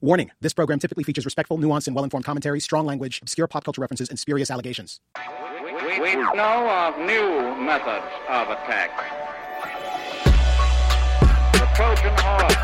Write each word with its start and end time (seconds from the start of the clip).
Warning 0.00 0.30
this 0.40 0.52
program 0.52 0.78
typically 0.78 1.02
features 1.02 1.24
respectful, 1.24 1.58
nuanced, 1.58 1.88
and 1.88 1.96
well 1.96 2.04
informed 2.04 2.24
commentary, 2.24 2.60
strong 2.60 2.86
language, 2.86 3.20
obscure 3.20 3.48
pop 3.48 3.64
culture 3.64 3.80
references, 3.80 4.08
and 4.08 4.16
spurious 4.18 4.48
allegations. 4.48 5.00
We, 5.64 5.72
we 6.00 6.14
know 6.14 6.68
of 6.70 6.98
new 6.98 7.56
methods 7.64 8.06
of 8.28 8.48
attack. 8.48 8.90
The 11.52 11.66
Trojan 11.74 12.14
horse, 12.16 12.54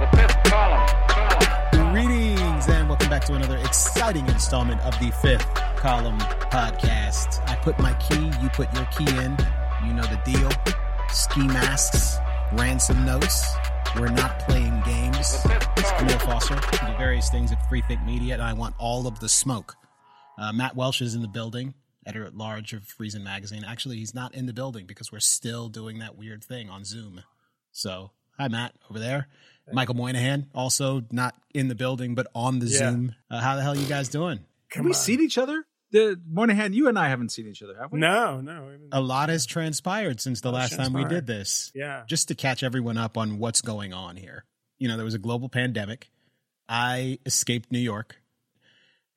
the 0.00 0.16
fifth 0.16 0.42
column. 0.50 0.88
column. 1.06 1.92
Greetings 1.92 2.68
and 2.68 2.88
welcome 2.88 3.08
back 3.08 3.24
to 3.26 3.34
another 3.34 3.58
exciting 3.58 4.26
installment 4.26 4.80
of 4.80 4.98
the 4.98 5.12
Fifth 5.22 5.46
Column 5.76 6.18
Podcast. 6.18 7.48
I 7.48 7.54
put 7.62 7.78
my 7.78 7.94
key, 7.94 8.32
you 8.42 8.48
put 8.48 8.74
your 8.74 8.86
key 8.86 9.06
in. 9.20 9.36
You 9.86 9.94
know 9.94 10.02
the 10.02 10.20
deal. 10.24 10.50
Ski 11.10 11.46
masks, 11.46 12.16
ransom 12.54 13.04
notes. 13.04 13.54
We're 13.96 14.08
not 14.08 14.40
playing 14.40 14.82
games. 14.84 15.03
It's 15.28 15.90
Camille 15.92 16.18
Foster. 16.18 16.54
We 16.54 16.86
do 16.86 16.98
various 16.98 17.30
things 17.30 17.50
at 17.50 17.58
Freethink 17.70 18.04
Media, 18.04 18.34
and 18.34 18.42
I 18.42 18.52
want 18.52 18.74
all 18.78 19.06
of 19.06 19.20
the 19.20 19.28
smoke. 19.30 19.74
Uh, 20.38 20.52
Matt 20.52 20.76
Welch 20.76 21.00
is 21.00 21.14
in 21.14 21.22
the 21.22 21.28
building, 21.28 21.72
editor 22.04 22.26
at 22.26 22.36
large 22.36 22.74
of 22.74 22.82
Reason 22.98 23.24
Magazine. 23.24 23.64
Actually, 23.64 23.96
he's 23.96 24.14
not 24.14 24.34
in 24.34 24.44
the 24.44 24.52
building 24.52 24.84
because 24.84 25.10
we're 25.10 25.20
still 25.20 25.70
doing 25.70 26.00
that 26.00 26.18
weird 26.18 26.44
thing 26.44 26.68
on 26.68 26.84
Zoom. 26.84 27.22
So, 27.72 28.10
hi, 28.36 28.48
Matt, 28.48 28.74
over 28.90 28.98
there. 28.98 29.28
Michael 29.72 29.94
Moynihan, 29.94 30.48
also 30.54 31.04
not 31.10 31.34
in 31.54 31.68
the 31.68 31.74
building, 31.74 32.14
but 32.14 32.26
on 32.34 32.58
the 32.58 32.66
Yeah. 32.66 32.90
Zoom. 32.90 33.14
Uh, 33.30 33.40
how 33.40 33.56
the 33.56 33.62
hell 33.62 33.72
are 33.72 33.76
you 33.76 33.88
guys 33.88 34.10
doing? 34.10 34.40
Have 34.72 34.84
we 34.84 34.92
seen 34.92 35.22
each 35.22 35.38
other? 35.38 35.64
The 35.90 36.20
Moynihan, 36.28 36.74
you 36.74 36.86
and 36.86 36.98
I 36.98 37.08
haven't 37.08 37.30
seen 37.30 37.46
each 37.46 37.62
other, 37.62 37.78
have 37.80 37.90
we? 37.92 37.98
No, 37.98 38.42
no. 38.42 38.66
even- 38.74 38.88
A 38.92 39.00
lot 39.00 39.30
has 39.30 39.46
transpired 39.46 40.20
since 40.20 40.42
the 40.42 40.52
last 40.52 40.74
has 40.74 40.80
time 40.86 40.92
we 40.92 41.06
did 41.06 41.26
this. 41.26 41.72
Yeah. 41.74 42.02
Just 42.06 42.28
to 42.28 42.34
catch 42.34 42.62
everyone 42.62 42.98
up 42.98 43.16
on 43.16 43.38
what's 43.38 43.62
going 43.62 43.94
on 43.94 44.16
here. 44.16 44.44
You 44.78 44.88
know, 44.88 44.96
there 44.96 45.04
was 45.04 45.14
a 45.14 45.18
global 45.18 45.48
pandemic. 45.48 46.10
I 46.68 47.18
escaped 47.26 47.70
New 47.70 47.78
York. 47.78 48.20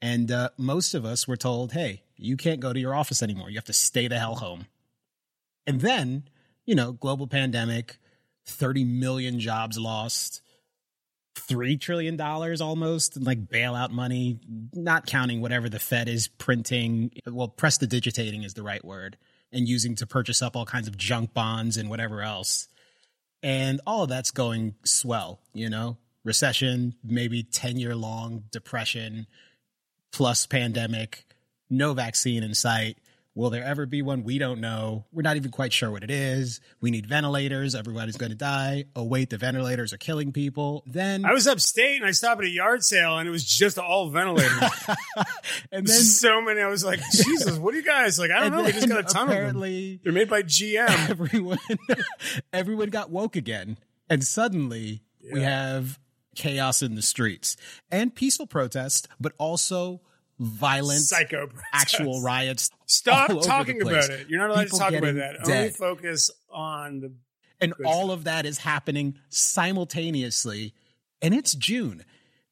And 0.01 0.31
uh, 0.31 0.49
most 0.57 0.93
of 0.93 1.05
us 1.05 1.27
were 1.27 1.37
told, 1.37 1.71
hey, 1.71 2.03
you 2.17 2.37
can't 2.37 2.59
go 2.59 2.73
to 2.73 2.79
your 2.79 2.93
office 2.93 3.23
anymore. 3.23 3.49
You 3.49 3.57
have 3.57 3.65
to 3.65 3.73
stay 3.73 4.07
the 4.07 4.19
hell 4.19 4.35
home. 4.35 4.67
And 5.65 5.81
then, 5.81 6.23
you 6.65 6.75
know, 6.75 6.93
global 6.93 7.27
pandemic, 7.27 7.97
30 8.45 8.85
million 8.85 9.39
jobs 9.39 9.77
lost, 9.77 10.41
$3 11.35 11.79
trillion 11.79 12.19
almost, 12.19 13.17
in, 13.17 13.23
like 13.23 13.45
bailout 13.45 13.91
money, 13.91 14.39
not 14.73 15.05
counting 15.05 15.41
whatever 15.41 15.69
the 15.69 15.79
Fed 15.79 16.09
is 16.09 16.27
printing. 16.27 17.11
Well, 17.25 17.47
prestidigitating 17.47 18.43
is 18.43 18.53
the 18.53 18.63
right 18.63 18.83
word, 18.83 19.17
and 19.51 19.67
using 19.67 19.95
to 19.95 20.07
purchase 20.07 20.41
up 20.41 20.55
all 20.55 20.65
kinds 20.65 20.87
of 20.87 20.97
junk 20.97 21.33
bonds 21.33 21.77
and 21.77 21.89
whatever 21.89 22.21
else. 22.21 22.67
And 23.43 23.81
all 23.85 24.03
of 24.03 24.09
that's 24.09 24.31
going 24.31 24.75
swell, 24.83 25.39
you 25.53 25.69
know? 25.69 25.97
Recession, 26.23 26.95
maybe 27.03 27.43
10 27.43 27.77
year 27.77 27.95
long 27.95 28.43
depression, 28.51 29.27
plus 30.11 30.45
pandemic, 30.45 31.25
no 31.69 31.93
vaccine 31.93 32.43
in 32.43 32.53
sight. 32.53 32.97
Will 33.37 33.51
there 33.51 33.63
ever 33.63 33.85
be 33.85 34.01
one? 34.01 34.23
We 34.23 34.39
don't 34.39 34.61
know. 34.61 35.05
We're 35.11 35.21
not 35.21 35.35
even 35.35 35.51
quite 35.51 35.71
sure 35.71 35.91
what 35.91 36.03
it 36.03 36.09
is. 36.09 36.59
We 36.81 36.89
need 36.89 37.05
ventilators. 37.05 37.75
Everybody's 37.75 38.17
going 38.17 38.31
to 38.31 38.35
die. 38.35 38.85
Oh, 38.95 39.03
wait, 39.03 39.29
the 39.29 39.37
ventilators 39.37 39.93
are 39.93 39.99
killing 39.99 40.31
people. 40.31 40.83
Then, 40.87 41.23
I 41.23 41.33
was 41.33 41.45
upstate 41.45 41.97
and 41.97 42.07
I 42.07 42.13
stopped 42.13 42.41
at 42.41 42.47
a 42.47 42.49
yard 42.49 42.83
sale 42.83 43.19
and 43.19 43.27
it 43.27 43.31
was 43.31 43.43
just 43.43 43.77
all 43.77 44.09
ventilators. 44.09 44.59
and 45.71 45.85
then, 45.85 45.99
so 45.99 46.41
many. 46.41 46.61
I 46.61 46.67
was 46.67 46.83
like, 46.83 46.99
Jesus, 47.11 47.59
what 47.59 47.75
are 47.75 47.77
you 47.77 47.83
guys 47.83 48.17
like? 48.17 48.31
I 48.31 48.39
don't 48.39 48.53
know. 48.53 48.63
We 48.63 48.71
just 48.71 48.89
got 48.89 49.01
a 49.01 49.03
ton 49.03 49.23
of 49.23 49.27
them. 49.27 49.37
apparently, 49.37 49.99
They're 50.03 50.13
made 50.13 50.31
by 50.31 50.41
GM. 50.41 50.89
everyone, 51.11 51.59
everyone 52.53 52.89
got 52.89 53.11
woke 53.11 53.35
again. 53.35 53.77
And 54.09 54.23
suddenly 54.23 55.03
we 55.31 55.43
have 55.43 55.99
chaos 56.33 56.81
in 56.81 56.95
the 56.95 57.03
streets 57.03 57.55
and 57.91 58.15
peaceful 58.15 58.47
protest, 58.47 59.07
but 59.19 59.33
also 59.37 60.01
violent, 60.39 61.01
Psycho. 61.01 61.49
actual 61.73 62.21
riots. 62.21 62.69
Stop 62.85 63.29
all 63.29 63.37
over 63.37 63.41
the 63.41 63.47
talking 63.47 63.81
about 63.81 64.09
it. 64.09 64.29
You're 64.29 64.39
not 64.39 64.49
allowed 64.49 64.63
People 64.65 64.79
to 64.79 64.83
talk 64.83 64.93
about 64.93 65.15
that. 65.15 65.47
Only 65.47 65.69
focus 65.69 66.31
on 66.51 66.99
the. 66.99 67.11
And 67.59 67.73
all 67.85 68.11
of 68.11 68.25
that 68.25 68.45
is 68.45 68.59
happening 68.59 69.17
simultaneously. 69.29 70.73
And 71.21 71.33
it's 71.33 71.55
June. 71.55 72.03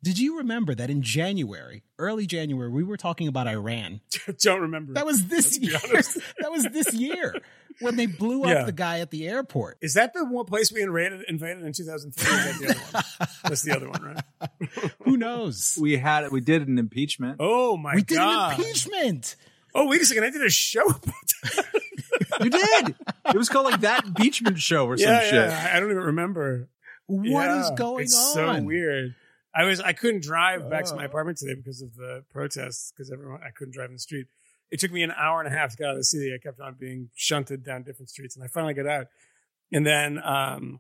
Did 0.05 0.19
you 0.19 0.37
remember 0.37 0.75
that 0.75 0.91
in 0.91 1.01
January, 1.01 1.81
early 1.97 2.27
January, 2.27 2.69
we 2.69 2.83
were 2.83 2.97
talking 2.97 3.27
about 3.27 3.47
Iran? 3.47 4.01
Don't 4.39 4.61
remember. 4.61 4.93
That 4.93 5.05
was 5.05 5.27
this 5.27 5.57
be 5.57 5.67
year. 5.67 5.79
that 6.39 6.51
was 6.51 6.63
this 6.65 6.93
year 6.93 7.35
when 7.81 7.95
they 7.95 8.05
blew 8.05 8.43
up 8.43 8.49
Yeah. 8.49 8.63
the 8.63 8.71
guy 8.71 8.99
at 8.99 9.11
the 9.11 9.27
airport. 9.27 9.77
Is 9.81 9.93
that 9.95 10.13
the 10.13 10.25
one 10.25 10.45
place 10.45 10.71
we 10.71 10.81
invaded, 10.81 11.21
invaded 11.27 11.63
in 11.63 11.73
2003? 11.73 12.33
Or 12.33 12.37
that 12.37 12.59
the 12.59 12.69
other 12.69 12.79
one? 12.91 13.27
That's 13.43 13.61
the 13.61 13.75
other 13.75 13.89
one, 13.89 14.01
right? 14.03 14.91
Who 15.03 15.17
knows? 15.17 15.77
We 15.81 15.97
had 15.97 16.31
we 16.31 16.41
did 16.41 16.67
an 16.67 16.77
impeachment. 16.77 17.37
Oh 17.39 17.77
my 17.77 17.91
God. 17.91 17.95
we 17.95 18.01
did 18.03 18.17
an 18.19 18.51
impeachment. 18.59 19.35
Oh 19.73 19.87
wait 19.87 20.01
a 20.01 20.05
second! 20.05 20.23
I 20.23 20.29
did 20.29 20.41
a 20.41 20.49
show. 20.49 20.85
about 20.85 21.03
that. 21.03 21.65
You 22.41 22.49
did. 22.49 22.95
it 23.33 23.35
was 23.37 23.49
called 23.49 23.65
like 23.65 23.81
that 23.81 24.05
impeachment 24.05 24.57
show 24.59 24.85
or 24.85 24.97
some 24.97 25.09
yeah, 25.09 25.19
shit. 25.23 25.33
yeah. 25.33 25.71
I 25.73 25.79
don't 25.79 25.91
even 25.91 26.03
remember. 26.03 26.69
What 27.07 27.49
is 27.49 27.69
Yeah, 27.69 27.75
going 27.75 28.03
it's 28.05 28.15
on? 28.15 28.33
so 28.33 28.61
weird. 28.63 29.15
I 29.53 29.63
was 29.65 29.79
I 29.79 29.93
couldn't 29.93 30.23
drive 30.23 30.69
back 30.69 30.83
Oh. 30.87 30.89
to 30.91 30.95
my 30.95 31.03
oh. 31.03 31.05
apartment 31.07 31.37
today 31.37 31.53
because 31.55 31.81
of 31.81 31.95
the 31.95 32.23
protests 32.31 32.91
because 32.91 33.11
everyone 33.11 33.41
I 33.45 33.51
couldn't 33.51 33.73
drive 33.73 33.89
in 33.89 33.95
the 33.95 33.99
street. 33.99 34.27
It 34.71 34.79
took 34.79 34.91
me 34.91 35.03
an 35.03 35.11
hour 35.11 35.41
and 35.41 35.53
a 35.53 35.55
half 35.55 35.71
to 35.71 35.77
get 35.77 35.87
out 35.87 35.91
of 35.91 35.97
the 35.97 36.03
city. 36.03 36.33
I 36.33 36.37
kept 36.41 36.59
on 36.59 36.75
being 36.79 37.09
shunted 37.15 37.63
down 37.63 37.83
different 37.83 38.09
streets, 38.09 38.35
and 38.35 38.43
I 38.43 38.47
finally 38.47 38.73
got 38.73 38.87
out. 38.87 39.07
And 39.71 39.85
then 39.85 40.19
um, 40.23 40.79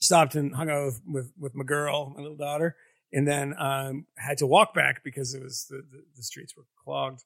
stopped 0.00 0.34
and 0.34 0.54
hung 0.54 0.70
out 0.70 0.84
with, 0.84 1.00
with 1.06 1.32
with 1.38 1.54
my 1.54 1.64
girl, 1.64 2.12
my 2.14 2.22
little 2.22 2.36
daughter, 2.36 2.76
and 3.12 3.26
then 3.26 3.54
um, 3.58 4.06
had 4.16 4.38
to 4.38 4.46
walk 4.46 4.74
back 4.74 5.02
because 5.04 5.34
it 5.34 5.42
was 5.42 5.66
the, 5.68 5.76
the, 5.76 6.04
the 6.16 6.22
streets 6.22 6.56
were 6.56 6.64
clogged. 6.84 7.24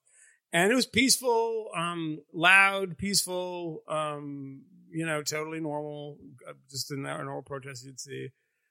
And 0.52 0.70
it 0.70 0.74
was 0.74 0.86
peaceful, 0.86 1.70
um, 1.74 2.20
loud, 2.32 2.98
peaceful, 2.98 3.82
um, 3.88 4.62
you 4.90 5.06
know, 5.06 5.22
totally 5.22 5.60
normal, 5.60 6.18
uh, 6.46 6.52
just 6.70 6.90
a 6.90 6.96
normal 6.96 7.42
protest 7.42 7.86
you'd 7.86 7.98
see. 7.98 8.28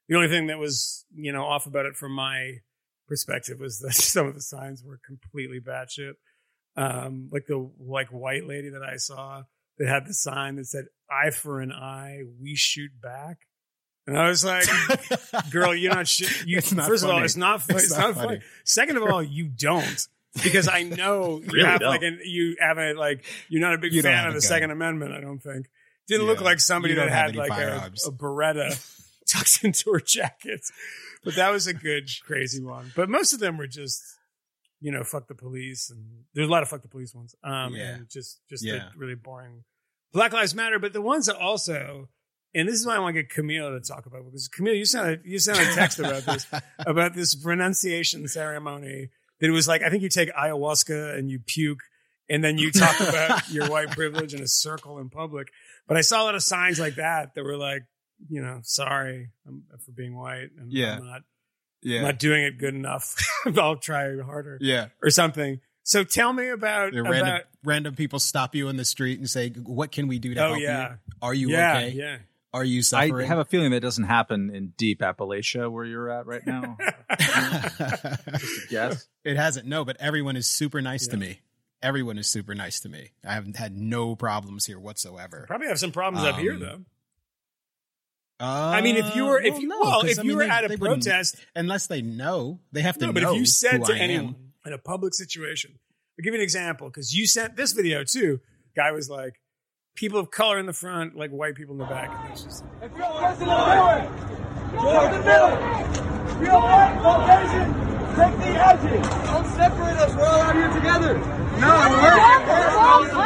The 0.08 0.14
only 0.14 0.28
thing 0.28 0.46
that 0.46 0.58
was, 0.58 1.04
you 1.14 1.32
know, 1.32 1.44
off 1.44 1.66
about 1.66 1.86
it 1.86 1.96
from 1.96 2.12
my 2.12 2.58
perspective 3.08 3.58
was 3.58 3.80
that 3.80 3.94
some 3.94 4.26
of 4.26 4.34
the 4.34 4.40
signs 4.40 4.84
were 4.84 5.00
completely 5.04 5.60
batshit. 5.60 6.14
Um, 6.76 7.28
like 7.30 7.46
the 7.46 7.68
like 7.80 8.08
white 8.08 8.46
lady 8.46 8.70
that 8.70 8.82
I 8.82 8.96
saw 8.96 9.42
that 9.78 9.88
had 9.88 10.06
the 10.06 10.14
sign 10.14 10.56
that 10.56 10.66
said 10.66 10.86
"Eye 11.10 11.30
for 11.30 11.60
an 11.60 11.70
eye, 11.72 12.22
we 12.40 12.54
shoot 12.54 12.90
back," 13.02 13.38
and 14.06 14.16
I 14.18 14.28
was 14.28 14.42
like, 14.44 14.64
"Girl, 15.50 15.74
you're 15.74 15.94
not 15.94 16.08
shit." 16.08 16.30
You, 16.46 16.60
not 16.74 16.86
first 16.88 17.04
of 17.04 17.10
all, 17.10 17.22
it's 17.22 17.36
not. 17.36 17.62
It's 17.68 17.84
It's, 17.84 17.90
not 17.90 18.00
not, 18.00 18.14
funny. 18.14 18.26
funny. 18.28 18.40
Second 18.64 18.96
of 18.96 19.02
all, 19.04 19.22
you 19.22 19.48
don't. 19.48 20.08
Because 20.42 20.66
I 20.66 20.82
know 20.84 21.40
you 21.44 21.50
Really 21.52 21.64
have 21.68 21.80
don't. 21.80 21.90
like 21.90 22.02
an 22.02 22.20
you 22.24 22.56
have 22.58 22.78
a 22.78 22.94
like 22.94 23.22
you're 23.50 23.60
not 23.60 23.74
a 23.74 23.78
big 23.78 23.92
You 23.92 24.00
fan 24.00 24.26
of 24.26 24.32
the. 24.32 24.40
Second 24.40 24.70
Amendment. 24.70 25.12
I 25.12 25.20
don't 25.20 25.40
think 25.40 25.68
didn't 26.08 26.26
look 26.26 26.40
like 26.40 26.58
somebody 26.58 26.94
that 26.94 27.10
had 27.10 27.36
like 27.36 27.50
a, 27.52 27.90
a 28.06 28.10
Beretta 28.12 28.74
tucked 29.28 29.62
into 29.62 29.92
her 29.92 30.00
jacket. 30.00 30.62
But 31.22 31.36
that 31.36 31.50
was 31.50 31.66
a 31.66 31.74
good 31.74 32.08
crazy 32.24 32.62
one. 32.62 32.92
But 32.96 33.10
most 33.10 33.32
of 33.34 33.40
them 33.40 33.58
were 33.58 33.66
just 33.66 34.02
you 34.82 34.90
know 34.92 35.02
fuck 35.04 35.28
the 35.28 35.34
police 35.34 35.88
and 35.90 36.04
there's 36.34 36.48
a 36.48 36.50
lot 36.50 36.62
of 36.62 36.68
fuck 36.68 36.82
the 36.82 36.88
police 36.88 37.14
ones. 37.14 37.34
Um, 37.42 37.74
Yeah. 37.74 37.94
and 37.94 38.08
just 38.10 38.40
just 38.50 38.62
Yeah. 38.64 38.88
the 38.92 38.98
really 38.98 39.14
boring 39.14 39.64
Black 40.12 40.32
Lives 40.34 40.54
Matter. 40.54 40.78
But 40.78 40.92
the 40.92 41.00
ones 41.02 41.26
that 41.26 41.36
also. 41.36 42.10
And 42.54 42.68
this 42.68 42.74
is 42.74 42.86
why 42.86 42.96
I 42.96 42.98
want 42.98 43.16
to 43.16 43.22
get 43.22 43.30
Camille 43.30 43.70
to 43.70 43.80
talk 43.80 44.04
about 44.04 44.26
because 44.26 44.46
Camille, 44.46 44.74
you 44.74 44.84
sent 44.84 45.06
a 45.08 45.18
you 45.24 45.38
sent 45.38 45.58
a 45.58 45.74
text 45.74 45.98
about 45.98 46.24
this 46.26 46.46
about 46.80 47.14
this 47.14 47.34
renunciation 47.42 48.28
ceremony 48.28 49.08
that 49.40 49.46
it 49.46 49.50
was 49.52 49.66
like 49.66 49.82
I 49.82 49.88
think 49.88 50.02
you 50.02 50.10
take 50.10 50.30
ayahuasca 50.34 51.16
and 51.16 51.30
you 51.30 51.38
puke 51.38 51.80
and 52.28 52.44
then 52.44 52.58
you 52.58 52.70
talk 52.70 53.00
about 53.08 53.48
your 53.48 53.70
white 53.70 53.90
privilege 53.92 54.34
in 54.34 54.42
a 54.42 54.46
circle 54.46 54.98
in 54.98 55.08
public. 55.08 55.48
But 55.88 55.96
I 55.96 56.02
saw 56.02 56.22
a 56.22 56.24
lot 56.24 56.34
of 56.34 56.42
signs 56.42 56.78
like 56.78 56.96
that 56.96 57.34
that 57.34 57.42
were 57.42 57.56
like, 57.56 57.84
you 58.28 58.42
know, 58.42 58.60
sorry 58.64 59.30
for 59.46 59.92
being 59.92 60.14
white 60.14 60.50
and 60.58 60.70
Yeah. 60.70 60.98
I'm 60.98 61.06
not 61.06 61.22
Yeah. 61.82 62.02
not 62.02 62.18
doing 62.18 62.42
it 62.44 62.58
good 62.58 62.74
enough. 62.74 63.14
I'll 63.58 63.76
try 63.76 64.18
harder 64.20 64.58
yeah. 64.60 64.88
or 65.02 65.10
something. 65.10 65.60
So 65.84 66.04
tell 66.04 66.32
me 66.32 66.48
about, 66.48 66.92
The 66.92 67.00
about 67.00 67.10
random, 67.10 67.40
random 67.64 67.94
people 67.96 68.20
stop 68.20 68.54
you 68.54 68.68
in 68.68 68.76
the 68.76 68.84
street 68.84 69.18
and 69.18 69.28
say, 69.28 69.50
"What 69.50 69.90
can 69.90 70.06
we 70.06 70.18
do 70.20 70.32
to 70.34 70.40
Oh, 70.44 70.48
help 70.50 70.60
yeah. 70.60 70.90
you? 70.90 70.96
Are 71.20 71.34
you 71.34 71.48
yeah, 71.50 71.76
okay? 71.78 71.88
yeah. 71.90 72.16
Are 72.54 72.62
you 72.64 72.82
suffering?" 72.82 73.24
I 73.24 73.28
have 73.28 73.38
a 73.38 73.44
feeling 73.44 73.72
that 73.72 73.80
doesn't 73.80 74.04
happen 74.04 74.54
in 74.54 74.74
deep 74.76 75.00
Appalachia 75.00 75.68
where 75.72 75.84
you're 75.84 76.08
at 76.08 76.26
right 76.26 76.46
now. 76.46 76.76
Yes. 78.70 79.08
It 79.24 79.36
hasn't. 79.36 79.66
No, 79.68 79.84
but 79.84 79.96
everyone 80.00 80.34
is 80.36 80.48
super 80.48 80.82
nice 80.82 81.06
to 81.06 81.16
me. 81.16 81.42
Everyone 81.80 82.18
is 82.18 82.26
super 82.28 82.56
nice 82.56 82.80
to 82.80 82.88
me. 82.88 83.10
I 83.24 83.34
haven't 83.34 83.56
had 83.56 83.76
no 83.76 84.16
problems 84.16 84.66
here 84.66 84.80
whatsoever. 84.80 85.44
Probably 85.46 85.68
have 85.68 85.78
some 85.78 85.92
problems 85.92 86.26
up 86.26 86.36
here 86.40 86.54
Um, 86.54 86.58
though. 86.60 86.80
Uh, 88.42 88.72
I 88.74 88.80
mean, 88.80 88.96
if 88.96 89.14
you 89.14 89.24
were, 89.26 89.40
if 89.40 89.58
you, 89.60 89.68
no, 89.68 89.78
well, 89.80 90.00
'cause, 90.00 90.10
if 90.10 90.18
I 90.18 90.22
you 90.22 90.28
mean, 90.30 90.36
were 90.38 90.44
they- 90.44 90.50
at 90.50 90.64
a 90.64 90.68
they 90.68 90.74
wouldn't- 90.76 91.04
protest, 91.04 91.36
unless 91.54 91.86
they 91.86 92.02
know, 92.02 92.58
they 92.72 92.82
have 92.82 92.96
to 92.96 93.00
no, 93.02 93.06
know. 93.06 93.12
but 93.12 93.22
if 93.22 93.34
you 93.38 93.46
said 93.46 93.84
to 93.84 93.92
I 93.92 93.96
am. 93.96 94.02
anyone 94.02 94.34
in 94.66 94.72
a 94.72 94.78
public 94.78 95.14
situation, 95.14 95.78
I'll 96.18 96.24
give 96.24 96.34
you 96.34 96.40
an 96.40 96.42
example 96.44 96.88
because 96.88 97.14
you 97.14 97.26
sent 97.28 97.54
this 97.56 97.72
video 97.72 98.02
too. 98.04 98.40
Guy 98.74 98.90
was 98.90 99.08
like, 99.08 99.40
people 99.94 100.18
of 100.18 100.30
color 100.32 100.58
in 100.58 100.66
the 100.66 100.72
front, 100.72 101.14
like 101.16 101.30
white 101.30 101.54
people 101.54 101.74
in 101.74 101.78
the 101.78 101.84
back. 101.84 102.10
And 102.24 102.32
it's 102.32 102.42
just, 102.42 102.64
If 102.82 102.90
you're 102.96 103.06
a 103.06 103.20
person 103.20 103.42
in 103.42 103.48
the 103.48 103.54
middle, 103.54 104.82
you're 104.82 105.12
the 105.12 105.18
middle. 105.22 105.54
you're 106.42 106.60
white, 106.60 106.98
Caucasian, 107.00 107.68
take 108.18 108.36
the 108.42 108.52
edges. 108.58 109.08
Don't 109.30 109.46
separate 109.54 109.98
us. 110.02 110.14
We're 110.16 110.26
all 110.26 110.40
out 110.40 110.54
here 110.56 110.72
together. 110.72 111.14
No, 111.62 111.70
we're 112.02 113.22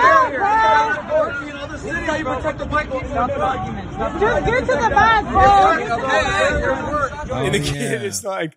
This 1.72 1.84
is 1.84 2.06
how 2.06 2.16
you 2.16 2.24
protect 2.24 2.58
the 2.58 2.66
white 2.66 2.86
people. 2.90 3.08
Stop 3.08 3.28
the 3.30 3.40
arguments. 3.40 3.85
Just 3.96 4.46
get 4.46 4.60
to 4.60 4.66
the 4.66 4.90
back, 4.90 5.24
bro. 5.24 5.72
and 7.44 7.54
the 7.54 7.60
Oh, 7.60 7.62
kid 7.64 7.74
yeah. 8.02 8.06
is 8.06 8.24
like, 8.24 8.54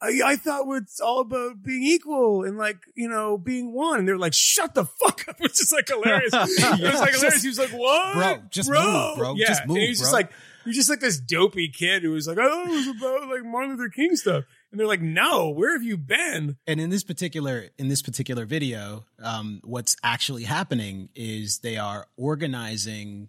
I, 0.00 0.20
I 0.24 0.36
thought 0.36 0.64
it's 0.76 1.00
all 1.00 1.20
about 1.20 1.62
being 1.62 1.82
equal 1.84 2.44
and 2.44 2.56
like, 2.58 2.78
you 2.94 3.08
know, 3.08 3.38
being 3.38 3.72
one. 3.72 4.00
And 4.00 4.08
they're 4.08 4.18
like, 4.18 4.34
shut 4.34 4.74
the 4.74 4.84
fuck 4.84 5.26
up. 5.28 5.36
It's 5.40 5.58
just 5.60 5.72
like 5.72 5.88
hilarious. 5.88 6.32
It 6.34 6.82
was 6.92 7.00
like 7.00 7.14
hilarious. 7.14 7.42
He 7.42 7.48
was 7.48 7.58
like, 7.58 7.70
what? 7.70 8.14
Bro, 8.14 8.42
just 8.50 8.70
move, 8.70 9.16
bro. 9.16 9.34
Yeah. 9.36 9.46
Just 9.48 9.66
move, 9.66 9.76
And 9.78 9.86
he's 9.86 9.98
just 10.00 10.12
like, 10.12 10.30
you're 10.64 10.74
just 10.74 10.88
like 10.90 11.00
this 11.00 11.18
dopey 11.18 11.68
kid 11.68 12.02
who 12.04 12.10
was 12.12 12.26
like, 12.28 12.38
oh, 12.40 12.64
it 12.66 12.70
was 12.70 12.86
about 12.88 13.28
like 13.28 13.44
Martin 13.44 13.70
Luther 13.76 13.88
King 13.90 14.14
stuff. 14.16 14.44
And 14.70 14.78
they're 14.80 14.86
like, 14.86 15.02
no, 15.02 15.50
where 15.50 15.72
have 15.72 15.82
you 15.82 15.96
been? 15.96 16.56
and 16.66 16.80
in 16.80 16.88
this 16.90 17.02
particular 17.04 17.66
in 17.78 17.88
this 17.88 18.00
particular 18.02 18.44
video 18.44 19.04
um, 19.22 19.60
what's 19.64 19.96
actually 20.04 20.44
happening 20.44 21.08
is 21.14 21.58
they 21.60 21.76
are 21.76 22.06
organizing 22.16 23.28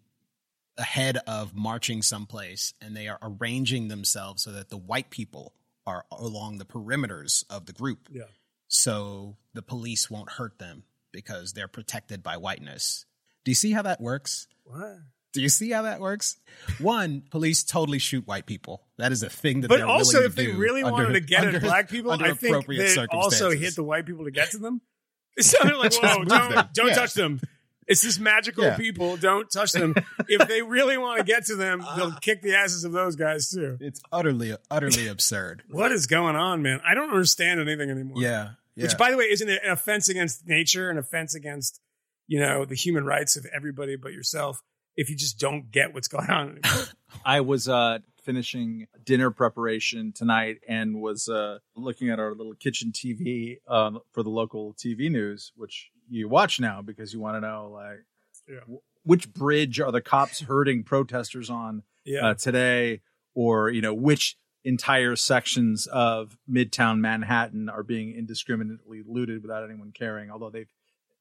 ahead 0.77 1.17
of 1.27 1.53
marching 1.55 2.01
someplace 2.01 2.73
and 2.81 2.95
they 2.95 3.07
are 3.07 3.19
arranging 3.21 3.87
themselves 3.89 4.41
so 4.43 4.51
that 4.51 4.69
the 4.69 4.77
white 4.77 5.09
people 5.09 5.53
are 5.85 6.05
along 6.11 6.57
the 6.57 6.65
perimeters 6.65 7.43
of 7.49 7.65
the 7.65 7.73
group 7.73 8.09
Yeah. 8.11 8.23
so 8.67 9.37
the 9.53 9.61
police 9.61 10.09
won't 10.09 10.31
hurt 10.31 10.57
them 10.59 10.83
because 11.11 11.53
they're 11.53 11.67
protected 11.67 12.23
by 12.23 12.37
whiteness 12.37 13.05
do 13.45 13.51
you 13.51 13.55
see 13.55 13.71
how 13.71 13.81
that 13.83 14.01
works 14.01 14.47
What? 14.63 14.97
do 15.33 15.41
you 15.41 15.49
see 15.49 15.69
how 15.71 15.83
that 15.83 15.99
works 15.99 16.37
one 16.79 17.21
police 17.29 17.63
totally 17.63 17.99
shoot 17.99 18.25
white 18.25 18.45
people 18.47 18.83
that 18.97 19.11
is 19.11 19.21
a 19.23 19.29
thing 19.29 19.61
that 19.61 19.67
But 19.67 19.77
they're 19.77 19.87
also, 19.87 20.21
if 20.23 20.35
they 20.35 20.47
really 20.47 20.81
under- 20.83 20.91
wanted 21.03 21.13
to 21.13 21.19
get 21.21 21.41
under- 21.45 21.57
at 21.57 21.61
black 21.63 21.89
people, 21.89 22.11
under 22.11 22.25
I 22.25 22.33
think 22.33 22.65
they 22.67 23.05
also 23.11 23.51
hit 23.51 23.75
the 23.75 23.83
white 23.83 24.05
people 24.05 24.25
to 24.25 24.31
get 24.31 24.51
to 24.51 24.57
them. 24.59 24.81
It 25.35 25.43
sounded 25.45 25.77
like, 25.77 25.91
whoa, 25.95 26.23
don't, 26.25 26.27
them. 26.53 26.69
don't 26.73 26.87
Yeah. 26.89 26.93
touch 26.93 27.15
them. 27.15 27.41
It's 27.87 28.01
this 28.01 28.19
magical 28.19 28.63
Yeah. 28.63 28.77
people. 28.77 29.17
Don't 29.17 29.49
touch 29.51 29.71
them. 29.71 29.95
if 30.27 30.47
they 30.47 30.61
really 30.61 30.97
want 30.97 31.19
to 31.19 31.23
get 31.23 31.45
to 31.47 31.55
them, 31.55 31.83
they'll 31.95 32.13
kick 32.13 32.41
the 32.41 32.55
asses 32.55 32.83
of 32.83 32.91
those 32.91 33.15
guys 33.15 33.49
too. 33.49 33.77
It's 33.79 34.01
utterly, 34.11 34.55
utterly 34.71 35.07
absurd. 35.07 35.63
What 35.69 35.91
is 35.91 36.07
going 36.07 36.35
on, 36.35 36.61
man? 36.61 36.81
I 36.85 36.93
don't 36.93 37.09
understand 37.09 37.59
anything 37.59 37.89
anymore. 37.89 38.21
Yeah, 38.21 38.51
yeah. 38.75 38.83
Which, 38.83 38.97
by 38.97 39.11
the 39.11 39.17
way, 39.17 39.25
isn't 39.25 39.49
it 39.49 39.61
an 39.63 39.71
offense 39.71 40.09
against 40.09 40.47
nature, 40.47 40.89
an 40.89 40.97
offense 40.97 41.35
against, 41.35 41.81
you 42.27 42.39
know, 42.39 42.65
the 42.65 42.75
human 42.75 43.05
rights 43.05 43.35
of 43.35 43.45
everybody 43.53 43.95
but 43.95 44.13
yourself 44.13 44.61
if 44.95 45.09
you 45.09 45.15
just 45.15 45.39
don't 45.39 45.71
get 45.71 45.93
what's 45.93 46.07
going 46.07 46.29
on 46.29 46.49
anymore. 46.63 46.85
I 47.25 47.41
was 47.41 47.67
uh, 47.67 47.99
finishing 48.23 48.85
dinner 49.03 49.31
preparation 49.31 50.13
tonight 50.13 50.57
and 50.67 51.01
was 51.01 51.27
uh, 51.27 51.57
looking 51.75 52.09
at 52.09 52.19
our 52.19 52.33
little 52.35 52.53
kitchen 52.53 52.91
TV 52.91 53.57
um, 53.67 53.99
for 54.11 54.21
the 54.23 54.29
local 54.29 54.73
TV 54.75 55.09
news, 55.09 55.51
which 55.55 55.89
you 56.09 56.27
watch 56.29 56.59
now 56.59 56.81
because 56.81 57.13
you 57.13 57.19
want 57.19 57.35
to 57.37 57.41
know 57.41 57.69
like 57.73 58.03
Yeah. 58.47 58.59
w- 58.61 58.81
which 59.03 59.31
bridge 59.33 59.79
are 59.79 59.91
the 59.91 60.01
cops 60.01 60.41
hurting 60.41 60.83
protesters 60.83 61.49
on 61.49 61.83
Yeah. 62.05 62.27
uh, 62.27 62.33
today, 62.35 63.01
or 63.33 63.69
you 63.69 63.81
know 63.81 63.93
which 63.93 64.37
entire 64.65 65.15
sections 65.15 65.87
of 65.87 66.37
Midtown 66.49 66.99
Manhattan 66.99 67.67
are 67.69 67.83
being 67.83 68.13
indiscriminately 68.15 69.03
looted 69.05 69.41
without 69.41 69.63
anyone 69.63 69.91
caring. 69.91 70.31
Although 70.31 70.49
they've, 70.51 70.71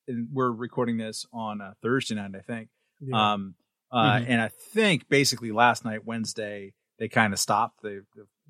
and 0.06 0.28
we're 0.32 0.50
recording 0.52 0.96
this 0.96 1.26
on 1.32 1.60
a 1.60 1.74
Thursday 1.82 2.14
night, 2.14 2.34
I 2.36 2.40
think. 2.40 2.68
Yeah. 3.00 3.32
Um, 3.32 3.54
uh, 3.90 4.18
Mhm. 4.20 4.26
and 4.28 4.40
I 4.40 4.48
think 4.48 5.08
basically 5.08 5.50
last 5.52 5.84
night, 5.84 6.04
Wednesday, 6.04 6.72
they 6.98 7.08
kind 7.08 7.32
of 7.32 7.38
stopped. 7.40 7.82
They 7.82 8.00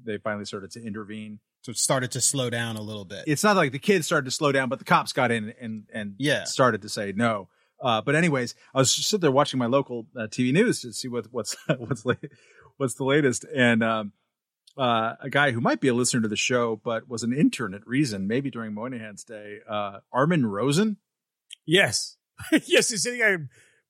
they 0.04 0.18
finally 0.18 0.44
started 0.44 0.70
to 0.72 0.82
intervene. 0.82 1.40
So 1.62 1.70
it 1.70 1.78
started 1.78 2.10
to 2.12 2.20
slow 2.20 2.50
down 2.50 2.76
a 2.76 2.82
little 2.82 3.04
bit. 3.04 3.24
It's 3.26 3.42
not 3.44 3.56
like 3.56 3.72
the 3.72 3.78
kids 3.78 4.06
started 4.06 4.26
to 4.26 4.30
slow 4.30 4.52
down, 4.52 4.68
but 4.68 4.78
the 4.78 4.84
cops 4.84 5.12
got 5.12 5.30
in 5.30 5.54
and 5.60 5.84
and 5.92 6.14
Yeah. 6.18 6.44
started 6.44 6.82
to 6.82 6.88
say 6.88 7.12
no. 7.16 7.48
Uh, 7.80 8.00
but 8.00 8.14
anyways, 8.14 8.54
I 8.74 8.78
was 8.78 8.94
just 8.94 9.08
sitting 9.08 9.22
there 9.22 9.30
watching 9.32 9.58
my 9.58 9.66
local 9.66 10.06
uh, 10.16 10.28
TV 10.28 10.52
news 10.52 10.82
to 10.82 10.92
see 10.92 11.08
what 11.08 11.26
what's 11.32 11.56
what's 11.78 12.04
la- 12.06 12.14
what's 12.76 12.94
the 12.94 13.04
latest, 13.04 13.44
and 13.54 13.82
um, 13.82 14.12
uh, 14.78 15.14
a 15.20 15.28
guy 15.30 15.50
who 15.50 15.60
might 15.60 15.80
be 15.80 15.88
a 15.88 15.94
listener 15.94 16.20
to 16.22 16.28
the 16.28 16.36
show, 16.36 16.76
but 16.84 17.08
was 17.08 17.22
an 17.24 17.32
intern 17.32 17.74
at 17.74 17.86
Reason, 17.86 18.26
maybe 18.28 18.50
during 18.50 18.72
Moynihan's 18.72 19.24
day, 19.24 19.58
uh, 19.68 19.98
Armin 20.12 20.46
Rosen. 20.46 20.96
yes. 21.66 22.16
yes. 22.66 22.90
Is 22.90 23.04
he 23.04 23.18
got 23.18 23.40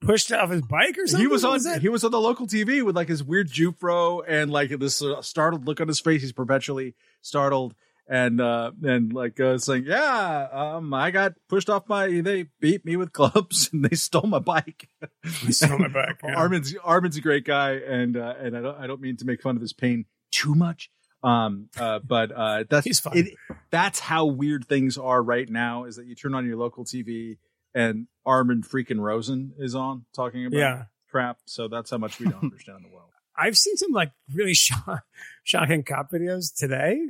pushed 0.03 0.33
off 0.33 0.51
his 0.51 0.63
bike 0.63 0.97
or 0.99 1.07
something? 1.07 1.21
He 1.21 1.27
was 1.27 1.45
on. 1.45 1.63
that? 1.63 1.81
he 1.81 1.89
was 1.89 2.05
on 2.05 2.11
the 2.11 2.21
local 2.21 2.47
TV 2.47 2.83
with 2.85 2.97
like 2.97 3.09
his 3.09 3.23
weird 3.23 3.49
Jufro 3.49 4.23
and 4.27 4.51
like 4.51 4.71
this 4.71 5.03
uh, 5.03 5.23
startled 5.23 5.67
look 5.67 5.81
on 5.81 5.89
his 5.89 6.01
face. 6.01 6.23
He's 6.23 6.33
perpetually 6.33 6.95
startled 7.21 7.75
and 8.09 8.41
uh 8.41 8.73
and 8.83 9.13
like 9.13 9.39
uh, 9.41 9.59
saying, 9.59 9.85
"Yeah, 9.87 10.49
um, 10.53 10.93
I 10.93 11.11
got 11.11 11.35
pushed 11.49 11.71
off 11.71 11.89
my. 11.89 12.09
They 12.21 12.47
beat 12.61 12.85
me 12.85 12.97
with 12.97 13.13
clubs 13.13 13.71
and 13.73 13.85
they 13.85 13.97
stole 13.97 14.27
my 14.27 14.39
bike." 14.39 14.89
He 15.23 15.53
stole 15.53 15.79
my 15.79 15.89
bike. 15.93 16.21
yeah. 16.23 16.35
Armin's 16.35 16.75
Armin's 16.83 17.17
a 17.17 17.21
great 17.21 17.45
guy, 17.45 17.73
and 17.73 18.17
uh, 18.17 18.35
and 18.39 18.57
I 18.57 18.61
don't 18.61 18.79
I 18.79 18.87
don't 18.87 19.01
mean 19.01 19.17
to 19.19 19.25
make 19.25 19.41
fun 19.41 19.57
of 19.57 19.63
his 19.63 19.73
pain 19.73 20.07
too 20.31 20.55
much. 20.55 20.91
Um, 21.23 21.69
uh, 21.79 22.01
but 22.01 22.33
uh, 22.33 22.65
that's. 22.69 23.07
It, 23.15 23.35
that's 23.71 24.01
how 24.01 24.27
weird 24.27 24.67
things 24.67 24.99
are 24.99 25.23
right 25.23 25.49
now. 25.49 25.85
Is 25.85 25.97
that 25.97 26.07
you 26.07 26.15
turn 26.15 26.35
on 26.35 26.47
your 26.47 26.57
local 26.57 26.85
TV 26.85 27.39
and 27.75 28.07
Armin 28.27 28.63
freaking 28.63 29.01
Rosen 29.01 29.53
is 29.59 29.75
on 29.75 30.05
talking 30.15 30.47
about 30.47 30.57
Yeah. 30.59 30.83
crap. 31.11 31.39
So 31.47 31.69
that's 31.69 31.91
how 31.91 31.99
much 31.99 32.19
we 32.21 32.27
don't 32.27 32.43
understand 32.43 32.85
the 32.85 32.89
world. 32.95 33.09
I've 33.37 33.57
seen 33.57 33.77
some 33.77 33.93
like 33.93 34.13
really 34.35 34.55
shock, 34.67 35.05
shocking 35.45 35.83
cop 35.83 36.11
videos 36.11 36.55
today. 36.55 37.01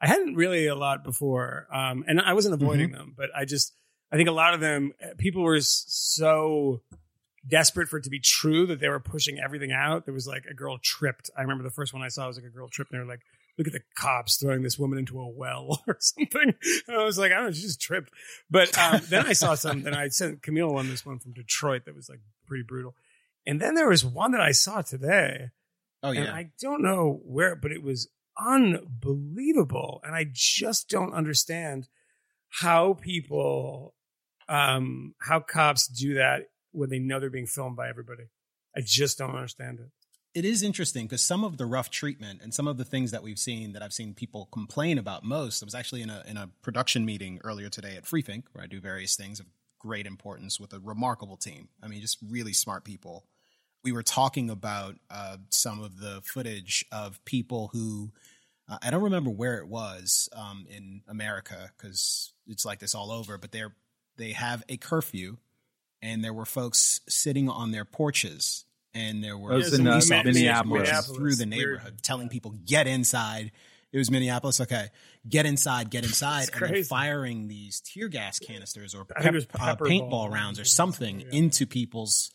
I 0.00 0.06
hadn't 0.08 0.34
really 0.34 0.66
a 0.66 0.74
lot 0.74 1.04
before, 1.04 1.66
um, 1.72 2.04
and 2.08 2.20
I 2.20 2.32
wasn't 2.32 2.54
avoiding 2.54 2.88
Mm-hmm. 2.90 2.96
them, 2.98 3.14
but 3.16 3.30
I 3.36 3.44
just 3.44 3.72
I 4.10 4.16
think 4.16 4.28
a 4.28 4.32
lot 4.32 4.52
of 4.54 4.60
them 4.60 4.92
uh, 5.02 5.08
people 5.18 5.42
were 5.42 5.60
so 5.60 6.82
desperate 7.48 7.88
for 7.88 7.98
it 7.98 8.04
to 8.04 8.10
be 8.10 8.20
true 8.20 8.66
that 8.66 8.78
they 8.80 8.88
were 8.88 9.00
pushing 9.00 9.38
everything 9.38 9.72
out. 9.72 10.04
There 10.04 10.14
was 10.14 10.26
like 10.26 10.44
a 10.50 10.54
girl 10.54 10.78
tripped. 10.82 11.30
I 11.36 11.42
remember 11.42 11.64
the 11.64 11.70
first 11.70 11.92
one 11.92 12.02
I 12.02 12.08
saw 12.08 12.26
was 12.26 12.36
like 12.36 12.46
a 12.46 12.50
girl 12.50 12.68
tripped, 12.68 12.92
and 12.92 13.00
they 13.00 13.04
were 13.04 13.10
like, 13.10 13.22
"Look 13.58 13.66
at 13.66 13.72
the 13.72 13.82
cops 13.96 14.36
throwing 14.36 14.62
this 14.62 14.78
woman 14.78 14.98
into 14.98 15.20
a 15.20 15.28
well 15.28 15.82
or 15.86 15.96
something." 16.00 16.54
And 16.88 16.96
I 16.96 17.04
was 17.04 17.18
like, 17.18 17.32
"I 17.32 17.36
don't 17.36 17.46
know, 17.46 17.52
she 17.52 17.62
just 17.62 17.80
tripped." 17.80 18.10
But 18.50 18.76
um, 18.78 19.00
then 19.08 19.26
I 19.26 19.32
saw 19.32 19.54
something. 19.54 19.92
I 19.92 20.08
sent 20.08 20.42
Camille 20.42 20.72
one 20.72 20.88
this 20.88 21.06
one 21.06 21.18
from 21.18 21.32
Detroit 21.32 21.84
that 21.86 21.94
was 21.94 22.08
like 22.08 22.20
pretty 22.46 22.64
brutal, 22.64 22.94
and 23.46 23.60
then 23.60 23.74
there 23.74 23.88
was 23.88 24.04
one 24.04 24.32
that 24.32 24.40
I 24.40 24.52
saw 24.52 24.82
today. 24.82 25.50
oh 26.02 26.10
And 26.10 26.24
yeah, 26.24 26.34
I 26.34 26.50
don't 26.60 26.82
know 26.82 27.20
where, 27.24 27.56
but 27.56 27.72
it 27.72 27.82
was 27.82 28.08
unbelievable. 28.38 30.00
And 30.04 30.14
I 30.14 30.26
just 30.30 30.88
don't 30.88 31.12
understand 31.12 31.88
how 32.48 32.94
people, 32.94 33.94
um, 34.48 35.14
how 35.20 35.40
cops 35.40 35.86
do 35.86 36.14
that 36.14 36.48
when 36.72 36.90
they 36.90 36.98
know 36.98 37.20
they're 37.20 37.30
being 37.30 37.46
filmed 37.46 37.76
by 37.76 37.88
everybody. 37.88 38.24
I 38.76 38.80
just 38.84 39.18
don't 39.18 39.34
understand 39.34 39.80
it. 39.80 39.90
It 40.34 40.44
is 40.44 40.62
interesting 40.62 41.06
because 41.06 41.22
some 41.22 41.44
of 41.44 41.58
the 41.58 41.66
rough 41.66 41.90
treatment 41.90 42.40
and 42.42 42.54
some 42.54 42.66
of 42.66 42.78
the 42.78 42.84
things 42.84 43.10
that 43.10 43.22
we've 43.22 43.38
seen 43.38 43.72
that 43.72 43.82
I've 43.82 43.92
seen 43.92 44.14
people 44.14 44.48
complain 44.50 44.98
about 44.98 45.24
most. 45.24 45.62
I 45.62 45.66
was 45.66 45.74
actually 45.74 46.02
in 46.02 46.10
a 46.10 46.22
in 46.26 46.36
a 46.36 46.48
production 46.62 47.04
meeting 47.04 47.40
earlier 47.44 47.68
today 47.68 47.96
at 47.96 48.04
Freethink 48.04 48.44
where 48.52 48.64
I 48.64 48.66
do 48.66 48.80
various 48.80 49.16
things 49.16 49.40
of 49.40 49.46
great 49.78 50.06
importance 50.06 50.58
with 50.58 50.72
a 50.72 50.80
remarkable 50.80 51.36
team. 51.36 51.68
I 51.82 51.88
mean, 51.88 52.00
just 52.00 52.18
really 52.26 52.52
smart 52.52 52.84
people. 52.84 53.24
We 53.84 53.92
were 53.92 54.04
talking 54.04 54.48
about 54.48 54.94
uh, 55.10 55.38
some 55.50 55.82
of 55.82 55.98
the 55.98 56.22
footage 56.24 56.84
of 56.92 57.22
people 57.24 57.70
who 57.72 58.12
uh, 58.68 58.78
I 58.80 58.90
don't 58.90 59.02
remember 59.02 59.30
where 59.30 59.58
it 59.58 59.68
was 59.68 60.28
um, 60.34 60.66
in 60.70 61.02
America 61.08 61.72
because 61.76 62.32
it's 62.46 62.64
like 62.64 62.78
this 62.78 62.94
all 62.94 63.10
over, 63.10 63.36
but 63.36 63.52
they're 63.52 63.74
they 64.16 64.32
have 64.32 64.62
a 64.68 64.76
curfew, 64.76 65.38
and 66.00 66.24
there 66.24 66.34
were 66.34 66.44
folks 66.44 67.00
sitting 67.08 67.48
on 67.48 67.72
their 67.72 67.84
porches, 67.84 68.64
and 68.94 69.22
there 69.24 69.36
were 69.38 69.50
That 69.50 69.56
was 69.56 69.72
Yeah, 69.72 69.78
in, 69.80 69.86
uh, 69.86 70.00
some 70.00 70.24
Minneapolis. 70.24 70.78
Minneapolis. 70.88 71.16
through 71.16 71.34
the 71.36 71.46
Weird. 71.46 71.50
neighborhood, 71.50 72.02
telling 72.02 72.28
people 72.28 72.52
get 72.66 72.86
inside. 72.86 73.52
It 73.92 73.98
was 73.98 74.10
Minneapolis. 74.10 74.60
Okay, 74.60 74.88
get 75.28 75.44
inside, 75.44 75.90
get 75.90 76.04
inside, 76.04 76.48
and 76.52 76.62
then 76.62 76.68
crazy. 76.70 76.88
firing 76.88 77.48
these 77.48 77.80
tear 77.80 78.08
gas 78.08 78.38
canisters 78.38 78.94
or 78.94 79.06
I 79.14 79.20
think 79.22 79.32
it 79.32 79.36
was 79.36 79.46
pep- 79.46 79.60
uh, 79.82 79.84
paintball 79.84 80.10
ball 80.10 80.30
rounds 80.30 80.58
or 80.58 80.64
something 80.64 81.20
something, 81.20 81.32
yeah. 81.32 81.38
into 81.38 81.66
people's 81.66 82.30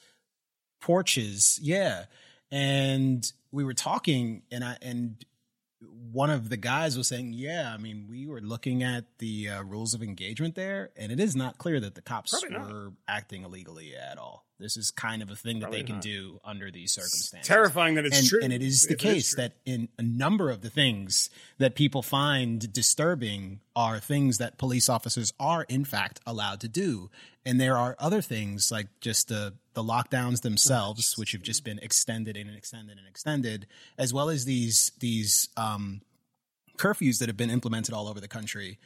porches. 0.81 1.59
Yeah, 1.61 2.05
and 2.51 3.29
we 3.51 3.63
were 3.63 3.73
talking, 3.73 4.43
and 4.51 4.63
I 4.63 4.77
and 4.81 5.23
one 6.11 6.29
of 6.29 6.49
the 6.49 6.57
guys 6.57 6.97
was 6.97 7.07
saying, 7.07 7.33
"Yeah, 7.33 7.71
I 7.73 7.77
mean, 7.77 8.05
we 8.09 8.27
were 8.27 8.41
looking 8.41 8.83
at 8.83 9.05
the 9.19 9.49
uh, 9.49 9.63
rules 9.63 9.93
of 9.93 10.01
engagement 10.03 10.55
there, 10.55 10.91
and 10.95 11.11
it 11.11 11.19
is 11.19 11.35
not 11.35 11.57
clear 11.57 11.79
that 11.79 11.95
the 11.95 12.01
cops 12.01 12.31
Probably 12.31 12.57
not. 12.57 12.71
were 12.71 12.93
acting 13.07 13.43
illegally 13.43 13.95
at 13.95 14.17
all. 14.17 14.45
This 14.59 14.75
is 14.75 14.89
kind 14.89 15.21
of 15.21 15.29
a 15.29 15.35
thing 15.35 15.59
that 15.59 15.65
Probably 15.67 15.81
they 15.81 15.85
can 15.85 15.95
not. 15.97 16.03
do 16.03 16.39
under 16.43 16.71
these 16.71 16.91
circumstances. 16.91 17.47
Terrifying 17.47 17.93
that 17.95 18.05
it's 18.05 18.17
and, 18.17 18.27
true. 18.27 18.39
and 18.41 18.51
it 18.51 18.63
is 18.63 18.83
the 18.87 18.93
If 18.93 18.99
case 18.99 19.33
true. 19.35 19.43
that 19.43 19.53
in 19.65 19.89
a 19.99 20.01
number 20.01 20.49
of 20.49 20.61
the 20.61 20.69
things 20.71 21.29
that 21.59 21.75
people 21.75 22.01
find 22.01 22.73
disturbing 22.73 23.59
are 23.75 23.99
things 23.99 24.39
that 24.39 24.57
police 24.57 24.89
officers 24.89 25.31
are 25.39 25.63
in 25.69 25.85
fact 25.85 26.19
allowed 26.25 26.59
to 26.61 26.67
do, 26.67 27.11
and 27.45 27.61
there 27.61 27.77
are 27.77 27.95
other 27.99 28.21
things 28.21 28.71
like 28.71 28.87
just 28.99 29.27
the 29.27 29.53
the 29.73 29.83
lockdowns 29.83 30.41
themselves, 30.41 31.15
which 31.19 31.33
have 31.33 31.43
just 31.43 31.63
been 31.63 31.77
extended 31.79 32.35
and 32.35 32.49
extended 32.55 32.97
and 32.97 33.07
extended, 33.07 33.67
as 33.99 34.11
well 34.11 34.27
as 34.27 34.45
these 34.45 34.91
these 34.99 35.49
um, 35.55 36.01
curfews 36.77 37.19
that 37.19 37.29
have 37.29 37.37
been 37.37 37.51
implemented 37.51 37.93
all 37.93 38.07
over 38.07 38.19
the 38.19 38.27
country, 38.27 38.79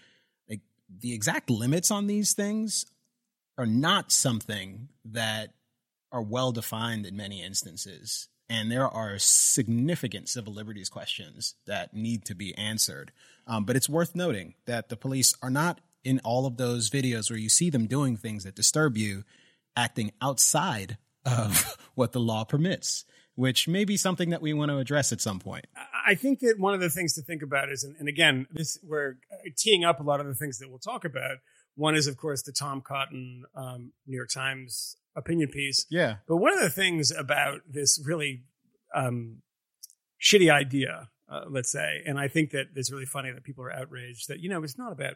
like 0.49 0.59
the 0.99 1.13
exact 1.13 1.49
limits 1.49 1.91
on 1.91 2.07
these 2.07 2.33
things 2.33 2.85
are 3.57 3.65
not 3.65 4.11
something 4.11 4.89
that 5.05 5.53
are 6.11 6.21
well 6.21 6.51
defined 6.51 7.05
in 7.05 7.15
many 7.15 7.43
instances. 7.43 8.27
And 8.49 8.69
there 8.69 8.87
are 8.87 9.17
significant 9.17 10.27
civil 10.27 10.53
liberties 10.53 10.89
questions 10.89 11.55
that 11.67 11.93
need 11.93 12.25
to 12.25 12.35
be 12.35 12.53
answered. 12.57 13.13
Um, 13.47 13.63
but 13.63 13.75
it's 13.75 13.87
worth 13.87 14.13
noting 14.13 14.55
that 14.65 14.89
the 14.89 14.97
police 14.97 15.35
are 15.41 15.49
not 15.49 15.79
in 16.03 16.19
all 16.23 16.45
of 16.45 16.57
those 16.57 16.89
videos 16.89 17.29
where 17.29 17.39
you 17.39 17.49
see 17.49 17.69
them 17.69 17.87
doing 17.87 18.17
things 18.17 18.43
that 18.43 18.55
disturb 18.55 18.97
you, 18.97 19.23
acting 19.75 20.11
outside 20.21 20.97
of 21.25 21.77
what 21.95 22.11
the 22.11 22.19
law 22.19 22.43
permits, 22.43 23.05
which 23.35 23.67
may 23.67 23.85
be 23.85 23.95
something 23.95 24.31
that 24.31 24.41
we 24.41 24.53
want 24.53 24.69
to 24.69 24.79
address 24.79 25.11
at 25.11 25.21
some 25.21 25.39
point. 25.39 25.65
I 26.05 26.15
think 26.15 26.39
that 26.39 26.55
one 26.57 26.73
of 26.73 26.81
the 26.81 26.89
things 26.89 27.13
to 27.13 27.21
think 27.21 27.41
about 27.41 27.71
is, 27.71 27.83
and, 27.83 28.09
again, 28.09 28.47
this 28.51 28.77
we're 28.83 29.17
teeing 29.57 29.85
up 29.85 29.99
a 29.99 30.03
lot 30.03 30.19
of 30.19 30.25
the 30.25 30.35
things 30.35 30.59
that 30.59 30.69
we'll 30.69 30.79
talk 30.79 31.05
about. 31.05 31.37
One 31.75 31.95
is, 31.95 32.07
of 32.07 32.17
course, 32.17 32.41
the 32.41 32.51
Tom 32.51 32.81
Cotton 32.81 33.45
um, 33.55 33.93
New 34.05 34.17
York 34.17 34.29
Times 34.29 34.97
opinion 35.15 35.49
piece. 35.49 35.85
Yeah. 35.89 36.15
But 36.27 36.37
one 36.37 36.53
of 36.53 36.61
the 36.61 36.69
things 36.69 37.11
about 37.11 37.61
this 37.69 38.01
really 38.05 38.43
um, 38.93 39.41
shitty 40.21 40.51
idea, 40.51 41.09
uh, 41.29 41.45
let's 41.49 41.71
say, 41.71 42.01
and 42.05 42.19
I 42.19 42.27
think 42.27 42.51
that 42.51 42.67
it's 42.75 42.91
really 42.91 43.05
funny 43.05 43.31
that 43.31 43.43
people 43.43 43.63
are 43.63 43.71
outraged 43.71 44.27
that 44.29 44.39
you 44.39 44.49
know 44.49 44.63
it's 44.63 44.77
not 44.77 44.91
about 44.91 45.15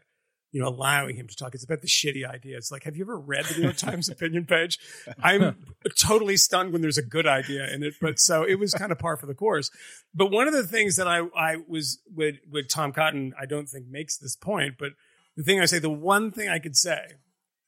you 0.52 0.62
know 0.62 0.68
allowing 0.68 1.16
him 1.16 1.28
to 1.28 1.36
talk; 1.36 1.54
it's 1.54 1.64
about 1.64 1.82
the 1.82 1.88
shitty 1.88 2.28
idea. 2.28 2.58
It's 2.58 2.72
like, 2.72 2.84
have 2.84 2.96
you 2.96 3.04
ever 3.04 3.20
read 3.20 3.46
the 3.46 3.56
New 3.56 3.64
York 3.64 3.78
Times 3.78 4.10
opinion 4.10 4.46
page? 4.46 4.80
I'm 5.22 5.58
totally 6.00 6.38
stunned 6.38 6.72
when 6.72 6.82
there's 6.82 6.98
a 6.98 7.04
good 7.04 7.28
idea 7.28 7.68
in 7.74 7.84
it, 7.84 7.96
but 8.02 8.20
so 8.20 8.44
it 8.44 8.60
was 8.60 8.74
kind 8.74 8.92
of 8.92 9.00
par 9.00 9.18
for 9.18 9.26
the 9.26 9.34
course. 9.34 9.70
But 10.14 10.32
one 10.32 10.48
of 10.48 10.54
the 10.54 10.68
things 10.68 10.96
that 10.96 11.08
I 11.08 11.22
I 11.36 11.58
was 11.68 12.00
with 12.14 12.36
with 12.50 12.70
Tom 12.70 12.94
Cotton, 12.94 13.34
I 13.40 13.46
don't 13.46 13.68
think 13.68 13.88
makes 13.88 14.18
this 14.18 14.36
point, 14.36 14.76
but 14.80 14.92
the 15.36 15.44
thing 15.44 15.60
I 15.60 15.66
say, 15.66 15.80
the 15.80 15.90
one 15.90 16.32
thing 16.32 16.48
I 16.48 16.60
could 16.60 16.78
say 16.78 17.00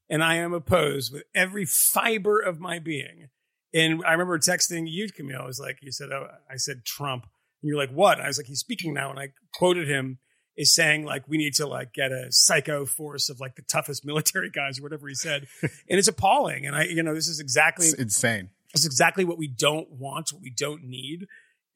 and 0.09 0.23
I 0.23 0.35
am 0.35 0.53
opposed 0.53 1.13
with 1.13 1.23
every 1.35 1.65
fiber 1.65 2.39
of 2.39 2.59
my 2.59 2.79
being. 2.79 3.29
And 3.73 4.03
I 4.05 4.13
remember 4.13 4.39
texting 4.39 4.89
you, 4.89 5.09
Camille. 5.09 5.41
I 5.41 5.45
was 5.45 5.59
like, 5.59 5.79
you 5.81 5.91
said, 5.91 6.09
oh, 6.11 6.27
I 6.49 6.55
said 6.55 6.85
Trump. 6.85 7.23
And 7.61 7.69
you're 7.69 7.77
like, 7.77 7.91
what? 7.91 8.19
I 8.19 8.27
was 8.27 8.37
like, 8.37 8.47
he's 8.47 8.59
speaking 8.59 8.93
now. 8.93 9.09
And 9.09 9.19
I 9.19 9.29
quoted 9.53 9.87
him 9.87 10.19
is 10.55 10.73
saying, 10.73 11.05
like, 11.05 11.27
we 11.27 11.37
need 11.37 11.53
to 11.53 11.67
like 11.67 11.93
get 11.93 12.11
a 12.11 12.31
psycho 12.31 12.85
force 12.85 13.29
of 13.29 13.39
like 13.39 13.55
the 13.55 13.61
toughest 13.61 14.05
military 14.05 14.49
guys 14.49 14.79
or 14.79 14.83
whatever 14.83 15.07
he 15.07 15.13
said. 15.13 15.47
and 15.61 15.71
it's 15.99 16.07
appalling. 16.07 16.65
And 16.65 16.75
I, 16.75 16.83
you 16.85 17.03
know, 17.03 17.13
this 17.13 17.27
is 17.27 17.39
exactly, 17.39 17.87
It's 17.87 17.95
insane. 17.95 18.49
it's 18.73 18.85
exactly 18.85 19.23
what 19.23 19.37
we 19.37 19.47
don't 19.47 19.91
want, 19.91 20.33
what 20.33 20.41
we 20.41 20.49
don't 20.49 20.83
need, 20.83 21.27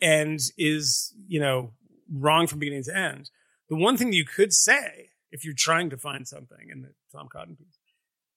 and 0.01 0.39
is, 0.57 1.13
you 1.27 1.39
know, 1.39 1.73
wrong 2.11 2.47
from 2.47 2.59
beginning 2.59 2.83
to 2.85 2.97
end. 2.97 3.29
The 3.69 3.75
one 3.75 3.97
thing 3.97 4.13
you 4.13 4.25
could 4.25 4.51
say, 4.51 5.09
if 5.31 5.45
you're 5.45 5.53
trying 5.55 5.89
to 5.91 5.97
find 5.97 6.27
something 6.27 6.69
in 6.69 6.81
the 6.81 6.89
Tom 7.11 7.29
Cotton 7.31 7.55
piece, 7.55 7.77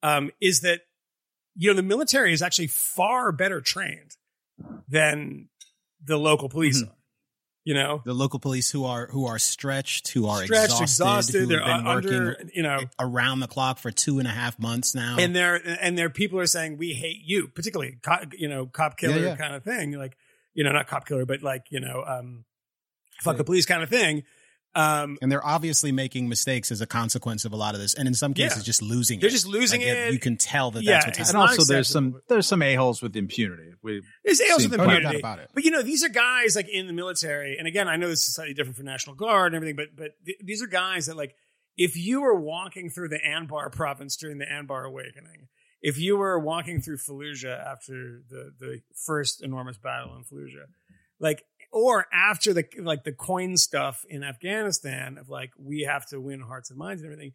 um, 0.05 0.31
is 0.41 0.61
that 0.61 0.83
you 1.57 1.71
know 1.71 1.75
the 1.77 1.83
military 1.83 2.33
is 2.33 2.43
actually 2.43 2.67
far 2.69 3.33
better 3.33 3.61
trained 3.61 4.17
than 4.89 5.49
the 6.05 6.17
local 6.17 6.49
police 6.49 6.83
Mhm. 6.83 6.89
are. 6.89 6.97
You 7.67 7.73
know, 7.73 8.03
The 8.05 8.13
local 8.13 8.39
police 8.39 8.71
who 8.71 8.85
are 8.85 9.07
who 9.07 9.25
are 9.27 9.39
stretched, 9.39 10.09
who 10.09 10.27
are 10.29 10.45
stretched, 10.45 10.83
exhausted, 10.83 10.83
exhausted, 11.37 11.41
who 11.41 11.47
they're 11.47 11.63
have 11.65 11.79
been 11.79 11.85
working 11.87 12.11
under, 12.15 12.51
you 12.53 12.63
know, 12.63 12.81
around 13.01 13.41
the 13.41 13.47
clock 13.47 13.79
for 13.79 13.91
two 13.91 14.19
and 14.19 14.29
a 14.29 14.33
half 14.33 14.59
months 14.59 14.95
now. 14.95 15.17
and 15.19 15.35
there 15.35 15.55
and 15.81 15.97
there 15.97 16.11
people 16.11 16.39
are 16.39 16.47
saying 16.47 16.77
we 16.77 16.93
hate 16.93 17.23
you, 17.25 17.49
particularly 17.49 17.97
co- 18.03 18.27
you 18.37 18.49
know 18.49 18.67
cop 18.67 18.99
killer 18.99 19.17
Yeah, 19.19 19.27
yeah. 19.29 19.37
kind 19.37 19.55
of 19.55 19.65
thing, 19.65 19.93
like 19.93 20.15
you 20.53 20.63
know 20.63 20.73
not 20.73 20.89
cop 20.89 21.07
killer, 21.09 21.25
but 21.25 21.43
like 21.43 21.65
you 21.71 21.81
know 21.81 22.05
um, 22.07 22.45
fuck 23.23 23.35
Yeah. 23.35 23.39
the 23.39 23.45
police 23.45 23.65
kind 23.65 23.83
of 23.83 23.89
thing. 23.89 24.25
Um, 24.76 25.19
and 25.23 25.31
they're 25.31 25.45
obviously 25.47 25.93
making 25.93 26.28
mistakes 26.28 26.73
as 26.73 26.81
a 26.81 26.87
consequence 26.87 27.45
of 27.45 27.52
a 27.52 27.57
lot 27.57 27.75
of 27.75 27.81
this, 27.81 27.95
and 27.95 28.09
in 28.09 28.14
some 28.14 28.35
cases, 28.35 28.59
Yeah. 28.59 28.64
just 28.64 28.83
losing. 28.83 29.19
It. 29.19 29.21
They're 29.21 29.28
it. 29.28 29.33
just 29.33 29.47
losing 29.47 29.81
Like, 29.83 29.88
it. 29.90 30.12
You 30.12 30.19
can 30.19 30.37
tell 30.37 30.73
that 30.73 30.83
Yeah, 30.83 30.95
that's 30.95 31.07
what's 31.07 31.19
it's 31.21 31.28
and 31.31 31.38
also 31.38 31.62
there's 31.64 31.88
some 31.88 32.21
there's 32.28 32.47
some 32.49 32.61
a 32.61 32.75
holes 32.75 33.00
with 33.00 33.14
impunity. 33.16 33.73
We 33.83 34.02
There's 34.25 34.40
ales 34.40 34.62
See, 34.62 34.69
with 34.69 34.81
impunity. 34.81 35.19
about 35.21 35.38
it. 35.38 35.50
But 35.54 35.64
you 35.64 35.71
know, 35.71 35.83
these 35.83 36.02
are 36.02 36.09
guys 36.09 36.57
like 36.57 36.69
in 36.69 36.87
the 36.88 36.93
military, 36.93 37.57
and 37.57 37.69
again, 37.69 37.87
I 37.88 37.97
know 37.97 38.09
this 38.09 38.26
is 38.26 38.35
slightly 38.35 38.54
different 38.54 38.76
for 38.76 38.83
National 38.83 39.14
Guard 39.14 39.52
and 39.52 39.57
everything, 39.57 39.76
but 39.76 39.95
but 39.97 40.11
th- 40.26 40.38
these 40.43 40.61
are 40.61 40.66
guys 40.66 41.07
that 41.07 41.16
like 41.16 41.35
if 41.76 41.97
you 41.97 42.21
were 42.23 42.35
walking 42.40 42.90
through 42.90 43.09
the 43.11 43.19
Anbar 43.21 43.71
province 43.71 44.16
during 44.16 44.38
the 44.38 44.47
Anbar 44.47 44.87
Awakening, 44.87 45.49
if 45.83 45.99
you 45.99 46.16
were 46.16 46.38
walking 46.38 46.81
through 46.81 46.97
Fallujah 46.99 47.64
after 47.64 48.23
the 48.28 48.50
the 48.59 48.81
first 49.07 49.40
enormous 49.43 49.78
battle 49.78 50.16
in 50.16 50.25
Fallujah, 50.25 50.66
like 51.21 51.45
or 51.75 52.07
after 52.12 52.54
the 52.54 52.64
like 52.81 53.04
the 53.04 53.12
coin 53.12 53.59
stuff 53.59 54.04
in 54.09 54.23
Afghanistan 54.25 55.19
of 55.19 55.28
like 55.28 55.50
we 55.59 55.83
have 55.83 56.07
to 56.07 56.21
win 56.21 56.40
hearts 56.40 56.71
and 56.71 56.78
minds 56.78 57.02
and 57.02 57.12
everything, 57.12 57.33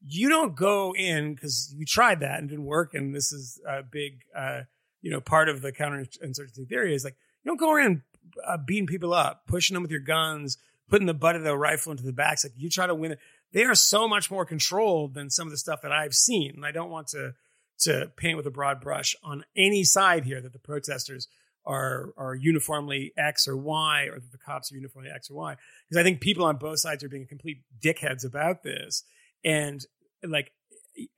you 0.00 0.28
don't 0.28 0.56
go 0.56 0.92
in 0.96 1.34
because 1.34 1.72
you 1.76 1.86
tried 1.86 2.20
that 2.20 2.40
and 2.40 2.48
didn't 2.48 2.64
work, 2.64 2.94
and 2.94 3.14
this 3.14 3.32
is 3.32 3.60
a 3.68 3.82
big. 3.82 4.22
uh 4.36 4.62
you 5.02 5.10
know, 5.10 5.20
part 5.20 5.48
of 5.48 5.60
the 5.60 5.72
counterinsurgency 5.72 6.68
theory 6.68 6.94
is 6.94 7.04
like 7.04 7.16
you 7.42 7.50
don't 7.50 7.58
go 7.58 7.72
around 7.72 8.02
uh, 8.46 8.56
beating 8.56 8.86
people 8.86 9.12
up, 9.12 9.42
pushing 9.46 9.74
them 9.74 9.82
with 9.82 9.90
your 9.90 10.00
guns, 10.00 10.56
putting 10.88 11.06
the 11.06 11.14
butt 11.14 11.36
of 11.36 11.42
the 11.42 11.56
rifle 11.56 11.90
into 11.90 12.04
the 12.04 12.12
backs. 12.12 12.44
Like 12.44 12.54
you 12.56 12.70
try 12.70 12.86
to 12.86 12.94
win 12.94 13.12
it. 13.12 13.18
They 13.52 13.64
are 13.64 13.74
so 13.74 14.08
much 14.08 14.30
more 14.30 14.46
controlled 14.46 15.14
than 15.14 15.28
some 15.28 15.48
of 15.48 15.50
the 15.50 15.58
stuff 15.58 15.82
that 15.82 15.92
I've 15.92 16.14
seen, 16.14 16.52
and 16.54 16.64
I 16.64 16.70
don't 16.70 16.90
want 16.90 17.08
to 17.08 17.34
to 17.80 18.12
paint 18.16 18.36
with 18.36 18.46
a 18.46 18.50
broad 18.50 18.80
brush 18.80 19.16
on 19.24 19.44
any 19.56 19.82
side 19.82 20.24
here 20.24 20.40
that 20.40 20.52
the 20.52 20.58
protesters 20.60 21.26
are 21.64 22.12
are 22.16 22.34
uniformly 22.34 23.12
X 23.16 23.46
or 23.46 23.56
Y, 23.56 24.08
or 24.10 24.18
that 24.18 24.32
the 24.32 24.38
cops 24.38 24.72
are 24.72 24.76
uniformly 24.76 25.10
X 25.14 25.30
or 25.30 25.34
Y. 25.34 25.56
Because 25.88 26.00
I 26.00 26.04
think 26.04 26.20
people 26.20 26.44
on 26.44 26.56
both 26.56 26.80
sides 26.80 27.04
are 27.04 27.08
being 27.08 27.26
complete 27.26 27.62
dickheads 27.82 28.24
about 28.24 28.62
this, 28.62 29.04
and 29.44 29.84
like 30.22 30.52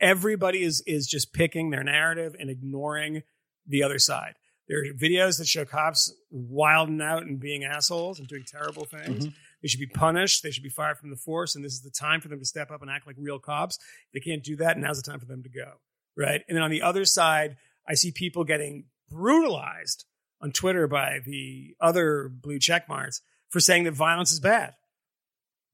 everybody 0.01 0.63
is 0.63 0.83
is 0.87 1.07
just 1.07 1.33
picking 1.33 1.71
their 1.71 1.85
narrative 1.85 2.35
and 2.39 2.51
ignoring 2.51 3.23
the 3.67 3.83
other 3.83 3.99
side. 3.99 4.35
There 4.69 4.79
are 4.79 4.95
videos 4.95 5.39
that 5.39 5.47
show 5.47 5.65
cops 5.65 6.13
wilding 6.31 7.03
out 7.03 7.23
and 7.23 7.39
being 7.39 7.65
assholes 7.65 8.19
and 8.19 8.27
doing 8.27 8.45
terrible 8.47 8.87
things. 8.87 9.27
Mm-hmm. 9.27 9.37
They 9.61 9.69
should 9.69 9.81
be 9.81 9.87
punished. 9.87 10.43
They 10.43 10.51
should 10.51 10.63
be 10.63 10.71
fired 10.71 10.99
from 10.99 11.11
the 11.11 11.17
force. 11.17 11.55
And 11.55 11.65
this 11.65 11.73
is 11.73 11.83
the 11.83 11.91
time 11.91 12.21
for 12.21 12.29
them 12.29 12.39
to 12.39 12.45
step 12.45 12.71
up 12.71 12.81
and 12.81 12.91
act 12.91 13.07
like 13.07 13.17
real 13.19 13.39
cops. 13.39 13.79
They 14.13 14.21
can't 14.21 14.43
do 14.43 14.57
that. 14.57 14.79
Now's 14.79 15.03
the 15.03 15.11
time 15.11 15.21
for 15.21 15.27
them 15.27 15.43
to 15.43 15.51
go. 15.51 15.73
Right. 16.17 16.43
And 16.49 16.57
then 16.57 16.63
on 16.63 16.71
the 16.71 16.83
other 16.83 17.05
side, 17.05 17.57
I 17.87 17.95
see 17.95 18.11
people 18.11 18.45
getting 18.45 18.85
brutalized 19.11 20.07
on 20.45 20.53
Twitter 20.53 20.87
by 20.87 21.21
the 21.25 21.75
other 21.81 22.29
blue 22.29 22.59
check 22.59 22.87
marks 22.87 23.23
for 23.49 23.61
saying 23.61 23.85
that 23.85 23.95
violence 23.95 24.31
is 24.31 24.41
bad. 24.41 24.75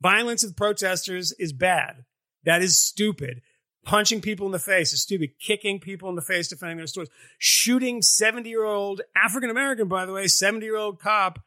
Violence 0.00 0.44
with 0.44 0.56
protesters 0.56 1.32
is 1.32 1.52
bad. 1.52 2.04
That 2.44 2.62
is 2.62 2.80
stupid. 2.80 3.42
Punching 3.84 4.20
people 4.20 4.46
in 4.46 4.52
the 4.52 4.60
face 4.60 4.92
is 4.92 5.02
stupid. 5.02 5.30
Kicking 5.40 5.80
people 5.80 6.08
in 6.08 6.14
the 6.14 6.22
face 6.22 6.48
defending 6.48 6.76
their 6.76 6.86
stores. 6.86 7.08
Shooting 7.38 8.00
70 8.00 8.48
year 8.48 8.64
old, 8.64 9.00
African 9.16 9.50
American, 9.50 9.88
by 9.88 10.06
the 10.06 10.12
way, 10.12 10.28
70 10.28 10.64
year 10.64 10.76
old 10.76 11.00
cop 11.00 11.40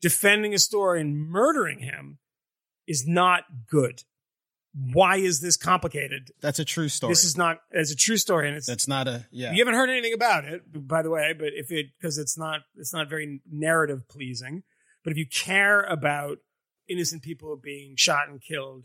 defending 0.00 0.54
a 0.54 0.58
store 0.58 0.96
and 0.96 1.28
murdering 1.28 1.80
him 1.80 2.18
is 2.88 3.06
not 3.06 3.44
good. 3.68 4.04
Why 4.72 5.16
is 5.16 5.40
this 5.40 5.56
complicated? 5.56 6.30
That's 6.40 6.60
a 6.60 6.64
true 6.64 6.88
story. 6.88 7.10
This 7.12 7.24
is 7.24 7.36
not, 7.36 7.58
it's 7.72 7.90
a 7.90 7.96
true 7.96 8.16
story 8.16 8.48
and 8.48 8.56
it's, 8.56 8.66
That's 8.66 8.86
not 8.86 9.08
a 9.08 9.26
yeah. 9.32 9.52
you 9.52 9.58
haven't 9.58 9.74
heard 9.74 9.90
anything 9.90 10.12
about 10.12 10.44
it, 10.44 10.62
by 10.86 11.02
the 11.02 11.10
way, 11.10 11.34
but 11.36 11.48
if 11.54 11.72
it, 11.72 11.86
because 11.98 12.18
it's 12.18 12.38
not, 12.38 12.60
it's 12.76 12.92
not 12.92 13.08
very 13.08 13.40
narrative 13.50 14.08
pleasing. 14.08 14.62
But 15.02 15.12
if 15.12 15.16
you 15.16 15.26
care 15.26 15.82
about 15.82 16.38
innocent 16.88 17.22
people 17.22 17.56
being 17.56 17.94
shot 17.96 18.28
and 18.28 18.40
killed, 18.40 18.84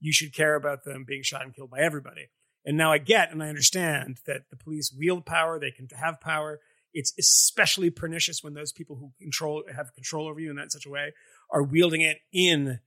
you 0.00 0.12
should 0.12 0.34
care 0.34 0.54
about 0.54 0.84
them 0.84 1.04
being 1.06 1.22
shot 1.22 1.42
and 1.42 1.54
killed 1.54 1.70
by 1.70 1.80
everybody. 1.80 2.28
And 2.64 2.76
now 2.76 2.92
I 2.92 2.98
get 2.98 3.30
and 3.30 3.42
I 3.42 3.48
understand 3.48 4.18
that 4.26 4.42
the 4.50 4.56
police 4.56 4.92
wield 4.96 5.24
power, 5.24 5.58
they 5.58 5.70
can 5.70 5.88
have 5.96 6.20
power. 6.20 6.60
It's 6.92 7.12
especially 7.18 7.90
pernicious 7.90 8.42
when 8.42 8.54
those 8.54 8.72
people 8.72 8.96
who 8.96 9.12
control 9.20 9.64
have 9.74 9.94
control 9.94 10.28
over 10.28 10.40
you 10.40 10.50
in 10.50 10.56
that 10.56 10.72
such 10.72 10.86
a 10.86 10.90
way 10.90 11.12
are 11.50 11.62
wielding 11.62 12.00
it 12.00 12.18
in 12.32 12.80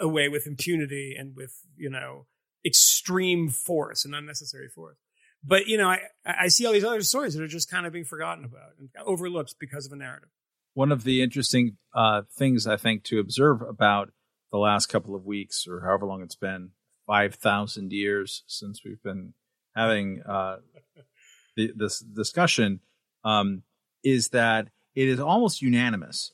a 0.00 0.08
way 0.08 0.28
with 0.28 0.46
impunity 0.46 1.14
and 1.18 1.36
with, 1.36 1.54
you 1.76 1.90
know, 1.90 2.26
extreme 2.64 3.48
force 3.48 4.04
and 4.04 4.14
unnecessary 4.14 4.68
force. 4.68 4.98
But 5.44 5.66
you 5.68 5.78
know, 5.78 5.88
I 5.88 6.00
I 6.24 6.48
see 6.48 6.66
all 6.66 6.72
these 6.72 6.84
other 6.84 7.00
stories 7.02 7.34
that 7.34 7.42
are 7.42 7.46
just 7.48 7.70
kind 7.70 7.86
of 7.86 7.92
being 7.92 8.04
forgotten 8.04 8.44
about 8.44 8.72
and 8.78 8.88
overlooked 9.06 9.54
because 9.60 9.86
of 9.86 9.92
a 9.92 9.96
narrative. 9.96 10.30
one 10.74 10.92
of 10.92 11.04
the 11.04 11.22
interesting 11.22 11.76
uh, 11.94 12.22
things 12.36 12.66
I 12.66 12.76
think 12.76 13.04
to 13.04 13.20
observe 13.20 13.62
about 13.62 14.10
the 14.50 14.58
last 14.58 14.86
couple 14.86 15.14
of 15.14 15.24
weeks 15.24 15.66
or 15.68 15.80
however 15.82 16.06
long 16.06 16.22
it's 16.22 16.34
been, 16.34 16.70
five 17.06 17.34
thousand 17.36 17.92
years 17.92 18.42
since 18.46 18.82
we've 18.84 19.02
been 19.02 19.34
having 19.76 20.22
uh, 20.28 20.56
the, 21.56 21.72
this 21.76 22.00
discussion, 22.00 22.80
um, 23.24 23.62
is 24.02 24.30
that 24.30 24.68
it 24.94 25.08
is 25.08 25.20
almost 25.20 25.62
unanimous, 25.62 26.32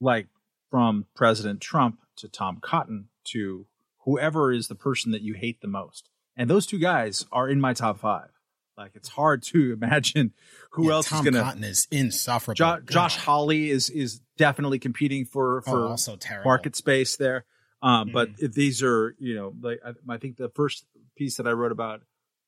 like 0.00 0.28
from 0.70 1.04
President 1.14 1.60
Trump 1.60 1.98
to 2.18 2.28
Tom 2.28 2.58
Cotton 2.60 3.08
to 3.32 3.66
whoever 4.04 4.52
is 4.52 4.68
the 4.68 4.74
person 4.74 5.12
that 5.12 5.22
you 5.22 5.34
hate 5.34 5.60
the 5.60 5.68
most, 5.68 6.08
and 6.36 6.48
those 6.48 6.66
two 6.66 6.78
guys 6.78 7.26
are 7.32 7.48
in 7.48 7.60
my 7.60 7.72
top 7.74 7.98
five. 8.00 8.30
Like 8.76 8.92
it's 8.94 9.08
hard 9.08 9.42
to 9.44 9.72
imagine 9.80 10.32
who 10.70 10.86
Yeah, 10.86 10.92
else 10.94 11.08
Tom 11.08 11.18
is 11.18 11.24
going 11.24 11.34
to 11.34 11.40
Tom 11.40 11.48
Cotton 11.48 11.64
is 11.64 11.88
insufferable. 11.90 12.54
Jo- 12.56 12.80
Josh 12.80 13.16
God. 13.16 13.24
Hawley 13.24 13.70
is 13.70 13.90
is 13.90 14.20
definitely 14.36 14.78
competing 14.78 15.24
for 15.24 15.58
Oh, 15.66 15.70
for 15.70 15.86
also 15.86 16.16
terrible. 16.16 16.48
market 16.48 16.76
space 16.76 17.16
there. 17.16 17.44
Um, 17.82 18.10
But 18.12 18.30
these 18.36 18.82
are, 18.82 19.14
you 19.18 19.34
know, 19.36 19.54
like 19.60 19.80
I, 19.84 19.92
I 20.14 20.18
think 20.18 20.36
the 20.36 20.48
first 20.48 20.84
piece 21.16 21.36
that 21.36 21.46
I 21.46 21.52
wrote 21.52 21.70
about 21.72 22.02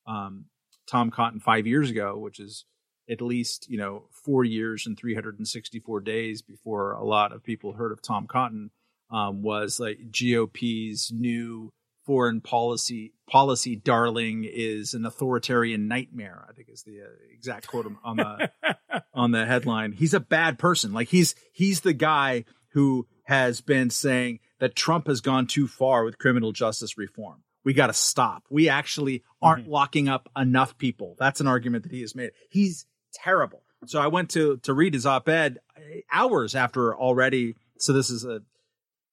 um, 0.06 0.46
Tom 0.88 1.10
Cotton 1.10 1.38
five 1.40 1.66
years 1.66 1.90
ago, 1.90 2.16
which 2.18 2.38
is 2.40 2.64
at 3.08 3.20
least 3.20 3.68
you 3.68 3.76
know 3.78 4.04
four 4.12 4.44
years 4.44 4.86
and 4.86 4.96
364 4.96 6.00
days 6.00 6.42
before 6.42 6.92
a 6.92 7.04
lot 7.04 7.32
of 7.32 7.42
people 7.42 7.72
heard 7.72 7.90
of 7.92 8.00
Tom 8.02 8.26
Cotton, 8.28 8.70
um, 9.10 9.42
was 9.42 9.78
like 9.80 9.98
GOP's 10.10 11.10
new 11.12 11.72
foreign 12.06 12.40
policy 12.40 13.12
policy 13.28 13.76
darling 13.76 14.44
is 14.50 14.94
an 14.94 15.04
authoritarian 15.06 15.86
nightmare. 15.88 16.46
I 16.48 16.52
think 16.52 16.68
is 16.68 16.82
the 16.82 17.02
uh, 17.02 17.06
exact 17.32 17.66
quote 17.68 17.86
on 18.04 18.16
the 18.16 18.50
on 19.14 19.30
the 19.32 19.46
headline. 19.46 19.92
He's 19.92 20.14
a 20.14 20.20
bad 20.20 20.58
person. 20.58 20.92
Like 20.92 21.08
he's 21.08 21.34
he's 21.52 21.80
the 21.82 21.92
guy 21.92 22.44
who 22.72 23.06
has 23.24 23.60
been 23.60 23.90
saying 23.90 24.40
that 24.58 24.74
Trump 24.76 25.06
has 25.06 25.20
gone 25.20 25.46
too 25.46 25.66
far 25.68 26.04
with 26.04 26.18
criminal 26.18 26.52
justice 26.52 26.96
reform. 26.98 27.42
We 27.64 27.74
got 27.74 27.88
to 27.88 27.92
stop. 27.92 28.44
We 28.50 28.68
actually 28.68 29.22
aren't 29.42 29.64
Mm-hmm. 29.64 29.72
locking 29.72 30.08
up 30.08 30.28
enough 30.36 30.78
people. 30.78 31.14
That's 31.18 31.40
an 31.40 31.46
argument 31.46 31.82
that 31.84 31.92
he 31.92 32.00
has 32.00 32.14
made. 32.14 32.30
He's 32.48 32.86
terrible. 33.12 33.62
So 33.86 34.00
I 34.00 34.06
went 34.08 34.30
to 34.30 34.56
to 34.58 34.72
read 34.74 34.94
his 34.94 35.06
op-ed 35.06 35.58
hours 36.12 36.54
after 36.54 36.94
already. 36.96 37.56
So 37.78 37.92
this 37.92 38.10
is 38.10 38.24
a, 38.24 38.42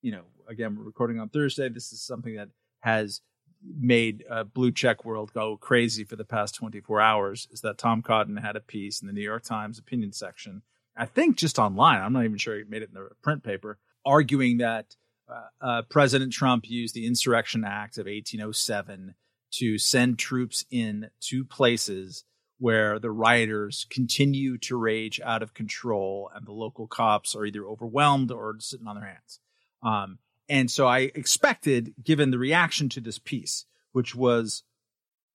you 0.07 0.13
know, 0.13 0.23
again 0.47 0.77
we're 0.77 0.85
recording 0.85 1.19
on 1.19 1.27
Thursday. 1.27 1.67
This 1.67 1.91
is 1.91 2.01
something 2.01 2.37
that 2.37 2.47
has 2.79 3.19
made 3.61 4.23
blue 4.53 4.71
check 4.71 5.03
world 5.03 5.33
go 5.33 5.57
crazy 5.57 6.05
for 6.05 6.15
the 6.15 6.23
past 6.23 6.55
24 6.55 7.01
hours. 7.01 7.45
Is 7.51 7.59
that 7.59 7.77
Tom 7.77 8.01
Cotton 8.01 8.37
had 8.37 8.55
a 8.55 8.61
piece 8.61 9.01
in 9.01 9.07
the 9.07 9.13
New 9.13 9.21
York 9.21 9.43
Times 9.43 9.77
opinion 9.77 10.13
section. 10.13 10.61
I 10.95 11.07
think 11.07 11.35
just 11.35 11.59
online. 11.59 12.01
I'm 12.01 12.13
not 12.13 12.23
even 12.23 12.37
sure 12.37 12.55
he 12.55 12.63
made 12.63 12.83
it 12.83 12.89
in 12.89 12.93
the 12.93 13.09
print 13.21 13.43
paper, 13.43 13.79
arguing 14.05 14.59
that 14.59 14.95
uh, 15.27 15.47
uh, 15.59 15.81
President 15.89 16.31
Trump 16.31 16.69
used 16.69 16.95
the 16.95 17.05
Insurrection 17.05 17.65
Act 17.65 17.97
of 17.97 18.05
1807 18.05 19.13
to 19.55 19.77
send 19.77 20.19
troops 20.19 20.63
in 20.71 21.09
to 21.19 21.43
places 21.43 22.23
where 22.59 22.97
the 22.97 23.11
rioters 23.11 23.85
continue 23.89 24.57
to 24.57 24.77
rage 24.77 25.19
out 25.19 25.43
of 25.43 25.53
control 25.53 26.31
and 26.33 26.47
the 26.47 26.53
local 26.53 26.87
cops 26.87 27.35
are 27.35 27.43
either 27.43 27.65
overwhelmed 27.65 28.31
or 28.31 28.55
sitting 28.59 28.87
on 28.87 28.95
their 28.95 29.05
hands. 29.05 29.41
Um, 29.84 30.19
and 30.50 30.69
so 30.72 30.88
I 30.88 31.00
expected, 31.13 31.93
given 32.03 32.31
the 32.31 32.38
reaction 32.38 32.89
to 32.89 33.01
this 33.01 33.19
piece, 33.19 33.65
which 33.91 34.15
was, 34.15 34.63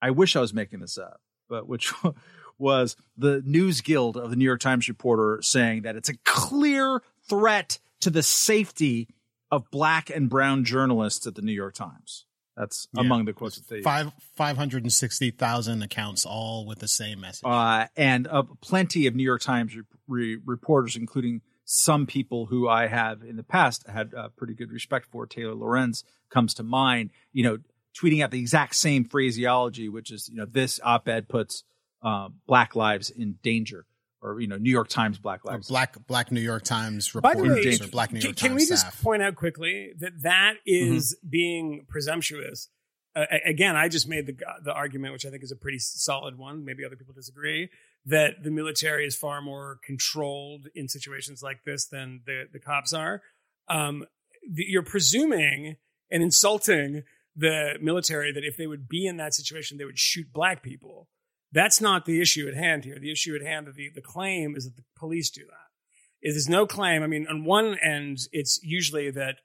I 0.01 0.11
wish 0.11 0.37
I 0.37 0.41
was 0.41 0.55
making 0.55 0.81
this 0.81 0.97
up, 0.99 1.21
but 1.49 1.69
which 1.69 1.93
was 2.59 2.97
the 3.17 3.43
News 3.45 3.81
Guild 3.81 4.17
of 4.17 4.31
the 4.31 4.37
New 4.37 4.45
York 4.45 4.61
Times 4.61 4.89
reporter 4.89 5.41
saying 5.43 5.83
that 5.83 5.97
it's 5.97 6.09
a 6.09 6.17
clear 6.25 7.03
threat 7.29 7.79
to 8.01 8.11
the 8.11 8.23
safety 8.23 9.09
of 9.51 9.71
black 9.71 10.09
and 10.11 10.31
brown 10.31 10.65
journalists 10.65 11.27
at 11.27 11.35
the 11.35 11.43
New 11.43 11.53
York 11.53 11.75
Times. 11.75 12.25
That's 12.57 12.89
Yeah. 12.95 13.01
among 13.03 13.25
the 13.27 13.33
quotes 13.33 13.57
that 13.57 13.69
they 13.69 13.81
Five 13.83 14.13
five 14.37 14.57
hundred 14.59 14.83
and 14.83 14.93
sixty 14.93 15.31
thousand 15.31 15.83
accounts, 15.83 16.27
all 16.27 16.67
with 16.67 16.81
the 16.81 16.89
same 16.89 17.21
message. 17.21 17.45
uh, 17.47 17.87
and 17.97 18.27
uh, 18.29 18.43
plenty 18.61 19.07
of 19.07 19.15
New 19.15 19.23
York 19.23 19.41
Times 19.41 19.75
re- 19.75 19.83
re- 20.07 20.39
reporters, 20.45 20.95
including 20.97 21.41
some 21.65 22.07
people 22.07 22.47
who 22.47 22.69
I 22.69 22.87
have 22.87 23.23
in 23.23 23.37
the 23.37 23.43
past 23.43 23.87
had 23.89 24.15
uh, 24.15 24.29
pretty 24.37 24.55
good 24.55 24.73
respect 24.73 25.07
for. 25.11 25.27
Taylor 25.27 25.55
Lorenz 25.55 26.05
comes 26.31 26.55
to 26.55 26.63
mind, 26.63 27.11
you 27.33 27.45
know, 27.45 27.59
tweeting 27.99 28.23
out 28.23 28.31
the 28.31 28.41
exact 28.41 28.75
same 28.75 29.05
phraseology, 29.05 29.89
which 29.89 30.11
is, 30.11 30.29
you 30.29 30.37
know, 30.37 30.47
this 30.47 30.81
op-ed 30.83 31.29
puts 31.29 31.65
uh, 32.03 32.29
Black 32.47 32.75
lives 32.75 33.11
in 33.11 33.39
danger, 33.43 33.87
or 34.21 34.41
you 34.41 34.49
know, 34.49 34.57
New 34.57 34.71
York 34.71 34.89
Times 34.89 35.19
Black 35.19 35.45
Or 35.45 35.53
lives. 35.53 35.69
black 35.69 36.07
Black 36.07 36.33
New 36.33 36.41
York 36.41 36.65
Times 36.65 37.13
By 37.13 37.35
the 37.35 37.43
reporters 37.43 37.81
or 37.81 37.89
Black 37.89 38.13
New 38.13 38.21
can, 38.21 38.29
York 38.29 38.37
can 38.37 38.49
Times 38.51 38.61
we 38.61 38.77
staff. 38.77 38.93
just 38.93 39.03
point 39.05 39.23
out 39.23 39.37
quickly 39.37 39.93
that 40.01 40.23
that 40.23 40.55
is 40.67 41.17
being 41.29 41.87
presumptuous? 41.89 42.69
Uh, 43.15 43.27
again, 43.45 43.77
I 43.77 43.89
just 43.89 44.09
made 44.09 44.27
the 44.27 44.37
the 44.65 44.73
argument, 44.73 45.13
which 45.13 45.27
I 45.27 45.31
think 45.31 45.45
is 45.45 45.53
a 45.53 45.57
pretty 45.57 45.79
solid 45.79 46.39
one. 46.39 46.65
Maybe 46.65 46.85
other 46.85 46.97
people 46.97 47.15
disagree 47.15 47.69
that 48.05 48.43
the 48.43 48.51
military 48.51 49.07
is 49.07 49.17
far 49.17 49.41
more 49.41 49.79
controlled 49.85 50.69
in 50.75 50.89
situations 50.89 51.43
like 51.43 51.65
this 51.65 51.87
than 51.87 52.23
the 52.27 52.45
the 52.53 52.59
cops 52.59 52.93
are. 52.93 53.23
Um, 53.69 54.05
the, 54.49 54.65
you're 54.67 54.83
presuming 54.83 55.77
and 56.11 56.23
insulting 56.23 57.05
the 57.35 57.79
military 57.81 58.33
that 58.33 58.45
if 58.45 58.57
they 58.57 58.67
would 58.67 58.89
be 58.89 59.07
in 59.07 59.17
that 59.17 59.35
situation, 59.35 59.79
they 59.79 59.85
would 59.85 59.99
shoot 59.99 60.33
black 60.33 60.63
people. 60.63 61.09
That's 61.53 61.81
not 61.81 62.05
the 62.05 62.21
issue 62.21 62.49
at 62.49 62.55
hand 62.55 62.85
here. 62.85 62.99
The 62.99 63.13
issue 63.13 63.35
at 63.35 63.47
hand, 63.47 63.69
the, 63.75 63.91
the 63.95 64.03
claim 64.03 64.55
is 64.57 64.65
that 64.65 64.77
the 64.77 64.85
police 64.97 65.31
do 65.31 65.43
that. 65.45 66.29
Is 66.29 66.49
no 66.49 66.67
claim. 66.67 67.03
I 67.03 67.09
mean, 67.09 67.27
on 67.29 67.45
one 67.45 67.77
end, 67.83 68.21
it's 68.31 68.61
usually 68.63 69.11
that 69.11 69.37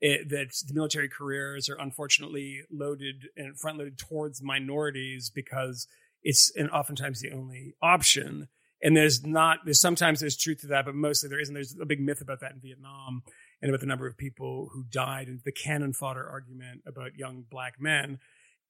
it, 0.00 0.28
that 0.30 0.52
the 0.66 0.74
military 0.74 1.08
careers 1.08 1.68
are 1.68 1.76
unfortunately 1.76 2.62
loaded 2.72 3.28
and 3.36 3.58
front 3.58 3.78
loaded 3.78 3.98
towards 3.98 4.42
minorities 4.42 5.30
because 5.30 5.86
it's 6.24 6.50
and 6.56 6.70
oftentimes 6.70 7.20
the 7.20 7.32
only 7.32 7.74
option. 7.80 8.48
And 8.82 8.96
there's 8.96 9.24
not 9.24 9.60
there's 9.64 9.80
sometimes 9.80 10.20
there's 10.20 10.36
truth 10.36 10.62
to 10.62 10.66
that, 10.68 10.84
but 10.84 10.94
mostly 10.94 11.28
there 11.28 11.40
isn't. 11.40 11.54
There's 11.54 11.76
a 11.80 11.86
big 11.86 12.00
myth 12.00 12.20
about 12.20 12.40
that 12.40 12.52
in 12.52 12.60
Vietnam 12.60 13.22
and 13.62 13.70
about 13.70 13.80
the 13.80 13.86
number 13.86 14.06
of 14.06 14.16
people 14.16 14.68
who 14.72 14.84
died 14.90 15.28
and 15.28 15.40
the 15.44 15.52
cannon 15.52 15.92
fodder 15.92 16.28
argument 16.28 16.82
about 16.86 17.16
young 17.16 17.44
black 17.48 17.80
men. 17.80 18.18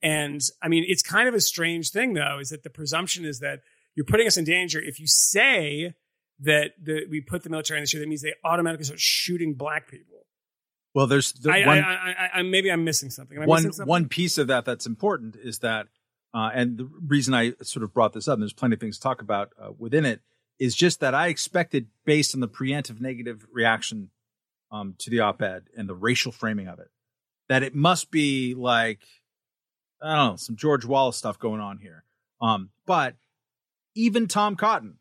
And 0.03 0.40
I 0.62 0.69
mean, 0.69 0.85
it's 0.87 1.03
kind 1.03 1.29
of 1.29 1.35
a 1.35 1.40
strange 1.40 1.90
thing 1.90 2.12
though, 2.12 2.38
is 2.40 2.51
that 2.51 2.62
the 2.62 2.71
presumption 2.71 3.25
is 3.25 3.40
that 3.40 3.61
you're 3.95 4.05
putting 4.05 4.27
us 4.27 4.37
in 4.37 4.45
danger 4.45 4.81
if 4.81 5.01
you 5.01 5.07
say 5.07 5.95
that 6.40 6.73
the, 6.83 7.07
we 7.09 7.21
put 7.21 7.43
the 7.43 7.51
military 7.51 7.79
in 7.79 7.83
the 7.83 7.85
issue. 7.85 8.01
That 8.01 8.09
means 8.09 8.23
they 8.23 8.35
automatically 8.45 8.85
start 8.85 9.01
shooting 9.01 9.55
black 9.55 9.88
people. 9.88 10.27
well, 10.95 11.07
there's 11.07 11.33
the 11.33 11.51
I, 11.51 11.67
one, 11.67 11.79
I, 11.79 11.83
I, 11.83 12.11
I, 12.11 12.31
I, 12.38 12.43
maybe 12.43 12.71
I'm 12.71 12.85
missing 12.85 13.11
something. 13.11 13.38
Am 13.38 13.47
one 13.47 13.59
missing 13.59 13.73
something? 13.73 13.88
one 13.88 14.09
piece 14.09 14.38
of 14.38 14.49
that 14.49 14.64
that's 14.64 14.87
important 14.87 15.37
is 15.37 15.61
that, 15.61 15.87
uh, 16.35 16.51
and 16.53 16.77
the 16.77 16.90
reason 17.07 17.33
I 17.33 17.53
sort 17.62 17.85
of 17.85 17.94
brought 17.94 18.12
this 18.12 18.27
up, 18.27 18.35
and 18.35 18.42
there's 18.42 18.53
plenty 18.53 18.75
of 18.75 18.81
things 18.81 18.97
to 18.97 19.03
talk 19.03 19.23
about 19.23 19.53
uh, 19.61 19.70
within 19.79 20.05
it, 20.05 20.20
is 20.59 20.75
just 20.75 21.01
that 21.01 21.14
I 21.14 21.29
expected, 21.29 21.87
based 22.05 22.35
on 22.35 22.40
the 22.40 22.49
preemptive 22.49 23.01
negative 23.01 23.47
reaction 23.53 24.11
um, 24.70 24.97
to 24.99 25.11
the 25.11 25.20
op-ed 25.20 25.64
and 25.77 25.88
the 25.88 25.94
racial 25.94 26.33
framing 26.33 26.66
of 26.66 26.81
it, 26.81 26.90
that 27.49 27.62
it 27.62 27.75
must 27.75 28.11
be 28.11 28.55
like 28.55 29.01
I 30.03 30.16
don't 30.16 30.33
know 30.33 30.37
some 30.37 30.57
George 30.57 30.85
Wallace 30.85 31.16
stuff 31.16 31.38
going 31.38 31.61
on 31.61 31.79
here. 31.79 32.05
Um, 32.40 32.70
but 32.85 33.14
even 33.94 34.27
Tom 34.27 34.57
Cotton, 34.57 34.97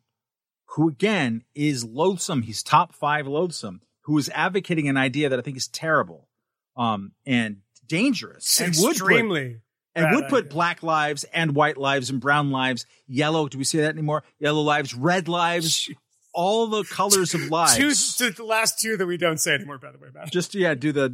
who 0.66 0.88
again 0.88 1.42
is 1.54 1.84
loathsome, 1.84 2.42
he's 2.42 2.62
top 2.62 2.94
five 2.94 3.26
loathsome, 3.26 3.82
who 4.02 4.16
is 4.18 4.30
advocating 4.34 4.88
an 4.88 4.96
idea 4.96 5.28
that 5.28 5.38
I 5.38 5.42
think 5.42 5.56
is 5.56 5.68
terrible 5.68 6.28
um, 6.76 7.12
and 7.26 7.58
dangerous, 7.86 8.60
and 8.60 8.74
would 8.78 8.96
put, 8.96 9.12
extremely. 9.12 9.60
And 9.94 10.04
bad 10.04 10.14
would 10.14 10.28
put 10.28 10.50
black 10.50 10.82
lives 10.82 11.24
and 11.32 11.54
white 11.54 11.76
lives 11.76 12.10
and 12.10 12.20
brown 12.20 12.50
lives, 12.50 12.86
yellow. 13.06 13.48
Do 13.48 13.58
we 13.58 13.64
say 13.64 13.78
that 13.78 13.90
anymore? 13.90 14.24
Yellow 14.38 14.62
lives, 14.62 14.94
red 14.94 15.28
lives, 15.28 15.90
all 16.34 16.66
the 16.66 16.84
colors 16.84 17.34
of 17.34 17.50
lives. 17.50 18.16
to 18.16 18.30
the 18.30 18.44
last 18.44 18.80
two 18.80 18.96
that 18.96 19.06
we 19.06 19.16
don't 19.16 19.38
say 19.38 19.54
anymore, 19.54 19.78
by 19.78 19.92
the 19.92 19.98
way, 19.98 20.08
Matt. 20.12 20.32
Just 20.32 20.54
yeah, 20.54 20.74
do 20.74 20.92
the 20.92 21.08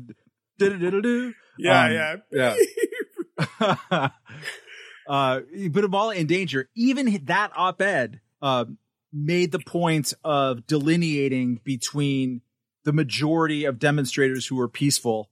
do 0.58 1.34
Yeah, 1.58 1.84
Um, 1.84 2.22
yeah, 2.32 2.56
yeah. 3.90 4.08
uh, 5.08 5.40
you 5.52 5.70
put 5.70 5.82
them 5.82 5.94
all 5.94 6.10
in 6.10 6.26
danger. 6.26 6.68
Even 6.74 7.24
that 7.26 7.52
op-ed 7.54 8.20
uh, 8.40 8.64
made 9.12 9.52
the 9.52 9.58
point 9.58 10.14
of 10.24 10.66
delineating 10.66 11.60
between 11.64 12.42
the 12.84 12.92
majority 12.92 13.64
of 13.64 13.78
demonstrators 13.78 14.46
who 14.46 14.56
were 14.56 14.68
peaceful 14.68 15.30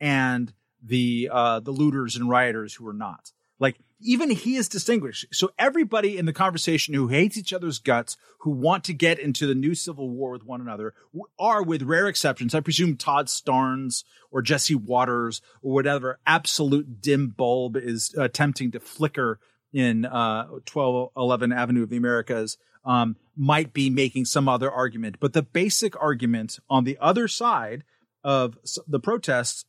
and 0.00 0.52
the 0.82 1.28
uh, 1.32 1.60
the 1.60 1.70
looters 1.70 2.16
and 2.16 2.28
rioters 2.28 2.74
who 2.74 2.86
are 2.86 2.94
not. 2.94 3.32
Like 3.58 3.76
even 4.00 4.30
he 4.30 4.56
is 4.56 4.68
distinguished. 4.68 5.26
So 5.32 5.50
everybody 5.58 6.16
in 6.16 6.26
the 6.26 6.32
conversation 6.32 6.94
who 6.94 7.08
hates 7.08 7.36
each 7.36 7.52
other's 7.52 7.78
guts, 7.78 8.16
who 8.40 8.50
want 8.50 8.84
to 8.84 8.94
get 8.94 9.18
into 9.18 9.46
the 9.46 9.54
new 9.54 9.74
civil 9.74 10.08
war 10.08 10.30
with 10.30 10.44
one 10.44 10.60
another, 10.60 10.94
are 11.38 11.62
with 11.62 11.82
rare 11.82 12.06
exceptions. 12.06 12.54
I 12.54 12.60
presume 12.60 12.96
Todd 12.96 13.26
Starnes 13.26 14.04
or 14.30 14.42
Jesse 14.42 14.76
Watters 14.76 15.40
or 15.62 15.74
whatever 15.74 16.20
absolute 16.26 17.00
dim 17.00 17.28
bulb 17.28 17.76
is 17.76 18.14
attempting 18.16 18.70
to 18.72 18.80
flicker 18.80 19.40
in 19.72 20.04
uh, 20.04 20.44
1211 20.44 21.52
Avenue 21.52 21.82
of 21.82 21.90
the 21.90 21.96
Americas 21.96 22.56
um, 22.84 23.16
might 23.36 23.72
be 23.72 23.90
making 23.90 24.24
some 24.24 24.48
other 24.48 24.70
argument. 24.70 25.16
But 25.20 25.32
the 25.32 25.42
basic 25.42 26.00
argument 26.00 26.58
on 26.70 26.84
the 26.84 26.96
other 27.00 27.28
side 27.28 27.84
of 28.24 28.56
the 28.86 29.00
protests 29.00 29.64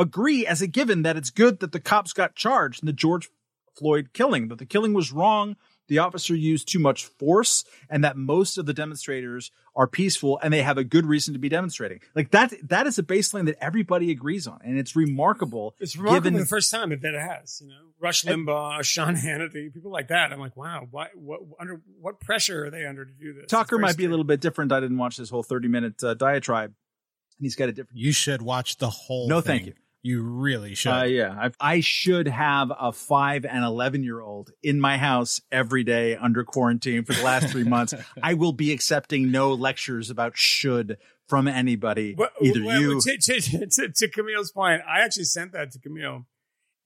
agree 0.00 0.46
as 0.46 0.62
a 0.62 0.66
given 0.66 1.02
that 1.02 1.16
it's 1.16 1.30
good 1.30 1.60
that 1.60 1.72
the 1.72 1.80
cops 1.80 2.12
got 2.12 2.34
charged 2.34 2.82
in 2.82 2.86
the 2.86 2.92
George 2.92 3.28
Floyd 3.76 4.10
killing, 4.12 4.48
that 4.48 4.58
the 4.58 4.66
killing 4.66 4.94
was 4.94 5.12
wrong, 5.12 5.56
the 5.90 5.98
officer 5.98 6.36
used 6.36 6.68
too 6.68 6.78
much 6.78 7.04
force, 7.04 7.64
and 7.88 8.04
that 8.04 8.16
most 8.16 8.58
of 8.58 8.66
the 8.66 8.72
demonstrators 8.72 9.50
are 9.74 9.88
peaceful 9.88 10.38
and 10.40 10.52
they 10.52 10.62
have 10.62 10.78
a 10.78 10.84
good 10.84 11.04
reason 11.04 11.34
to 11.34 11.40
be 11.40 11.48
demonstrating. 11.48 12.00
Like 12.14 12.30
that 12.30 12.54
that 12.68 12.86
is 12.86 12.98
a 12.98 13.02
baseline 13.02 13.46
that 13.46 13.56
everybody 13.60 14.12
agrees 14.12 14.46
on. 14.46 14.60
And 14.62 14.78
it's 14.78 14.94
remarkable. 14.94 15.74
It's 15.80 15.96
remarkable 15.96 16.30
given 16.30 16.40
the 16.40 16.46
first 16.46 16.70
time 16.70 16.90
that 16.90 17.04
it 17.04 17.20
has. 17.20 17.60
You 17.60 17.70
know, 17.70 17.90
Rush 17.98 18.22
Limbaugh, 18.22 18.84
Sean 18.84 19.16
Hannity, 19.16 19.74
people 19.74 19.90
like 19.90 20.08
that. 20.08 20.32
I'm 20.32 20.38
like, 20.38 20.56
wow, 20.56 20.86
why, 20.90 21.08
what, 21.14 21.40
under 21.58 21.80
what 22.00 22.20
pressure 22.20 22.66
are 22.66 22.70
they 22.70 22.86
under 22.86 23.04
to 23.04 23.12
do 23.12 23.34
this? 23.34 23.46
Tucker 23.48 23.62
It's 23.62 23.70
very 23.70 23.82
might 23.82 23.96
be 23.96 24.04
a 24.04 24.10
little 24.10 24.24
bit 24.24 24.40
different. 24.40 24.70
I 24.70 24.78
didn't 24.78 24.98
watch 24.98 25.16
this 25.16 25.28
whole 25.28 25.42
30 25.42 25.66
minute 25.66 26.04
uh, 26.04 26.14
diatribe. 26.14 26.70
and 26.70 27.44
he's 27.44 27.56
got 27.56 27.68
a 27.68 27.72
different. 27.72 27.98
You 27.98 28.12
should 28.12 28.42
watch 28.42 28.76
the 28.76 28.90
whole. 28.90 29.28
No, 29.28 29.40
thing. 29.40 29.58
thank 29.58 29.66
you. 29.66 29.74
You 30.02 30.22
really 30.22 30.74
should. 30.74 30.92
Uh, 30.92 31.04
yeah, 31.04 31.36
I've, 31.38 31.56
I 31.60 31.80
should 31.80 32.26
have 32.26 32.72
a 32.78 32.90
five 32.90 33.44
and 33.44 33.64
eleven 33.64 34.02
year 34.02 34.20
old 34.20 34.50
in 34.62 34.80
my 34.80 34.96
house 34.96 35.40
every 35.52 35.84
day 35.84 36.16
under 36.16 36.42
quarantine 36.42 37.04
for 37.04 37.12
the 37.12 37.22
last 37.22 37.48
three 37.50 37.64
months. 37.68 37.92
I 38.22 38.34
will 38.34 38.52
be 38.52 38.72
accepting 38.72 39.30
no 39.30 39.52
lectures 39.52 40.08
about 40.08 40.32
should 40.36 40.96
from 41.28 41.46
anybody, 41.46 42.14
But- 42.14 42.32
either 42.40 42.64
well, 42.64 42.80
you. 42.80 43.00
To, 43.00 43.16
to, 43.18 43.66
to, 43.66 43.88
to 43.94 44.08
Camille's 44.08 44.52
point, 44.52 44.82
I 44.88 45.00
actually 45.00 45.24
sent 45.24 45.52
that 45.52 45.70
to 45.72 45.78
Camille, 45.78 46.26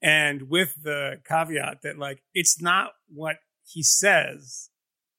and 0.01 0.49
with 0.49 0.83
the 0.83 1.21
caveat 1.27 1.83
that 1.83 1.97
like 1.97 2.21
it's 2.33 2.61
not 2.61 2.91
what 3.07 3.37
he 3.63 3.81
says 3.81 4.69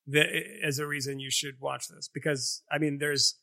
that 0.06 0.26
as 0.62 0.78
a 0.78 0.86
reason 0.86 1.18
you 1.18 1.30
should 1.30 1.54
watch 1.60 1.88
this 1.88 2.08
because 2.12 2.62
I 2.70 2.78
mean 2.78 2.98
there's 2.98 3.36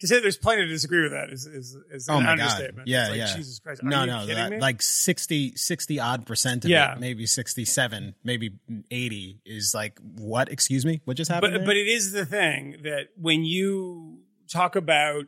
to 0.00 0.06
say 0.06 0.20
there's 0.20 0.36
plenty 0.36 0.62
to 0.62 0.68
disagree 0.68 1.02
with 1.02 1.12
that 1.12 1.30
is 1.30 1.46
is, 1.46 1.76
is 1.90 2.08
an 2.08 2.14
Oh 2.14 2.18
an 2.18 2.24
God. 2.24 2.32
understatement. 2.32 2.88
Yeah, 2.88 3.02
It's 3.02 3.10
like, 3.10 3.18
yeah. 3.18 3.36
Jesus 3.36 3.58
Christ, 3.58 3.82
are 3.82 3.86
no, 3.86 4.00
you 4.02 4.06
no, 4.06 4.20
kidding 4.20 4.36
that, 4.36 4.50
me? 4.52 4.58
like 4.60 4.80
60, 4.82 5.56
60 5.56 6.00
odd 6.00 6.26
percent 6.26 6.64
of 6.64 6.70
Yeah. 6.70 6.92
it, 6.94 7.00
maybe 7.00 7.26
67, 7.26 8.14
maybe 8.24 8.52
80 8.90 9.40
is 9.44 9.74
like, 9.74 9.98
what? 10.00 10.50
Excuse 10.50 10.86
me? 10.86 11.00
What 11.04 11.16
just 11.16 11.30
happened? 11.30 11.52
but 11.52 11.58
there? 11.58 11.66
but 11.66 11.76
it 11.76 11.88
is 11.88 12.12
the 12.12 12.24
thing 12.26 12.76
that 12.84 13.08
when 13.16 13.44
you 13.44 14.18
talk 14.52 14.76
about 14.76 15.24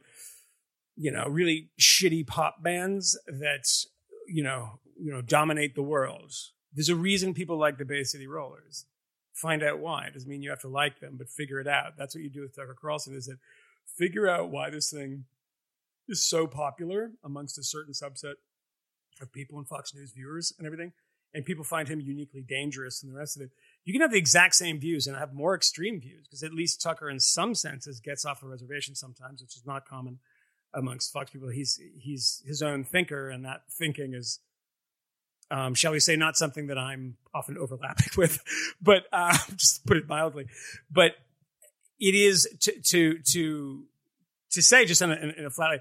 you 0.96 1.10
know 1.10 1.26
really 1.28 1.70
shitty 1.80 2.26
pop 2.26 2.62
bands 2.62 3.18
that 3.26 3.64
you 4.28 4.42
know 4.42 4.78
you 4.98 5.10
know 5.12 5.20
dominate 5.22 5.74
the 5.74 5.82
world 5.82 6.32
there's 6.74 6.88
a 6.88 6.96
reason 6.96 7.32
people 7.34 7.58
like 7.58 7.78
the 7.78 7.84
bay 7.84 8.02
city 8.02 8.26
rollers 8.26 8.86
find 9.32 9.62
out 9.62 9.78
why 9.78 10.04
it 10.06 10.12
doesn't 10.14 10.28
mean 10.28 10.42
you 10.42 10.50
have 10.50 10.60
to 10.60 10.68
like 10.68 11.00
them 11.00 11.16
but 11.16 11.28
figure 11.28 11.58
it 11.60 11.66
out 11.68 11.96
that's 11.96 12.14
what 12.14 12.22
you 12.24 12.28
do 12.30 12.40
with 12.42 12.54
tucker 12.56 12.76
carlson 12.78 13.14
is 13.14 13.26
that 13.26 13.38
figure 13.96 14.28
out 14.28 14.50
why 14.50 14.70
this 14.70 14.90
thing 14.90 15.24
is 16.08 16.26
so 16.26 16.46
popular 16.46 17.12
amongst 17.24 17.58
a 17.58 17.62
certain 17.62 17.92
subset 17.92 18.34
of 19.20 19.32
people 19.32 19.58
and 19.58 19.68
fox 19.68 19.94
news 19.94 20.12
viewers 20.12 20.52
and 20.58 20.66
everything 20.66 20.92
and 21.32 21.44
people 21.44 21.64
find 21.64 21.88
him 21.88 22.00
uniquely 22.00 22.42
dangerous 22.42 23.02
and 23.02 23.12
the 23.12 23.16
rest 23.16 23.36
of 23.36 23.42
it 23.42 23.50
you 23.84 23.92
can 23.92 24.02
have 24.02 24.10
the 24.10 24.18
exact 24.18 24.54
same 24.54 24.78
views 24.78 25.06
and 25.06 25.16
have 25.16 25.32
more 25.32 25.54
extreme 25.54 26.00
views 26.00 26.26
because 26.26 26.42
at 26.42 26.52
least 26.52 26.82
Tucker, 26.82 27.08
in 27.08 27.18
some 27.18 27.54
senses, 27.54 28.00
gets 28.00 28.24
off 28.24 28.40
the 28.40 28.46
reservation 28.46 28.94
sometimes, 28.94 29.40
which 29.40 29.56
is 29.56 29.64
not 29.66 29.86
common 29.86 30.18
amongst 30.74 31.12
Fox 31.12 31.30
people. 31.30 31.48
He's 31.48 31.80
he's 31.98 32.42
his 32.46 32.62
own 32.62 32.84
thinker, 32.84 33.30
and 33.30 33.44
that 33.44 33.62
thinking 33.70 34.14
is, 34.14 34.40
um, 35.50 35.74
shall 35.74 35.92
we 35.92 36.00
say, 36.00 36.14
not 36.14 36.36
something 36.36 36.66
that 36.66 36.78
I'm 36.78 37.16
often 37.34 37.56
overlapping 37.56 38.08
with, 38.16 38.42
but 38.80 39.04
uh, 39.12 39.36
just 39.56 39.76
to 39.76 39.88
put 39.88 39.96
it 39.96 40.08
mildly. 40.08 40.46
But 40.90 41.12
it 42.00 42.14
is 42.14 42.48
to 42.60 42.72
to 42.80 43.18
to 43.32 43.84
to 44.52 44.62
say 44.62 44.84
just 44.84 45.02
in 45.02 45.12
a, 45.12 45.14
in 45.14 45.44
a 45.44 45.50
flat 45.50 45.70
way, 45.70 45.80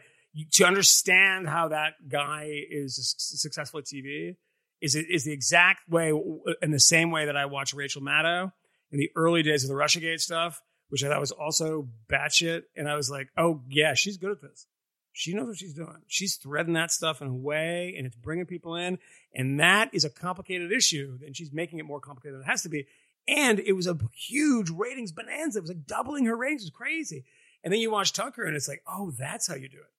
to 0.52 0.66
understand 0.66 1.48
how 1.48 1.70
that 1.70 1.94
guy 2.08 2.50
is 2.70 3.16
successful 3.18 3.80
at 3.80 3.86
TV 3.86 4.36
is 4.82 4.96
is 4.96 5.24
the 5.24 5.34
exact 5.34 5.90
way 5.90 6.14
in 6.62 6.72
the 6.72 6.80
same 6.80 7.12
way 7.12 7.26
that 7.26 7.36
I 7.36 7.46
watched 7.46 7.74
Rachel 7.74 8.02
Maddow 8.02 8.52
in 8.92 9.00
the 9.00 9.10
early 9.16 9.44
days 9.44 9.64
of 9.64 9.70
the 9.70 9.76
Russiagate 9.76 10.20
stuff, 10.20 10.62
which 10.90 11.04
I 11.04 11.10
thought 11.10 11.20
was 11.20 11.32
also 11.32 11.90
batshit. 12.12 12.64
And 12.76 12.90
I 12.90 12.96
was 12.96 13.10
like, 13.10 13.30
oh 13.38 13.62
yeah, 13.70 13.94
she's 13.94 14.18
good 14.18 14.32
at 14.32 14.42
this. 14.42 14.68
She 15.12 15.34
knows 15.34 15.48
what 15.48 15.58
she's 15.58 15.74
doing. 15.74 16.02
She's 16.08 16.36
threading 16.36 16.74
that 16.74 16.92
stuff 16.92 17.22
in 17.22 17.28
a 17.28 17.36
way, 17.36 17.96
and 17.98 18.06
it's 18.06 18.16
bringing 18.16 18.46
people 18.46 18.76
in. 18.76 19.00
And 19.34 19.60
that 19.60 19.90
is 19.94 20.06
a 20.06 20.10
complicated 20.10 20.72
issue, 20.72 21.18
and 21.26 21.36
she's 21.36 21.52
making 21.52 21.80
it 21.80 21.86
more 21.86 22.00
complicated 22.00 22.36
than 22.36 22.42
it 22.44 22.50
has 22.50 22.62
to 22.62 22.70
be. 22.70 22.86
And 23.30 23.60
it 23.60 23.74
was 23.74 23.86
a 23.86 23.98
huge 24.16 24.72
ratings 24.72 25.12
bonanza. 25.12 25.60
It 25.60 25.62
was 25.62 25.70
like 25.70 25.86
doubling 25.86 26.26
her 26.26 26.36
ratings. 26.36 26.64
It 26.64 26.66
was 26.66 26.72
crazy. 26.72 27.26
And 27.64 27.72
then 27.72 27.80
you 27.80 27.92
watch 27.92 28.14
Tucker, 28.14 28.44
and 28.44 28.56
it's 28.56 28.68
like, 28.68 28.82
oh, 28.88 29.12
that's 29.12 29.48
how 29.48 29.56
you 29.56 29.70
do 29.70 29.78
it. 29.78 29.94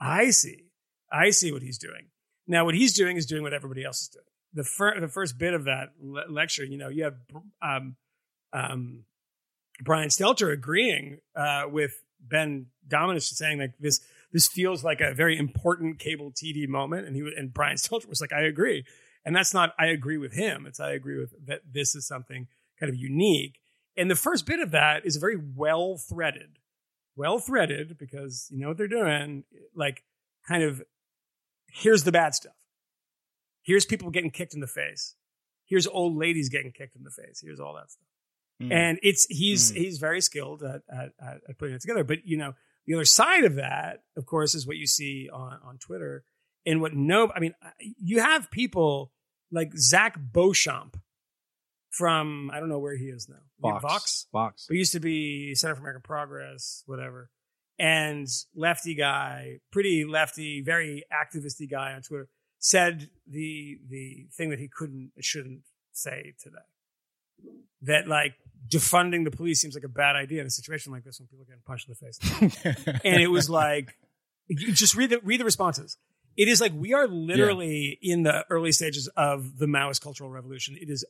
I 0.00 0.30
see. 0.30 0.64
I 1.10 1.30
see 1.30 1.50
what 1.50 1.62
he's 1.62 1.78
doing. 1.78 2.08
Now, 2.46 2.64
what 2.66 2.74
he's 2.74 2.92
doing 2.92 3.16
is 3.16 3.24
doing 3.24 3.42
what 3.42 3.54
everybody 3.54 3.84
else 3.84 4.02
is 4.02 4.08
doing. 4.08 4.24
The, 4.52 4.64
fir- 4.64 5.00
the 5.00 5.08
first 5.08 5.38
bit 5.38 5.54
of 5.54 5.64
that 5.64 5.92
le- 6.00 6.28
lecture, 6.28 6.64
you 6.64 6.76
know, 6.76 6.88
you 6.88 7.04
have 7.04 7.14
um, 7.62 7.96
um, 8.52 9.04
Brian 9.82 10.08
Stelter 10.08 10.52
agreeing 10.52 11.20
uh, 11.34 11.64
with 11.70 11.94
Ben 12.20 12.66
Dominus 12.86 13.28
saying 13.28 13.58
like 13.58 13.74
this 13.78 14.00
this 14.32 14.48
feels 14.48 14.82
like 14.82 15.00
a 15.00 15.14
very 15.14 15.38
important 15.38 15.98
cable 15.98 16.32
TV 16.32 16.66
moment, 16.66 17.06
and 17.06 17.14
he 17.14 17.22
and 17.36 17.52
Brian 17.52 17.76
Stelter 17.76 18.08
was 18.08 18.20
like, 18.20 18.32
I 18.32 18.42
agree, 18.42 18.84
and 19.24 19.34
that's 19.34 19.54
not 19.54 19.74
I 19.78 19.86
agree 19.86 20.18
with 20.18 20.32
him. 20.32 20.66
It's 20.66 20.80
I 20.80 20.92
agree 20.92 21.18
with 21.18 21.34
that 21.46 21.60
this 21.70 21.94
is 21.94 22.06
something 22.06 22.48
kind 22.84 22.94
of 22.94 23.00
unique. 23.00 23.60
And 23.96 24.10
the 24.10 24.16
first 24.16 24.46
bit 24.46 24.60
of 24.60 24.72
that 24.72 25.06
is 25.06 25.16
very 25.16 25.36
well 25.36 25.96
threaded, 25.96 26.58
well 27.16 27.38
threaded 27.38 27.96
because 27.98 28.48
you 28.50 28.58
know 28.58 28.68
what 28.68 28.76
they're 28.76 28.88
doing, 28.88 29.44
like 29.74 30.02
kind 30.48 30.62
of 30.62 30.82
here's 31.70 32.04
the 32.04 32.12
bad 32.12 32.34
stuff. 32.34 32.54
Here's 33.62 33.84
people 33.86 34.10
getting 34.10 34.30
kicked 34.30 34.54
in 34.54 34.60
the 34.60 34.66
face. 34.66 35.14
Here's 35.66 35.86
old 35.86 36.16
ladies 36.16 36.48
getting 36.50 36.72
kicked 36.72 36.96
in 36.96 37.04
the 37.04 37.10
face. 37.10 37.40
Here's 37.42 37.60
all 37.60 37.74
that 37.74 37.90
stuff. 37.90 38.06
Mm. 38.62 38.72
And 38.72 38.98
it's 39.02 39.26
he's 39.30 39.72
Mm. 39.72 39.76
he's 39.76 39.98
very 39.98 40.20
skilled 40.20 40.62
at, 40.62 40.82
at 40.90 41.12
at 41.48 41.58
putting 41.58 41.74
it 41.74 41.80
together. 41.80 42.04
But 42.04 42.26
you 42.26 42.36
know, 42.36 42.54
the 42.86 42.94
other 42.94 43.04
side 43.04 43.44
of 43.44 43.54
that, 43.54 44.02
of 44.16 44.26
course, 44.26 44.54
is 44.54 44.66
what 44.66 44.76
you 44.76 44.86
see 44.86 45.30
on 45.32 45.58
on 45.64 45.78
Twitter. 45.78 46.24
And 46.66 46.80
what 46.80 46.94
no, 46.94 47.30
I 47.34 47.40
mean, 47.40 47.54
you 47.80 48.20
have 48.20 48.50
people 48.50 49.12
like 49.50 49.72
Zach 49.76 50.16
Beauchamp 50.18 50.96
from 51.94 52.50
I 52.52 52.60
don't 52.60 52.68
know 52.68 52.78
where 52.78 52.96
he 52.96 53.06
is 53.06 53.28
now. 53.28 53.36
Vox. 53.60 54.26
Fox. 54.32 54.66
But 54.68 54.74
he 54.74 54.78
used 54.78 54.92
to 54.92 55.00
be 55.00 55.54
Center 55.54 55.74
for 55.74 55.80
American 55.80 56.02
Progress, 56.02 56.82
whatever. 56.86 57.30
And 57.78 58.28
lefty 58.54 58.94
guy, 58.94 59.58
pretty 59.72 60.04
lefty, 60.04 60.62
very 60.62 61.04
activisty 61.12 61.70
guy 61.70 61.92
on 61.92 62.02
Twitter, 62.02 62.28
said 62.58 63.08
the 63.28 63.78
the 63.88 64.26
thing 64.36 64.50
that 64.50 64.58
he 64.58 64.68
couldn't, 64.68 65.12
shouldn't 65.20 65.62
say 65.92 66.34
today. 66.40 66.56
That 67.82 68.06
like 68.08 68.34
defunding 68.68 69.24
the 69.24 69.30
police 69.30 69.60
seems 69.60 69.74
like 69.74 69.84
a 69.84 69.88
bad 69.88 70.16
idea 70.16 70.40
in 70.40 70.46
a 70.46 70.50
situation 70.50 70.92
like 70.92 71.04
this 71.04 71.20
when 71.20 71.26
people 71.28 71.42
are 71.42 71.46
getting 71.46 71.62
punched 71.66 71.88
in 71.88 71.94
the 71.94 72.86
face. 72.86 73.00
and 73.04 73.22
it 73.22 73.28
was 73.28 73.50
like, 73.50 73.96
just 74.50 74.94
read 74.94 75.10
the 75.10 75.20
read 75.22 75.40
the 75.40 75.44
responses. 75.44 75.96
It 76.36 76.48
is 76.48 76.60
like 76.60 76.72
we 76.74 76.92
are 76.94 77.06
literally 77.06 77.98
in 78.02 78.24
the 78.24 78.44
early 78.50 78.72
stages 78.72 79.08
of 79.16 79.58
the 79.58 79.66
Maoist 79.66 80.00
cultural 80.00 80.30
revolution. 80.30 80.76
It 80.80 80.90
is 80.90 81.04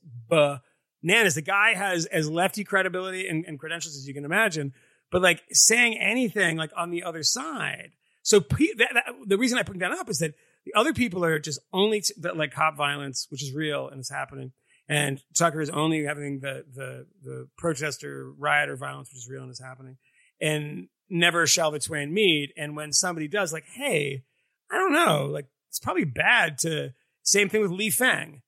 bananas. 1.05 1.35
The 1.35 1.43
guy 1.43 1.75
has 1.75 2.07
as 2.07 2.31
lefty 2.31 2.65
credibility 2.65 3.29
and, 3.29 3.45
and 3.45 3.59
credentials 3.59 3.97
as 3.97 4.09
you 4.09 4.15
can 4.15 4.25
imagine, 4.25 4.73
but 5.11 5.23
like 5.23 5.43
saying 5.53 5.99
anything 5.99 6.57
like 6.57 6.71
on 6.77 6.91
the 6.91 7.03
other 7.03 7.23
side. 7.23 7.93
So 8.23 8.41
pe- 8.41 8.75
that, 8.79 8.91
that, 8.95 9.05
the 9.27 9.39
reason 9.39 9.59
I 9.59 9.63
bring 9.63 9.81
that 9.81 9.93
up 9.93 10.09
is 10.09 10.19
that 10.19 10.35
the 10.65 10.73
other 10.75 10.95
people 10.95 11.25
are 11.25 11.39
just 11.39 11.61
only 11.73 12.01
t- 12.01 12.15
that 12.19 12.37
like 12.37 12.53
cop 12.53 12.77
violence, 12.77 13.27
which 13.31 13.43
is 13.43 13.53
real 13.53 13.89
and 13.89 14.01
is 14.01 14.11
happening, 14.11 14.53
and 14.89 15.23
Tucker 15.35 15.61
is 15.61 15.71
only 15.71 16.05
having 16.05 16.41
the 16.41 16.65
the 16.75 17.07
the 17.23 17.49
protester 17.59 18.33
rioter 18.39 18.77
violence, 18.77 19.11
which 19.11 19.19
is 19.19 19.29
real 19.29 19.43
and 19.43 19.51
is 19.51 19.61
happening, 19.61 19.99
and 20.41 20.89
never 21.11 21.47
shall 21.47 21.71
the 21.71 21.79
twain 21.79 22.15
meet. 22.15 22.53
And 22.57 22.75
when 22.75 22.93
somebody 22.93 23.29
does, 23.29 23.53
like, 23.53 23.67
hey, 23.67 24.25
I 24.71 24.77
don't 24.77 24.95
know, 24.95 25.27
like 25.27 25.47
it's 25.69 25.81
probably 25.81 26.05
bad 26.05 26.59
to. 26.59 26.95
Same 27.27 27.49
thing 27.49 27.63
with 27.63 27.71
Lee 27.71 27.89
Fang, 27.89 28.43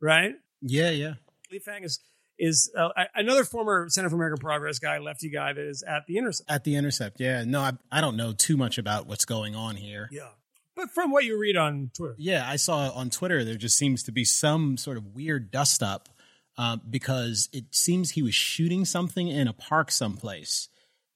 right? 0.00 0.34
yeah, 0.62 0.88
yeah. 0.88 1.14
Lee 1.52 1.58
Fang 1.58 1.84
is 1.84 2.00
is 2.38 2.72
uh, 2.76 2.88
another 3.14 3.44
former 3.44 3.86
Center 3.88 4.08
for 4.08 4.16
American 4.16 4.40
Progress 4.40 4.78
guy, 4.78 4.98
lefty 4.98 5.28
guy 5.30 5.52
that 5.52 5.64
is 5.64 5.84
at 5.86 6.06
the 6.06 6.16
intercept. 6.16 6.50
At 6.50 6.64
the 6.64 6.76
intercept, 6.76 7.20
yeah. 7.20 7.44
No, 7.44 7.60
I, 7.60 7.72
I 7.92 8.00
don't 8.00 8.16
know 8.16 8.32
too 8.32 8.56
much 8.56 8.78
about 8.78 9.06
what's 9.06 9.26
going 9.26 9.54
on 9.54 9.76
here. 9.76 10.08
Yeah, 10.10 10.30
but 10.74 10.90
from 10.90 11.12
what 11.12 11.24
you 11.24 11.38
read 11.38 11.56
on 11.56 11.90
Twitter, 11.94 12.14
Yeah, 12.18 12.48
I 12.48 12.56
saw 12.56 12.90
on 12.90 13.10
Twitter 13.10 13.44
there 13.44 13.56
just 13.56 13.76
seems 13.76 14.02
to 14.04 14.12
be 14.12 14.24
some 14.24 14.76
sort 14.76 14.96
of 14.96 15.14
weird 15.14 15.50
dust 15.50 15.82
up 15.82 16.08
uh, 16.56 16.78
because 16.88 17.48
it 17.52 17.66
seems 17.70 18.10
he 18.10 18.22
was 18.22 18.34
shooting 18.34 18.84
something 18.84 19.28
in 19.28 19.46
a 19.46 19.52
park 19.52 19.90
someplace, 19.90 20.68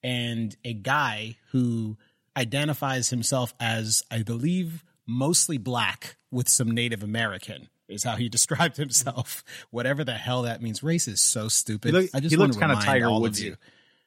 and 0.03 0.55
a 0.65 0.75
guy 0.75 1.37
who 1.51 1.97
identifies 2.37 3.09
himself 3.09 3.55
as, 3.59 4.03
I 4.11 4.23
believe, 4.23 4.85
mostly 5.07 5.57
black 5.57 6.17
with 6.31 6.49
some 6.49 6.71
Native 6.71 7.03
American. 7.03 7.69
Is 7.89 8.03
how 8.05 8.17
he 8.17 8.29
described 8.39 8.77
himself. 8.77 9.45
Whatever 9.71 10.03
the 10.05 10.15
hell 10.15 10.43
that 10.43 10.61
means. 10.63 10.83
Race 10.83 11.07
is 11.09 11.21
so 11.21 11.49
stupid. 11.49 11.95
He 11.95 12.01
look- 12.01 12.11
I 12.15 12.21
just 12.21 12.33
he 12.33 12.37
want 12.37 12.49
looks 12.51 12.57
to 12.57 12.61
kinda 12.61 12.75
remind 12.75 12.87
Tiger 12.87 13.07
all 13.07 13.25
of 13.25 13.39
you 13.39 13.57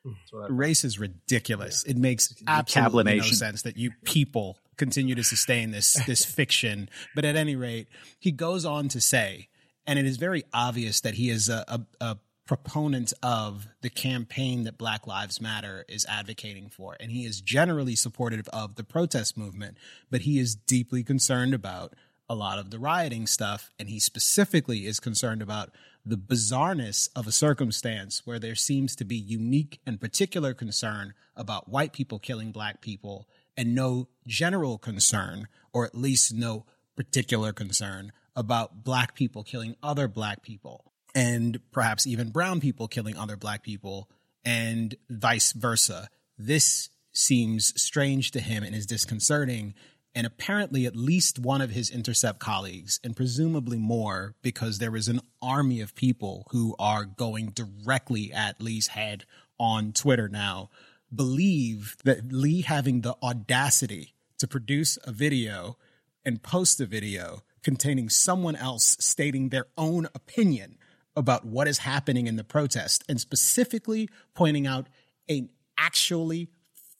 That's 0.06 0.34
what 0.34 0.44
I- 0.46 0.48
race 0.54 0.84
is 0.84 1.00
ridiculous. 1.00 1.84
It 1.84 1.98
makes 1.98 2.34
absolutely 2.48 3.18
no 3.18 3.24
sense 3.24 3.62
that 3.64 3.78
you 3.78 3.92
people 4.04 4.58
continue 4.78 5.16
to 5.16 5.24
sustain 5.24 5.72
this 5.72 5.94
this 6.08 6.26
fiction. 6.26 6.90
But 7.16 7.26
at 7.26 7.36
any 7.36 7.56
rate, 7.56 7.88
he 8.20 8.32
goes 8.32 8.66
on 8.66 8.88
to 8.90 9.02
say, 9.02 9.48
and 9.88 9.98
it 10.00 10.06
is 10.06 10.18
very 10.18 10.44
obvious 10.54 11.02
that 11.02 11.16
he 11.16 11.30
is 11.30 11.50
a, 11.50 11.64
a, 11.68 11.82
a 12.02 12.18
proponent 12.46 13.14
of 13.22 13.68
the 13.82 13.90
campaign 13.90 14.64
that 14.64 14.78
Black 14.78 15.06
Lives 15.06 15.40
Matter 15.40 15.86
is 15.88 16.06
advocating 16.10 16.68
for, 16.70 16.98
and 17.00 17.12
he 17.12 17.24
is 17.26 17.42
generally 17.42 17.96
supportive 17.96 18.48
of 18.50 18.76
the 18.76 18.84
protest 18.84 19.38
movement. 19.38 19.78
But 20.10 20.22
he 20.22 20.40
is 20.40 20.56
deeply 20.56 21.04
concerned 21.04 21.54
about 21.54 21.94
a 22.30 22.36
lot 22.36 22.60
of 22.60 22.70
the 22.70 22.80
rioting 22.80 23.26
stuff, 23.26 23.72
and 23.80 23.90
he 23.90 24.00
specifically 24.00 24.86
is 24.86 25.00
concerned 25.00 25.42
about 25.42 25.72
the 26.06 26.18
bizarreness 26.18 27.10
of 27.16 27.28
a 27.28 27.32
circumstance 27.32 28.22
where 28.26 28.40
there 28.40 28.56
seems 28.56 28.96
to 28.96 29.04
be 29.04 29.18
unique 29.18 29.80
and 29.86 30.00
particular 30.00 30.54
concern 30.54 31.14
about 31.36 31.70
white 31.70 31.92
people 31.92 32.20
killing 32.20 32.52
black 32.52 32.82
people 32.82 33.28
and 33.58 33.76
no 33.76 34.08
general 34.28 34.78
concern, 34.78 35.48
or 35.74 35.86
at 35.86 35.96
least 35.96 36.34
no 36.34 36.66
particular 36.96 37.52
concern 37.52 38.12
about 38.36 38.84
black 38.84 39.16
people 39.16 39.44
killing 39.44 39.76
other 39.82 40.08
black 40.08 40.44
people 40.44 40.94
and 41.16 41.60
perhaps 41.72 42.06
even 42.06 42.30
brown 42.30 42.60
people 42.60 42.88
killing 42.88 43.18
other 43.18 43.36
black 43.36 43.64
people 43.64 44.10
and 44.46 44.96
vice 45.10 45.52
versa. 45.52 46.10
This 46.38 46.90
seems 47.12 47.80
strange 47.82 48.32
to 48.32 48.40
him 48.40 48.64
and 48.64 48.76
is 48.76 48.86
disconcerting. 48.86 49.74
And 50.16 50.26
apparently, 50.26 50.86
at 50.86 50.96
least 50.96 51.40
one 51.40 51.62
of 51.62 51.70
his 51.70 51.92
Intercept 51.92 52.40
colleagues, 52.40 53.00
and 53.04 53.16
presumably 53.16 53.78
more, 53.78 54.36
because 54.42 54.80
there 54.80 54.96
is 54.96 55.08
an 55.08 55.22
army 55.42 55.82
of 55.82 55.96
people 55.96 56.48
who 56.52 56.76
are 56.80 57.06
going 57.06 57.52
directly 57.52 58.34
at 58.34 58.62
Lee's 58.62 58.88
head 58.88 59.26
on 59.60 59.94
Twitter 59.94 60.28
now, 60.28 60.70
believe 61.14 61.96
that 62.04 62.32
Lee 62.32 62.62
having 62.62 63.02
the 63.02 63.16
audacity 63.22 64.16
to 64.40 64.48
produce 64.48 64.98
a 65.04 65.12
video 65.12 65.78
and 66.26 66.42
post 66.42 66.80
a 66.82 66.86
video 66.86 67.44
containing 67.62 68.10
someone 68.10 68.56
else 68.56 68.98
stating 69.00 69.50
their 69.50 69.68
own 69.78 70.08
opinion 70.16 70.78
about 71.16 71.46
what 71.46 71.68
is 71.68 71.80
happening 71.80 72.28
in 72.28 72.36
the 72.36 72.44
protest 72.44 73.04
and 73.10 73.20
specifically 73.20 74.10
pointing 74.34 74.66
out 74.66 74.88
an 75.28 75.50
actually 75.78 76.50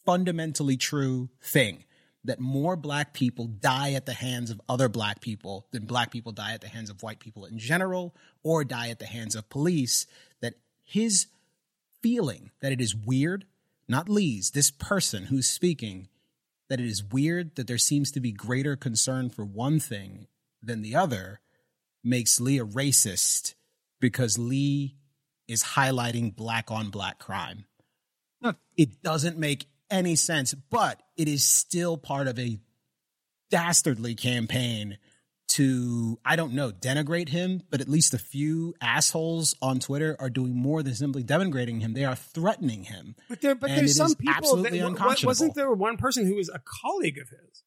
fundamentally 0.06 0.78
true 0.78 1.30
thing 1.42 1.86
that 2.24 2.40
more 2.40 2.76
black 2.76 3.14
people 3.14 3.46
die 3.48 3.94
at 3.94 4.06
the 4.06 4.14
hands 4.14 4.52
of 4.52 4.60
other 4.68 4.90
black 4.90 5.22
people 5.22 5.68
than 5.72 5.86
black 5.86 6.12
people 6.12 6.32
die 6.32 6.54
at 6.54 6.62
the 6.62 6.68
hands 6.68 6.90
of 6.90 7.02
white 7.02 7.20
people 7.20 7.46
in 7.46 7.58
general 7.58 8.14
or 8.44 8.64
die 8.64 8.90
at 8.90 9.00
the 9.00 9.06
hands 9.06 9.36
of 9.36 9.50
police 9.50 10.06
that 10.42 10.56
his 10.84 11.28
feeling 12.02 12.52
that 12.62 12.72
it 12.72 12.82
is 12.82 12.96
weird 12.96 13.46
not 13.88 14.10
lee's 14.10 14.52
this 14.52 14.72
person 14.72 15.26
who's 15.26 15.48
speaking 15.48 16.08
that 16.70 16.80
it 16.80 16.86
is 16.86 17.04
weird 17.04 17.56
that 17.56 17.68
there 17.68 17.78
seems 17.78 18.12
to 18.12 18.20
be 18.20 18.32
greater 18.32 18.76
concern 18.76 19.30
for 19.30 19.44
one 19.44 19.80
thing 19.80 20.28
than 20.62 20.82
the 20.82 20.96
other 20.96 21.40
makes 22.04 22.40
lee 22.40 22.60
a 22.60 22.66
racist 22.66 23.54
because 24.00 24.38
lee 24.38 24.96
is 25.48 25.64
highlighting 25.64 26.36
black 26.36 26.70
on 26.70 26.90
black 26.90 27.18
crime 27.20 27.66
No. 28.42 28.54
it 28.78 29.02
doesn't 29.02 29.38
make 29.38 29.66
any 29.92 30.16
sense, 30.16 30.54
but 30.54 31.02
it 31.20 31.28
is 31.28 31.44
still 31.44 31.98
part 31.98 32.28
of 32.28 32.40
a 32.40 32.58
dastardly 33.52 34.16
campaign 34.16 34.98
to, 35.50 36.18
I 36.24 36.36
don't 36.36 36.54
know, 36.54 36.72
denigrate 36.72 37.30
him, 37.30 37.64
but 37.70 37.82
at 37.82 37.90
least 37.90 38.14
a 38.14 38.18
few 38.20 38.74
assholes 38.80 39.56
on 39.62 39.80
Twitter 39.80 40.16
are 40.20 40.30
doing 40.30 40.56
more 40.56 40.82
than 40.84 40.94
simply 40.94 41.24
denigrating 41.24 41.82
him. 41.82 41.94
They 41.94 42.06
are 42.06 42.16
threatening 42.16 42.84
him. 42.84 43.16
But 43.28 43.42
there, 43.42 43.56
but 43.56 43.70
And 43.72 43.80
there's 43.80 43.96
some 43.98 44.16
people. 44.16 44.34
absolutely 44.36 44.80
that, 44.80 44.88
unconscionable. 44.88 45.30
wasn't 45.30 45.56
there 45.56 45.72
one 45.74 45.98
person 45.98 46.26
who 46.26 46.36
was 46.36 46.50
a 46.50 46.62
colleague 46.64 47.18
of 47.18 47.30
his? 47.30 47.64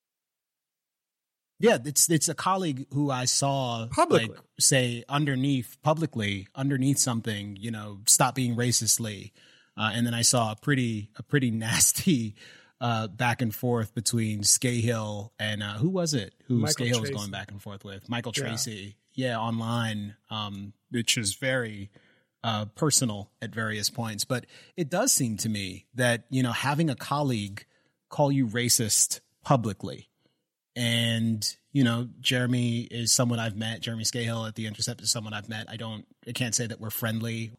Yeah, 1.59 1.79
it's 1.85 2.11
it's 2.11 2.29
a 2.29 2.35
colleague 2.35 2.87
who 2.93 3.11
I 3.11 3.25
saw 3.25 3.87
Publicly. 3.91 4.29
like 4.29 4.38
say 4.59 5.05
underneath 5.09 5.77
publicly 5.83 6.49
underneath 6.57 6.99
something, 6.99 7.57
you 7.57 7.71
know, 7.71 8.01
stop 8.09 8.35
being 8.35 8.57
racistly, 8.57 9.31
uh, 9.77 9.91
and 9.95 10.05
then 10.05 10.12
I 10.15 10.23
saw 10.23 10.53
a 10.53 10.57
pretty 10.57 11.11
a 11.17 11.23
pretty 11.23 11.51
nasty 11.67 12.35
uh, 12.83 13.07
back 13.07 13.40
and 13.40 13.55
forth 13.55 13.95
between 13.95 14.40
Scahill 14.42 15.31
and 15.38 15.62
uh, 15.62 15.75
who 15.75 15.88
was 15.88 16.12
it? 16.12 16.35
Who 16.49 16.59
Michael 16.59 16.85
Scahill 16.87 17.01
was 17.01 17.11
going 17.11 17.31
back 17.31 17.51
and 17.51 17.62
forth 17.62 17.85
with? 17.85 18.07
Michael 18.11 18.33
Yeah. 18.37 18.42
Tracey. 18.45 18.97
Yeah, 19.14 19.38
online, 19.38 20.16
um, 20.31 20.73
which 20.90 21.16
is 21.16 21.35
very 21.35 21.90
uh, 22.42 22.64
personal 22.75 23.31
at 23.40 23.55
various 23.55 23.88
points. 23.88 24.25
But 24.25 24.47
it 24.77 24.90
does 24.90 25.12
seem 25.12 25.37
to 25.38 25.49
me 25.49 25.87
that 25.95 26.25
you 26.29 26.42
know 26.42 26.53
having 26.53 26.90
a 26.90 26.97
colleague 26.97 27.64
call 28.09 28.33
you 28.33 28.47
racist 28.47 29.21
publicly 29.45 30.09
and 30.77 31.57
you 31.73 31.85
know 31.85 32.09
jeremy 32.21 32.81
is 32.83 33.12
someone 33.12 33.38
i've 33.38 33.57
met 33.57 33.81
jeremy 33.81 34.05
scahill 34.05 34.47
at 34.49 34.55
the 34.55 34.66
intercept 34.66 35.03
is 35.03 35.11
someone 35.11 35.35
i've 35.35 35.49
met 35.49 35.66
i 35.68 35.77
don't 35.77 36.07
i 36.27 36.33
can't 36.33 36.55
say 36.55 36.66
that 36.66 36.81
we're 36.81 36.90
friendly 36.90 37.53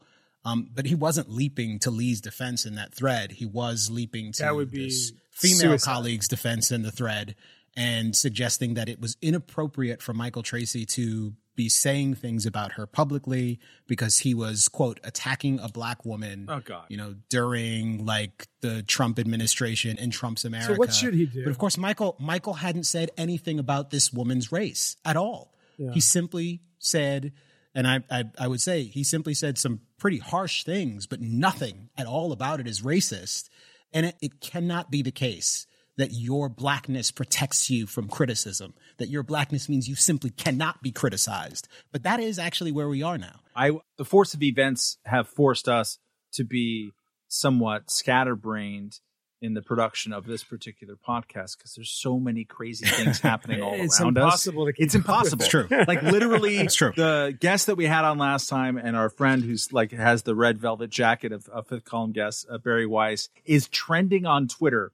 um, 0.46 0.70
but 0.74 0.86
he 0.86 0.96
wasn't 0.96 1.30
leaping 1.30 1.80
to 1.80 1.90
lee's 1.92 2.22
defense 2.22 2.66
in 2.66 2.76
that 2.76 2.94
thread 2.94 3.34
he 3.34 3.46
was 3.46 3.90
leaping 3.92 4.32
to 4.34 4.44
That 4.44 4.56
would 4.56 4.72
be 4.72 4.86
this 4.86 5.12
female 5.32 5.72
suicide. 5.72 5.92
colleague's 5.92 6.28
defense 6.28 6.72
in 6.72 6.82
the 6.84 6.92
thread 6.92 7.36
and 7.76 8.16
suggesting 8.16 8.76
that 8.76 8.88
it 8.90 9.00
was 9.02 9.18
inappropriate 9.22 10.02
for 10.02 10.14
michael 10.14 10.44
tracey 10.44 10.86
to 10.86 11.34
be 11.56 11.70
saying 11.70 12.16
things 12.16 12.48
about 12.48 12.72
her 12.74 12.88
publicly 12.88 13.60
because 13.88 14.18
he 14.20 14.34
was 14.34 14.68
quote 14.68 15.00
attacking 15.04 15.60
a 15.60 15.70
black 15.70 16.04
woman 16.04 16.48
Oh, 16.50 16.60
God. 16.60 16.86
you 16.90 16.98
know 16.98 17.14
during 17.30 18.06
like 18.06 18.48
the 18.62 18.82
trump 18.84 19.20
administration 19.20 19.98
in 20.00 20.10
trump's 20.10 20.46
america 20.46 20.74
So 20.74 20.80
what 20.80 20.94
should 20.94 21.14
he 21.14 21.26
do? 21.28 21.44
but 21.44 21.52
of 21.52 21.58
course, 21.60 21.78
Michael 21.78 22.16
Michael 22.20 22.54
hadn't 22.54 22.86
said 22.86 23.12
anything 23.18 23.60
about 23.60 23.92
this 23.92 24.12
woman's 24.12 24.52
race 24.52 24.98
at 25.06 25.16
all. 25.16 25.54
He 25.94 26.00
simply 26.02 26.62
said, 26.80 27.34
and 27.76 27.88
I, 27.88 28.02
I 28.10 28.24
I 28.40 28.48
would 28.48 28.62
say 28.62 28.84
he 28.84 29.04
simply 29.04 29.34
said 29.34 29.58
some 29.58 29.82
pretty 29.98 30.20
harsh 30.20 30.64
things, 30.64 31.08
but 31.08 31.22
nothing 31.22 31.90
at 31.98 32.08
all 32.08 32.32
about 32.32 32.60
it 32.60 32.68
is 32.68 32.82
racist. 32.82 33.50
And 33.94 34.08
it, 34.08 34.16
it 34.22 34.42
cannot 34.42 34.90
be 34.90 35.02
the 35.02 35.12
case 35.12 35.68
that 35.98 36.12
your 36.12 36.50
blackness 36.50 37.12
protects 37.12 37.70
you 37.70 37.86
from 37.86 38.08
criticism. 38.08 38.74
That 38.98 39.10
your 39.10 39.24
blackness 39.24 39.70
means 39.70 39.88
you 39.88 39.96
simply 39.96 40.32
cannot 40.32 40.82
be 40.82 40.92
criticized. 40.92 41.68
But 41.92 42.04
that 42.04 42.20
is 42.20 42.40
actually 42.40 42.72
where 42.72 42.90
we 42.90 43.04
are 43.04 43.18
now. 43.18 43.40
I 43.56 43.72
the 43.98 44.06
force 44.06 44.34
of 44.34 44.42
events 44.42 44.98
have 45.06 45.28
forced 45.28 45.68
us 45.68 46.00
to 46.34 46.44
be 46.44 46.92
somewhat 47.28 47.90
scatterbrained 47.90 49.00
in 49.44 49.54
the 49.54 49.62
production 49.62 50.14
of 50.14 50.26
this 50.26 50.44
particular 50.44 50.96
podcast 50.96 51.58
because 51.58 51.74
there's 51.76 51.92
so 51.92 52.18
many 52.20 52.46
crazy 52.46 52.86
things 52.86 53.20
happening 53.22 53.62
all 53.62 53.74
It's 53.74 54.00
around 54.00 54.18
us. 54.18 54.24
impossible 54.24 54.66
to 54.68 54.74
keep 54.74 54.86
It's 54.86 54.96
impossible. 54.96 55.42
It's 55.44 55.50
true. 55.52 55.68
Like 55.88 56.02
literally, 56.02 56.58
It's 56.60 56.76
true. 56.76 56.94
The 56.96 57.36
guest 57.40 57.68
that 57.68 57.76
we 57.76 57.86
had 57.86 58.06
on 58.06 58.18
last 58.18 58.48
time, 58.48 58.78
and 58.78 58.96
our 58.96 59.10
friend 59.10 59.44
who's 59.44 59.74
like 59.74 59.92
has 59.92 60.24
the 60.24 60.34
red 60.34 60.60
velvet 60.60 60.90
jacket 60.90 61.32
of, 61.34 61.48
of 61.50 61.68
fifth 61.68 61.84
column 61.84 62.14
guest 62.14 62.48
uh, 62.50 62.58
Bari 62.58 62.88
Weiss, 62.88 63.30
is 63.46 63.68
trending 63.68 64.26
on 64.26 64.48
Twitter 64.48 64.94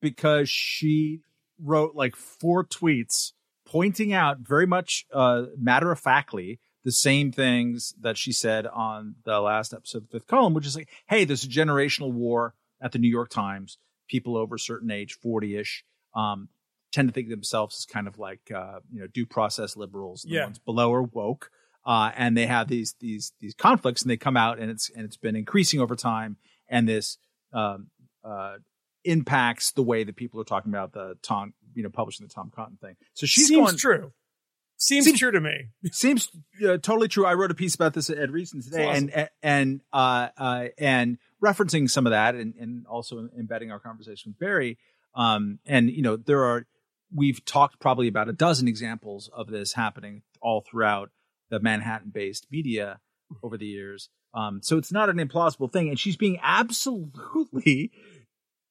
because 0.00 0.48
she 0.48 1.20
wrote 1.62 1.94
like 1.94 2.16
four 2.16 2.64
tweets 2.64 3.32
pointing 3.66 4.12
out 4.12 4.38
very 4.38 4.66
much 4.66 5.06
uh, 5.12 5.44
matter 5.58 5.90
of 5.92 5.98
factly 5.98 6.60
the 6.84 6.92
same 6.92 7.32
things 7.32 7.94
that 8.00 8.16
she 8.16 8.30
said 8.32 8.66
on 8.66 9.16
the 9.24 9.40
last 9.40 9.74
episode 9.74 10.04
of 10.04 10.10
Fifth 10.10 10.28
Column, 10.28 10.54
which 10.54 10.66
is 10.66 10.76
like, 10.76 10.88
hey, 11.08 11.24
there's 11.24 11.42
a 11.44 11.48
generational 11.48 12.12
war 12.12 12.54
at 12.86 12.92
the 12.92 12.98
New 12.98 13.10
York 13.10 13.28
Times. 13.28 13.78
People 14.08 14.36
over 14.36 14.54
a 14.54 14.58
certain 14.58 14.90
age, 14.90 15.14
40 15.20 15.56
ish, 15.56 15.84
um, 16.14 16.48
tend 16.92 17.08
to 17.08 17.12
think 17.12 17.26
of 17.26 17.30
themselves 17.30 17.76
as 17.78 17.84
kind 17.84 18.06
of 18.06 18.18
like, 18.18 18.50
uh, 18.54 18.78
you 18.90 19.00
know, 19.00 19.06
due 19.08 19.26
process 19.26 19.76
liberals. 19.76 20.24
And 20.24 20.32
Yeah. 20.32 20.40
The 20.40 20.46
ones 20.46 20.58
below 20.60 20.92
are 20.94 21.02
woke. 21.02 21.50
Uh, 21.84 22.12
and 22.16 22.36
they 22.36 22.46
have 22.46 22.68
these, 22.68 22.94
these, 23.00 23.32
these 23.40 23.54
conflicts 23.54 24.02
and 24.02 24.10
they 24.10 24.16
come 24.16 24.36
out 24.36 24.58
and 24.58 24.70
it's, 24.70 24.90
and 24.90 25.04
it's 25.04 25.16
been 25.16 25.36
increasing 25.36 25.80
over 25.80 25.94
time. 25.94 26.36
And 26.68 26.88
this, 26.88 27.18
um, 27.52 27.88
uh, 28.24 28.56
impacts 29.04 29.72
the 29.72 29.82
way 29.82 30.04
that 30.04 30.16
people 30.16 30.40
are 30.40 30.44
talking 30.44 30.72
about 30.72 30.92
the 30.92 31.16
Tom, 31.22 31.54
you 31.74 31.82
know, 31.82 31.88
publishing 31.88 32.26
the 32.26 32.32
Tom 32.32 32.50
Cotton 32.54 32.76
thing. 32.80 32.96
So 33.14 33.26
she's 33.26 33.48
Seems 33.48 33.66
going, 33.66 33.76
true. 33.76 34.12
Seems, 34.78 35.06
Seems- 35.06 35.18
true 35.18 35.30
to 35.30 35.40
me. 35.40 35.68
seems 35.92 36.30
uh, 36.62 36.76
totally 36.78 37.08
true. 37.08 37.24
I 37.24 37.34
wrote 37.34 37.50
a 37.50 37.54
piece 37.54 37.74
about 37.74 37.94
this 37.94 38.10
at 38.10 38.18
Ed 38.18 38.30
Reason 38.30 38.62
today, 38.62 38.86
Awesome. 38.86 39.10
and 39.14 39.28
and 39.42 39.80
uh, 39.92 40.28
uh, 40.36 40.64
and 40.78 41.18
referencing 41.42 41.88
some 41.88 42.06
of 42.06 42.10
that, 42.10 42.34
and 42.34 42.54
and 42.60 42.86
also 42.86 43.28
embedding 43.38 43.70
our 43.70 43.80
conversation 43.80 44.30
with 44.32 44.38
Barry. 44.38 44.78
Um, 45.14 45.60
and 45.64 45.90
you 45.90 46.02
know, 46.02 46.16
there 46.16 46.44
are 46.44 46.66
we've 47.14 47.42
talked 47.44 47.80
probably 47.80 48.08
about 48.08 48.28
a 48.28 48.32
dozen 48.32 48.68
examples 48.68 49.30
of 49.34 49.46
this 49.46 49.72
happening 49.72 50.22
all 50.42 50.60
throughout 50.68 51.10
the 51.48 51.60
Manhattan-based 51.60 52.48
media 52.50 52.98
over 53.42 53.56
the 53.56 53.66
years. 53.66 54.10
Um, 54.34 54.60
so 54.62 54.76
it's 54.76 54.92
not 54.92 55.08
an 55.08 55.16
implausible 55.16 55.72
thing, 55.72 55.88
and 55.88 55.98
she's 55.98 56.16
being 56.16 56.38
absolutely 56.42 57.92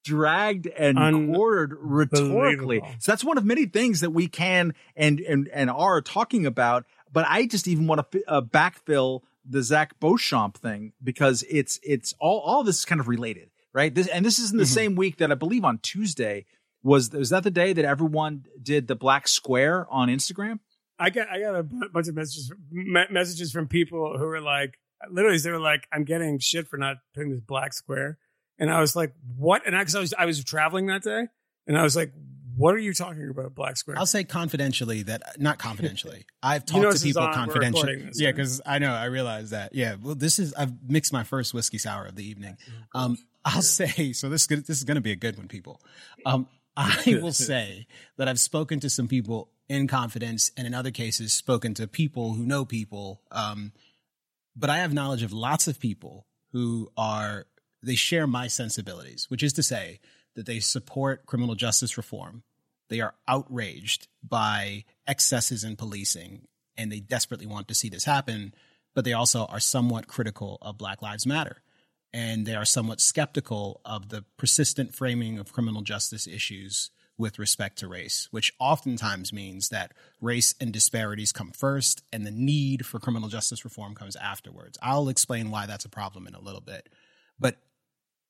dragged 0.06 0.68
and 0.68 0.98
Un- 0.98 1.34
quartered 1.34 1.76
rhetorically. 1.80 2.82
So 3.00 3.12
that's 3.12 3.24
one 3.24 3.38
of 3.38 3.44
many 3.44 3.65
things 3.65 4.00
that 4.02 4.12
we 4.12 4.28
can 4.28 4.74
and 4.96 5.20
and 5.20 5.50
and 5.54 5.70
are 5.70 6.02
talking 6.02 6.46
about. 6.46 6.86
But 7.12 7.26
I 7.28 7.46
just 7.48 7.68
even 7.68 7.88
want 7.88 8.10
to 8.12 8.24
uh, 8.28 8.41
backfill 8.41 9.22
the 9.48 9.62
Zach 9.63 10.00
Beauchamp 10.00 10.58
thing 10.58 10.94
because 11.04 11.44
it's 11.50 11.80
it's 11.84 12.13
all 12.20 12.39
all 12.39 12.63
this 12.63 12.80
is 12.80 12.86
kind 12.86 13.02
of 13.02 13.08
related, 13.08 13.50
right? 13.74 13.94
This 13.94 14.08
and 14.08 14.24
this 14.26 14.39
is 14.39 14.52
in 14.52 14.58
the 14.58 14.63
Mhm. 14.63 14.68
same 14.74 14.96
week 14.96 15.18
that 15.18 15.32
I 15.32 15.36
believe 15.36 15.65
on 15.65 15.80
Tuesday 15.80 16.46
was 16.84 17.12
was 17.12 17.30
that 17.32 17.44
the 17.44 17.52
day 17.52 17.74
that 17.74 17.84
everyone 17.86 18.46
did 18.62 18.88
the 18.88 18.96
black 18.96 19.28
square 19.28 19.88
on 19.89 20.08
Instagram? 20.08 20.60
I 21.00 21.10
got 21.10 21.28
I 21.30 21.39
got 21.39 21.56
a 21.56 21.63
bunch 21.63 22.08
of 22.08 22.15
messages 22.15 22.52
me- 22.72 23.06
messages 23.10 23.52
from 23.52 23.68
people 23.68 24.18
who 24.18 24.26
were 24.26 24.39
like, 24.41 24.76
literally, 25.12 25.38
they 25.39 25.52
were 25.52 25.60
like, 25.60 25.88
"I'm 25.91 26.04
getting 26.06 26.39
shit 26.39 26.68
for 26.68 26.78
not 26.78 26.98
putting 27.13 27.32
this 27.32 27.41
black 27.41 27.74
square," 27.74 28.18
and 28.60 28.72
I 28.72 28.80
was 28.82 28.96
like, 28.96 29.13
"What?" 29.38 29.65
And 29.65 29.76
I, 29.76 29.84
cause 29.84 29.96
I 29.96 30.00
was 30.00 30.13
I 30.18 30.26
was 30.26 30.44
traveling 30.44 30.88
that 30.88 31.04
day, 31.04 31.28
and 31.68 31.78
I 31.78 31.84
was 31.84 31.96
like, 31.96 32.12
"What 32.56 32.76
are 32.76 32.80
you 32.80 32.94
talking 32.94 33.30
about, 33.30 33.56
black 33.56 33.78
square?" 33.78 33.98
I'll 33.98 34.06
say 34.06 34.24
confidentially 34.24 35.04
that 35.04 35.39
not 35.39 35.60
confidentially. 35.60 36.26
I've 36.44 36.63
You 36.72 36.82
know 36.82 36.89
talked 36.89 37.00
to 37.00 37.04
people 37.04 37.24
on, 37.24 37.34
confidentially. 37.34 38.10
Yeah, 38.15 38.32
because 38.32 38.62
I 38.65 38.80
know 38.80 38.94
I 38.94 39.06
realize 39.06 39.52
that. 39.52 39.74
Yeah, 39.76 39.96
well, 40.02 40.15
this 40.15 40.39
is 40.39 40.54
I've 40.54 40.74
mixed 40.88 41.13
my 41.13 41.24
first 41.24 41.54
whiskey 41.54 41.78
sour 41.78 42.06
of 42.06 42.15
the 42.15 42.28
evening. 42.28 42.58
Um, 42.94 43.18
I'll 43.44 43.62
say 43.62 44.12
so. 44.13 44.30
This 44.30 44.48
this 44.48 44.70
is 44.70 44.84
going 44.84 44.96
to 44.96 45.02
be 45.02 45.12
a 45.12 45.18
good 45.18 45.38
one, 45.38 45.48
people. 45.48 45.82
Um, 46.26 46.48
I 46.78 47.20
will 47.22 47.32
say 47.32 47.88
that 48.18 48.28
I've 48.28 48.39
spoken 48.39 48.82
to 48.82 48.89
some 48.89 49.08
people 49.08 49.50
in 49.70 49.88
confidence, 49.88 50.52
and 50.58 50.68
in 50.68 50.74
other 50.74 50.91
cases, 50.91 51.34
spoken 51.34 51.74
to 51.76 51.88
people 51.88 52.34
who 52.34 52.46
know 52.46 52.65
people. 52.65 53.22
Um, 53.32 53.72
but 54.56 54.70
I 54.70 54.78
have 54.78 54.94
knowledge 54.94 55.24
of 55.24 55.34
lots 55.34 55.68
of 55.68 55.80
people 55.80 56.28
who 56.52 56.89
are 56.98 57.46
they 57.86 57.95
share 57.95 58.28
my 58.28 58.48
sensibilities, 58.48 59.30
which 59.30 59.43
is 59.43 59.54
to 59.54 59.63
say 59.63 60.00
that 60.36 60.45
they 60.45 60.60
support 60.60 61.26
criminal 61.26 61.56
justice 61.56 61.98
reform. 61.98 62.43
They 62.89 63.00
are 63.00 63.15
outraged 63.28 64.08
by 64.28 64.86
excesses 65.08 65.63
in 65.63 65.76
policing, 65.76 66.48
and 66.78 66.91
they 66.91 67.00
desperately 67.00 67.45
want 67.45 67.67
to 67.69 67.76
see 67.76 67.89
this 67.89 68.06
happen. 68.06 68.54
But 68.93 69.06
they 69.06 69.13
also 69.13 69.45
are 69.45 69.60
somewhat 69.60 70.08
critical 70.08 70.58
of 70.62 70.78
Black 70.78 71.02
Lives 71.02 71.26
Matter 71.26 71.62
and 72.15 72.45
they 72.45 72.56
are 72.56 72.63
somewhat 72.63 73.02
skeptical 73.02 73.82
of 73.84 74.08
the 74.08 74.24
persistent 74.38 74.95
framing 74.95 75.38
of 75.38 75.52
criminal 75.52 75.82
justice 75.82 76.26
issues 76.26 76.89
with 77.17 77.38
respect 77.38 77.78
to 77.78 77.89
race, 77.89 78.30
which 78.32 78.54
oftentimes 78.58 79.34
means 79.34 79.67
that 79.67 79.91
race 80.21 80.56
and 80.62 80.71
disparities 80.71 81.34
come 81.34 81.52
first 81.52 82.04
and 82.13 82.26
the 82.26 82.32
need 82.32 82.86
for 82.86 83.00
criminal 83.00 83.28
justice 83.28 83.65
reform 83.65 83.95
comes 83.95 84.15
afterwards. 84.15 84.78
I'll 84.82 85.10
explain 85.10 85.52
why 85.52 85.65
that's 85.65 85.84
a 85.84 85.89
problem 85.89 86.26
in 86.26 86.36
a 86.36 86.39
little 86.39 86.62
bit. 86.62 86.88
But 87.38 87.58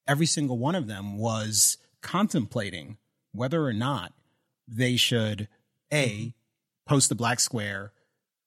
every 0.07 0.25
single 0.25 0.57
one 0.57 0.75
of 0.75 0.87
them 0.87 1.17
was 1.17 1.77
contemplating 2.01 2.97
whether 3.31 3.65
or 3.65 3.73
not 3.73 4.13
they 4.67 4.95
should 4.95 5.47
A, 5.91 6.07
mm-hmm. 6.07 6.29
post 6.85 7.09
the 7.09 7.15
black 7.15 7.39
square, 7.39 7.91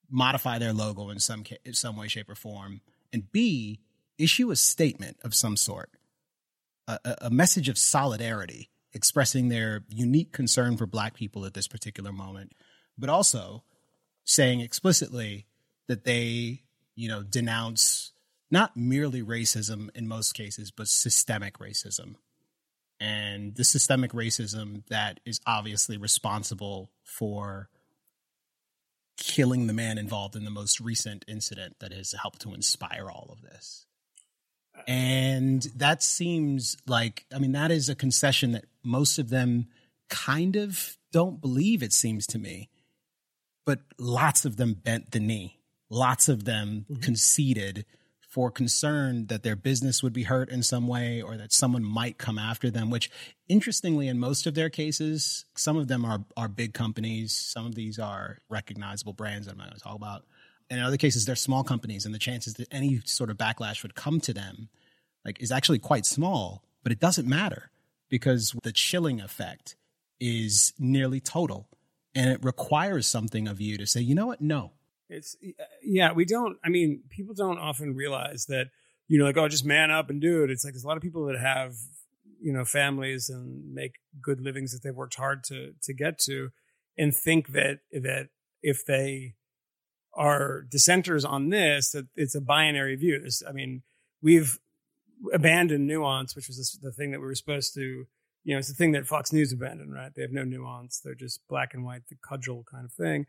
modify 0.09 0.57
their 0.57 0.73
logo 0.73 1.09
in 1.09 1.19
some, 1.19 1.43
in 1.63 1.73
some 1.73 1.95
way, 1.95 2.07
shape, 2.07 2.29
or 2.29 2.35
form, 2.35 2.81
and 3.13 3.31
B, 3.31 3.79
issue 4.17 4.51
a 4.51 4.55
statement 4.55 5.17
of 5.23 5.35
some 5.35 5.55
sort, 5.55 5.91
a, 6.87 6.99
a 7.21 7.29
message 7.29 7.69
of 7.69 7.77
solidarity, 7.77 8.69
expressing 8.93 9.49
their 9.49 9.83
unique 9.89 10.31
concern 10.31 10.77
for 10.77 10.85
Black 10.85 11.13
people 11.13 11.45
at 11.45 11.53
this 11.53 11.67
particular 11.67 12.11
moment, 12.11 12.53
but 12.97 13.09
also 13.09 13.63
saying 14.25 14.59
explicitly 14.59 15.45
that 15.87 16.03
they, 16.03 16.63
you 16.95 17.07
know, 17.07 17.23
denounce 17.23 18.11
not 18.51 18.75
merely 18.75 19.21
racism 19.21 19.89
in 19.95 20.07
most 20.07 20.33
cases, 20.33 20.71
but 20.71 20.87
systemic 20.87 21.59
racism. 21.59 22.15
And 22.99 23.55
the 23.55 23.63
systemic 23.63 24.11
racism 24.11 24.83
that 24.87 25.19
is 25.25 25.39
obviously 25.45 25.97
responsible 25.97 26.91
for 27.03 27.69
killing 29.17 29.67
the 29.67 29.73
man 29.73 29.97
involved 29.97 30.35
in 30.35 30.45
the 30.45 30.51
most 30.51 30.79
recent 30.79 31.25
incident 31.27 31.75
that 31.79 31.93
has 31.93 32.13
helped 32.13 32.41
to 32.41 32.53
inspire 32.53 33.09
all 33.09 33.29
of 33.31 33.41
this. 33.41 33.85
And 34.87 35.61
that 35.75 36.01
seems 36.01 36.77
like, 36.87 37.25
I 37.33 37.39
mean, 37.39 37.51
that 37.51 37.71
is 37.71 37.89
a 37.89 37.95
concession 37.95 38.53
that 38.53 38.65
most 38.83 39.19
of 39.19 39.29
them 39.29 39.67
kind 40.09 40.55
of 40.55 40.97
don't 41.11 41.41
believe, 41.41 41.83
it 41.83 41.93
seems 41.93 42.25
to 42.27 42.39
me. 42.39 42.69
But 43.65 43.79
lots 43.97 44.45
of 44.45 44.57
them 44.57 44.73
bent 44.73 45.11
the 45.11 45.19
knee. 45.19 45.59
Lots 45.89 46.29
of 46.29 46.45
them 46.45 46.85
mm-hmm. 46.89 47.01
conceded 47.01 47.85
for 48.29 48.51
concern 48.51 49.25
that 49.25 49.41
their 49.41 49.55
business 49.55 50.03
would 50.03 50.13
be 50.13 50.23
hurt 50.23 50.49
in 50.49 50.61
some 50.61 50.87
way 50.87 51.19
or 51.19 51.35
that 51.35 51.51
someone 51.51 51.83
might 51.83 52.19
come 52.19 52.37
after 52.37 52.69
them, 52.69 52.91
which 52.91 53.09
interestingly, 53.47 54.07
in 54.07 54.19
most 54.19 54.45
of 54.45 54.53
their 54.53 54.69
cases, 54.69 55.45
some 55.55 55.75
of 55.75 55.87
them 55.87 56.05
are, 56.05 56.23
are 56.37 56.47
big 56.47 56.75
companies. 56.75 57.35
Some 57.35 57.65
of 57.65 57.73
these 57.73 57.97
are 57.97 58.37
recognizable 58.47 59.13
brands 59.13 59.47
that 59.47 59.53
I'm 59.53 59.57
not 59.57 59.69
going 59.69 59.77
to 59.77 59.83
talk 59.83 59.95
about. 59.95 60.25
And 60.69 60.79
in 60.79 60.85
other 60.85 60.97
cases 60.97 61.25
they're 61.25 61.35
small 61.35 61.63
companies 61.63 62.05
and 62.05 62.13
the 62.13 62.19
chances 62.19 62.53
that 62.55 62.67
any 62.71 63.01
sort 63.05 63.31
of 63.31 63.37
backlash 63.37 63.81
would 63.81 63.95
come 63.95 64.19
to 64.21 64.33
them 64.33 64.69
like 65.25 65.41
is 65.41 65.51
actually 65.51 65.79
quite 65.79 66.05
small 66.05 66.63
but 66.83 66.91
it 66.91 66.99
doesn't 66.99 67.27
matter 67.27 67.71
because 68.07 68.55
the 68.61 68.71
chilling 68.71 69.19
effect 69.19 69.75
is 70.19 70.73
nearly 70.77 71.19
total 71.19 71.67
and 72.13 72.29
it 72.29 72.43
requires 72.43 73.07
something 73.07 73.47
of 73.47 73.59
you 73.59 73.77
to 73.77 73.87
say 73.87 73.99
you 73.99 74.13
know 74.13 74.27
what? 74.27 74.41
No 74.41 74.73
it's 75.09 75.35
uh, 75.59 75.63
yeah 75.83 76.11
we 76.11 76.25
don't 76.25 76.57
i 76.63 76.69
mean 76.69 77.01
people 77.09 77.33
don't 77.33 77.57
often 77.57 77.95
realize 77.95 78.45
that 78.47 78.67
you 79.07 79.17
know 79.17 79.25
like 79.25 79.37
oh 79.37 79.47
just 79.47 79.65
man 79.65 79.91
up 79.91 80.09
and 80.09 80.21
do 80.21 80.43
it 80.43 80.49
it's 80.49 80.63
like 80.63 80.73
there's 80.73 80.83
a 80.83 80.87
lot 80.87 80.97
of 80.97 81.03
people 81.03 81.25
that 81.25 81.39
have 81.39 81.73
you 82.41 82.53
know 82.53 82.63
families 82.63 83.29
and 83.29 83.73
make 83.73 83.95
good 84.21 84.39
livings 84.39 84.71
that 84.71 84.81
they've 84.83 84.95
worked 84.95 85.15
hard 85.15 85.43
to 85.43 85.73
to 85.81 85.93
get 85.93 86.17
to 86.19 86.49
and 86.97 87.15
think 87.15 87.49
that 87.49 87.79
that 87.91 88.29
if 88.61 88.85
they 88.85 89.33
are 90.13 90.65
dissenters 90.69 91.23
on 91.23 91.49
this 91.49 91.91
that 91.91 92.07
it's 92.15 92.35
a 92.35 92.41
binary 92.41 92.95
view. 92.95 93.25
I 93.47 93.51
mean, 93.51 93.83
we've 94.21 94.59
abandoned 95.33 95.87
nuance, 95.87 96.35
which 96.35 96.47
was 96.47 96.77
the 96.81 96.91
thing 96.91 97.11
that 97.11 97.19
we 97.19 97.25
were 97.25 97.35
supposed 97.35 97.73
to, 97.75 98.05
you 98.43 98.53
know, 98.53 98.57
it's 98.57 98.69
the 98.69 98.73
thing 98.73 98.93
that 98.93 99.07
Fox 99.07 99.31
News 99.31 99.53
abandoned, 99.53 99.93
right? 99.93 100.11
They 100.15 100.21
have 100.21 100.31
no 100.31 100.43
nuance. 100.43 100.99
They're 100.99 101.15
just 101.15 101.47
black 101.47 101.73
and 101.73 101.85
white, 101.85 102.03
the 102.09 102.17
cudgel 102.21 102.65
kind 102.69 102.85
of 102.85 102.91
thing. 102.93 103.25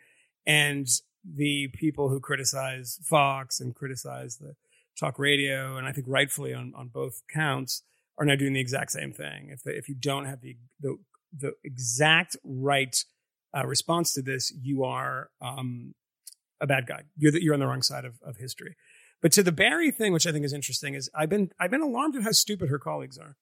And 0.46 0.86
the 1.24 1.68
people 1.74 2.08
who 2.08 2.20
criticize 2.20 2.98
Fox 3.04 3.60
and 3.60 3.74
criticize 3.74 4.36
the 4.36 4.54
talk 4.98 5.18
radio, 5.18 5.76
and 5.76 5.86
I 5.86 5.92
think 5.92 6.06
rightfully 6.08 6.54
on, 6.54 6.72
on 6.76 6.88
both 6.88 7.22
counts, 7.32 7.82
are 8.18 8.24
now 8.24 8.36
doing 8.36 8.52
the 8.52 8.60
exact 8.60 8.92
same 8.92 9.12
thing. 9.12 9.48
If 9.50 9.62
the, 9.62 9.76
if 9.76 9.88
you 9.88 9.94
don't 9.94 10.26
have 10.26 10.40
the 10.40 10.56
the, 10.80 10.96
the 11.36 11.52
exact 11.64 12.36
right 12.44 12.96
uh, 13.56 13.66
response 13.66 14.12
to 14.14 14.22
this, 14.22 14.52
you 14.60 14.84
are 14.84 15.30
um, 15.40 15.94
a 16.60 16.66
bad 16.66 16.86
guy. 16.86 17.02
You're 17.16 17.32
the, 17.32 17.42
you're 17.42 17.54
on 17.54 17.60
the 17.60 17.66
wrong 17.66 17.82
side 17.82 18.04
of, 18.04 18.14
of 18.22 18.36
history. 18.36 18.76
But 19.22 19.32
to 19.32 19.42
the 19.42 19.52
Bari 19.52 19.90
thing, 19.90 20.12
which 20.12 20.26
I 20.26 20.32
think 20.32 20.44
is 20.44 20.52
interesting, 20.52 20.94
is 20.94 21.10
I've 21.14 21.28
been 21.28 21.50
I've 21.58 21.70
been 21.70 21.82
alarmed 21.82 22.16
at 22.16 22.22
how 22.22 22.32
stupid 22.32 22.68
her 22.68 22.78
colleagues 22.78 23.18
are. 23.18 23.36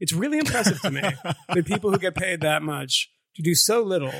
It's 0.00 0.12
really 0.12 0.38
impressive 0.38 0.80
to 0.82 0.90
me 0.90 1.00
that 1.48 1.66
people 1.66 1.90
who 1.90 1.98
get 1.98 2.14
paid 2.14 2.40
that 2.42 2.62
much 2.62 3.10
to 3.34 3.42
do 3.42 3.54
so 3.54 3.82
little 3.82 4.12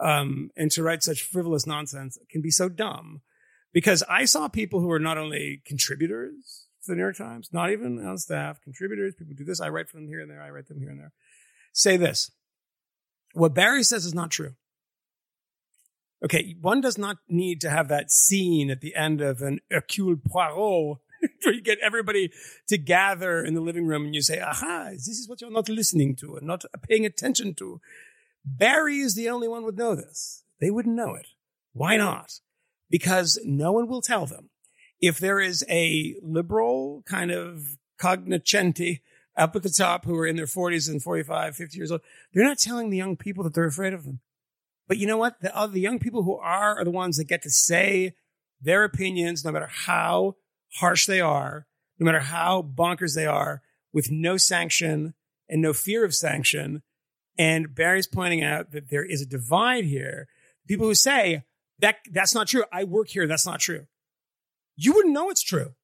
um, 0.00 0.50
and 0.56 0.70
to 0.72 0.82
write 0.82 1.02
such 1.02 1.22
frivolous 1.22 1.66
nonsense 1.66 2.18
can 2.30 2.42
be 2.42 2.50
so 2.50 2.68
dumb. 2.68 3.22
Because 3.72 4.02
I 4.08 4.24
saw 4.24 4.48
people 4.48 4.80
who 4.80 4.90
are 4.90 4.98
not 4.98 5.18
only 5.18 5.62
contributors 5.66 6.66
to 6.84 6.92
the 6.92 6.96
New 6.96 7.02
York 7.02 7.16
Times, 7.16 7.50
not 7.52 7.70
even 7.70 8.04
on 8.04 8.16
staff, 8.18 8.60
contributors, 8.62 9.14
people 9.14 9.34
do 9.36 9.44
this, 9.44 9.60
I 9.60 9.68
write 9.68 9.88
for 9.88 9.96
them 9.96 10.08
here 10.08 10.20
and 10.20 10.30
there, 10.30 10.42
I 10.42 10.50
write 10.50 10.68
them 10.68 10.80
here 10.80 10.90
and 10.90 10.98
there, 10.98 11.12
say 11.72 11.96
this. 11.96 12.30
What 13.34 13.54
Bari 13.54 13.82
says 13.82 14.06
is 14.06 14.14
not 14.14 14.30
true. 14.30 14.54
Okay, 16.24 16.56
one 16.60 16.80
does 16.80 16.96
not 16.96 17.18
need 17.28 17.60
to 17.60 17.70
have 17.70 17.88
that 17.88 18.10
scene 18.10 18.70
at 18.70 18.80
the 18.80 18.94
end 18.94 19.20
of 19.20 19.42
an 19.42 19.60
Hercule 19.70 20.16
Poirot 20.16 20.98
where 21.42 21.54
you 21.54 21.60
get 21.60 21.78
everybody 21.82 22.30
to 22.68 22.78
gather 22.78 23.44
in 23.44 23.54
the 23.54 23.60
living 23.60 23.86
room 23.86 24.06
and 24.06 24.14
you 24.14 24.22
say, 24.22 24.40
aha, 24.40 24.88
this 24.92 25.08
is 25.08 25.28
what 25.28 25.40
you're 25.40 25.50
not 25.50 25.68
listening 25.68 26.16
to 26.16 26.36
and 26.36 26.46
not 26.46 26.64
paying 26.88 27.04
attention 27.04 27.54
to. 27.54 27.80
Bari 28.46 28.98
is 28.98 29.16
the 29.16 29.28
only 29.28 29.48
one 29.48 29.64
would 29.64 29.76
know 29.76 29.96
this. 29.96 30.44
They 30.60 30.70
wouldn't 30.70 30.94
know 30.94 31.14
it. 31.14 31.26
Why 31.72 31.96
not? 31.96 32.40
Because 32.88 33.38
no 33.44 33.72
one 33.72 33.88
will 33.88 34.00
tell 34.00 34.24
them. 34.24 34.50
If 35.00 35.18
there 35.18 35.40
is 35.40 35.64
a 35.68 36.14
liberal 36.22 37.02
kind 37.06 37.30
of 37.30 37.76
cognoscenti 37.98 39.02
up 39.36 39.54
at 39.56 39.62
the 39.62 39.68
top 39.68 40.04
who 40.04 40.16
are 40.16 40.26
in 40.26 40.36
their 40.36 40.46
40s 40.46 40.88
and 40.88 41.02
45, 41.02 41.56
50 41.56 41.76
years 41.76 41.90
old, 41.90 42.00
they're 42.32 42.44
not 42.44 42.58
telling 42.58 42.88
the 42.88 42.96
young 42.96 43.16
people 43.16 43.44
that 43.44 43.52
they're 43.52 43.66
afraid 43.66 43.92
of 43.92 44.04
them. 44.04 44.20
But 44.88 44.98
you 44.98 45.06
know 45.06 45.18
what? 45.18 45.40
The, 45.40 45.54
uh, 45.54 45.66
the 45.66 45.80
young 45.80 45.98
people 45.98 46.22
who 46.22 46.36
are 46.36 46.78
are 46.78 46.84
the 46.84 46.90
ones 46.90 47.16
that 47.16 47.24
get 47.24 47.42
to 47.42 47.50
say 47.50 48.14
their 48.60 48.84
opinions, 48.84 49.44
no 49.44 49.52
matter 49.52 49.68
how 49.70 50.36
harsh 50.74 51.06
they 51.06 51.20
are, 51.20 51.66
no 51.98 52.06
matter 52.06 52.20
how 52.20 52.62
bonkers 52.62 53.14
they 53.14 53.26
are, 53.26 53.62
with 53.92 54.10
no 54.10 54.36
sanction 54.36 55.14
and 55.48 55.60
no 55.60 55.72
fear 55.72 56.04
of 56.04 56.14
sanction. 56.14 56.82
And 57.38 57.74
Bari's 57.74 58.06
pointing 58.06 58.42
out 58.42 58.70
that 58.72 58.88
there 58.88 59.04
is 59.04 59.20
a 59.20 59.26
divide 59.26 59.84
here. 59.84 60.28
People 60.66 60.86
who 60.86 60.94
say 60.94 61.44
that 61.78 61.96
that's 62.10 62.34
not 62.34 62.48
true. 62.48 62.64
I 62.72 62.84
work 62.84 63.08
here. 63.08 63.26
That's 63.26 63.46
not 63.46 63.60
true. 63.60 63.86
You 64.76 64.92
wouldn't 64.92 65.14
know 65.14 65.30
it's 65.30 65.42
true 65.42 65.74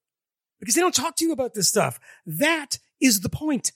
because 0.60 0.74
they 0.74 0.80
don't 0.80 0.94
talk 0.94 1.16
to 1.16 1.24
you 1.24 1.32
about 1.32 1.54
this 1.54 1.68
stuff. 1.68 2.00
That 2.26 2.78
is 3.00 3.20
the 3.20 3.28
point. 3.28 3.72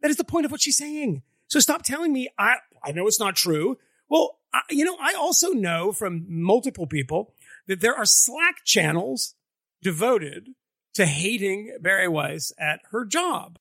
That 0.00 0.10
is 0.10 0.16
the 0.16 0.24
point 0.24 0.44
of 0.44 0.52
what 0.52 0.60
she's 0.60 0.76
saying. 0.76 1.22
So 1.48 1.60
stop 1.60 1.82
telling 1.82 2.12
me 2.12 2.28
I, 2.38 2.56
I 2.82 2.92
know 2.92 3.06
it's 3.06 3.20
not 3.20 3.36
true. 3.36 3.78
Well, 4.08 4.38
I, 4.52 4.60
you 4.70 4.84
know, 4.84 4.96
I 5.00 5.14
also 5.14 5.50
know 5.50 5.92
from 5.92 6.26
multiple 6.28 6.86
people 6.86 7.34
that 7.66 7.80
there 7.80 7.94
are 7.94 8.04
Slack 8.04 8.64
channels 8.64 9.34
devoted 9.82 10.50
to 10.94 11.06
hating 11.06 11.76
Bari 11.80 12.08
Weiss 12.08 12.52
at 12.58 12.80
her 12.90 13.04
job. 13.04 13.58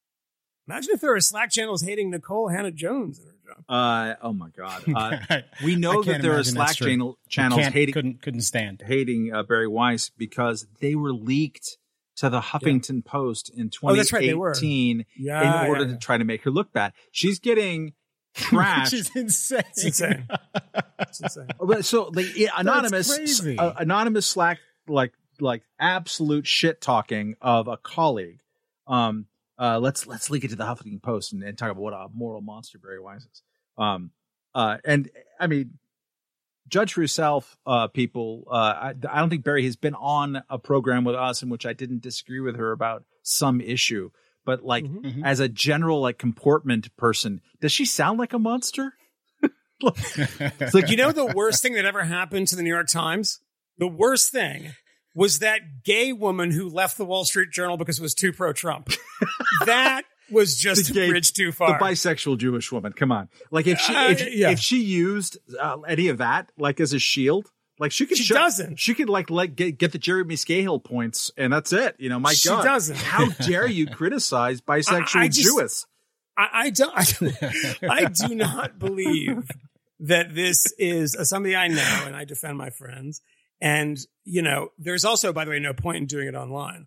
Imagine 0.68 0.92
if 0.94 1.02
there 1.02 1.16
are 1.16 1.20
Slack 1.20 1.50
channels 1.50 1.82
hating 1.82 2.10
Nicole 2.10 2.50
Hannah-Jones 2.50 3.20
at 3.20 3.26
her 3.26 3.32
job. 3.32 3.33
Uh, 3.68 4.16
oh 4.22 4.34
my 4.34 4.50
God. 4.50 4.84
Uh, 4.96 5.42
we 5.64 5.76
know 5.76 6.04
that 6.04 6.22
there 6.22 6.38
are 6.38 6.44
Slack 6.44 6.76
channel, 6.76 7.18
channels 7.28 7.66
hating, 7.66 7.94
couldn't, 7.94 8.22
couldn't 8.22 8.42
stand 8.42 8.84
hating 8.86 9.34
uh, 9.34 9.44
Bari 9.44 9.68
Weiss 9.68 10.10
because 10.10 10.68
they 10.80 10.96
were 10.96 11.14
leaked 11.14 11.78
to 12.18 12.30
the 12.30 12.40
Huffington 12.40 13.04
yeah. 13.04 13.12
Post 13.12 13.50
in 13.50 13.70
2018 13.70 14.36
oh, 14.36 14.40
right, 14.40 15.06
yeah, 15.18 15.64
in 15.64 15.70
order 15.70 15.86
yeah, 15.86 15.94
to 15.94 15.98
try 15.98 16.18
to 16.18 16.24
make 16.24 16.44
her 16.44 16.52
look 16.52 16.72
bad. 16.72 16.94
She's 17.12 17.40
getting 17.40 17.94
trash. 18.34 18.86
Which 18.92 19.02
is 19.02 19.16
insane. 19.16 19.64
It's 19.72 19.84
insane. 19.84 20.28
it's 21.00 21.22
insane. 21.22 21.48
So 21.82 22.12
like 22.14 22.28
anonymous, 22.56 23.42
uh, 23.46 23.74
anonymous 23.78 24.26
Slack 24.26 24.60
like 24.88 25.14
like 25.40 25.64
absolute 25.80 26.46
shit 26.46 26.82
talking 26.82 27.36
of 27.42 27.68
a 27.68 27.78
colleague. 27.78 28.40
Um, 28.88 29.28
uh, 29.64 29.80
let's 29.80 30.06
let's 30.06 30.30
link 30.30 30.44
it 30.44 30.50
to 30.50 30.56
the 30.56 30.66
Huffington 30.66 31.02
Post 31.02 31.32
and, 31.34 31.42
and 31.44 31.58
talk 31.58 31.72
about 31.72 31.82
what 31.82 31.94
a 31.94 32.08
moral 32.14 32.42
monster 32.42 32.78
Bari 32.80 33.00
Weiss 33.00 33.22
is. 33.24 33.42
Um, 33.78 34.12
uh, 34.54 34.78
and 34.84 35.10
I 35.40 35.48
mean, 35.48 35.78
judge 36.68 36.94
for 36.94 37.02
yourself, 37.02 37.58
uh, 37.66 37.88
people. 37.88 38.44
Uh, 38.52 38.56
I, 38.56 38.94
I 39.10 39.20
don't 39.20 39.30
think 39.30 39.44
Bari 39.44 39.64
has 39.66 39.76
been 39.78 39.96
on 39.96 40.44
a 40.50 40.60
program 40.60 41.04
with 41.06 41.16
us 41.16 41.42
in 41.44 41.50
which 41.50 41.66
I 41.66 41.74
didn't 41.74 42.02
disagree 42.02 42.40
with 42.42 42.58
her 42.58 42.72
about 42.72 43.04
some 43.22 43.62
issue. 43.62 44.10
But 44.46 44.66
like 44.66 44.84
Mhm. 44.84 45.24
as 45.24 45.40
a 45.40 45.48
general 45.48 46.02
like 46.02 46.18
comportment 46.18 46.96
person, 46.98 47.40
does 47.62 47.72
she 47.72 47.86
sound 47.86 48.20
like 48.20 48.34
a 48.34 48.40
monster? 48.40 48.94
it's 49.80 50.74
like 50.74 50.90
you 50.90 50.98
know 50.98 51.12
the 51.14 51.26
worst 51.34 51.62
thing 51.62 51.74
that 51.76 51.86
ever 51.86 52.04
happened 52.04 52.48
to 52.50 52.56
the 52.58 52.64
New 52.64 52.70
York 52.74 52.88
Times? 52.88 53.40
The 53.78 53.88
worst 53.88 54.32
thing 54.32 54.74
was 55.16 55.40
that 55.40 55.84
gay 55.84 56.12
woman 56.14 56.52
who 56.52 56.70
left 56.70 56.98
the 56.98 57.06
Wall 57.06 57.26
Street 57.26 57.52
Journal 57.52 57.78
because 57.78 58.00
it 58.00 58.02
was 58.02 58.14
too 58.16 58.34
pro 58.34 58.54
Trump. 58.54 58.90
that 59.66 60.04
was 60.32 60.58
just 60.58 60.92
The 60.94 61.02
a 61.02 61.06
gay- 61.06 61.10
bridge 61.10 61.34
too 61.34 61.52
far. 61.52 61.78
the 61.78 61.84
bisexual 61.86 62.38
Jewish 62.38 62.72
woman. 62.72 62.94
Come 62.94 63.12
on, 63.12 63.30
like 63.52 63.68
if 63.68 63.80
she 63.80 63.96
Uh, 63.96 64.10
if, 64.10 64.34
yeah. 64.34 64.50
if 64.52 64.60
she 64.60 64.82
used 64.84 65.38
uh, 65.60 65.80
any 65.82 66.08
of 66.08 66.18
that 66.20 66.52
like 66.58 66.80
as 66.80 66.94
a 66.94 67.00
shield, 67.00 67.52
like 67.80 67.92
she 67.92 68.06
could 68.06 68.18
She 68.18 68.24
show- 68.24 68.36
doesn't. 68.36 68.80
She 68.80 68.94
could 68.94 69.10
like 69.10 69.28
get, 69.56 69.78
get 69.78 69.92
the 69.92 69.98
Jeremy 70.00 70.36
Scahill 70.36 70.84
points, 70.84 71.32
and 71.38 71.52
that's 71.54 71.74
it. 71.74 71.96
You 72.00 72.10
know, 72.10 72.20
my 72.20 72.34
She 72.34 72.50
God, 72.50 72.64
doesn't. 72.64 72.98
How 72.98 73.30
dare 73.46 73.68
you 73.68 73.88
criticize 73.88 74.62
bisexual 74.62 75.16
I- 75.18 75.22
I 75.24 75.28
just- 75.28 75.44
Jewess? 75.44 75.86
I, 76.36 76.48
I 76.52 76.70
don't. 76.72 76.94
I, 76.98 77.88
I 77.90 78.06
do 78.06 78.34
not 78.34 78.80
believe 78.80 79.48
that 80.00 80.34
this 80.34 80.66
is 80.80 81.16
uh, 81.16 81.24
somebody 81.26 81.56
I 81.56 81.68
know, 81.68 82.04
and 82.08 82.16
I 82.16 82.26
defend 82.26 82.58
my 82.58 82.72
friends. 82.72 83.22
And 83.64 83.98
you 84.26 84.42
know, 84.42 84.70
there's 84.78 85.06
also, 85.06 85.32
by 85.32 85.46
the 85.46 85.52
way, 85.52 85.60
no 85.60 85.74
point 85.74 85.98
in 85.98 86.06
doing 86.06 86.28
it 86.28 86.36
online. 86.36 86.86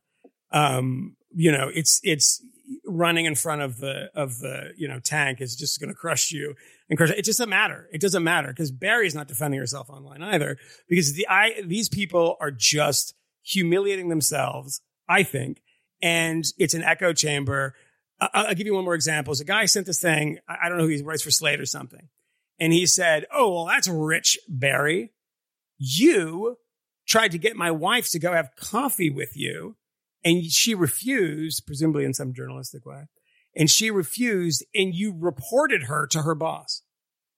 Um, 0.52 1.16
you 1.34 1.50
know, 1.50 1.70
it's 1.74 2.00
it's 2.04 2.44
running 2.84 3.24
in 3.24 3.34
front 3.34 3.62
of 3.62 3.78
the 3.78 4.10
of 4.14 4.38
the 4.40 4.72
you 4.76 4.86
know 4.86 5.00
tank 5.00 5.40
is 5.40 5.56
just 5.56 5.80
going 5.80 5.88
to 5.88 5.94
crush 5.94 6.30
you 6.30 6.54
and 6.90 6.98
crush. 6.98 7.10
It 7.10 7.24
just 7.24 7.38
doesn't 7.38 7.48
matter. 7.48 7.88
It 7.92 8.02
doesn't 8.02 8.22
matter 8.22 8.48
because 8.48 8.70
Bari's 8.70 9.14
not 9.14 9.26
defending 9.26 9.58
herself 9.58 9.88
online 9.88 10.22
either 10.22 10.58
because 10.86 11.14
the 11.14 11.26
I 11.28 11.62
these 11.64 11.88
people 11.88 12.36
are 12.40 12.50
just 12.50 13.14
humiliating 13.42 14.10
themselves. 14.10 14.82
I 15.08 15.22
think, 15.22 15.62
and 16.02 16.44
it's 16.58 16.74
an 16.74 16.82
echo 16.82 17.14
chamber. 17.14 17.74
I- 18.20 18.28
I'll 18.34 18.54
give 18.54 18.66
you 18.66 18.74
one 18.74 18.84
more 18.84 18.94
example. 18.94 19.32
Is 19.32 19.40
a 19.40 19.46
guy 19.46 19.64
sent 19.64 19.86
this 19.86 20.00
thing. 20.00 20.40
I 20.46 20.56
I 20.64 20.68
don't 20.68 20.76
know 20.76 20.84
who 20.84 20.90
he 20.90 21.02
writes 21.02 21.22
for 21.22 21.30
Slate 21.30 21.60
or 21.60 21.66
something, 21.66 22.08
and 22.60 22.74
he 22.74 22.84
said, 22.84 23.24
"Oh, 23.32 23.54
well, 23.54 23.64
that's 23.64 23.88
rich, 23.88 24.38
Bari. 24.46 25.12
You 25.78 26.58
tried 27.06 27.32
to 27.32 27.38
get 27.38 27.56
my 27.56 27.70
wife 27.70 28.10
to 28.10 28.18
go 28.18 28.32
have 28.32 28.56
coffee 28.56 29.10
with 29.10 29.36
you, 29.36 29.76
and 30.24 30.44
she 30.44 30.74
refused, 30.74 31.66
presumably 31.66 32.04
in 32.04 32.14
some 32.14 32.34
journalistic 32.34 32.84
way, 32.84 33.06
and 33.54 33.70
she 33.70 33.90
refused, 33.90 34.64
and 34.74 34.94
you 34.94 35.14
reported 35.16 35.84
her 35.84 36.06
to 36.08 36.22
her 36.22 36.34
boss. 36.34 36.82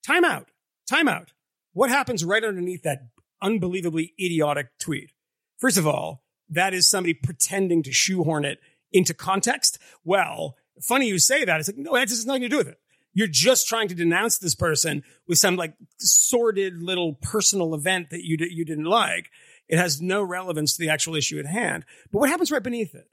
Time 0.05 0.25
out. 0.25 0.51
Time 0.89 1.07
out. 1.07 1.33
What 1.73 1.91
happens 1.91 2.25
right 2.25 2.43
underneath 2.43 2.83
that 2.83 3.09
unbelievably 3.43 4.14
idiotic 4.19 4.69
tweet? 4.81 5.12
First 5.59 5.77
of 5.77 5.87
all, 5.87 6.25
that 6.49 6.73
is 6.73 6.89
somebody 6.89 7.14
pretending 7.14 7.83
to 7.83 7.93
shoehorn 7.93 8.45
it 8.45 8.59
into 8.91 9.12
context. 9.12 9.79
Well, 10.03 10.57
funny 10.81 11.09
you 11.09 11.19
say 11.19 11.45
that. 11.45 11.61
It's 11.61 11.69
like, 11.69 11.77
no, 11.77 11.93
that 11.93 12.09
has 12.09 12.25
nothing 12.27 12.43
to 12.43 12.49
do 12.49 12.57
with 12.57 12.69
it. 12.69 12.81
You're 13.12 13.29
just 13.29 13.69
trying 13.69 13.89
to 13.89 13.95
denounce 13.95 14.39
this 14.39 14.55
person 14.55 15.03
with 15.27 15.39
some 15.39 15.57
like 15.57 15.75
sordid 15.99 16.83
little 16.83 17.14
personal 17.14 17.75
event 17.75 18.11
that 18.11 18.25
you, 18.25 18.37
di- 18.37 18.53
you 18.53 18.64
didn't 18.64 18.85
like. 18.85 19.31
It 19.69 19.79
has 19.79 20.01
no 20.01 20.23
relevance 20.23 20.77
to 20.77 20.81
the 20.81 20.89
actual 20.91 21.14
issue 21.14 21.39
at 21.39 21.47
hand. 21.47 21.85
But 22.12 22.21
what 22.21 22.31
happens 22.31 22.51
right 22.51 22.62
beneath 22.62 22.95
it? 22.95 23.09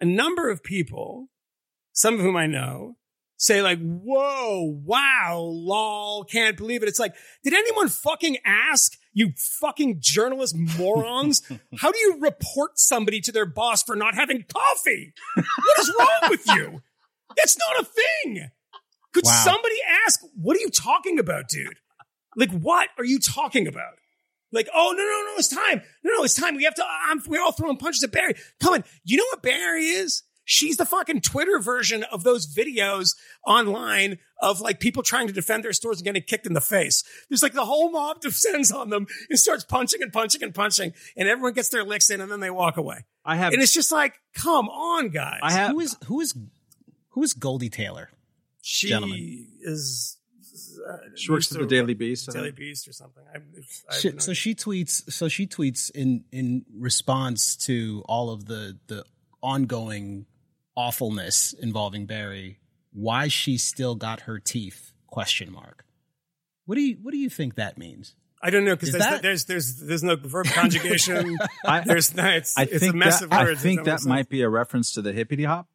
A 0.00 0.04
number 0.06 0.48
of 0.48 0.62
people, 0.62 1.28
some 1.92 2.14
of 2.14 2.20
whom 2.20 2.36
I 2.36 2.46
know, 2.46 2.96
say 3.36 3.62
like, 3.62 3.78
whoa, 3.80 4.80
wow, 4.84 5.36
lol, 5.38 6.24
can't 6.24 6.56
believe 6.56 6.82
it. 6.82 6.88
It's 6.88 6.98
like, 6.98 7.14
did 7.44 7.52
anyone 7.54 7.88
fucking 7.88 8.38
ask 8.44 8.98
you 9.12 9.32
fucking 9.36 9.96
journalist 10.00 10.54
morons? 10.56 11.42
How 11.78 11.90
do 11.92 11.98
you 11.98 12.18
report 12.20 12.78
somebody 12.78 13.20
to 13.22 13.32
their 13.32 13.46
boss 13.46 13.82
for 13.82 13.96
not 13.96 14.14
having 14.14 14.44
coffee? 14.52 15.12
What 15.34 15.78
is 15.80 15.92
wrong 15.98 16.30
with 16.30 16.46
you? 16.48 16.82
That's 17.36 17.56
not 17.58 17.82
a 17.82 17.84
thing. 17.84 18.50
Could 19.12 19.24
Wow. 19.24 19.42
somebody 19.44 19.74
ask, 20.06 20.20
what 20.40 20.56
are 20.56 20.60
you 20.60 20.70
talking 20.70 21.18
about, 21.18 21.48
dude? 21.48 21.78
Like, 22.36 22.50
what 22.52 22.88
are 22.98 23.04
you 23.04 23.18
talking 23.18 23.66
about? 23.66 23.94
Like, 24.52 24.68
oh, 24.74 24.92
no, 24.96 25.02
no, 25.02 25.32
no, 25.32 25.38
it's 25.38 25.48
time. 25.48 25.82
No, 26.02 26.12
no, 26.16 26.24
it's 26.24 26.34
time. 26.34 26.56
We 26.56 26.64
have 26.64 26.74
to, 26.74 26.84
I'm, 27.08 27.22
we're 27.26 27.40
all 27.40 27.52
throwing 27.52 27.76
punches 27.76 28.02
at 28.02 28.12
Bari. 28.12 28.34
Come 28.60 28.74
on. 28.74 28.84
You 29.04 29.16
know 29.16 29.24
what 29.30 29.42
Bari 29.42 29.84
is? 29.86 30.22
She's 30.44 30.76
the 30.76 30.84
fucking 30.84 31.20
Twitter 31.20 31.60
version 31.60 32.02
of 32.04 32.24
those 32.24 32.52
videos 32.52 33.14
online 33.46 34.18
of 34.42 34.60
like 34.60 34.80
people 34.80 35.04
trying 35.04 35.28
to 35.28 35.32
defend 35.32 35.62
their 35.62 35.72
stores 35.72 35.98
and 35.98 36.04
getting 36.04 36.22
kicked 36.22 36.44
in 36.44 36.54
the 36.54 36.60
face. 36.60 37.04
There's 37.28 37.42
like 37.42 37.52
the 37.52 37.64
whole 37.64 37.92
mob 37.92 38.20
descends 38.20 38.72
on 38.72 38.90
them 38.90 39.06
and 39.28 39.38
starts 39.38 39.62
punching 39.62 40.02
and 40.02 40.12
punching 40.12 40.42
and 40.42 40.52
punching 40.52 40.92
and 41.16 41.28
everyone 41.28 41.52
gets 41.52 41.68
their 41.68 41.84
licks 41.84 42.10
in 42.10 42.20
and 42.20 42.32
then 42.32 42.40
they 42.40 42.50
walk 42.50 42.78
away. 42.78 43.04
I 43.24 43.36
have 43.36 43.52
And 43.52 43.62
it's 43.62 43.72
just 43.72 43.92
like, 43.92 44.14
come 44.34 44.68
on, 44.68 45.10
guys. 45.10 45.38
I 45.40 45.52
have 45.52 45.70
who 45.70 45.80
is 45.80 45.96
who 46.06 46.20
is 46.20 46.36
who 47.10 47.22
is 47.22 47.32
Goldie 47.32 47.70
Taylor? 47.70 48.10
she 48.62 48.88
gentlemen. 48.88 49.46
is, 49.60 50.16
uh, 50.78 50.96
she 51.14 51.30
works 51.32 51.46
used 51.46 51.52
at 51.56 51.58
to- 51.60 51.64
the 51.66 51.70
Daily 51.76 51.94
Beast. 51.94 52.30
Daily 52.32 52.46
think. 52.46 52.56
Beast 52.56 52.88
or 52.88 52.92
something. 52.92 53.22
I, 53.34 53.38
I 53.92 53.98
She- 53.98 54.12
so 54.18 54.32
she 54.32 54.54
tweets. 54.54 55.10
So 55.12 55.28
she 55.28 55.46
tweets 55.46 55.90
in 55.90 56.24
in 56.32 56.64
response 56.76 57.56
to 57.66 58.02
all 58.06 58.30
of 58.30 58.46
the 58.46 58.78
the 58.86 59.04
ongoing 59.42 60.26
awfulness 60.76 61.52
involving 61.52 62.06
Bari. 62.06 62.58
Why 62.92 63.28
she 63.28 63.56
still 63.58 63.94
got 63.94 64.20
her 64.22 64.38
teeth? 64.38 64.92
Question 65.06 65.52
mark. 65.52 65.84
What 66.66 66.74
do 66.76 66.82
you 66.82 66.96
What 67.02 67.12
do 67.12 67.18
you 67.18 67.30
think 67.30 67.56
that 67.56 67.78
means? 67.78 68.14
I 68.42 68.48
don't 68.50 68.64
know 68.64 68.74
because 68.74 68.92
there's, 68.92 69.04
that- 69.04 69.22
there's 69.22 69.44
there's 69.46 69.76
there's 69.80 70.02
no 70.02 70.16
verb 70.16 70.46
conjugation. 70.46 71.36
I, 71.64 71.80
there's 71.80 72.14
no, 72.14 72.24
it's 72.26 72.56
I 72.56 72.62
it's 72.62 72.78
think 72.78 72.94
a 72.94 72.96
mess 72.96 73.20
that, 73.20 73.26
of 73.26 73.32
I 73.32 73.54
think 73.54 73.84
that 73.84 73.90
almost 73.90 74.06
might 74.06 74.28
be 74.28 74.42
a 74.42 74.48
reference 74.48 74.92
to 74.94 75.02
the 75.02 75.12
hippity 75.12 75.44
hop. 75.44 75.68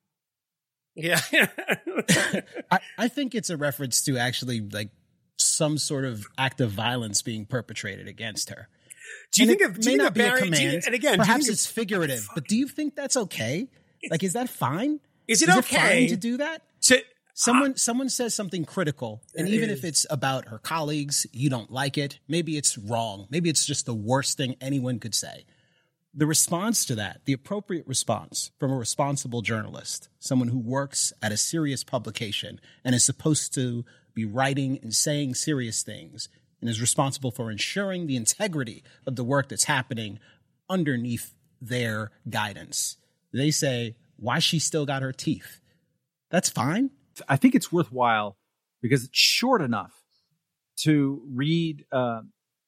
Yeah. 0.95 1.19
I, 2.71 2.79
I 2.97 3.07
think 3.07 3.35
it's 3.35 3.49
a 3.49 3.57
reference 3.57 4.01
to 4.03 4.17
actually 4.17 4.61
like 4.61 4.89
some 5.37 5.77
sort 5.77 6.05
of 6.05 6.25
act 6.37 6.61
of 6.61 6.71
violence 6.71 7.21
being 7.21 7.45
perpetrated 7.45 8.07
against 8.07 8.49
her. 8.49 8.67
do 9.33 9.43
you 9.43 9.49
And 9.51 9.59
think 9.59 9.69
it 9.69 9.75
of 9.77 9.79
do 9.83 9.89
may 9.89 9.95
not 9.97 10.13
be 10.13 10.21
a 10.21 10.29
do 10.29 10.31
you- 10.31 10.43
command? 10.43 10.83
and 10.85 10.95
again, 10.95 11.17
perhaps 11.17 11.49
it's 11.49 11.65
figurative, 11.65 12.27
but 12.33 12.47
do 12.47 12.55
you 12.55 12.67
think 12.67 12.95
that's 12.95 13.17
okay? 13.17 13.67
Like, 14.09 14.23
is 14.23 14.33
that 14.33 14.49
fine? 14.49 14.99
Is 15.27 15.41
it 15.41 15.49
Is 15.49 15.57
okay 15.57 16.05
it 16.05 16.09
to 16.09 16.17
do 16.17 16.37
that? 16.37 16.61
to 16.83 17.01
Someone 17.37 17.71
ah. 17.71 17.77
someone 17.77 18.07
says 18.07 18.33
something 18.33 18.63
critical, 18.63 19.21
and 19.35 19.49
even 19.49 19.69
is. 19.69 19.79
if 19.79 19.83
it's 19.83 20.05
about 20.09 20.47
her 20.47 20.57
colleagues, 20.57 21.27
you 21.33 21.49
don't 21.49 21.69
like 21.69 21.97
it. 21.97 22.19
Maybe 22.29 22.55
it's 22.55 22.77
wrong. 22.77 23.27
Maybe 23.29 23.49
it's 23.49 23.65
just 23.65 23.85
the 23.85 23.93
worst 23.93 24.37
thing 24.37 24.55
anyone 24.61 24.99
could 24.99 25.13
say. 25.13 25.43
The 26.17 26.25
response 26.25 26.85
to 26.85 26.95
that, 26.95 27.25
the 27.25 27.33
appropriate 27.33 27.85
response 27.85 28.51
from 28.57 28.71
a 28.71 28.77
responsible 28.77 29.41
journalist, 29.41 30.07
someone 30.17 30.47
who 30.47 30.59
works 30.59 31.11
at 31.21 31.33
a 31.33 31.37
serious 31.37 31.83
publication 31.83 32.61
and 32.85 32.95
is 32.95 33.03
supposed 33.03 33.53
to 33.55 33.83
be 34.13 34.23
writing 34.23 34.79
and 34.81 34.95
saying 34.95 35.35
serious 35.35 35.83
things 35.83 36.29
and 36.61 36.69
is 36.69 36.79
responsible 36.79 37.31
for 37.31 37.51
ensuring 37.51 38.07
the 38.07 38.15
integrity 38.15 38.81
of 39.05 39.17
the 39.17 39.25
work 39.25 39.49
that's 39.49 39.65
happening 39.65 40.19
underneath 40.69 41.33
their 41.59 42.11
guidance. 42.29 42.95
They 43.33 43.51
say, 43.51 43.97
why 44.15 44.39
she 44.39 44.57
still 44.59 44.85
got 44.85 45.01
her 45.01 45.11
teeth. 45.11 45.59
That's 46.31 46.49
fine. 46.49 46.91
I 47.27 47.35
think 47.35 47.55
it's 47.55 47.73
worthwhile 47.73 48.37
because 48.81 49.03
it's 49.03 49.17
short 49.17 49.61
enough 49.61 49.91
to 50.77 51.21
read 51.29 51.83
uh, 51.91 52.21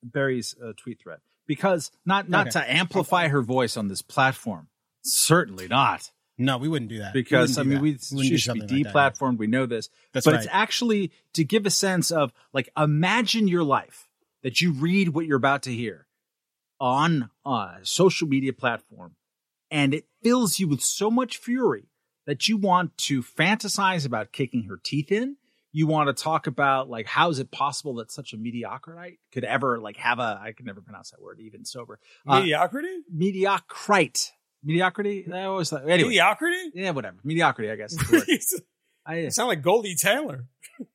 Bari's 0.03 0.53
uh, 0.61 0.73
tweet 0.75 1.01
thread. 1.01 1.19
Because 1.47 1.91
not 2.05 2.29
not 2.29 2.47
Okay. 2.47 2.59
to 2.59 2.71
amplify 2.71 3.29
her 3.29 3.41
voice 3.41 3.77
on 3.77 3.87
this 3.87 4.01
platform, 4.01 4.67
certainly 5.03 5.67
not. 5.67 6.11
No, 6.37 6.57
we 6.59 6.67
wouldn't 6.67 6.89
do 6.89 6.99
that. 6.99 7.13
Because 7.13 7.57
I 7.57 7.63
mean, 7.63 7.81
we, 7.81 7.91
wouldn't 8.11 8.27
she 8.29 8.37
should 8.37 8.53
be 8.53 8.59
something 8.59 8.83
like 8.83 8.93
deplatformed. 8.93 9.37
we 9.37 9.47
know 9.47 9.65
this, 9.65 9.89
That's 10.13 10.25
but 10.25 10.33
right. 10.35 10.43
it's 10.43 10.49
actually 10.51 11.11
to 11.33 11.43
give 11.43 11.65
a 11.65 11.71
sense 11.71 12.11
of 12.11 12.31
like 12.53 12.69
imagine 12.77 13.47
your 13.47 13.63
life 13.63 14.07
that 14.43 14.61
you 14.61 14.71
read 14.71 15.09
what 15.09 15.25
you're 15.25 15.37
about 15.37 15.63
to 15.63 15.73
hear 15.73 16.05
on 16.79 17.31
a 17.45 17.77
social 17.81 18.27
media 18.27 18.53
platform, 18.53 19.15
and 19.71 19.93
it 19.95 20.05
fills 20.21 20.59
you 20.59 20.67
with 20.67 20.81
so 20.81 21.09
much 21.09 21.37
fury 21.37 21.89
that 22.27 22.47
you 22.47 22.55
want 22.57 22.95
to 22.97 23.23
fantasize 23.23 24.05
about 24.05 24.31
kicking 24.31 24.63
her 24.65 24.77
teeth 24.83 25.11
in. 25.11 25.37
You 25.77 25.87
want 25.87 26.07
to 26.07 26.23
talk 26.23 26.47
about 26.47 26.89
like 26.89 27.05
how 27.05 27.29
is 27.29 27.39
it 27.39 27.51
possible 27.51 27.95
that 27.95 28.11
such 28.11 28.33
a 28.33 28.37
mediocrite 28.37 29.17
could 29.31 29.43
ever 29.43 29.79
like 29.79 29.97
have 29.97 30.19
a 30.19 30.39
I 30.41 30.53
can 30.53 30.65
never 30.65 30.81
pronounce 30.81 31.11
that 31.11 31.21
word 31.21 31.39
even 31.39 31.65
sober 31.65 31.99
uh, 32.27 32.39
mediocrity. 32.39 32.89
mediocrite 33.15 34.31
mediocrity. 34.63 35.25
I 35.31 35.43
always 35.43 35.69
thought 35.69 35.83
anyway. 35.83 36.09
Mediocrity. 36.09 36.71
Yeah, 36.73 36.91
whatever. 36.91 37.17
Mediocrity, 37.23 37.71
I 37.71 37.75
guess. 37.75 37.93
is. 37.93 38.61
I, 39.05 39.15
You 39.19 39.31
sound 39.31 39.47
like 39.47 39.61
Goldie 39.61 39.95
Taylor. 39.95 40.45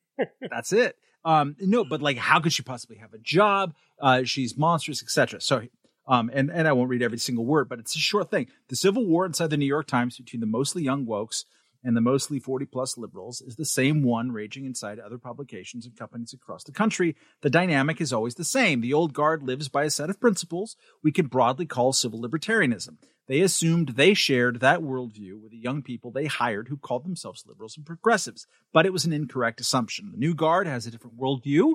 that's 0.51 0.73
it. 0.73 0.97
Um, 1.25 1.57
no, 1.61 1.85
but 1.85 2.03
like, 2.03 2.19
how 2.19 2.41
could 2.41 2.53
she 2.53 2.63
possibly 2.63 2.99
have 2.99 3.15
a 3.15 3.19
job? 3.19 3.75
Uh, 4.01 4.25
she's 4.25 4.59
monstrous, 4.59 5.03
etc. 5.03 5.41
So, 5.41 5.63
um, 6.07 6.31
and 6.33 6.51
and 6.51 6.69
I 6.69 6.73
won't 6.73 6.91
read 6.91 7.03
every 7.03 7.19
single 7.19 7.47
word, 7.47 7.69
but 7.69 7.79
it's 7.79 7.95
a 7.95 8.01
short 8.01 8.31
thing. 8.31 8.49
The 8.69 8.77
civil 8.77 9.07
war 9.07 9.25
inside 9.25 9.51
the 9.51 9.57
New 9.57 9.67
York 9.67 9.87
Times 9.87 10.19
between 10.19 10.41
the 10.41 10.47
mostly 10.47 10.83
young 10.83 11.07
wokes 11.07 11.45
and 11.85 11.97
the 11.97 12.01
mostly 12.01 12.39
40 12.39 12.67
plus 12.67 12.97
liberals 12.97 13.41
is 13.41 13.57
the 13.57 13.65
same 13.65 14.03
one 14.03 14.33
raging 14.33 14.65
inside 14.65 14.99
other 14.99 15.19
publications 15.19 15.87
and 15.87 15.97
companies 15.97 16.33
across 16.33 16.65
the 16.65 16.73
country. 16.73 17.17
The 17.41 17.51
dynamic 17.51 18.01
is 18.01 18.13
always 18.13 18.37
the 18.37 18.45
same. 18.45 18.81
The 18.81 18.93
old 18.93 19.13
guard 19.13 19.43
lives 19.43 19.69
by 19.69 19.85
a 19.85 19.91
set 19.91 20.11
of 20.11 20.21
principles 20.21 20.77
we 21.03 21.13
could 21.13 21.31
broadly 21.31 21.67
call 21.67 21.93
civil 21.93 22.21
libertarianism. 22.21 22.99
They 23.29 23.41
assumed 23.41 23.91
they 23.91 24.15
shared 24.15 24.61
that 24.61 24.81
worldview 24.81 25.41
with 25.41 25.53
the 25.53 25.59
young 25.59 25.83
people 25.83 26.11
they 26.11 26.27
hired 26.27 26.69
who 26.69 26.77
called 26.77 27.05
themselves 27.05 27.45
liberals 27.47 27.77
and 27.77 27.87
progressives, 27.87 28.47
but 28.73 28.85
it 28.85 28.93
was 28.93 29.05
an 29.05 29.13
incorrect 29.13 29.61
assumption. 29.61 30.11
The 30.13 30.19
new 30.19 30.35
guard 30.35 30.67
has 30.67 30.87
a 30.87 30.91
different 30.91 31.19
worldview, 31.19 31.75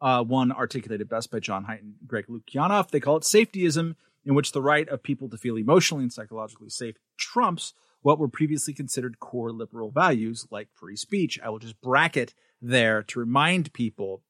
uh, 0.00 0.24
one 0.24 0.50
articulated 0.50 1.08
best 1.08 1.30
by 1.30 1.38
John 1.40 1.66
Haidt 1.66 1.80
and 1.80 1.94
Greg 2.06 2.26
Lukianoff. 2.26 2.90
They 2.90 3.00
call 3.00 3.16
it 3.16 3.22
safetyism, 3.22 3.94
in 4.24 4.34
which 4.34 4.52
the 4.52 4.62
right 4.62 4.88
of 4.88 5.02
people 5.02 5.28
to 5.30 5.38
feel 5.38 5.56
emotionally 5.56 6.02
and 6.02 6.12
psychologically 6.12 6.68
safe 6.68 6.96
trumps 7.16 7.72
what 8.02 8.18
were 8.18 8.28
previously 8.28 8.74
considered 8.74 9.20
core 9.20 9.52
liberal 9.52 9.90
values 9.90 10.46
like 10.50 10.68
free 10.72 10.96
speech. 10.96 11.38
I 11.42 11.50
will 11.50 11.58
just 11.58 11.80
bracket 11.80 12.34
there 12.62 13.02
to 13.04 13.20
remind 13.20 13.72
people 13.72 14.22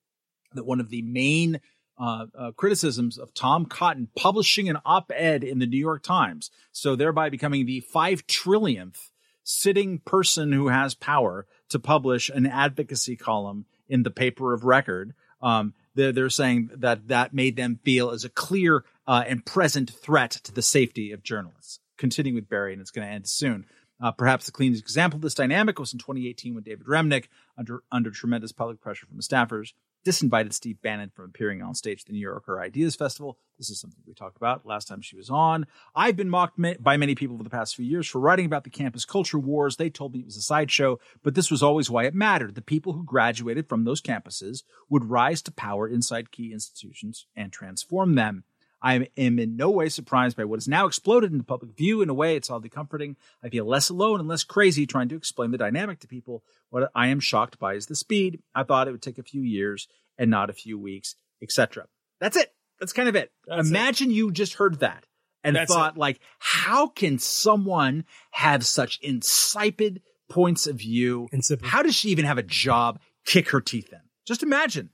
that 0.54 0.66
one 0.66 0.80
of 0.80 0.90
the 0.90 1.02
main 1.02 1.60
uh, 1.98 2.26
uh, 2.36 2.50
criticisms 2.52 3.18
of 3.18 3.34
Tom 3.34 3.66
Cotton 3.66 4.08
publishing 4.16 4.68
an 4.68 4.78
op 4.84 5.12
ed 5.14 5.44
in 5.44 5.58
the 5.58 5.66
New 5.66 5.78
York 5.78 6.02
Times, 6.02 6.50
so 6.72 6.96
thereby 6.96 7.28
becoming 7.28 7.66
the 7.66 7.80
five 7.80 8.26
trillionth 8.26 9.10
sitting 9.44 9.98
person 9.98 10.52
who 10.52 10.68
has 10.68 10.94
power 10.94 11.46
to 11.68 11.78
publish 11.78 12.30
an 12.30 12.46
advocacy 12.46 13.16
column 13.16 13.66
in 13.88 14.02
the 14.02 14.10
paper 14.10 14.52
of 14.52 14.64
record. 14.64 15.12
Um, 15.42 15.74
they're, 15.94 16.12
they're 16.12 16.30
saying 16.30 16.70
that 16.76 17.08
that 17.08 17.34
made 17.34 17.56
them 17.56 17.80
feel 17.82 18.10
as 18.10 18.24
a 18.24 18.28
clear 18.28 18.84
uh, 19.06 19.24
and 19.26 19.44
present 19.44 19.90
threat 19.90 20.30
to 20.30 20.52
the 20.52 20.62
safety 20.62 21.12
of 21.12 21.22
journalists. 21.22 21.80
Continuing 22.00 22.34
with 22.34 22.48
Bari, 22.48 22.72
and 22.72 22.80
it's 22.80 22.90
going 22.90 23.06
to 23.06 23.12
end 23.12 23.28
soon. 23.28 23.66
Uh, 24.02 24.10
perhaps 24.10 24.46
the 24.46 24.52
cleanest 24.52 24.82
example 24.82 25.18
of 25.18 25.22
this 25.22 25.34
dynamic 25.34 25.78
was 25.78 25.92
in 25.92 25.98
2018 25.98 26.54
when 26.54 26.62
David 26.64 26.86
Remnick, 26.86 27.26
under 27.58 27.82
under 27.92 28.10
tremendous 28.10 28.50
public 28.50 28.80
pressure 28.80 29.06
from 29.06 29.18
the 29.18 29.22
staffers, 29.22 29.74
disinvited 30.06 30.54
Steve 30.54 30.80
Bannon 30.80 31.10
from 31.14 31.26
appearing 31.26 31.60
on 31.60 31.74
stage 31.74 32.00
at 32.00 32.06
the 32.06 32.14
New 32.14 32.20
Yorker 32.20 32.60
Ideas 32.60 32.96
Festival. 32.96 33.36
This 33.58 33.68
is 33.68 33.78
something 33.78 34.00
we 34.06 34.14
talked 34.14 34.38
about 34.38 34.64
last 34.64 34.88
time 34.88 35.02
she 35.02 35.16
was 35.16 35.28
on. 35.28 35.66
I've 35.94 36.16
been 36.16 36.30
mocked 36.30 36.58
by 36.82 36.96
many 36.96 37.14
people 37.14 37.36
for 37.36 37.44
the 37.44 37.50
past 37.50 37.76
few 37.76 37.84
years 37.84 38.08
for 38.08 38.20
writing 38.20 38.46
about 38.46 38.64
the 38.64 38.70
campus 38.70 39.04
culture 39.04 39.38
wars. 39.38 39.76
They 39.76 39.90
told 39.90 40.14
me 40.14 40.20
it 40.20 40.26
was 40.26 40.36
a 40.36 40.42
sideshow, 40.42 40.98
but 41.22 41.34
this 41.34 41.50
was 41.50 41.62
always 41.62 41.90
why 41.90 42.04
it 42.04 42.14
mattered. 42.14 42.54
The 42.54 42.62
people 42.62 42.94
who 42.94 43.04
graduated 43.04 43.68
from 43.68 43.84
those 43.84 44.00
campuses 44.00 44.62
would 44.88 45.10
rise 45.10 45.42
to 45.42 45.52
power 45.52 45.86
inside 45.86 46.32
key 46.32 46.52
institutions 46.54 47.26
and 47.36 47.52
transform 47.52 48.14
them. 48.14 48.44
I 48.82 49.08
am 49.16 49.38
in 49.38 49.56
no 49.56 49.70
way 49.70 49.88
surprised 49.88 50.36
by 50.36 50.44
what 50.44 50.58
has 50.58 50.68
now 50.68 50.86
exploded 50.86 51.32
into 51.32 51.44
public 51.44 51.76
view. 51.76 52.02
In 52.02 52.08
a 52.08 52.14
way, 52.14 52.36
it's 52.36 52.50
oddly 52.50 52.68
comforting. 52.68 53.16
I 53.42 53.48
feel 53.48 53.66
less 53.66 53.90
alone 53.90 54.20
and 54.20 54.28
less 54.28 54.44
crazy 54.44 54.86
trying 54.86 55.08
to 55.10 55.16
explain 55.16 55.50
the 55.50 55.58
dynamic 55.58 56.00
to 56.00 56.08
people. 56.08 56.42
What 56.70 56.90
I 56.94 57.08
am 57.08 57.20
shocked 57.20 57.58
by 57.58 57.74
is 57.74 57.86
the 57.86 57.94
speed. 57.94 58.40
I 58.54 58.62
thought 58.62 58.88
it 58.88 58.92
would 58.92 59.02
take 59.02 59.18
a 59.18 59.22
few 59.22 59.42
years 59.42 59.88
and 60.18 60.30
not 60.30 60.50
a 60.50 60.54
few 60.54 60.78
weeks, 60.78 61.14
etc. 61.42 61.86
That's 62.20 62.36
it. 62.36 62.52
That's 62.78 62.92
kind 62.92 63.08
of 63.08 63.16
it. 63.16 63.30
That's 63.46 63.68
Imagine 63.68 64.10
you 64.10 64.32
just 64.32 64.54
heard 64.54 64.80
that 64.80 65.04
and 65.44 65.56
That's 65.56 65.72
thought, 65.72 65.96
like, 65.96 66.20
how 66.38 66.88
can 66.88 67.18
someone 67.18 68.04
have 68.30 68.64
such 68.66 68.98
insipid 69.02 70.02
points 70.28 70.66
of 70.66 70.76
view? 70.76 71.28
Insipid. 71.32 71.66
How 71.66 71.82
does 71.82 71.94
she 71.94 72.10
even 72.10 72.24
have 72.24 72.38
a 72.38 72.42
job? 72.42 73.00
Kick 73.24 73.50
her 73.50 73.60
teeth 73.60 73.92
in. 73.92 74.00
Just 74.26 74.42
imagine. 74.42 74.90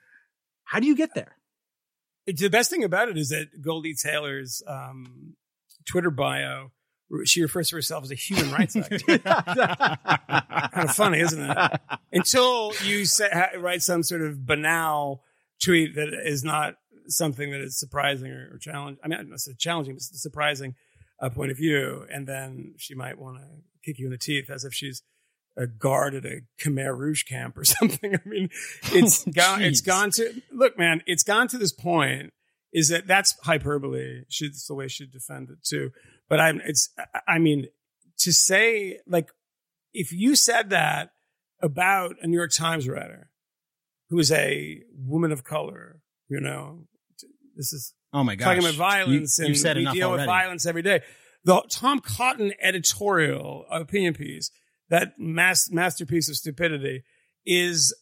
How 0.64 0.80
do 0.80 0.86
you 0.86 0.96
get 0.96 1.14
there? 1.14 1.35
The 2.26 2.48
best 2.48 2.70
thing 2.70 2.84
about 2.84 3.08
it 3.08 3.16
is 3.16 3.28
that 3.30 3.62
Goldie 3.62 3.94
Taylor's 3.94 4.62
um, 4.66 5.36
Twitter 5.84 6.10
bio, 6.10 6.72
she 7.24 7.40
refers 7.42 7.68
to 7.70 7.76
herself 7.76 8.04
as 8.04 8.10
a 8.10 8.16
human 8.16 8.50
rights 8.50 8.74
activist. 8.76 9.22
kind 10.72 10.88
of 10.88 10.94
funny, 10.94 11.20
isn't 11.20 11.40
it? 11.40 11.80
Until 12.12 12.72
you 12.84 13.04
say, 13.04 13.28
ha- 13.32 13.58
write 13.58 13.82
some 13.82 14.02
sort 14.02 14.22
of 14.22 14.44
banal 14.44 15.22
tweet 15.62 15.94
that 15.94 16.08
is 16.12 16.42
not 16.42 16.74
something 17.08 17.50
that 17.52 17.60
is 17.60 17.78
surprising 17.78 18.32
or, 18.32 18.54
or 18.54 18.58
challenging. 18.58 18.98
I 19.04 19.08
mean, 19.08 19.18
not 19.18 19.28
necessarily 19.28 19.56
challenging, 19.58 19.94
but 19.94 20.02
surprising 20.02 20.74
uh, 21.20 21.30
point 21.30 21.50
of 21.50 21.56
view. 21.56 22.06
And 22.12 22.26
then 22.26 22.74
she 22.76 22.94
might 22.94 23.18
want 23.18 23.38
to 23.38 23.44
kick 23.84 23.98
you 23.98 24.06
in 24.06 24.12
the 24.12 24.18
teeth 24.18 24.50
as 24.50 24.64
if 24.64 24.74
she's 24.74 25.02
a 25.56 25.66
guard 25.66 26.14
at 26.14 26.24
a 26.24 26.40
Khmer 26.62 26.96
Rouge 26.96 27.24
camp 27.24 27.56
or 27.56 27.64
something. 27.76 28.14
I 28.14 28.28
mean, 28.28 28.48
oh, 28.84 28.88
it's 28.96 29.24
gone, 29.24 29.62
it's 29.62 29.80
gone 29.80 30.10
to, 30.12 30.42
look, 30.52 30.78
man, 30.78 31.02
it's 31.06 31.22
gone 31.22 31.48
to 31.48 31.58
this 31.58 31.72
point 31.72 32.32
is 32.72 32.88
that 32.90 33.06
that's 33.06 33.34
hyperbole. 33.42 34.22
She's 34.28 34.66
the 34.66 34.74
way 34.74 34.88
she 34.88 35.06
defend 35.06 35.48
it 35.50 35.58
too. 35.64 35.92
But 36.28 36.40
I'm, 36.40 36.60
it's, 36.64 36.90
I- 37.26 37.38
mean, 37.38 37.68
to 38.18 38.32
say 38.32 38.98
like, 39.06 39.30
if 39.94 40.12
you 40.12 40.36
said 40.36 40.70
that 40.70 41.10
about 41.62 42.16
a 42.20 42.26
New 42.26 42.36
York 42.36 42.52
Times 42.52 42.86
writer 42.88 43.30
who 44.10 44.18
is 44.18 44.30
a 44.30 44.82
woman 44.94 45.32
of 45.32 45.42
color, 45.44 46.00
you 46.28 46.40
know, 46.40 46.84
this 47.56 47.72
is 47.72 47.94
Oh 48.12 48.22
my 48.24 48.34
gosh. 48.34 48.44
talking 48.46 48.62
about 48.62 48.74
violence 48.74 49.38
You, 49.38 49.46
and 49.46 49.54
we 49.54 49.84
deal 49.94 50.08
already. 50.08 50.20
with 50.22 50.26
violence 50.26 50.66
every 50.66 50.82
day. 50.82 51.00
The 51.44 51.62
Tom 51.70 52.00
Cotton 52.00 52.52
editorial 52.60 53.64
opinion 53.70 54.14
piece, 54.14 54.50
that 54.88 55.14
mas- 55.18 55.70
masterpiece 55.70 56.28
of 56.28 56.36
stupidity, 56.36 57.02
is 57.44 57.94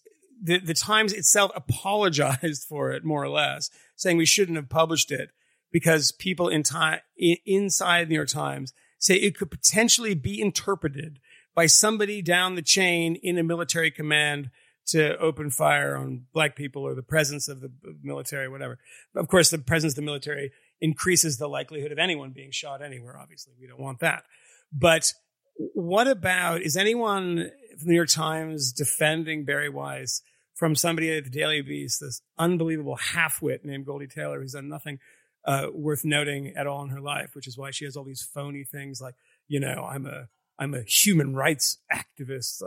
the, 0.43 0.59
the 0.59 0.75
Times 0.75 1.13
itself 1.13 1.51
apologized 1.55 2.65
for 2.69 2.93
it 2.93 3.05
more 3.05 3.23
or 3.23 3.29
less, 3.29 3.71
saying 3.97 4.17
we 4.17 4.27
shouldn't 4.27 4.57
have 4.57 4.69
published 4.69 5.11
it 5.11 5.31
because 5.73 6.13
people 6.13 6.49
in 6.49 6.63
time 6.63 7.01
inside 7.45 8.05
the 8.05 8.11
New 8.11 8.17
York 8.17 8.29
Times 8.29 8.73
say 8.99 9.17
it 9.17 9.37
could 9.37 9.51
potentially 9.51 10.15
be 10.15 10.41
interpreted 10.41 11.19
by 11.55 11.67
somebody 11.67 12.23
down 12.23 12.55
the 12.55 12.63
chain 12.63 13.17
in 13.17 13.39
a 13.39 13.43
military 13.43 13.91
command 13.91 14.51
to 14.87 15.17
open 15.19 15.51
fire 15.51 15.97
on 15.97 16.27
black 16.33 16.57
people 16.57 16.83
or 16.83 16.95
the 16.95 17.03
presence 17.03 17.49
of 17.49 17.61
the 17.61 17.71
military, 18.03 18.49
whatever. 18.49 18.79
Of 19.15 19.29
course, 19.29 19.51
the 19.51 19.59
presence 19.59 19.93
of 19.93 19.97
the 19.97 20.03
military 20.03 20.53
increases 20.81 21.39
the 21.39 21.49
likelihood 21.49 21.93
of 21.93 21.99
anyone 21.99 22.31
being 22.31 22.51
shot 22.51 22.83
anywhere. 22.83 23.19
Obviously, 23.19 23.55
we 23.59 23.67
don't 23.67 23.81
want 23.81 24.01
that. 24.01 24.25
But 24.73 25.13
what 25.57 26.07
about 26.09 26.63
is 26.63 26.77
anyone 26.77 27.51
from 27.71 27.87
the 27.87 27.91
New 27.91 27.97
York 27.97 28.09
Times 28.09 28.73
defending 28.73 29.45
Bari 29.45 29.69
Weiss 29.69 30.23
from 30.55 30.75
somebody 30.75 31.17
at 31.17 31.25
the 31.25 31.31
Daily 31.31 31.63
Beast, 31.63 32.01
this 32.01 32.23
unbelievable 32.39 32.97
halfwit 32.97 33.65
named 33.65 33.87
Goldie 33.87 34.07
Taylor, 34.07 34.41
who's 34.41 34.53
done 34.53 34.69
nothing 34.69 34.99
uh, 35.45 35.67
worth 35.73 36.05
noting 36.05 36.55
at 36.57 36.67
all 36.67 36.83
in 36.83 36.91
her 36.91 37.01
life, 37.01 37.35
which 37.35 37.47
is 37.47 37.59
why 37.59 37.71
she 37.71 37.85
has 37.85 37.97
all 37.97 38.05
these 38.05 38.23
phony 38.23 38.65
things 38.65 39.01
like, 39.01 39.15
you 39.49 39.61
know, 39.61 39.87
I'm 39.89 40.07
a 40.07 40.29
I'm 40.59 40.75
a 40.75 40.83
human 40.83 41.35
rights 41.35 41.79
activist. 41.93 42.63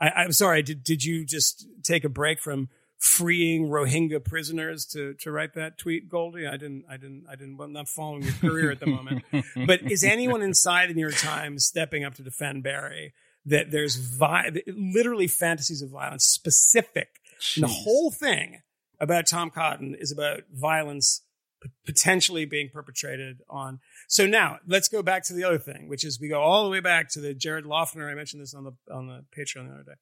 I, 0.00 0.08
I'm 0.08 0.32
sorry. 0.32 0.62
Did 0.62 0.82
did 0.82 1.04
you 1.04 1.24
just 1.24 1.66
take 1.82 2.04
a 2.04 2.08
break 2.08 2.40
from 2.40 2.68
freeing 2.98 3.68
Rohingya 3.68 4.24
prisoners 4.24 4.86
to 4.86 5.14
to 5.14 5.30
write 5.30 5.54
that 5.54 5.78
tweet, 5.78 6.08
Goldie? 6.08 6.46
I 6.46 6.56
didn't. 6.56 6.84
I 6.88 6.96
didn't. 6.96 7.24
I 7.28 7.36
didn't. 7.36 7.60
I'm 7.60 7.72
not 7.72 7.88
following 7.88 8.22
your 8.22 8.32
career 8.34 8.70
at 8.70 8.80
the 8.80 8.86
moment. 8.86 9.24
But 9.66 9.90
is 9.90 10.04
anyone 10.04 10.42
inside 10.42 10.90
the 10.90 10.94
New 10.94 11.02
York 11.02 11.16
Times 11.16 11.64
stepping 11.64 12.04
up 12.04 12.14
to 12.14 12.22
defend 12.22 12.62
Bari? 12.62 13.12
That 13.44 13.70
there's 13.70 13.96
vi- 13.96 14.62
literally 14.66 15.28
fantasies 15.28 15.80
of 15.82 15.90
violence 15.90 16.24
specific. 16.24 17.08
And 17.54 17.62
the 17.62 17.68
whole 17.68 18.10
thing 18.10 18.62
about 18.98 19.26
Tom 19.26 19.50
Cotton 19.50 19.94
is 19.98 20.10
about 20.10 20.40
violence 20.52 21.22
p- 21.62 21.70
potentially 21.84 22.44
being 22.44 22.70
perpetrated 22.72 23.42
on. 23.48 23.78
So 24.08 24.26
now 24.26 24.58
let's 24.66 24.88
go 24.88 25.02
back 25.02 25.24
to 25.24 25.32
the 25.32 25.44
other 25.44 25.58
thing, 25.58 25.88
which 25.88 26.04
is 26.04 26.20
we 26.20 26.28
go 26.28 26.40
all 26.40 26.64
the 26.64 26.70
way 26.70 26.80
back 26.80 27.08
to 27.10 27.20
the 27.20 27.34
Jared 27.34 27.64
Loughner. 27.64 28.10
I 28.10 28.14
mentioned 28.14 28.42
this 28.42 28.54
on 28.54 28.64
the 28.64 28.72
on 28.92 29.06
the 29.06 29.24
Patreon 29.36 29.68
the 29.68 29.74
other 29.74 29.84
day. 29.84 29.98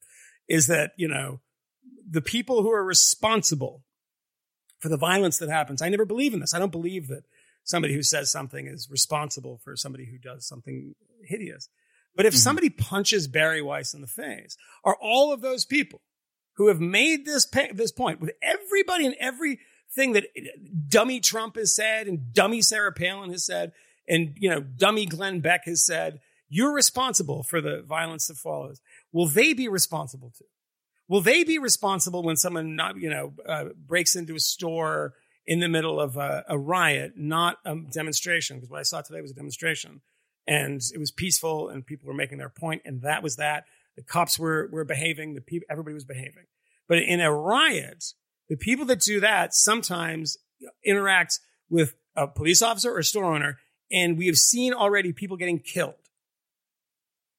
Is 0.49 0.66
that 0.68 0.92
you 0.97 1.09
know 1.09 1.40
the 2.09 2.22
people 2.22 2.62
who 2.62 2.70
are 2.70 2.85
responsible 2.85 3.85
for 4.78 4.89
the 4.89 4.97
violence 4.97 5.39
that 5.39 5.49
happens? 5.49 5.82
I 5.82 5.89
never 5.89 6.05
believe 6.05 6.35
in 6.35 6.41
this. 6.41 6.55
I 6.55 6.59
don't 6.59 6.72
believe 6.72 7.09
that 7.09 7.24
somebody 7.64 7.95
who 7.95 8.03
says 8.03 8.30
something 8.30 8.66
is 8.66 8.89
responsible 8.91 9.59
for 9.64 9.76
somebody 9.76 10.05
who 10.07 10.18
does 10.18 10.47
something 10.47 10.95
hideous. 11.24 11.68
But 12.14 12.26
if 12.26 12.35
Mhm. 12.35 12.39
somebody 12.39 12.70
punches 12.70 13.26
Bari 13.26 13.62
Weiss 13.62 13.95
in 13.95 14.01
the 14.01 14.07
face, 14.07 14.57
are 14.85 14.97
all 15.01 15.32
of 15.32 15.41
those 15.41 15.64
people 15.64 16.03
who 16.57 16.68
have 16.68 16.80
made 16.80 17.24
this 17.24 17.47
pa- 17.47 17.72
this 17.72 17.91
point 17.91 18.20
with 18.20 18.32
everybody 18.43 19.07
and 19.07 19.16
everything 19.18 20.12
that 20.12 20.26
dummy 20.89 21.20
Trump 21.20 21.57
has 21.57 21.74
said 21.74 22.07
and 22.07 22.32
dummy 22.32 22.62
Sarah 22.62 22.93
Palin 22.93 23.30
has 23.30 23.45
said 23.45 23.72
and 24.07 24.37
you 24.39 24.49
know 24.51 24.61
dummy 24.61 25.07
Glenn 25.07 25.41
Beck 25.41 25.64
has 25.64 25.85
said, 25.85 26.20
you're 26.49 26.72
responsible 26.72 27.43
for 27.43 27.61
the 27.61 27.82
violence 27.82 28.28
that 28.28 28.37
follows. 28.37 28.80
Will 29.11 29.26
they 29.26 29.53
be 29.55 29.66
responsible 29.66 30.32
too? 30.39 30.45
Will 31.09 31.20
they 31.20 31.44
be 31.44 31.59
responsible 31.59 32.22
when 32.22 32.36
someone 32.36 32.76
not 32.76 32.96
you 32.96 33.11
know 33.11 33.34
uh, 33.46 33.66
breaks 33.76 34.16
into 34.16 34.34
a 34.34 34.40
store 34.40 35.14
in 35.46 35.61
the 35.61 35.68
middle 35.68 36.00
of 36.00 36.16
a, 36.16 36.44
a 36.48 36.59
riot, 36.59 37.12
not 37.16 37.59
a 37.64 37.76
demonstration? 37.92 38.57
Because 38.57 38.70
what 38.70 38.80
I 38.80 38.84
saw 38.84 39.02
today 39.02 39.20
was 39.20 39.30
a 39.30 39.34
demonstration, 39.34 40.00
and 40.46 40.80
it 40.92 40.98
was 40.98 41.11
peaceful, 41.11 41.68
and 41.68 41.84
people 41.84 42.07
were 42.09 42.14
making 42.14 42.38
their 42.38 42.48
point, 42.48 42.82
and 42.84 43.02
that 43.02 43.22
was 43.22 43.36
that. 43.36 43.64
The 43.96 44.02
cops 44.02 44.38
were 44.38 44.68
were 44.72 44.84
behaving. 44.84 45.34
The 45.34 45.40
people, 45.40 45.66
everybody 45.70 45.94
was 45.94 46.05
behaving. 46.05 46.44
But 46.88 46.98
in 46.98 47.20
a 47.20 47.32
riot, 47.32 48.05
the 48.48 48.57
people 48.57 48.86
that 48.86 49.00
do 49.00 49.20
that 49.20 49.55
sometimes 49.55 50.36
interact 50.84 51.38
with 51.68 51.94
a 52.16 52.26
police 52.26 52.62
officer 52.62 52.92
or 52.92 52.98
a 52.98 53.05
store 53.05 53.24
owner, 53.24 53.59
and 53.90 54.16
we 54.16 54.26
have 54.26 54.36
seen 54.36 54.72
already 54.72 55.12
people 55.12 55.36
getting 55.36 55.59
killed. 55.59 55.94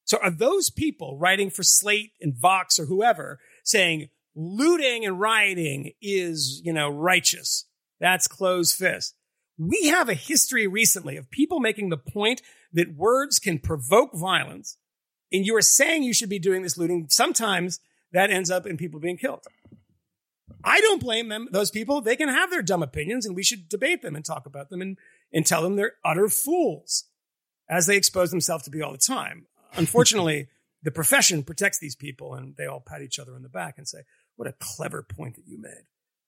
So 0.05 0.19
are 0.21 0.31
those 0.31 0.69
people 0.69 1.17
writing 1.17 1.49
for 1.49 1.63
Slate 1.63 2.11
and 2.21 2.35
Vox 2.35 2.79
or 2.79 2.85
whoever 2.85 3.39
saying 3.65 4.09
looting 4.33 5.05
and 5.05 5.19
rioting 5.19 5.91
is, 6.01 6.61
you 6.63 6.71
know, 6.71 6.89
righteous? 6.89 7.65
That's 7.99 8.27
closed 8.27 8.75
fist. 8.75 9.15
We 9.57 9.87
have 9.87 10.07
a 10.07 10.13
history 10.13 10.67
recently 10.67 11.17
of 11.17 11.31
people 11.31 11.59
making 11.59 11.89
the 11.89 11.97
point 11.97 12.41
that 12.73 12.95
words 12.95 13.39
can 13.39 13.59
provoke 13.59 14.13
violence. 14.13 14.77
And 15.31 15.45
you 15.45 15.55
are 15.55 15.61
saying 15.61 16.03
you 16.03 16.13
should 16.13 16.29
be 16.29 16.39
doing 16.39 16.61
this 16.61 16.77
looting. 16.77 17.07
Sometimes 17.09 17.79
that 18.11 18.31
ends 18.31 18.51
up 18.51 18.65
in 18.65 18.77
people 18.77 18.99
being 18.99 19.17
killed. 19.17 19.45
I 20.63 20.81
don't 20.81 21.01
blame 21.01 21.29
them, 21.29 21.47
those 21.51 21.71
people. 21.71 22.01
They 22.01 22.15
can 22.15 22.29
have 22.29 22.49
their 22.49 22.61
dumb 22.61 22.83
opinions 22.83 23.25
and 23.25 23.35
we 23.35 23.43
should 23.43 23.69
debate 23.69 24.01
them 24.01 24.15
and 24.15 24.25
talk 24.25 24.45
about 24.45 24.69
them 24.69 24.81
and, 24.81 24.97
and 25.33 25.45
tell 25.45 25.61
them 25.61 25.75
they're 25.75 25.93
utter 26.03 26.27
fools 26.27 27.05
as 27.69 27.87
they 27.87 27.97
expose 27.97 28.31
themselves 28.31 28.63
to 28.65 28.69
be 28.69 28.81
all 28.81 28.91
the 28.91 28.97
time. 28.97 29.47
Unfortunately, 29.75 30.47
the 30.85 30.91
profession 30.91 31.43
protects 31.43 31.79
these 31.79 31.95
people 31.95 32.35
and 32.35 32.55
they 32.57 32.67
all 32.67 32.79
pat 32.79 33.01
each 33.01 33.17
other 33.17 33.33
on 33.33 33.41
the 33.41 33.49
back 33.49 33.77
and 33.77 33.87
say, 33.87 34.03
what 34.35 34.47
a 34.47 34.53
clever 34.59 35.01
point 35.01 35.35
that 35.35 35.47
you 35.47 35.59
made. 35.59 35.83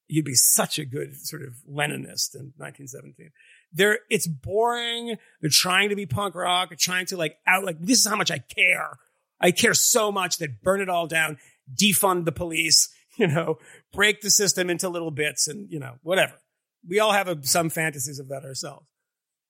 You'd 0.08 0.26
be 0.26 0.34
such 0.34 0.80
a 0.80 0.86
good 0.86 1.16
sort 1.16 1.44
of 1.44 1.50
Leninist 1.70 2.34
in 2.34 2.54
1917. 2.58 3.30
They're, 3.72 4.00
it's 4.10 4.26
boring. 4.26 5.18
They're 5.42 5.52
trying 5.52 5.90
to 5.90 5.96
be 5.96 6.08
punk 6.08 6.34
rock. 6.34 6.70
They're 6.70 6.78
trying 6.80 7.06
to 7.08 7.18
like 7.18 7.38
out, 7.46 7.66
like, 7.66 7.80
this 7.80 8.00
is 8.00 8.08
how 8.08 8.16
much 8.16 8.32
I 8.32 8.40
care. 8.40 8.98
I 9.40 9.52
care 9.52 9.76
so 9.76 10.12
much 10.12 10.38
that 10.38 10.64
burn 10.64 10.82
it 10.82 10.90
all 10.90 11.06
down, 11.06 11.38
defund 11.80 12.26
the 12.26 12.32
police, 12.32 12.90
you 13.18 13.28
know, 13.28 13.60
break 13.94 14.22
the 14.22 14.32
system 14.32 14.72
into 14.72 14.90
little 14.90 15.12
bits 15.12 15.48
and, 15.48 15.72
you 15.72 15.80
know, 15.80 15.98
whatever. 16.02 16.34
We 16.88 17.00
all 17.00 17.12
have 17.12 17.28
a, 17.28 17.46
some 17.46 17.70
fantasies 17.70 18.18
of 18.18 18.30
that 18.30 18.44
ourselves. 18.44 18.88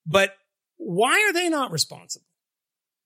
But 0.05 0.31
why 0.75 1.25
are 1.29 1.33
they 1.33 1.47
not 1.47 1.71
responsible? 1.71 2.26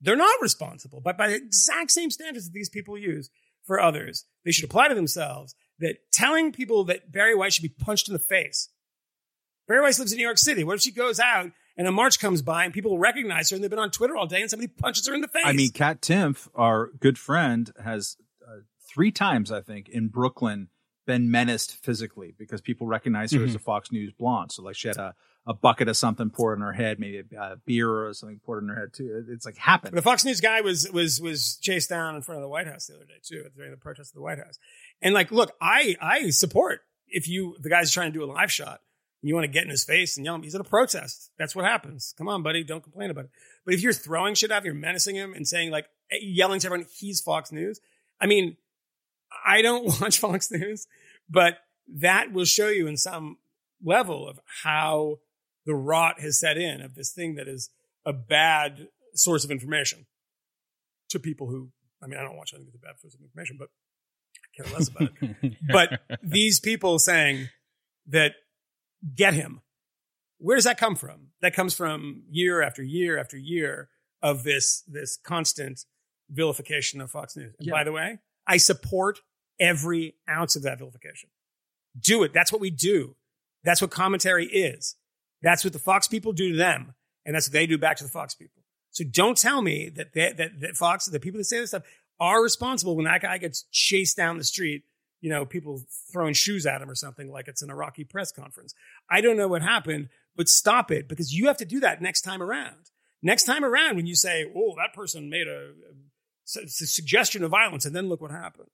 They're 0.01 0.15
not 0.15 0.41
responsible, 0.41 0.99
but 1.01 1.17
by 1.17 1.27
the 1.29 1.35
exact 1.35 1.91
same 1.91 2.09
standards 2.11 2.45
that 2.45 2.53
these 2.53 2.69
people 2.69 2.97
use 2.97 3.29
for 3.65 3.79
others, 3.79 4.25
they 4.43 4.51
should 4.51 4.65
apply 4.65 4.87
to 4.87 4.95
themselves 4.95 5.53
that 5.79 5.95
telling 6.11 6.51
people 6.51 6.83
that 6.85 7.11
Barry 7.11 7.35
White 7.35 7.53
should 7.53 7.61
be 7.63 7.69
punched 7.69 8.07
in 8.07 8.13
the 8.13 8.19
face. 8.19 8.69
Barry 9.67 9.81
White 9.81 9.97
lives 9.99 10.11
in 10.11 10.17
New 10.17 10.23
York 10.25 10.37
City. 10.37 10.63
What 10.63 10.75
if 10.75 10.81
she 10.81 10.91
goes 10.91 11.19
out 11.19 11.51
and 11.77 11.87
a 11.87 11.91
march 11.91 12.19
comes 12.19 12.41
by 12.41 12.65
and 12.65 12.73
people 12.73 12.97
recognize 12.97 13.49
her 13.49 13.55
and 13.55 13.63
they've 13.63 13.69
been 13.69 13.79
on 13.79 13.91
Twitter 13.91 14.15
all 14.17 14.25
day 14.27 14.41
and 14.41 14.49
somebody 14.49 14.67
punches 14.67 15.07
her 15.07 15.13
in 15.13 15.21
the 15.21 15.27
face? 15.27 15.43
I 15.45 15.53
mean, 15.53 15.71
Kat 15.71 16.01
Timpf, 16.01 16.47
our 16.55 16.89
good 16.99 17.17
friend, 17.17 17.71
has 17.83 18.17
uh, 18.45 18.61
three 18.91 19.11
times, 19.11 19.51
I 19.51 19.61
think, 19.61 19.87
in 19.87 20.07
Brooklyn 20.07 20.69
been 21.07 21.31
menaced 21.31 21.75
physically 21.83 22.33
because 22.37 22.61
people 22.61 22.87
recognize 22.87 23.31
her 23.31 23.39
Mm-hmm. 23.39 23.49
as 23.49 23.55
a 23.55 23.59
Fox 23.59 23.91
News 23.91 24.11
blonde. 24.17 24.51
So 24.51 24.63
like 24.63 24.75
she 24.75 24.87
had 24.87 24.97
a, 24.97 25.15
a 25.47 25.53
bucket 25.53 25.87
of 25.87 25.97
something 25.97 26.29
poured 26.29 26.57
in 26.57 26.63
her 26.63 26.73
head, 26.73 26.99
maybe 26.99 27.23
a, 27.37 27.57
beer 27.65 27.89
or 27.89 28.13
something 28.13 28.39
poured 28.45 28.63
in 28.63 28.69
her 28.69 28.79
head 28.79 28.93
too. 28.93 29.25
It's 29.29 29.45
like 29.45 29.57
happened. 29.57 29.97
The 29.97 30.01
Fox 30.01 30.23
News 30.23 30.39
guy 30.39 30.61
was 30.61 30.89
was 30.91 31.19
was 31.19 31.57
chased 31.61 31.89
down 31.89 32.15
in 32.15 32.21
front 32.21 32.37
of 32.37 32.43
the 32.43 32.49
White 32.49 32.67
House 32.67 32.87
the 32.87 32.95
other 32.95 33.05
day 33.05 33.19
too, 33.23 33.45
during 33.55 33.71
the 33.71 33.77
protest 33.77 34.11
of 34.11 34.15
the 34.15 34.21
White 34.21 34.37
House. 34.37 34.59
And 35.01 35.13
like, 35.13 35.31
look, 35.31 35.51
I 35.59 35.95
I 36.01 36.29
support 36.29 36.81
if 37.07 37.27
you 37.27 37.55
the 37.59 37.69
guy's 37.69 37.91
trying 37.91 38.13
to 38.13 38.19
do 38.19 38.23
a 38.23 38.31
live 38.31 38.51
shot, 38.51 38.81
and 39.21 39.29
you 39.29 39.35
want 39.35 39.45
to 39.45 39.51
get 39.51 39.63
in 39.63 39.69
his 39.69 39.83
face 39.83 40.15
and 40.15 40.25
yell 40.25 40.35
at 40.35 40.37
him. 40.37 40.43
He's 40.43 40.55
at 40.55 40.61
a 40.61 40.65
protest. 40.65 41.31
That's 41.39 41.55
what 41.55 41.65
happens. 41.65 42.13
Come 42.17 42.27
on, 42.27 42.43
buddy, 42.43 42.63
don't 42.63 42.83
complain 42.83 43.09
about 43.09 43.25
it. 43.25 43.31
But 43.65 43.73
if 43.73 43.81
you're 43.81 43.93
throwing 43.93 44.35
shit 44.35 44.51
out, 44.51 44.63
you're 44.63 44.73
menacing 44.73 45.15
him 45.15 45.33
and 45.33 45.47
saying 45.47 45.71
like 45.71 45.87
eh, 46.11 46.17
yelling 46.21 46.59
to 46.59 46.67
everyone, 46.67 46.87
he's 46.95 47.19
Fox 47.19 47.51
News. 47.51 47.79
I 48.19 48.27
mean, 48.27 48.57
I 49.45 49.63
don't 49.63 49.85
watch 50.01 50.19
Fox 50.19 50.51
News, 50.51 50.87
but 51.29 51.57
that 51.87 52.31
will 52.31 52.45
show 52.45 52.69
you 52.69 52.85
in 52.87 52.97
some 52.97 53.37
level 53.83 54.29
of 54.29 54.39
how 54.63 55.17
the 55.65 55.75
rot 55.75 56.19
has 56.19 56.39
set 56.39 56.57
in 56.57 56.81
of 56.81 56.95
this 56.95 57.11
thing 57.11 57.35
that 57.35 57.47
is 57.47 57.69
a 58.05 58.13
bad 58.13 58.87
source 59.13 59.43
of 59.43 59.51
information 59.51 60.05
to 61.09 61.19
people 61.19 61.47
who, 61.47 61.69
I 62.03 62.07
mean, 62.07 62.19
I 62.19 62.23
don't 62.23 62.37
watch 62.37 62.51
anything 62.53 62.71
that's 62.73 62.83
a 62.83 62.87
bad 62.87 62.99
source 62.99 63.13
of 63.15 63.21
information, 63.21 63.57
but 63.59 63.69
I 64.37 64.63
care 64.63 64.73
less 64.73 64.87
about 64.89 65.09
it. 65.21 65.57
but 65.71 66.01
these 66.23 66.59
people 66.59 66.97
saying 66.99 67.49
that 68.07 68.33
get 69.15 69.33
him, 69.33 69.61
where 70.37 70.55
does 70.57 70.63
that 70.63 70.77
come 70.79 70.95
from? 70.95 71.27
That 71.41 71.53
comes 71.53 71.73
from 71.73 72.23
year 72.29 72.61
after 72.61 72.81
year 72.81 73.19
after 73.19 73.37
year 73.37 73.89
of 74.23 74.43
this, 74.43 74.83
this 74.87 75.17
constant 75.23 75.81
vilification 76.29 77.01
of 77.01 77.11
Fox 77.11 77.35
News. 77.35 77.53
And 77.59 77.67
Yeah. 77.67 77.73
by 77.73 77.83
the 77.83 77.91
way, 77.91 78.19
I 78.47 78.57
support 78.57 79.19
every 79.59 80.15
ounce 80.29 80.55
of 80.55 80.63
that 80.63 80.79
vilification. 80.79 81.29
Do 81.99 82.23
it. 82.23 82.33
That's 82.33 82.51
what 82.51 82.61
we 82.61 82.71
do. 82.71 83.15
That's 83.63 83.81
what 83.81 83.91
commentary 83.91 84.45
is. 84.47 84.95
That's 85.41 85.63
what 85.63 85.73
the 85.73 85.79
Fox 85.79 86.07
people 86.07 86.33
do 86.33 86.51
to 86.51 86.57
them. 86.57 86.93
And 87.25 87.35
that's 87.35 87.47
what 87.47 87.53
they 87.53 87.67
do 87.67 87.77
back 87.77 87.97
to 87.97 88.03
the 88.03 88.09
Fox 88.09 88.33
people. 88.33 88.63
So 88.91 89.03
don't 89.03 89.37
tell 89.37 89.61
me 89.61 89.89
that, 89.95 90.13
they, 90.13 90.33
that, 90.33 90.59
that 90.59 90.75
Fox, 90.75 91.05
the 91.05 91.19
people 91.19 91.39
that 91.39 91.45
say 91.45 91.59
this 91.59 91.69
stuff 91.69 91.83
are 92.19 92.43
responsible 92.43 92.95
when 92.95 93.05
that 93.05 93.21
guy 93.21 93.37
gets 93.37 93.65
chased 93.71 94.17
down 94.17 94.37
the 94.37 94.43
street, 94.43 94.83
you 95.21 95.29
know, 95.29 95.45
people 95.45 95.81
throwing 96.11 96.33
shoes 96.33 96.65
at 96.65 96.81
him 96.81 96.89
or 96.89 96.95
something 96.95 97.31
like 97.31 97.47
it's 97.47 97.61
an 97.61 97.69
Iraqi 97.69 98.03
press 98.03 98.31
conference. 98.31 98.73
I 99.09 99.21
don't 99.21 99.37
know 99.37 99.47
what 99.47 99.61
happened, 99.61 100.09
but 100.35 100.49
stop 100.49 100.91
it 100.91 101.07
because 101.07 101.33
you 101.33 101.47
have 101.47 101.57
to 101.57 101.65
do 101.65 101.79
that 101.81 102.01
next 102.01 102.21
time 102.21 102.41
around. 102.41 102.91
Next 103.23 103.43
time 103.43 103.63
around, 103.63 103.95
when 103.95 104.07
you 104.07 104.15
say, 104.15 104.51
oh, 104.55 104.75
that 104.77 104.93
person 104.93 105.29
made 105.29 105.47
a, 105.47 105.69
a 105.69 105.93
su- 106.43 106.67
su- 106.67 106.85
suggestion 106.85 107.43
of 107.43 107.51
violence 107.51 107.85
and 107.85 107.95
then 107.95 108.09
look 108.09 108.21
what 108.21 108.31
happened. 108.31 108.69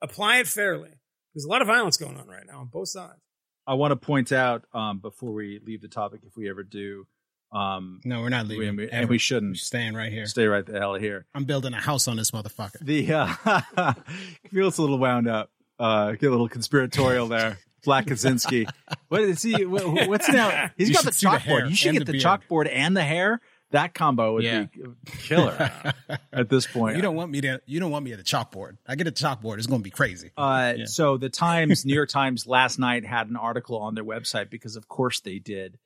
Apply 0.00 0.38
it 0.38 0.46
fairly. 0.46 0.90
There's 1.34 1.44
a 1.44 1.48
lot 1.48 1.60
of 1.60 1.68
violence 1.68 1.96
going 1.96 2.16
on 2.16 2.26
right 2.26 2.46
now 2.46 2.60
on 2.60 2.66
both 2.66 2.88
sides. 2.88 3.20
I 3.66 3.74
want 3.74 3.92
to 3.92 3.96
point 3.96 4.32
out 4.32 4.64
um, 4.72 4.98
before 4.98 5.32
we 5.32 5.60
leave 5.64 5.80
the 5.82 5.88
topic, 5.88 6.20
if 6.26 6.36
we 6.36 6.48
ever 6.50 6.62
do, 6.62 7.06
um, 7.52 8.00
No, 8.04 8.20
we're 8.20 8.28
not 8.28 8.46
leaving. 8.46 8.68
and, 8.68 8.78
we, 8.78 8.90
and 8.90 9.08
we 9.08 9.14
We're 9.14 9.18
shouldn't 9.18 9.58
staying 9.58 9.94
right 9.94 10.10
here. 10.12 10.26
stay 10.26 10.46
right 10.46 10.64
the 10.64 10.78
hell 10.78 10.94
here. 10.94 11.26
I'm 11.34 11.44
building 11.44 11.72
a 11.74 11.80
house 11.80 12.08
on 12.08 12.16
this 12.16 12.30
motherfucker. 12.30 12.78
The 12.80 13.12
uh, 13.12 13.92
feels 14.52 14.78
a 14.78 14.82
little 14.82 14.98
wound 14.98 15.28
up. 15.28 15.50
Uh, 15.78 16.12
get 16.12 16.26
a 16.26 16.30
little 16.30 16.48
conspiratorial 16.48 17.26
there. 17.28 17.58
Black 17.84 18.06
Kaczynski. 18.06 18.68
What 19.08 19.22
is 19.22 19.40
he? 19.42 19.64
what- 19.64 20.08
What's 20.08 20.28
now? 20.28 20.70
He's 20.76 20.88
You 20.88 20.94
got 20.94 21.04
the 21.04 21.12
see 21.12 21.26
the 21.26 21.32
chalkboard. 21.38 21.70
you 21.70 21.74
should 21.76 21.92
get 21.94 22.04
the 22.06 22.12
the, 22.12 22.18
chalkboard 22.18 22.68
and 22.70 22.94
the 22.96 23.02
hair. 23.02 23.40
That 23.72 23.94
combo 23.94 24.34
would 24.34 24.42
Yeah. 24.44 24.64
be 24.64 24.82
killer 25.22 25.70
at 26.32 26.48
this 26.48 26.66
point. 26.66 26.96
You 26.96 27.02
don't 27.02 27.14
want 27.14 27.30
me 27.30 27.40
to. 27.42 27.60
You 27.66 27.78
don't 27.80 27.90
want 27.90 28.04
me 28.04 28.12
at 28.12 28.18
the 28.18 28.24
chalkboard. 28.24 28.78
I 28.86 28.96
get 28.96 29.06
a 29.06 29.12
chalkboard. 29.12 29.58
It's 29.58 29.66
going 29.66 29.80
to 29.80 29.84
be 29.84 29.90
crazy. 29.90 30.32
Uh, 30.36 30.74
Yeah. 30.78 30.84
So 30.86 31.16
the 31.16 31.28
Times, 31.28 31.84
New 31.84 31.94
York 31.94 32.08
Times, 32.08 32.46
last 32.46 32.78
night 32.78 33.04
had 33.06 33.28
an 33.28 33.36
article 33.36 33.78
on 33.78 33.94
their 33.94 34.04
website 34.04 34.50
because, 34.50 34.74
of 34.76 34.88
course, 34.88 35.20
they 35.20 35.38
did, 35.38 35.78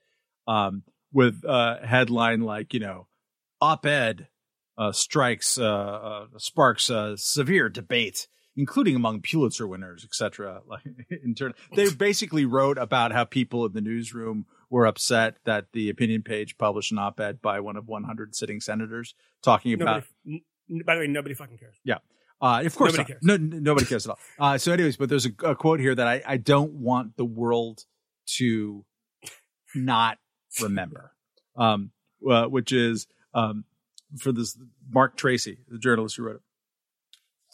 um, 0.49 0.82
with 1.12 1.43
a 1.47 1.87
headline 1.87 2.41
like, 2.41 2.72
you 2.74 2.80
know, 2.80 3.07
op-ed 3.61 4.28
uh, 4.76 4.93
strikes, 4.93 5.59
uh, 5.59 5.64
uh, 5.64 6.26
sparks 6.39 6.91
uh, 6.91 7.16
severe 7.16 7.68
debate, 7.68 8.26
including 8.57 8.97
among 8.97 9.20
Pulitzer 9.20 9.66
winners, 9.68 10.05
etc. 10.05 10.62
Like 10.68 10.82
in 11.22 11.35
turn, 11.35 11.55
they 11.76 11.91
basically 11.93 12.45
wrote 12.47 12.78
about 12.78 13.12
how 13.12 13.24
people 13.24 13.64
in 13.66 13.72
the 13.72 13.80
newsroom 13.80 14.47
were 14.71 14.87
upset 14.87 15.37
that 15.45 15.67
the 15.73 15.91
opinion 15.91 16.23
page 16.23 16.57
published 16.59 16.93
an 16.93 16.99
op-ed 16.99 17.41
by 17.43 17.61
one 17.61 17.77
of 17.77 17.87
100 17.89 18.35
sitting 18.35 18.61
senators 18.61 19.15
talking 19.43 19.73
about 19.73 20.05
Nobody, 20.25 20.45
n- 20.71 20.83
by 20.85 20.95
the 20.95 21.01
way, 21.03 21.07
nobody 21.07 21.35
fucking 21.35 21.59
cares. 21.59 21.77
yeah. 21.85 21.99
Uh, 22.41 22.62
of 22.67 22.75
course, 22.75 22.93
Nobody 22.93 23.12
cares. 23.12 23.23
No, 23.23 23.37
nobody 23.37 23.87
cares 23.87 24.07
at 24.07 24.11
all. 24.11 24.19
Uh, 24.39 24.59
so, 24.59 24.73
anyways, 24.73 24.97
but 24.97 25.09
there's 25.09 25.25
a, 25.25 25.31
a 25.45 25.55
quote 25.55 25.81
here 25.81 25.95
that 25.95 26.07
I, 26.07 26.23
I 26.27 26.37
don't 26.37 26.73
want 26.73 27.17
the 27.17 27.25
world 27.25 27.85
to 28.37 28.85
not 29.75 30.19
remember, 30.61 31.12
um, 31.57 31.91
uh, 32.29 32.45
which 32.47 32.73
is 32.73 33.07
um, 33.33 33.65
for 34.19 34.33
this 34.33 34.59
Marc 34.91 35.17
Tracy, 35.17 35.59
the 35.69 35.79
journalist 35.79 36.17
who 36.17 36.25
wrote 36.25 36.37
it. 36.37 36.43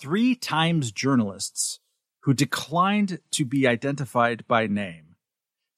Three 0.01 0.35
times 0.35 0.91
journalists 0.93 1.79
who 2.23 2.35
declined 2.35 3.21
to 3.33 3.45
be 3.45 3.67
identified 3.69 4.45
by 4.49 4.67
name 4.67 5.10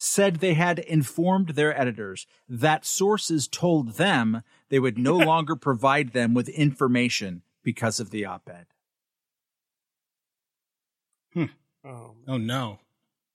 said 0.05 0.37
they 0.37 0.55
had 0.55 0.81
informed 0.81 1.51
their 1.51 1.79
editors 1.81 2.27
that 2.49 2.85
sources 2.85 3.47
told 3.47 3.93
them 3.93 4.43
they 4.69 4.81
would 4.81 4.99
no 4.99 5.17
longer 5.33 5.55
provide 5.55 6.13
them 6.13 6.35
with 6.35 6.49
information 6.49 7.43
because 7.63 8.01
of 8.01 8.11
the 8.11 8.25
op-ed. 8.25 8.67
Hmm. 11.35 11.45
Oh, 11.85 12.15
Oh 12.29 12.37
no, 12.37 12.79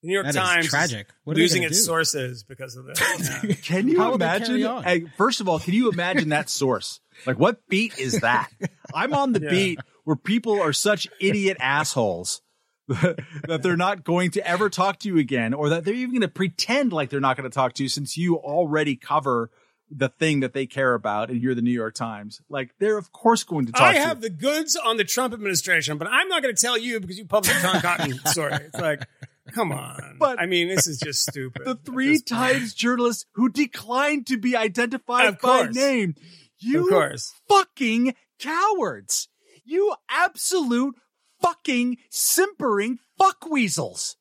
the 0.01 0.07
New 0.07 0.13
York 0.13 0.25
that 0.25 0.29
is 0.31 0.35
Times 0.35 0.65
is 0.65 0.71
tragic. 0.71 1.07
What 1.23 1.35
are 1.37 1.39
losing 1.39 1.63
its 1.63 1.77
do? 1.77 1.83
sources 1.83 2.43
because 2.43 2.75
of 2.75 2.85
this. 2.85 2.99
Yeah. 3.43 3.53
Can 3.63 3.87
you 3.87 3.97
How 3.97 4.13
imagine? 4.13 4.61
Hey, 4.83 5.05
first 5.17 5.41
of 5.41 5.47
all, 5.49 5.59
can 5.59 5.73
you 5.73 5.89
imagine 5.89 6.29
that 6.29 6.49
source? 6.49 6.99
Like, 7.25 7.39
what 7.39 7.67
beat 7.67 7.97
is 7.97 8.19
that? 8.21 8.49
I'm 8.93 9.13
on 9.13 9.31
the 9.33 9.41
Yeah. 9.41 9.49
beat 9.49 9.79
where 10.03 10.15
people 10.15 10.61
are 10.61 10.73
such 10.73 11.07
idiot 11.19 11.57
assholes 11.59 12.41
that 13.47 13.59
they're 13.61 13.75
not 13.77 14.03
going 14.03 14.31
to 14.31 14.47
ever 14.47 14.69
talk 14.69 14.99
to 14.99 15.09
you 15.09 15.17
again, 15.17 15.53
or 15.53 15.69
that 15.69 15.83
they're 15.85 15.93
even 15.93 16.11
going 16.11 16.21
to 16.21 16.27
pretend 16.27 16.93
like 16.93 17.09
they're 17.09 17.19
not 17.19 17.35
going 17.37 17.49
to 17.49 17.53
talk 17.53 17.73
to 17.73 17.83
you 17.83 17.89
since 17.89 18.17
you 18.17 18.35
already 18.37 18.95
cover 18.95 19.49
the 19.89 20.09
thing 20.09 20.41
that 20.41 20.53
they 20.53 20.65
care 20.65 20.93
about, 20.93 21.29
and 21.29 21.41
you're 21.41 21.55
the 21.55 21.61
New 21.61 21.71
York 21.71 21.95
Times. 21.95 22.41
Like, 22.49 22.71
they're 22.79 22.97
of 22.97 23.11
course 23.13 23.43
going 23.43 23.67
to 23.67 23.71
talk 23.71 23.81
I 23.81 23.93
to 23.93 23.99
have 23.99 24.17
you. 24.17 24.23
the 24.23 24.29
goods 24.31 24.75
on 24.75 24.97
the 24.97 25.03
Trump 25.05 25.33
administration, 25.33 25.97
but 25.97 26.07
I'm 26.09 26.27
not 26.27 26.41
going 26.41 26.53
to 26.55 26.61
tell 26.61 26.77
you 26.77 26.99
because 26.99 27.17
you 27.17 27.25
published 27.25 27.59
Tom 27.61 27.79
Cotton 27.81 28.13
story. 28.25 28.53
It's 28.53 28.79
like, 28.79 29.07
come 29.53 29.71
on. 29.71 30.17
But- 30.19 30.41
I 30.41 30.45
mean, 30.45 30.67
this 30.67 30.87
is 30.87 30.99
just 30.99 31.23
stupid. 31.29 31.63
the 31.65 31.75
three. 31.75 32.19
Times 32.19 32.73
journalists 32.73 33.25
who 33.35 33.47
declined 33.49 34.27
to 34.27 34.37
be 34.37 34.57
identified 34.57 35.39
by 35.39 35.67
name. 35.71 36.15
You 36.59 36.83
Of 36.85 36.89
course. 36.89 37.33
fucking 37.47 38.13
cowards. 38.39 39.29
You 39.63 39.93
absolute 40.09 40.95
fucking 41.41 41.97
simpering 42.09 42.99
fuckweasels. 43.19 44.15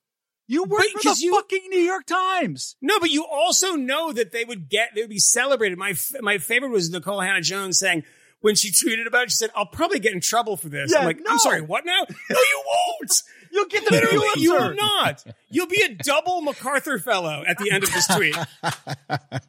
You 0.49 0.63
work 0.65 0.81
Right, 0.81 0.91
for 0.93 1.15
the 1.15 1.17
you- 1.19 1.35
fucking 1.35 1.63
New 1.71 1.81
York 1.81 2.07
Times. 2.07 2.77
No, 2.81 3.01
but 3.01 3.11
you 3.11 3.27
also 3.27 3.73
know 3.73 4.13
that 4.13 4.31
they 4.33 4.45
would 4.45 4.69
get, 4.69 4.91
they 4.95 5.01
would 5.01 5.11
be 5.11 5.19
celebrated. 5.19 5.77
My, 5.77 5.95
my 6.21 6.39
favorite 6.39 6.71
was 6.71 6.89
Nicole 6.91 7.21
Hannah 7.21 7.41
Jones 7.41 7.79
saying, 7.81 8.05
when 8.43 8.55
she 8.55 8.71
tweeted 8.71 9.07
about 9.09 9.25
it, 9.25 9.31
she 9.33 9.39
said, 9.39 9.51
I'll 9.57 9.67
probably 9.67 9.99
get 9.99 10.13
in 10.13 10.21
trouble 10.21 10.57
for 10.57 10.69
this. 10.69 10.93
Yeah, 10.93 11.01
I'm 11.01 11.05
like, 11.07 11.19
no. 11.19 11.33
I'm 11.33 11.39
sorry, 11.39 11.63
what 11.63 11.85
now? 11.85 12.01
No, 12.31 12.37
you 12.39 12.63
won't. 12.67 13.23
You'll 13.51 13.67
get 13.67 13.85
the 13.87 13.91
Literally, 13.93 14.29
you 14.37 14.53
will 14.55 14.75
not. 14.75 15.25
You'll 15.49 15.67
be 15.67 15.83
a 15.83 15.89
double 15.95 16.43
MacArthur 16.43 16.99
fellow 16.99 17.43
at 17.47 17.57
the 17.59 17.71
end 17.73 17.83
of 17.83 17.93
this 17.93 18.07
tweet. 18.07 18.37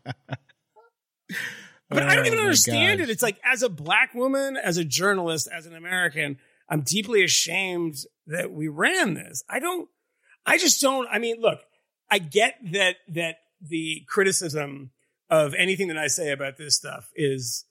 But 1.89 2.03
I 2.03 2.15
don't 2.15 2.26
Oh 2.26 2.28
even 2.28 2.39
understand 2.39 2.99
gosh. 2.99 3.07
it. 3.07 3.11
It's 3.11 3.24
like 3.24 3.39
as 3.45 3.63
a 3.63 3.70
black 3.70 4.13
woman, 4.13 4.57
as 4.57 4.78
a 4.78 4.84
journalist, 4.84 5.47
as 5.53 5.65
an 5.68 5.74
American, 5.76 6.38
I'm 6.70 6.82
deeply 6.82 7.24
ashamed 7.24 7.95
that 8.28 8.51
we 8.51 8.68
ran 8.68 9.13
this. 9.13 9.43
I 9.49 9.59
don't 9.59 9.89
I 10.45 10.57
just 10.57 10.82
don't 10.82 11.07
I 11.11 11.20
mean, 11.20 11.38
look, 11.39 11.59
I 12.09 12.20
get 12.20 12.55
that 12.72 12.95
that 13.09 13.36
the 13.61 14.03
criticism 14.07 14.91
of 15.30 15.53
anything 15.55 15.88
that 15.89 15.97
I 15.97 16.07
say 16.07 16.32
about 16.32 16.57
this 16.57 16.76
stuff 16.76 17.09
is 17.15 17.65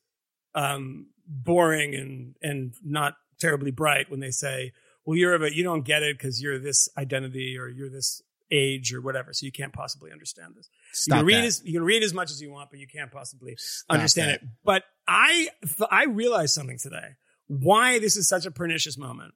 um 0.54 1.06
boring 1.26 1.94
and 1.94 2.34
and 2.42 2.74
not 2.84 3.14
terribly 3.38 3.70
bright 3.70 4.10
when 4.10 4.20
they 4.20 4.30
say, 4.30 4.72
well, 5.04 5.16
you're 5.16 5.34
of 5.34 5.42
a, 5.42 5.54
you 5.54 5.62
don't 5.62 5.84
get 5.84 6.02
it 6.02 6.16
because 6.18 6.42
you're 6.42 6.58
this 6.58 6.88
identity 6.96 7.56
or 7.58 7.68
you're 7.68 7.90
this 7.90 8.22
age 8.50 8.94
or 8.94 9.00
whatever, 9.00 9.32
so 9.32 9.44
you 9.44 9.52
can't 9.52 9.72
possibly 9.72 10.12
understand 10.12 10.54
this. 10.56 10.68
you 11.06 11.14
can 11.14 11.26
read 11.26 11.36
that. 11.36 11.44
as 11.44 11.62
you 11.64 11.72
can 11.72 11.82
read 11.82 12.02
as 12.02 12.14
much 12.14 12.30
as 12.30 12.40
you 12.40 12.50
want, 12.50 12.70
but 12.70 12.78
you 12.78 12.86
can't 12.86 13.10
possibly 13.10 13.54
Stop 13.58 13.94
understand 13.94 14.30
that. 14.30 14.42
it. 14.42 14.48
But 14.64 14.84
I 15.06 15.48
I 15.90 16.04
realized 16.04 16.54
something 16.54 16.78
today. 16.78 17.16
Why 17.48 17.98
this 17.98 18.16
is 18.16 18.28
such 18.28 18.46
a 18.46 18.50
pernicious 18.50 18.98
moment 18.98 19.34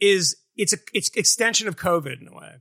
is 0.00 0.36
it's 0.56 0.72
a 0.72 0.78
it's 0.92 1.10
extension 1.10 1.68
of 1.68 1.76
COVID 1.76 2.20
in 2.20 2.28
a 2.28 2.34
way. 2.34 2.56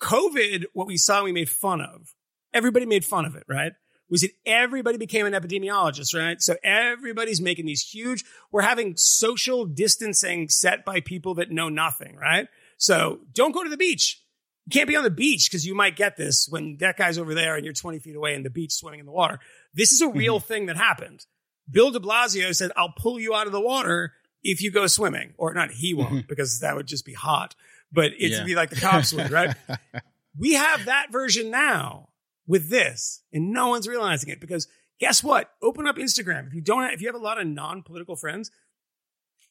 COVID, 0.00 0.66
what 0.74 0.86
we 0.86 0.96
saw, 0.96 1.24
we 1.24 1.32
made 1.32 1.48
fun 1.48 1.80
of. 1.80 2.14
Everybody 2.54 2.86
made 2.86 3.04
fun 3.04 3.24
of 3.24 3.34
it, 3.34 3.44
right? 3.48 3.72
Was 4.10 4.22
it 4.22 4.32
everybody 4.46 4.96
became 4.96 5.26
an 5.26 5.34
epidemiologist, 5.34 6.18
right? 6.18 6.40
So 6.40 6.56
everybody's 6.64 7.42
making 7.42 7.66
these 7.66 7.82
huge, 7.82 8.24
we're 8.50 8.62
having 8.62 8.94
social 8.96 9.66
distancing 9.66 10.48
set 10.48 10.84
by 10.84 11.00
people 11.00 11.34
that 11.34 11.50
know 11.50 11.68
nothing, 11.68 12.16
right? 12.16 12.48
So 12.78 13.20
don't 13.34 13.52
go 13.52 13.64
to 13.64 13.70
the 13.70 13.76
beach. 13.76 14.22
You 14.66 14.70
can't 14.70 14.88
be 14.88 14.96
on 14.96 15.04
the 15.04 15.10
beach 15.10 15.50
because 15.50 15.66
you 15.66 15.74
might 15.74 15.96
get 15.96 16.16
this 16.16 16.46
when 16.48 16.76
that 16.80 16.96
guy's 16.96 17.18
over 17.18 17.34
there 17.34 17.56
and 17.56 17.64
you're 17.64 17.74
20 17.74 17.98
feet 17.98 18.16
away 18.16 18.34
in 18.34 18.42
the 18.42 18.50
beach 18.50 18.72
swimming 18.72 19.00
in 19.00 19.06
the 19.06 19.12
water. 19.12 19.40
This 19.74 19.92
is 19.92 20.00
a 20.00 20.08
real 20.08 20.38
mm-hmm. 20.38 20.46
thing 20.46 20.66
that 20.66 20.76
happened. 20.76 21.26
Bill 21.70 21.90
de 21.90 22.00
Blasio 22.00 22.54
said, 22.54 22.72
I'll 22.76 22.94
pull 22.96 23.20
you 23.20 23.34
out 23.34 23.46
of 23.46 23.52
the 23.52 23.60
water 23.60 24.12
if 24.42 24.62
you 24.62 24.70
go 24.70 24.86
swimming. 24.86 25.34
Or 25.36 25.52
not, 25.54 25.70
he 25.70 25.94
won't, 25.94 26.08
mm-hmm. 26.10 26.28
because 26.28 26.60
that 26.60 26.76
would 26.76 26.86
just 26.86 27.04
be 27.04 27.14
hot. 27.14 27.54
But 27.92 28.12
it'd 28.18 28.30
Yeah. 28.30 28.44
be 28.44 28.54
like 28.54 28.70
the 28.70 28.76
cops 28.76 29.12
would, 29.12 29.30
right? 29.30 29.54
we 30.38 30.54
have 30.54 30.86
that 30.86 31.10
version 31.10 31.50
now 31.50 32.08
with 32.46 32.70
this, 32.70 33.22
and 33.32 33.52
no 33.52 33.68
one's 33.68 33.88
realizing 33.88 34.30
it 34.30 34.40
because 34.40 34.68
guess 34.98 35.22
what? 35.22 35.50
Open 35.62 35.86
up 35.86 35.96
Instagram. 35.96 36.46
If 36.46 36.54
you 36.54 36.60
don't, 36.60 36.82
have, 36.82 36.92
if 36.92 37.00
you 37.00 37.08
have 37.08 37.14
a 37.14 37.18
lot 37.18 37.40
of 37.40 37.46
non-political 37.46 38.16
friends, 38.16 38.50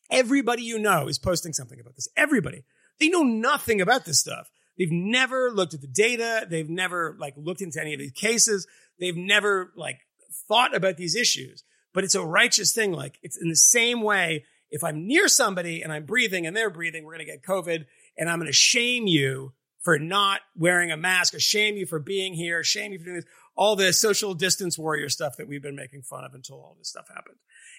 everybody 0.09 0.63
you 0.63 0.79
know 0.79 1.07
is 1.07 1.19
posting 1.19 1.53
something 1.53 1.79
about 1.79 1.95
this. 1.95 2.07
Everybody. 2.15 2.63
They 2.99 3.09
know 3.09 3.23
nothing 3.23 3.81
about 3.81 4.05
this 4.05 4.19
stuff. 4.19 4.49
They've 4.77 4.91
never 4.91 5.51
looked 5.51 5.73
at 5.73 5.81
the 5.81 5.87
data. 5.87 6.45
They've 6.49 6.69
never 6.69 7.15
like 7.19 7.33
looked 7.37 7.61
into 7.61 7.81
any 7.81 7.93
of 7.93 7.99
these 7.99 8.11
cases. 8.11 8.67
They've 8.99 9.17
never 9.17 9.71
like 9.75 9.99
thought 10.47 10.75
about 10.75 10.97
these 10.97 11.15
issues. 11.15 11.63
But 11.93 12.03
it's 12.03 12.15
a 12.15 12.25
righteous 12.25 12.73
thing. 12.73 12.91
Like 12.91 13.19
it's 13.21 13.37
in 13.37 13.49
the 13.49 13.55
same 13.55 14.01
way. 14.01 14.45
If 14.69 14.83
I'm 14.83 15.07
near 15.07 15.27
somebody 15.27 15.81
and 15.81 15.93
I'm 15.93 16.05
breathing 16.05 16.45
and 16.45 16.55
they're 16.55 16.69
breathing, 16.69 17.05
we're 17.05 17.15
going 17.15 17.25
to 17.25 17.31
get 17.31 17.43
COVID 17.43 17.85
and 18.17 18.29
I'm 18.29 18.39
going 18.39 18.47
to 18.47 18.53
shame 18.53 19.07
you 19.07 19.53
for 19.81 19.97
not 19.97 20.41
wearing 20.55 20.91
a 20.91 20.97
mask 20.97 21.33
or 21.33 21.39
shame 21.39 21.77
you 21.77 21.85
for 21.85 21.99
being 21.99 22.33
here, 22.33 22.63
shame 22.63 22.91
you 22.91 22.99
for 22.99 23.05
doing 23.05 23.15
this, 23.17 23.25
all 23.55 23.77
the 23.77 23.93
social 23.93 24.33
distance 24.33 24.77
warrior 24.77 25.07
stuff 25.07 25.37
that 25.37 25.47
we've 25.47 25.61
been 25.61 25.75
making 25.75 26.01
fun 26.01 26.25
of 26.25 26.33
until 26.33 26.57
all 26.57 26.75
this 26.77 26.89
stuff 26.89 27.07
happened. 27.07 27.37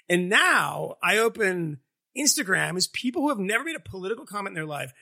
And 0.08 0.30
now 0.30 0.96
I 1.02 1.18
open 1.18 1.80
Instagram 2.16 2.76
as 2.76 2.86
people 2.86 3.22
who 3.22 3.28
have 3.28 3.38
never 3.38 3.64
made 3.64 3.76
a 3.76 3.80
political 3.80 4.24
comment 4.24 4.48
in 4.48 4.54
their 4.54 4.64
life, 4.64 4.92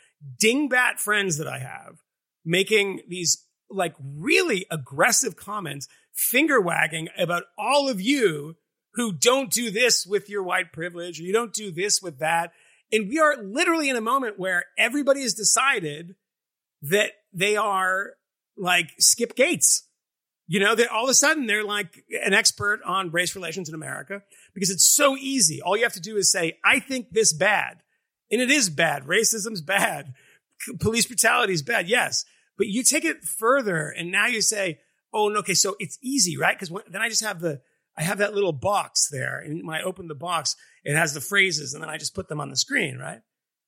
dingbat 0.43 0.99
friends 0.99 1.39
that 1.39 1.47
I 1.47 1.61
have 1.61 2.03
making 2.47 3.01
these 3.09 3.45
like 3.69 3.95
really 4.01 4.65
aggressive 4.71 5.37
comments, 5.37 5.89
finger 6.15 6.61
wagging 6.61 7.09
about 7.19 7.43
all 7.59 7.89
of 7.89 8.01
you 8.01 8.55
who 8.97 9.13
don't 9.13 9.51
do 9.51 9.71
this 9.71 10.07
with 10.07 10.29
your 10.29 10.43
white 10.43 10.73
privilege 10.73 11.21
or 11.21 11.23
you 11.23 11.33
don't 11.33 11.53
do 11.53 11.71
this 11.71 12.01
with 12.03 12.19
that. 12.19 12.53
And 12.91 13.09
we 13.09 13.19
are 13.19 13.37
literally 13.37 13.91
in 13.91 13.97
a 13.97 14.01
moment 14.01 14.39
where 14.39 14.65
everybody 14.79 15.23
has 15.23 15.35
decided 15.35 16.15
that 16.83 17.13
they 17.33 17.57
are 17.57 18.15
like 18.57 18.91
Skip 18.99 19.37
Gates. 19.37 19.83
You 20.49 20.61
know, 20.61 20.77
that 20.77 20.91
all 20.91 21.05
of 21.05 21.11
a 21.11 21.15
sudden 21.15 21.47
they're 21.47 21.65
like 21.65 22.05
an 22.25 22.33
expert 22.33 22.81
on 22.87 23.11
race 23.11 23.35
relations 23.35 23.69
in 23.69 23.75
America 23.75 24.23
because 24.55 24.71
it's 24.71 24.87
so 24.87 25.17
easy. 25.17 25.61
All 25.61 25.77
you 25.77 25.83
have 25.83 25.93
to 25.95 26.01
do 26.01 26.17
is 26.17 26.31
say, 26.31 26.59
I 26.65 26.79
think 26.79 27.11
this 27.11 27.33
bad. 27.33 27.79
And 28.31 28.41
it 28.41 28.51
is 28.51 28.71
bad. 28.71 29.07
Racism's 29.07 29.61
bad. 29.61 30.15
Police 30.79 31.07
brutality 31.07 31.53
is 31.53 31.63
bad. 31.63 31.89
Yes. 31.89 32.25
But 32.57 32.69
you 32.69 32.85
take 32.85 33.05
it 33.05 33.25
further 33.25 33.89
and 33.89 34.13
now 34.13 34.29
you 34.29 34.41
say, 34.41 34.79
oh, 35.13 35.35
okay, 35.39 35.55
so 35.55 35.75
it's 35.81 35.99
easy, 36.01 36.37
right? 36.37 36.57
Because 36.57 36.73
then 36.91 37.03
I 37.03 37.09
just 37.09 37.25
have 37.25 37.41
the, 37.41 37.61
I 37.97 38.03
have 38.03 38.19
that 38.19 38.35
little 38.35 38.53
box 38.53 39.09
there. 39.11 39.39
And 39.39 39.67
when 39.67 39.77
I 39.77 39.83
open 39.83 40.09
the 40.09 40.15
box, 40.15 40.55
it 40.85 40.97
has 40.97 41.15
the 41.15 41.21
phrases 41.21 41.75
and 41.75 41.83
then 41.83 41.91
I 41.91 41.97
just 41.97 42.15
put 42.15 42.29
them 42.29 42.41
on 42.41 42.51
the 42.51 42.57
screen, 42.57 42.99
right? 42.99 43.21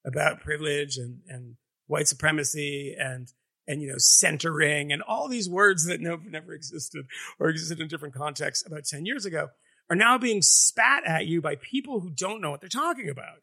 About 0.05 0.41
privilege 0.41 0.97
and, 0.99 1.21
and 1.29 1.57
white 1.87 2.09
supremacy 2.09 2.95
and, 2.99 3.29
and, 3.67 3.81
you 3.81 3.89
know, 3.89 3.99
centering 3.99 4.93
and 4.93 5.03
all 5.03 5.29
these 5.29 5.49
words 5.49 5.87
that 5.87 6.01
no, 6.01 6.19
never 6.25 6.53
existed 6.53 7.07
or 7.41 7.49
existed 7.49 7.81
in 7.81 7.89
different 7.89 8.15
contexts 8.15 8.67
about 8.67 8.85
10 8.85 9.07
years 9.07 9.25
ago 9.25 9.49
are 9.91 9.97
now 9.97 10.19
being 10.19 10.43
spat 10.43 11.05
at 11.07 11.27
you 11.27 11.41
by 11.41 11.57
people 11.57 12.01
who 12.01 12.11
don't 12.11 12.41
know 12.41 12.51
what 12.51 12.61
they're 12.61 12.69
talking 12.69 13.09
about. 13.09 13.39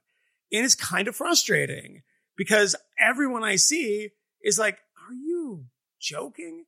And 0.52 0.64
it's 0.64 0.76
kind 0.76 1.08
of 1.08 1.16
frustrating 1.16 2.04
because 2.38 2.76
everyone 3.00 3.44
I 3.44 3.56
see 3.56 4.10
is 4.44 4.60
like, 4.60 4.78
are 5.08 5.14
you 5.14 5.66
joking? 6.00 6.66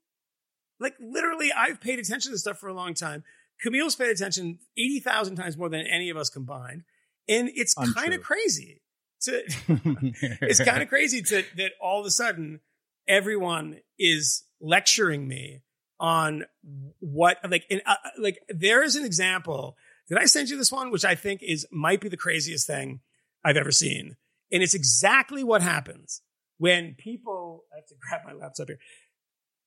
Like 0.80 0.96
literally, 1.00 1.52
I've 1.52 1.80
paid 1.80 2.00
attention 2.00 2.30
to 2.30 2.34
this 2.34 2.42
stuff 2.42 2.58
for 2.58 2.70
a 2.70 2.74
long 2.74 2.94
time. 2.94 3.24
Kmele's 3.66 3.96
paid 3.96 4.10
attention 4.10 4.60
80,000 4.78 5.36
times 5.36 5.58
more 5.58 5.70
than 5.70 5.86
any 5.88 6.10
of 6.10 6.18
us 6.18 6.30
combined. 6.30 6.84
And 7.28 7.50
it's 7.54 7.74
kind 7.74 8.14
of 8.14 8.22
crazy 8.22 8.82
to, 9.22 9.44
it's 10.42 10.64
kind 10.64 10.82
of 10.82 10.90
crazy 10.90 11.22
to 11.24 11.44
that 11.58 11.72
all 11.82 12.00
of 12.00 12.06
a 12.06 12.12
sudden 12.12 12.62
everyone 13.08 13.80
is 13.98 14.44
lecturing 14.62 15.28
me 15.28 15.64
on 16.00 16.46
what 17.00 17.38
like 17.50 17.66
and, 17.72 17.82
uh, 17.86 17.96
like 18.20 18.38
there 18.50 18.84
is 18.84 18.96
an 18.96 19.04
example 19.04 19.76
did 20.08 20.20
i 20.20 20.26
send 20.26 20.50
you 20.50 20.58
this 20.58 20.72
one? 20.72 20.92
Which 20.92 21.06
i 21.06 21.16
think 21.16 21.42
is 21.42 21.66
might 21.72 22.02
be 22.02 22.10
the 22.10 22.18
craziest 22.18 22.68
thing 22.68 23.02
i've 23.44 23.58
ever 23.58 23.72
seen. 23.72 24.16
And 24.52 24.64
it's 24.64 24.76
exactly 24.76 25.44
what 25.44 25.62
happens 25.62 26.22
when 26.58 26.96
people 26.98 27.64
i 27.74 27.78
have 27.78 27.88
to 27.88 27.96
grab 28.00 28.22
my 28.26 28.34
laptop 28.34 28.68
here. 28.68 28.80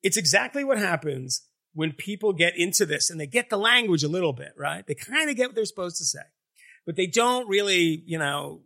It's 0.03 0.16
exactly 0.16 0.64
what 0.64 0.78
happens 0.78 1.43
when 1.73 1.93
people 1.93 2.33
get 2.33 2.57
into 2.57 2.85
this 2.85 3.11
and 3.11 3.21
they 3.21 3.27
get 3.27 3.51
the 3.51 3.57
language 3.57 4.03
a 4.03 4.09
little 4.09 4.33
bit 4.33 4.53
right 4.57 4.87
they 4.87 4.95
kind 4.95 5.31
of 5.31 5.37
get 5.37 5.49
what 5.49 5.55
they're 5.55 5.64
supposed 5.64 5.97
to 5.97 6.05
say 6.05 6.23
but 6.87 6.97
they 6.97 7.07
don't 7.07 7.49
really 7.49 8.03
you 8.07 8.18
know 8.18 8.61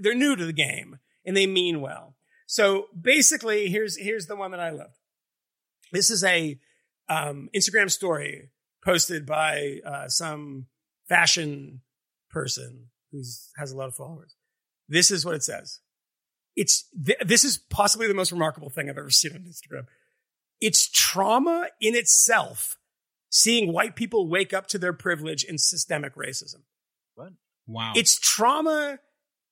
they're 0.00 0.14
new 0.14 0.36
to 0.36 0.46
the 0.46 0.52
game 0.52 0.98
and 1.24 1.36
they 1.36 1.46
mean 1.46 1.80
well 1.80 2.16
so 2.46 2.86
basically 2.98 3.68
here's 3.68 3.98
here's 3.98 4.26
the 4.26 4.36
one 4.36 4.50
that 4.50 4.60
i 4.60 4.70
love 4.70 4.92
this 5.92 6.10
is 6.10 6.22
a 6.24 6.58
um, 7.08 7.48
Instagram 7.54 7.90
story 7.90 8.50
posted 8.84 9.26
by 9.26 9.80
uh, 9.84 10.08
some 10.08 10.66
fashion 11.08 11.82
person 12.30 12.86
who 13.10 13.22
has 13.56 13.72
a 13.72 13.76
lot 13.76 13.88
of 13.88 13.94
followers. 13.94 14.36
This 14.88 15.10
is 15.10 15.24
what 15.24 15.34
it 15.34 15.42
says. 15.42 15.80
It's 16.56 16.88
th- 17.04 17.18
this 17.26 17.44
is 17.44 17.58
possibly 17.58 18.06
the 18.06 18.14
most 18.14 18.32
remarkable 18.32 18.70
thing 18.70 18.88
I've 18.88 18.98
ever 18.98 19.10
seen 19.10 19.32
on 19.32 19.42
Instagram. 19.42 19.86
It's 20.60 20.88
trauma 20.88 21.68
in 21.80 21.94
itself 21.94 22.76
seeing 23.30 23.72
white 23.72 23.96
people 23.96 24.28
wake 24.28 24.52
up 24.52 24.66
to 24.68 24.78
their 24.78 24.92
privilege 24.92 25.44
and 25.44 25.60
systemic 25.60 26.14
racism. 26.16 26.62
What? 27.14 27.32
wow. 27.66 27.92
It's 27.96 28.18
trauma 28.18 28.98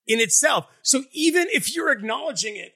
in 0.07 0.21
itself. 0.21 0.67
So 0.83 1.05
even 1.13 1.47
if 1.53 1.75
you're 1.75 1.91
acknowledging 1.91 2.57
it, 2.57 2.73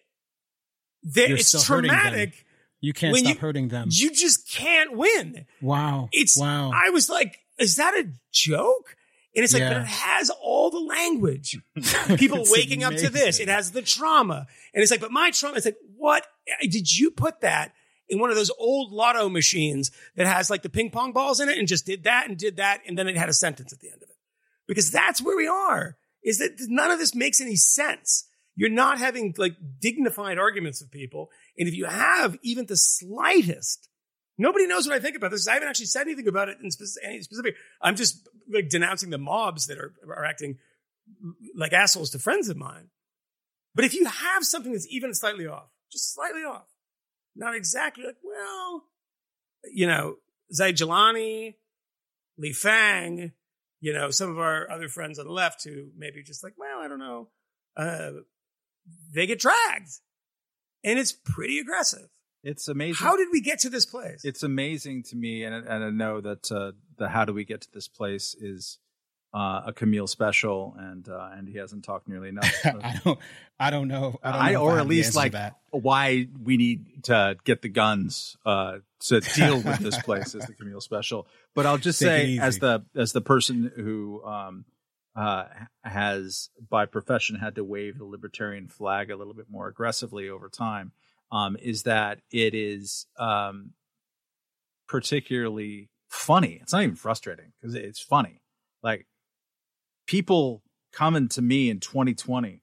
that 1.14 1.28
You're 1.28 1.38
it's 1.38 1.48
still 1.48 1.62
hurting 1.76 1.90
them. 1.90 2.00
traumatic. 2.00 2.44
you 2.80 2.92
can't 2.92 3.16
stop 3.16 3.34
you- 3.34 3.40
hurting 3.40 3.68
them. 3.68 3.88
You 3.90 4.10
just 4.12 4.48
can't 4.48 4.96
win. 4.96 5.46
wow. 5.60 6.08
It's 6.12 6.38
wow. 6.38 6.70
I 6.72 6.90
was 6.90 7.10
like, 7.10 7.38
is 7.58 7.76
that 7.76 7.94
a 7.94 8.08
joke? 8.32 8.96
And 9.34 9.42
it's 9.42 9.54
like, 9.54 9.62
but 9.62 9.78
it 9.78 9.86
has 9.86 10.30
all 10.30 10.70
the 10.70 10.78
language. 10.78 11.58
People 12.16 12.40
It's 12.40 12.52
waking 12.52 12.84
up 12.84 12.94
to 12.94 13.08
this. 13.08 13.40
It 13.40 13.48
has 13.48 13.72
the 13.72 13.80
trauma. 13.82 14.46
And 14.74 14.82
it's 14.82 14.90
like, 14.90 15.00
but 15.00 15.10
my 15.10 15.30
trauma, 15.30 15.56
it's 15.56 15.64
like, 15.64 15.78
what 15.96 16.26
did 16.60 16.94
you 16.96 17.10
put 17.10 17.40
that 17.40 17.72
in 18.12 18.18
one 18.18 18.28
of 18.28 18.36
those 18.36 18.50
old 18.58 18.92
lotto 18.92 19.30
machines 19.30 19.90
that 20.16 20.26
has 20.26 20.50
like 20.50 20.60
the 20.60 20.68
ping 20.68 20.90
pong 20.90 21.12
balls 21.12 21.40
in 21.40 21.48
it 21.48 21.56
and 21.56 21.66
just 21.66 21.86
did 21.86 22.04
that 22.04 22.28
and 22.28 22.36
did 22.36 22.58
that. 22.58 22.82
And 22.86 22.96
then 22.96 23.08
it 23.08 23.16
had 23.16 23.30
a 23.30 23.32
sentence 23.32 23.72
at 23.72 23.80
the 23.80 23.88
end 23.88 24.02
of 24.02 24.10
it. 24.10 24.16
Because 24.68 24.90
that's 24.90 25.22
where 25.22 25.36
we 25.36 25.48
are. 25.48 25.96
is 26.22 26.36
that 26.38 26.50
none 26.68 26.90
of 26.90 26.98
this 26.98 27.14
makes 27.14 27.40
any 27.40 27.56
sense. 27.56 28.28
You're 28.54 28.68
not 28.68 28.98
having 28.98 29.34
like 29.38 29.56
dignified 29.80 30.38
arguments 30.38 30.82
with 30.82 30.90
people. 30.90 31.30
And 31.56 31.66
if 31.66 31.74
you 31.74 31.86
have 31.86 32.38
even 32.42 32.66
the 32.66 32.76
slightest, 32.76 33.88
nobody 34.36 34.66
knows 34.66 34.86
what 34.86 34.94
I 34.94 35.00
think 35.00 35.16
about 35.16 35.30
this. 35.30 35.48
I 35.48 35.54
haven't 35.54 35.70
actually 35.70 35.86
said 35.86 36.02
anything 36.02 36.28
about 36.28 36.50
it 36.50 36.58
in 36.62 36.70
spec- 36.70 37.02
any 37.02 37.22
specific. 37.22 37.54
I'm 37.80 37.96
just 37.96 38.28
like 38.52 38.68
denouncing 38.68 39.08
the 39.08 39.16
mobs 39.16 39.68
that 39.68 39.78
are, 39.78 39.94
are 40.06 40.26
acting 40.26 40.58
like 41.56 41.72
assholes 41.72 42.10
to 42.10 42.18
friends 42.18 42.50
of 42.50 42.58
mine. 42.58 42.88
But 43.74 43.86
if 43.86 43.94
you 43.94 44.04
have 44.04 44.44
something 44.44 44.72
that's 44.72 44.86
even 44.90 45.14
slightly 45.14 45.46
off, 45.46 45.70
just 45.90 46.12
slightly 46.12 46.42
off, 46.42 46.66
not 47.34 47.54
exactly 47.54 48.04
like, 48.04 48.16
well, 48.22 48.84
you 49.72 49.86
know, 49.86 50.16
Zaid 50.52 50.76
Jilani, 50.76 51.54
Lee 52.38 52.52
Fang, 52.52 53.32
you 53.80 53.92
know, 53.92 54.10
some 54.10 54.30
of 54.30 54.38
our 54.38 54.70
other 54.70 54.88
friends 54.88 55.18
on 55.18 55.26
the 55.26 55.32
left 55.32 55.64
who 55.64 55.88
maybe 55.96 56.22
just 56.22 56.44
like, 56.44 56.54
well, 56.56 56.80
I 56.80 56.88
don't 56.88 56.98
know, 56.98 57.28
uh, 57.76 58.10
they 59.14 59.26
get 59.26 59.40
dragged. 59.40 59.90
And 60.84 60.98
it's 60.98 61.12
pretty 61.12 61.58
aggressive. 61.58 62.08
It's 62.42 62.66
amazing. 62.66 63.06
How 63.06 63.16
did 63.16 63.28
we 63.30 63.40
get 63.40 63.60
to 63.60 63.70
this 63.70 63.86
place? 63.86 64.24
it's 64.24 64.42
amazing 64.42 65.04
to 65.04 65.16
me, 65.16 65.44
and, 65.44 65.54
and 65.54 65.84
I 65.84 65.90
know 65.90 66.20
that 66.20 66.50
uh, 66.50 66.72
the 66.98 67.08
"How 67.08 67.24
do 67.24 67.32
we 67.32 67.44
get 67.44 67.60
to 67.60 67.68
this 67.72 67.86
place" 67.86 68.34
is 68.34 68.78
uh, 69.34 69.62
a 69.66 69.72
Kmele 69.72 70.08
special, 70.08 70.74
and 70.78 71.08
uh, 71.08 71.30
and 71.32 71.48
he 71.48 71.56
hasn't 71.56 71.84
talked 71.84 72.08
nearly 72.08 72.28
enough. 72.30 72.54
I 72.64 73.00
don't. 73.02 73.18
I 73.58 73.70
don't 73.70 73.88
know. 73.88 74.18
I 74.22 74.32
don't 74.32 74.42
I, 74.42 74.50
if 74.52 74.58
or 74.58 74.78
at 74.78 74.86
least 74.86 75.14
like 75.14 75.34
why 75.70 76.26
we 76.42 76.56
need 76.56 77.04
to 77.04 77.36
get 77.44 77.62
the 77.62 77.68
guns 77.68 78.36
uh, 78.44 78.78
to 79.06 79.20
deal 79.34 79.56
with 79.60 79.78
this 79.78 79.98
place 80.02 80.34
is 80.34 80.44
the 80.46 80.52
Kmele 80.52 80.82
special. 80.82 81.26
But 81.54 81.66
I'll 81.66 81.78
just 81.78 82.00
Take 82.00 82.08
say, 82.08 82.38
as 82.38 82.58
the 82.58 82.84
as 82.94 83.12
the 83.12 83.20
person 83.20 83.70
who 83.74 84.22
um, 84.24 84.64
uh, 85.16 85.44
has 85.82 86.50
by 86.68 86.86
profession 86.86 87.36
had 87.36 87.54
to 87.54 87.64
wave 87.64 87.98
the 87.98 88.04
libertarian 88.04 88.68
flag 88.68 89.10
a 89.10 89.16
little 89.16 89.34
bit 89.34 89.46
more 89.48 89.68
aggressively 89.68 90.28
over 90.28 90.48
time, 90.48 90.92
um, 91.30 91.56
is 91.62 91.84
that 91.84 92.20
it 92.30 92.54
is 92.54 93.06
um, 93.18 93.72
particularly 94.88 95.88
funny. 96.08 96.58
It's 96.60 96.72
not 96.72 96.82
even 96.82 96.96
frustrating 96.96 97.52
because 97.60 97.74
it's 97.74 98.00
funny. 98.00 98.42
Like 98.82 99.06
people 100.06 100.62
coming 100.92 101.28
to 101.28 101.42
me 101.42 101.70
in 101.70 101.80
2020 101.80 102.62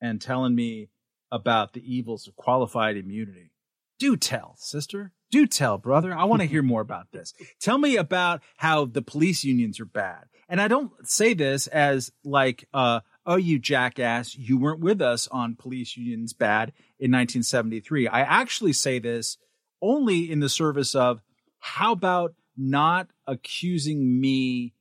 and 0.00 0.20
telling 0.20 0.54
me 0.54 0.90
about 1.32 1.72
the 1.72 1.94
evils 1.94 2.28
of 2.28 2.36
qualified 2.36 2.96
immunity. 2.96 3.50
Do 3.98 4.16
tell, 4.16 4.54
sister. 4.58 5.12
Do 5.30 5.46
tell, 5.46 5.78
brother. 5.78 6.14
I 6.14 6.24
want 6.24 6.42
to 6.42 6.48
hear 6.48 6.62
more 6.62 6.80
about 6.80 7.10
this. 7.12 7.32
Tell 7.60 7.78
me 7.78 7.96
about 7.96 8.42
how 8.56 8.84
the 8.84 9.02
police 9.02 9.44
unions 9.44 9.80
are 9.80 9.86
bad. 9.86 10.24
And 10.48 10.60
I 10.60 10.68
don't 10.68 10.92
say 11.08 11.34
this 11.34 11.66
as 11.68 12.12
like, 12.22 12.68
uh, 12.74 13.00
oh, 13.24 13.36
you 13.36 13.58
jackass, 13.58 14.36
you 14.36 14.58
weren't 14.58 14.80
with 14.80 15.00
us 15.00 15.26
on 15.28 15.56
police 15.56 15.96
unions 15.96 16.32
bad 16.32 16.68
in 16.98 17.10
1973. 17.10 18.08
I 18.08 18.20
actually 18.20 18.74
say 18.74 18.98
this 18.98 19.38
only 19.80 20.30
in 20.30 20.40
the 20.40 20.48
service 20.48 20.94
of 20.94 21.20
how 21.58 21.92
about 21.92 22.34
not 22.56 23.08
accusing 23.26 24.20
me 24.20 24.74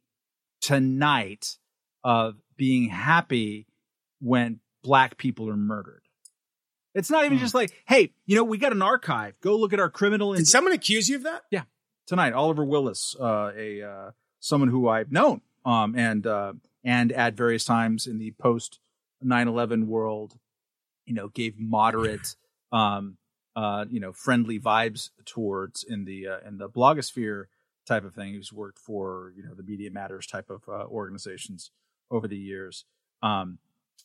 tonight 0.62 1.58
of 2.04 2.36
being 2.58 2.89
happy 2.89 3.68
when 4.22 4.60
black 4.84 5.18
people 5.18 5.49
are 5.49 5.58
murdered. 5.58 6.01
It's 6.95 7.10
not 7.10 7.26
even 7.26 7.39
just 7.39 7.56
like, 7.56 7.72
hey, 7.88 8.14
you 8.26 8.36
know, 8.36 8.43
we 8.43 8.58
got 8.58 8.72
an 8.72 8.84
archive. 8.84 9.39
Go 9.41 9.58
look 9.58 9.74
at 9.74 9.80
our 9.80 9.89
criminal. 9.89 10.34
Did 10.34 10.39
And 10.39 10.47
someone 10.47 10.74
accuse 10.74 11.10
you 11.10 11.16
of 11.16 11.24
that? 11.24 11.41
Yeah, 11.49 11.64
tonight, 12.06 12.34
Oliver 12.34 12.64
Willis, 12.64 13.16
uh, 13.20 13.51
a 13.56 13.82
uh, 13.82 14.12
someone 14.39 14.70
who 14.70 14.88
I've 14.88 15.12
known, 15.12 15.41
um, 15.66 15.95
and 15.97 16.26
uh, 16.28 16.54
and 16.84 17.12
at 17.12 17.34
various 17.34 17.66
times 17.66 18.06
in 18.06 18.20
the 18.20 18.32
post 18.32 18.80
9/11 19.26 19.88
world, 19.88 20.38
you 21.06 21.16
know, 21.16 21.30
gave 21.30 21.60
moderate, 21.60 22.36
um, 22.72 23.18
uh, 23.56 23.86
you 23.89 23.99
know, 23.99 24.14
friendly 24.14 24.60
vibes 24.60 25.10
towards 25.26 25.84
in 25.84 26.06
the 26.06 26.28
uh, 26.28 26.47
in 26.47 26.60
the 26.60 26.70
blogosphere 26.70 27.45
type 27.88 28.06
of 28.06 28.14
thing. 28.14 28.36
Who's 28.36 28.54
worked 28.54 28.78
for 28.78 29.34
you 29.36 29.43
know 29.43 29.56
the 29.56 29.64
Media 29.64 29.89
Matters 29.89 30.28
type 30.28 30.51
of 30.51 30.62
uh, 30.70 30.86
organizations 30.86 31.72
over 32.12 32.28
the 32.28 32.38
years. 32.38 32.86
Um, 33.22 33.60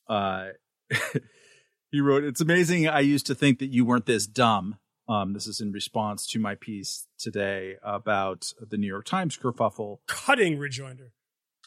uh, 0.08 0.48
he 1.90 2.00
wrote, 2.00 2.24
"It's 2.24 2.40
amazing. 2.40 2.88
I 2.88 3.00
used 3.00 3.26
to 3.26 3.34
think 3.34 3.58
that 3.58 3.66
you 3.70 3.84
weren't 3.84 4.06
this 4.06 4.26
dumb." 4.26 4.76
Um, 5.08 5.32
this 5.32 5.46
is 5.46 5.60
in 5.60 5.72
response 5.72 6.26
to 6.28 6.38
my 6.38 6.54
piece 6.54 7.06
today 7.18 7.76
about 7.82 8.52
the 8.60 8.76
New 8.76 8.86
York 8.86 9.06
Times 9.06 9.38
kerfuffle 9.38 9.98
Cutting 10.06 10.58
rejoinder. 10.58 11.12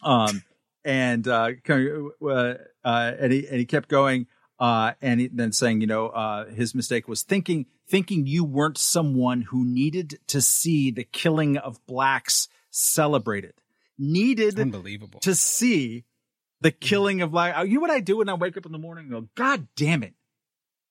um, 0.04 0.44
and 0.86 1.28
uh, 1.28 1.52
uh, 1.70 2.54
uh, 2.84 3.12
and 3.20 3.32
he 3.32 3.48
and 3.48 3.58
he 3.58 3.66
kept 3.66 3.90
going, 3.90 4.28
uh, 4.60 4.94
and 5.02 5.20
he, 5.22 5.28
then 5.28 5.52
saying, 5.52 5.82
you 5.82 5.88
know, 5.88 6.08
uh, 6.10 6.46
his 6.50 6.76
mistake 6.76 7.08
was 7.08 7.24
thinking 7.24 7.66
thinking 7.88 8.26
you 8.28 8.44
weren't 8.44 8.78
someone 8.78 9.42
who 9.42 9.66
needed 9.66 10.20
to 10.28 10.40
see 10.42 10.92
the 10.92 11.04
killing 11.04 11.58
of 11.58 11.84
blacks 11.88 12.48
celebrated, 12.70 13.54
needed 13.98 14.60
Unbelievable. 14.60 15.20
to 15.22 15.36
see 15.36 16.06
the 16.62 16.72
killing 16.72 17.22
of 17.22 17.32
black. 17.32 17.68
You 17.68 17.76
know 17.76 17.82
what 17.82 17.92
I 17.92 18.00
do 18.00 18.18
when 18.18 18.30
I 18.30 18.34
wake 18.36 18.58
up 18.58 18.66
in 18.66 18.72
the 18.72 18.78
morning? 18.78 19.06
and 19.06 19.12
go, 19.12 19.28
God 19.36 19.68
damn 19.76 20.04
it! 20.04 20.14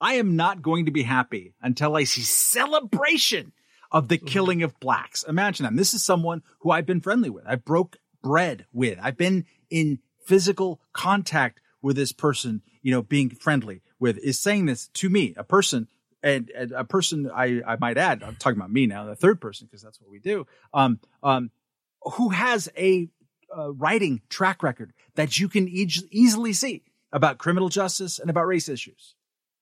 I 0.01 0.15
am 0.15 0.37
not 0.37 0.63
going 0.63 0.87
to 0.87 0.93
be 0.93 1.03
happy 1.03 1.55
until 1.63 1.97
I 1.97 2.05
see 2.05 2.23
celebration 2.23 3.53
of 3.93 4.09
the 4.09 4.19
killing 4.19 4.63
of 4.63 4.79
blacks. 4.81 5.25
Imagine 5.25 5.65
that. 5.65 5.77
This 5.77 5.95
is 5.95 6.03
someone 6.03 6.43
who 6.61 6.71
I've 6.71 6.87
been 6.87 7.01
friendly 7.01 7.31
with. 7.31 7.45
I 7.47 7.57
broke 7.57 7.99
bread 8.23 8.67
with. 8.73 8.99
I've 9.03 9.17
been 9.17 9.47
in 9.69 9.99
physical 10.25 10.81
contact 10.93 11.61
with 11.83 11.97
this 11.97 12.13
person, 12.13 12.63
you 12.83 12.93
know, 12.93 13.03
being 13.03 13.31
friendly 13.31 13.83
with 13.99 14.19
is 14.19 14.39
saying 14.39 14.67
this 14.67 14.89
to 14.89 15.09
me, 15.09 15.35
a 15.37 15.45
person 15.45 15.89
and, 16.23 16.51
and 16.51 16.73
a 16.73 16.85
person 16.85 17.31
I, 17.35 17.63
I 17.67 17.77
might 17.77 17.99
add, 17.99 18.23
I'm 18.23 18.37
talking 18.37 18.59
about 18.59 18.71
me 18.71 18.87
now, 18.87 19.05
the 19.05 19.17
third 19.17 19.41
person, 19.41 19.67
because 19.67 19.83
that's 19.83 20.01
what 20.01 20.11
we 20.11 20.19
do. 20.19 20.47
Um, 20.75 21.01
um, 21.23 21.51
who 22.03 22.31
has 22.31 22.69
a 22.77 23.09
uh, 23.57 23.73
writing 23.73 24.23
track 24.29 24.63
record 24.63 24.93
that 25.15 25.39
you 25.39 25.49
can 25.49 25.69
eas- 25.69 26.05
easily 26.11 26.53
see 26.53 26.83
about 27.13 27.39
criminal 27.39 27.69
justice 27.69 28.19
and 28.19 28.31
about 28.31 28.47
race 28.47 28.69
issues. 28.69 29.15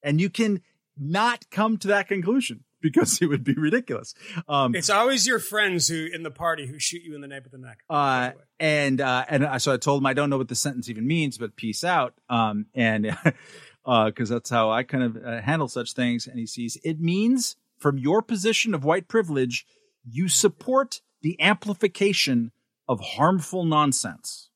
And 0.03 0.21
you 0.21 0.31
can 0.31 0.61
not 0.97 1.49
come 1.51 1.77
to 1.79 1.89
that 1.89 2.09
conclusion 2.09 2.65
because 2.81 3.21
it 3.23 3.27
would 3.27 3.43
be 3.45 3.55
ridiculous. 3.55 4.15
Um, 4.49 4.75
It's 4.75 4.91
always 4.91 5.27
your 5.27 5.39
friends 5.39 5.89
who 5.89 6.07
in 6.13 6.23
the 6.23 6.31
party 6.31 6.67
who 6.67 6.79
shoot 6.79 7.03
you 7.03 7.15
in 7.15 7.21
the 7.21 7.29
nape 7.29 7.45
of 7.47 7.51
the 7.53 7.59
neck. 7.59 7.79
uh, 7.89 7.95
by 7.95 8.31
the 8.33 8.37
way. 8.39 8.45
and 8.61 9.01
uh, 9.01 9.25
and 9.29 9.45
I- 9.47 9.59
so 9.59 9.73
I 9.73 9.77
told 9.79 10.01
him 10.03 10.07
I 10.07 10.13
don't 10.15 10.31
know 10.31 10.39
what 10.39 10.49
the 10.49 10.55
sentence 10.55 10.89
even 10.89 11.07
means, 11.07 11.39
but 11.39 11.57
peace 11.57 11.83
out. 11.85 12.15
Um, 12.29 12.67
and 12.75 13.17
because 13.85 14.29
that's 14.29 14.51
how 14.51 14.71
I 14.71 14.83
kind 14.83 15.03
of 15.05 15.17
uh, 15.25 15.41
handle 15.41 15.69
such 15.69 15.95
things. 15.95 16.27
And 16.27 16.39
he 16.39 16.47
sees 16.47 16.77
it 16.85 17.01
means 17.01 17.57
from 17.79 17.97
your 17.99 18.23
position 18.23 18.75
of 18.75 18.85
white 18.85 19.09
privilege, 19.09 19.65
you 20.05 20.29
support 20.29 21.01
the 21.23 21.41
amplification 21.41 22.53
of 22.89 23.01
harmful 23.01 23.65
nonsense. 23.65 24.49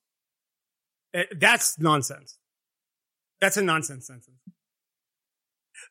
Uh, 1.15 1.23
That's 1.39 1.79
nonsense. 1.79 2.39
That's 3.41 3.57
a 3.57 3.63
nonsense 3.63 4.07
sentence. 4.07 4.39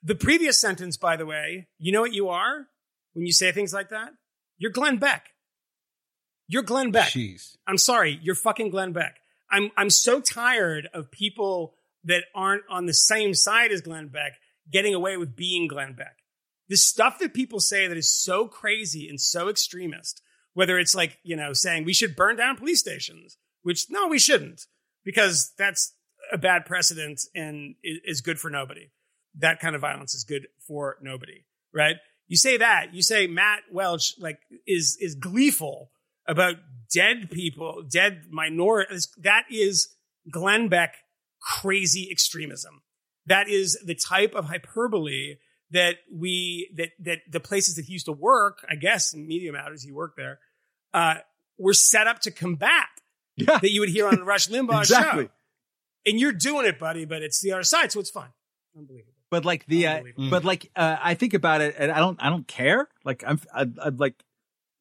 The 0.01 0.15
previous 0.15 0.57
sentence, 0.57 0.95
by 0.95 1.17
the 1.17 1.25
way, 1.25 1.67
you 1.77 1.91
know 1.91 1.99
what 1.99 2.13
you 2.13 2.29
are 2.29 2.67
when 3.13 3.25
you 3.25 3.33
say 3.33 3.51
things 3.51 3.73
like 3.73 3.89
that? 3.89 4.13
You're 4.57 4.71
Glenn 4.71 4.97
Beck. 4.97 5.27
You're 6.47 6.63
Glenn 6.63 6.91
Beck. 6.91 7.09
Jeez. 7.09 7.57
I'm 7.67 7.77
sorry, 7.77 8.19
you're 8.23 8.35
fucking 8.35 8.69
Glenn 8.69 8.93
Beck. 8.93 9.17
I'm 9.51 9.69
I'm 9.75 9.89
so 9.89 10.21
tired 10.21 10.87
of 10.93 11.11
people 11.11 11.75
that 12.05 12.23
aren't 12.33 12.63
on 12.69 12.85
the 12.85 12.93
same 12.93 13.33
side 13.33 13.71
as 13.71 13.81
Glenn 13.81 14.07
Beck 14.07 14.33
getting 14.71 14.93
away 14.93 15.17
with 15.17 15.35
being 15.35 15.67
Glenn 15.67 15.93
Beck. 15.93 16.17
The 16.69 16.77
stuff 16.77 17.19
that 17.19 17.33
people 17.33 17.59
say 17.59 17.87
that 17.87 17.97
is 17.97 18.09
so 18.09 18.47
crazy 18.47 19.09
and 19.09 19.19
so 19.19 19.49
extremist, 19.49 20.21
whether 20.53 20.77
it's 20.77 20.95
like, 20.95 21.17
you 21.23 21.35
know, 21.35 21.53
saying 21.53 21.85
we 21.85 21.93
should 21.93 22.15
burn 22.15 22.35
down 22.35 22.57
police 22.57 22.79
stations, 22.79 23.37
which 23.63 23.87
no, 23.89 24.07
we 24.07 24.19
shouldn't, 24.19 24.61
because 25.03 25.53
that's 25.57 25.93
a 26.31 26.37
bad 26.37 26.65
precedent 26.65 27.21
and 27.35 27.75
is 27.83 28.21
good 28.21 28.39
for 28.39 28.49
nobody. 28.49 28.89
That 29.35 29.59
kind 29.59 29.75
of 29.75 29.81
violence 29.81 30.13
is 30.13 30.23
good 30.23 30.47
for 30.67 30.97
nobody, 31.01 31.45
right? 31.73 31.95
You 32.27 32.37
say 32.37 32.57
that, 32.57 32.93
you 32.93 33.01
say 33.01 33.27
Matt 33.27 33.61
Welch 33.71 34.13
like 34.19 34.39
is 34.67 34.97
is 34.99 35.15
gleeful 35.15 35.91
about 36.27 36.55
dead 36.93 37.29
people, 37.31 37.83
dead 37.89 38.23
minorities. 38.29 39.09
That 39.17 39.43
is 39.49 39.89
Glenn 40.31 40.69
Beck 40.69 40.95
crazy 41.41 42.09
extremism. 42.11 42.83
That 43.25 43.49
is 43.49 43.79
the 43.85 43.95
type 43.95 44.33
of 44.35 44.45
hyperbole 44.45 45.35
that 45.71 45.95
we 46.11 46.69
that 46.75 46.89
that 46.99 47.19
the 47.29 47.39
places 47.39 47.75
that 47.75 47.85
he 47.85 47.93
used 47.93 48.05
to 48.05 48.11
work, 48.11 48.65
I 48.69 48.75
guess, 48.75 49.13
in 49.13 49.27
Media 49.27 49.51
Matters, 49.51 49.83
he 49.83 49.91
worked 49.91 50.17
there, 50.17 50.39
uh, 50.93 51.15
were 51.57 51.73
set 51.73 52.07
up 52.07 52.19
to 52.21 52.31
combat 52.31 52.87
Yeah, 53.35 53.57
that 53.59 53.71
you 53.71 53.79
would 53.81 53.89
hear 53.89 54.07
on 54.07 54.15
the 54.15 54.23
Rush 54.25 54.47
Limbaugh 54.47 54.81
exactly. 54.81 55.25
show. 55.25 55.31
And 56.05 56.19
you're 56.19 56.31
doing 56.33 56.65
it, 56.65 56.79
buddy, 56.79 57.05
but 57.05 57.21
it's 57.21 57.41
the 57.41 57.51
other 57.53 57.63
side, 57.63 57.91
so 57.91 57.99
it's 57.99 58.09
fine. 58.09 58.29
Unbelievable. 58.75 59.13
But 59.29 59.45
like 59.45 59.65
the, 59.67 59.87
uh, 59.87 59.95
Unbelievable. 59.97 60.29
but 60.29 60.43
like 60.43 60.71
uh, 60.75 60.97
I 61.01 61.13
think 61.13 61.33
about 61.33 61.61
it, 61.61 61.75
and 61.77 61.91
I 61.91 61.99
don't, 61.99 62.21
I 62.21 62.29
don't 62.29 62.47
care. 62.47 62.89
Like 63.05 63.23
I'm, 63.25 63.39
I'd, 63.53 63.79
I'd 63.79 63.99
like 63.99 64.15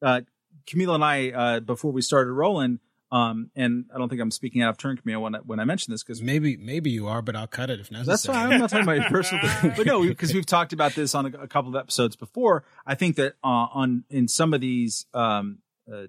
uh, 0.01 0.21
Kmele 0.67 0.95
and 0.95 1.03
I 1.03 1.29
uh, 1.29 1.59
before 1.61 1.91
we 1.91 2.01
started 2.01 2.31
rolling. 2.33 2.79
Um, 3.11 3.51
and 3.57 3.85
I 3.93 3.97
don't 3.97 4.07
think 4.07 4.21
I'm 4.21 4.31
speaking 4.31 4.61
out 4.61 4.69
of 4.69 4.77
turn, 4.77 4.97
Kmele, 4.97 5.21
when 5.21 5.35
I, 5.35 5.39
when 5.39 5.59
I 5.59 5.65
mention 5.65 5.91
this 5.91 6.01
because 6.01 6.21
Maybe 6.21 6.55
maybe 6.55 6.91
you 6.91 7.07
are, 7.07 7.21
but 7.21 7.35
I'll 7.35 7.47
cut 7.47 7.69
it 7.69 7.79
if 7.79 7.91
necessary. 7.91 8.05
that's 8.05 8.25
fine. 8.25 8.53
I'm 8.53 8.59
not 8.59 8.69
talking 8.69 8.83
about 8.83 8.97
your 8.97 9.09
personal 9.09 9.45
thing, 9.49 9.73
but 9.75 9.85
no, 9.85 10.01
because 10.01 10.33
we've 10.33 10.45
talked 10.45 10.71
about 10.71 10.93
this 10.95 11.13
on 11.13 11.25
a, 11.25 11.39
a 11.39 11.47
couple 11.47 11.69
of 11.69 11.75
episodes 11.75 12.15
before. 12.15 12.63
I 12.85 12.95
think 12.95 13.17
that 13.17 13.33
uh, 13.43 13.67
on 13.73 14.05
in 14.09 14.29
some 14.29 14.53
of 14.53 14.61
these 14.61 15.05
um, 15.13 15.59
uh, 15.91 16.03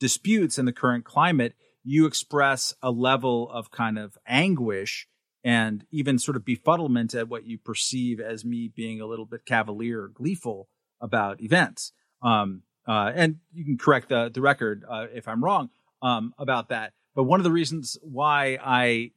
disputes 0.00 0.58
in 0.58 0.64
the 0.64 0.72
current 0.72 1.04
climate, 1.04 1.54
you 1.84 2.06
express 2.06 2.74
a 2.82 2.90
level 2.90 3.50
of 3.50 3.70
kind 3.70 3.98
of 3.98 4.16
anguish 4.26 5.06
and 5.44 5.84
even 5.90 6.18
sort 6.18 6.36
of 6.36 6.44
befuddlement 6.44 7.14
at 7.14 7.28
what 7.28 7.44
you 7.44 7.58
perceive 7.58 8.20
as 8.20 8.44
me 8.44 8.72
being 8.74 9.02
a 9.02 9.06
little 9.06 9.26
bit 9.26 9.44
cavalier 9.44 10.02
or 10.02 10.08
gleeful 10.08 10.68
about 11.00 11.42
events. 11.42 11.92
Um, 12.22 12.62
uh, 12.86 13.12
and 13.14 13.36
you 13.52 13.66
can 13.66 13.76
correct 13.76 14.08
the 14.08 14.30
the 14.32 14.40
record 14.40 14.84
uh, 14.88 15.06
if 15.12 15.28
I'm 15.28 15.44
wrong 15.44 15.68
um, 16.02 16.34
about 16.38 16.68
that. 16.68 16.92
But 17.14 17.24
one 17.24 17.40
of 17.40 17.44
the 17.44 17.52
reasons 17.52 17.96
why 18.02 18.58
I 18.62 19.10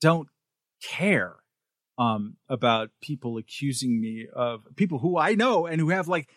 don't 0.00 0.28
care 0.82 1.36
um, 1.98 2.36
about 2.48 2.90
people 3.00 3.36
accusing 3.36 4.00
me 4.00 4.26
of 4.32 4.62
people 4.76 4.98
who 4.98 5.16
I 5.18 5.34
know 5.34 5.66
and 5.66 5.80
who 5.80 5.90
have 5.90 6.08
like 6.08 6.28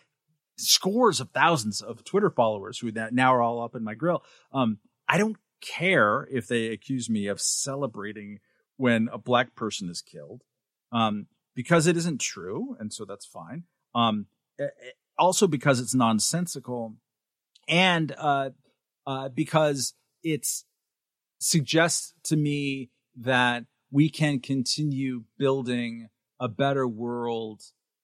scores 0.56 1.20
of 1.20 1.30
thousands 1.30 1.80
of 1.80 2.04
Twitter 2.04 2.30
followers 2.30 2.78
who 2.78 2.92
that 2.92 3.12
now 3.12 3.34
are 3.34 3.42
all 3.42 3.62
up 3.62 3.74
in 3.74 3.84
my 3.84 3.94
grill. 3.94 4.22
Um, 4.52 4.78
I 5.08 5.18
don't 5.18 5.36
care 5.60 6.28
if 6.30 6.46
they 6.46 6.68
accuse 6.68 7.08
me 7.08 7.26
of 7.26 7.40
celebrating 7.40 8.38
when 8.76 9.08
a 9.12 9.18
black 9.18 9.54
person 9.54 9.88
is 9.88 10.02
killed, 10.02 10.42
um, 10.92 11.26
because 11.54 11.86
it 11.86 11.96
isn't 11.96 12.20
true, 12.20 12.76
and 12.78 12.92
so 12.92 13.04
that's 13.04 13.26
fine. 13.26 13.64
Um, 13.94 14.26
also 15.18 15.48
because 15.48 15.80
it's 15.80 15.94
nonsensical, 15.94 16.94
and 17.68 18.14
uh, 18.16 18.50
uh, 19.08 19.30
because 19.30 19.94
it 20.22 20.46
suggests 21.38 22.12
to 22.24 22.36
me 22.36 22.90
that 23.16 23.64
we 23.90 24.10
can 24.10 24.38
continue 24.38 25.24
building 25.38 26.10
a 26.38 26.46
better 26.46 26.86
world, 26.86 27.62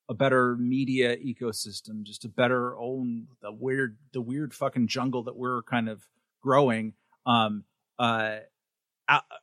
a 0.08 0.14
better 0.14 0.56
media 0.56 1.14
ecosystem, 1.18 2.04
just 2.04 2.24
a 2.24 2.28
better 2.28 2.74
own 2.78 3.26
the 3.42 3.52
weird 3.52 3.98
the 4.14 4.20
weird 4.22 4.54
fucking 4.54 4.88
jungle 4.88 5.22
that 5.24 5.36
we're 5.36 5.62
kind 5.64 5.90
of 5.90 6.06
growing. 6.42 6.94
Um, 7.26 7.64
uh, 7.98 8.38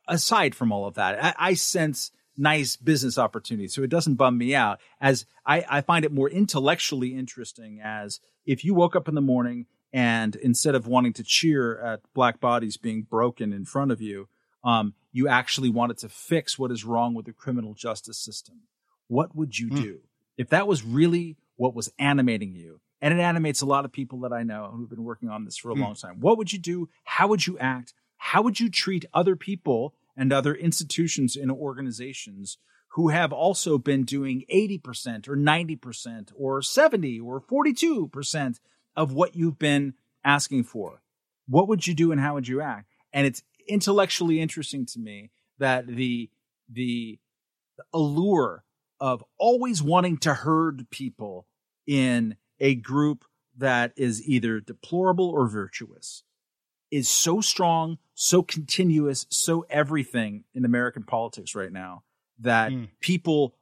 aside 0.08 0.56
from 0.56 0.72
all 0.72 0.86
of 0.86 0.94
that, 0.94 1.22
I, 1.22 1.34
I 1.38 1.54
sense 1.54 2.10
nice 2.36 2.74
business 2.74 3.18
opportunities, 3.18 3.72
so 3.72 3.84
it 3.84 3.90
doesn't 3.90 4.16
bum 4.16 4.36
me 4.36 4.52
out. 4.56 4.80
As 5.00 5.26
I, 5.46 5.64
I 5.70 5.80
find 5.82 6.04
it 6.04 6.10
more 6.10 6.28
intellectually 6.28 7.14
interesting 7.14 7.80
as 7.80 8.18
if 8.44 8.64
you 8.64 8.74
woke 8.74 8.96
up 8.96 9.06
in 9.06 9.14
the 9.14 9.20
morning 9.20 9.66
and 9.92 10.36
instead 10.36 10.74
of 10.74 10.86
wanting 10.86 11.12
to 11.14 11.22
cheer 11.22 11.78
at 11.80 12.00
black 12.14 12.40
bodies 12.40 12.76
being 12.76 13.02
broken 13.02 13.52
in 13.52 13.64
front 13.64 13.90
of 13.90 14.00
you, 14.00 14.28
um, 14.64 14.94
you 15.12 15.28
actually 15.28 15.68
wanted 15.68 15.98
to 15.98 16.08
fix 16.08 16.58
what 16.58 16.70
is 16.70 16.84
wrong 16.84 17.14
with 17.14 17.26
the 17.26 17.32
criminal 17.32 17.74
justice 17.74 18.18
system. 18.18 18.60
What 19.08 19.36
would 19.36 19.58
you 19.58 19.70
do 19.70 20.00
if 20.38 20.48
that 20.48 20.66
was 20.66 20.82
really 20.82 21.36
what 21.56 21.74
was 21.74 21.92
animating 21.98 22.54
you? 22.54 22.80
And 23.02 23.12
it 23.12 23.20
animates 23.20 23.60
a 23.60 23.66
lot 23.66 23.84
of 23.84 23.92
people 23.92 24.20
that 24.20 24.32
I 24.32 24.44
know 24.44 24.70
who've 24.72 24.88
been 24.88 25.04
working 25.04 25.28
on 25.28 25.44
this 25.44 25.56
for 25.56 25.70
a 25.70 25.74
long 25.74 25.96
time. 25.96 26.20
What 26.20 26.38
would 26.38 26.52
you 26.52 26.58
do? 26.58 26.88
How 27.02 27.26
would 27.26 27.46
you 27.46 27.58
act? 27.58 27.94
How 28.16 28.42
would 28.42 28.60
you 28.60 28.70
treat 28.70 29.04
other 29.12 29.34
people 29.34 29.94
and 30.16 30.32
other 30.32 30.54
institutions 30.54 31.36
and 31.36 31.50
organizations 31.50 32.58
who 32.90 33.08
have 33.08 33.32
also 33.32 33.78
been 33.78 34.04
doing 34.04 34.44
80% 34.52 35.26
or 35.26 35.36
90% 35.36 36.32
or 36.36 36.62
70 36.62 37.20
or 37.20 37.40
42% 37.40 38.60
of 38.96 39.12
what 39.12 39.34
you've 39.36 39.58
been 39.58 39.94
asking 40.24 40.64
for? 40.64 41.02
What 41.48 41.68
would 41.68 41.86
you 41.86 41.94
do 41.94 42.12
and 42.12 42.20
how 42.20 42.34
would 42.34 42.48
you 42.48 42.60
act? 42.60 42.88
And 43.12 43.26
it's 43.26 43.42
intellectually 43.68 44.40
interesting 44.40 44.86
to 44.86 44.98
me 44.98 45.30
that 45.58 45.86
the 45.86 46.30
the 46.68 47.18
allure 47.92 48.64
of 49.00 49.24
always 49.38 49.82
wanting 49.82 50.16
to 50.18 50.34
herd 50.34 50.88
people 50.90 51.46
in 51.86 52.36
a 52.60 52.74
group 52.74 53.24
that 53.56 53.92
is 53.96 54.26
either 54.26 54.60
deplorable 54.60 55.28
or 55.28 55.48
virtuous 55.48 56.22
is 56.90 57.08
so 57.08 57.40
strong, 57.40 57.98
so 58.14 58.42
continuous, 58.42 59.26
so 59.30 59.66
everything 59.68 60.44
in 60.54 60.64
American 60.64 61.02
politics 61.02 61.54
right 61.54 61.72
now 61.72 62.02
that 62.38 62.70
Mm. 62.70 62.88
people 63.00 63.54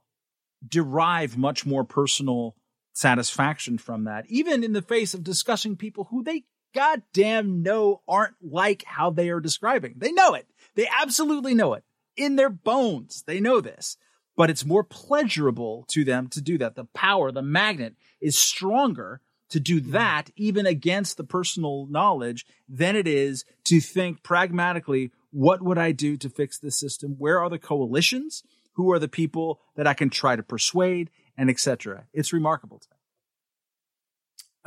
derive 0.66 1.38
much 1.38 1.64
more 1.64 1.84
personal 1.84 2.54
satisfaction 3.00 3.78
from 3.78 4.04
that, 4.04 4.26
even 4.28 4.62
in 4.62 4.72
the 4.72 4.82
face 4.82 5.14
of 5.14 5.24
discussing 5.24 5.76
people 5.76 6.04
who 6.10 6.22
they 6.22 6.44
goddamn 6.74 7.62
know 7.62 8.02
aren't 8.06 8.34
like 8.42 8.84
how 8.86 9.10
they 9.10 9.30
are 9.30 9.40
describing. 9.40 9.94
They 9.96 10.12
know 10.12 10.34
it. 10.34 10.46
They 10.74 10.88
absolutely 11.00 11.54
know 11.54 11.74
it. 11.74 11.84
In 12.16 12.36
their 12.36 12.50
bones, 12.50 13.24
they 13.26 13.40
know 13.40 13.60
this. 13.60 13.96
But 14.36 14.50
it's 14.50 14.64
more 14.64 14.84
pleasurable 14.84 15.84
to 15.88 16.04
them 16.04 16.28
to 16.28 16.40
do 16.40 16.58
that. 16.58 16.74
The 16.74 16.84
power, 16.94 17.32
the 17.32 17.42
magnet 17.42 17.96
is 18.20 18.38
stronger 18.38 19.20
to 19.50 19.60
do 19.60 19.80
mm-hmm. 19.80 19.92
that, 19.92 20.30
even 20.36 20.66
against 20.66 21.16
the 21.16 21.24
personal 21.24 21.86
knowledge, 21.86 22.46
than 22.68 22.96
it 22.96 23.08
is 23.08 23.44
to 23.64 23.80
think 23.80 24.22
pragmatically, 24.22 25.10
what 25.32 25.62
would 25.62 25.78
I 25.78 25.92
do 25.92 26.16
to 26.18 26.28
fix 26.28 26.58
this 26.58 26.78
system? 26.78 27.16
Where 27.18 27.40
are 27.40 27.50
the 27.50 27.58
coalitions? 27.58 28.42
Who 28.74 28.92
are 28.92 28.98
the 28.98 29.08
people 29.08 29.60
that 29.76 29.86
I 29.86 29.94
can 29.94 30.10
try 30.10 30.36
to 30.36 30.42
persuade 30.42 31.10
and 31.40 31.48
etc. 31.50 32.04
It's 32.12 32.32
remarkable 32.32 32.78
to 32.78 32.86
me. 32.90 32.96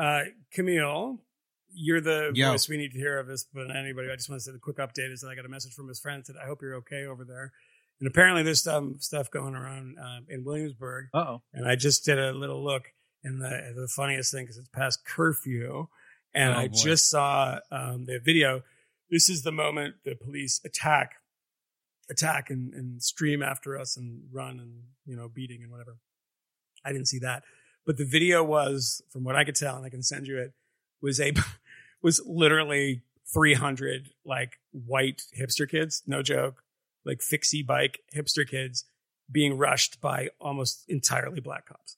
Uh, 0.05 0.21
Kmele, 0.57 1.19
you're 1.71 2.01
the 2.01 2.31
Yo. 2.33 2.51
voice 2.51 2.67
we 2.67 2.77
need 2.77 2.91
to 2.93 2.97
hear 2.97 3.19
of 3.19 3.27
this, 3.27 3.45
but 3.53 3.69
anybody, 3.75 4.09
I 4.11 4.15
just 4.15 4.29
want 4.29 4.41
to 4.41 4.43
say 4.43 4.51
the 4.51 4.59
quick 4.59 4.77
update 4.77 5.11
is 5.11 5.21
that 5.21 5.29
I 5.29 5.35
got 5.35 5.45
a 5.45 5.49
message 5.49 5.73
from 5.73 5.87
his 5.87 5.99
friend 5.99 6.23
that 6.27 6.35
I 6.41 6.45
hope 6.47 6.61
you're 6.61 6.75
okay 6.77 7.05
over 7.05 7.23
there. 7.23 7.51
And 7.99 8.07
apparently 8.07 8.41
there's 8.43 8.63
some 8.63 8.95
stuff 8.99 9.29
going 9.29 9.53
around 9.55 9.97
um, 9.99 10.25
in 10.29 10.43
Williamsburg. 10.43 11.05
Uh-oh. 11.13 11.41
And 11.53 11.67
I 11.67 11.75
just 11.75 12.03
did 12.05 12.17
a 12.19 12.33
little 12.33 12.63
look, 12.63 12.85
and 13.23 13.39
the 13.39 13.71
the 13.75 13.87
funniest 13.87 14.31
thing 14.33 14.47
is 14.49 14.57
it's 14.57 14.67
past 14.69 15.05
curfew, 15.05 15.87
and 16.33 16.53
Oh, 16.53 16.57
I 16.57 16.67
boy. 16.67 16.73
just 16.75 17.07
saw 17.09 17.59
um, 17.71 18.05
the 18.05 18.19
video. 18.19 18.63
This 19.11 19.29
is 19.29 19.43
the 19.43 19.51
moment 19.51 19.95
the 20.03 20.15
police 20.15 20.59
attack, 20.65 21.11
attack 22.09 22.49
and, 22.49 22.73
and 22.73 23.01
stream 23.03 23.43
after 23.43 23.77
us 23.79 23.95
and 23.95 24.23
run 24.31 24.59
and 24.59 24.73
you 25.05 25.15
know 25.15 25.29
beating 25.29 25.61
and 25.61 25.71
whatever. 25.71 25.97
I 26.85 26.91
didn't 26.91 27.07
see 27.07 27.19
that, 27.19 27.43
but 27.85 27.97
the 27.97 28.05
video 28.05 28.43
was, 28.43 29.01
from 29.09 29.23
what 29.23 29.35
I 29.35 29.43
could 29.43 29.55
tell, 29.55 29.75
and 29.75 29.85
I 29.85 29.89
can 29.89 30.03
send 30.03 30.27
you 30.27 30.37
it, 30.37 30.53
was 31.01 31.19
a 31.19 31.33
was 32.01 32.21
literally 32.25 33.01
300 33.33 34.09
like 34.25 34.59
white 34.71 35.23
hipster 35.37 35.69
kids, 35.69 36.03
no 36.05 36.21
joke, 36.21 36.63
like 37.05 37.21
fixie 37.21 37.63
bike 37.63 37.99
hipster 38.15 38.47
kids 38.47 38.85
being 39.31 39.57
rushed 39.57 40.01
by 40.01 40.29
almost 40.39 40.83
entirely 40.87 41.39
black 41.39 41.65
cops. 41.65 41.97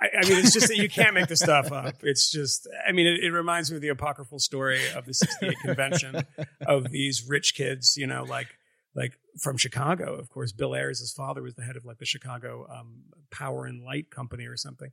I, 0.00 0.08
I 0.22 0.28
mean, 0.28 0.38
it's 0.38 0.52
just 0.52 0.68
that 0.68 0.78
you 0.78 0.88
can't 0.88 1.14
make 1.14 1.28
this 1.28 1.40
stuff 1.40 1.72
up. 1.72 1.96
It's 2.02 2.30
just, 2.30 2.66
I 2.88 2.92
mean, 2.92 3.06
it, 3.06 3.24
it 3.24 3.32
reminds 3.32 3.70
me 3.70 3.76
of 3.76 3.82
the 3.82 3.88
apocryphal 3.88 4.38
story 4.38 4.80
of 4.96 5.04
the 5.04 5.12
68 5.12 5.58
convention 5.60 6.24
of 6.66 6.90
these 6.90 7.28
rich 7.28 7.54
kids, 7.54 7.96
you 7.98 8.06
know, 8.06 8.24
like, 8.24 8.48
like 8.94 9.18
from 9.38 9.56
Chicago, 9.56 10.14
of 10.14 10.28
course, 10.28 10.52
Bill 10.52 10.74
Ayers, 10.74 11.00
his 11.00 11.12
father 11.12 11.42
was 11.42 11.54
the 11.54 11.62
head 11.62 11.76
of 11.76 11.84
like 11.84 11.98
the 11.98 12.06
Chicago 12.06 12.66
um, 12.70 13.02
Power 13.30 13.66
and 13.66 13.82
Light 13.82 14.10
Company 14.10 14.46
or 14.46 14.56
something. 14.56 14.90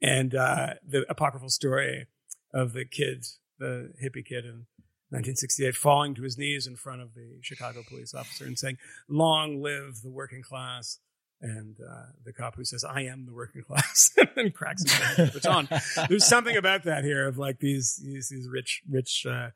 And 0.00 0.34
uh, 0.34 0.74
the 0.86 1.04
apocryphal 1.08 1.48
story 1.48 2.06
of 2.52 2.72
the 2.72 2.84
kid, 2.84 3.24
the 3.58 3.92
hippie 4.02 4.24
kid 4.24 4.44
in 4.44 4.66
1968, 5.10 5.74
falling 5.74 6.14
to 6.14 6.22
his 6.22 6.36
knees 6.36 6.66
in 6.66 6.76
front 6.76 7.02
of 7.02 7.14
the 7.14 7.38
Chicago 7.40 7.82
police 7.88 8.14
officer 8.14 8.44
and 8.44 8.58
saying, 8.58 8.78
Long 9.08 9.62
live 9.62 10.02
the 10.02 10.10
working 10.10 10.42
class. 10.42 10.98
And 11.40 11.76
uh, 11.80 12.06
the 12.24 12.32
cop 12.32 12.54
who 12.54 12.64
says, 12.64 12.84
I 12.84 13.02
am 13.02 13.26
the 13.26 13.32
working 13.32 13.62
class, 13.66 14.10
and 14.36 14.54
cracks 14.54 14.84
with 14.84 15.32
the 15.32 15.40
baton. 15.40 15.68
There's 16.08 16.24
something 16.24 16.56
about 16.56 16.84
that 16.84 17.04
here 17.04 17.26
of 17.26 17.36
like 17.36 17.58
these 17.58 18.00
these, 18.02 18.28
these 18.28 18.48
rich 18.48 18.82
rich 18.88 19.26
uh, 19.28 19.50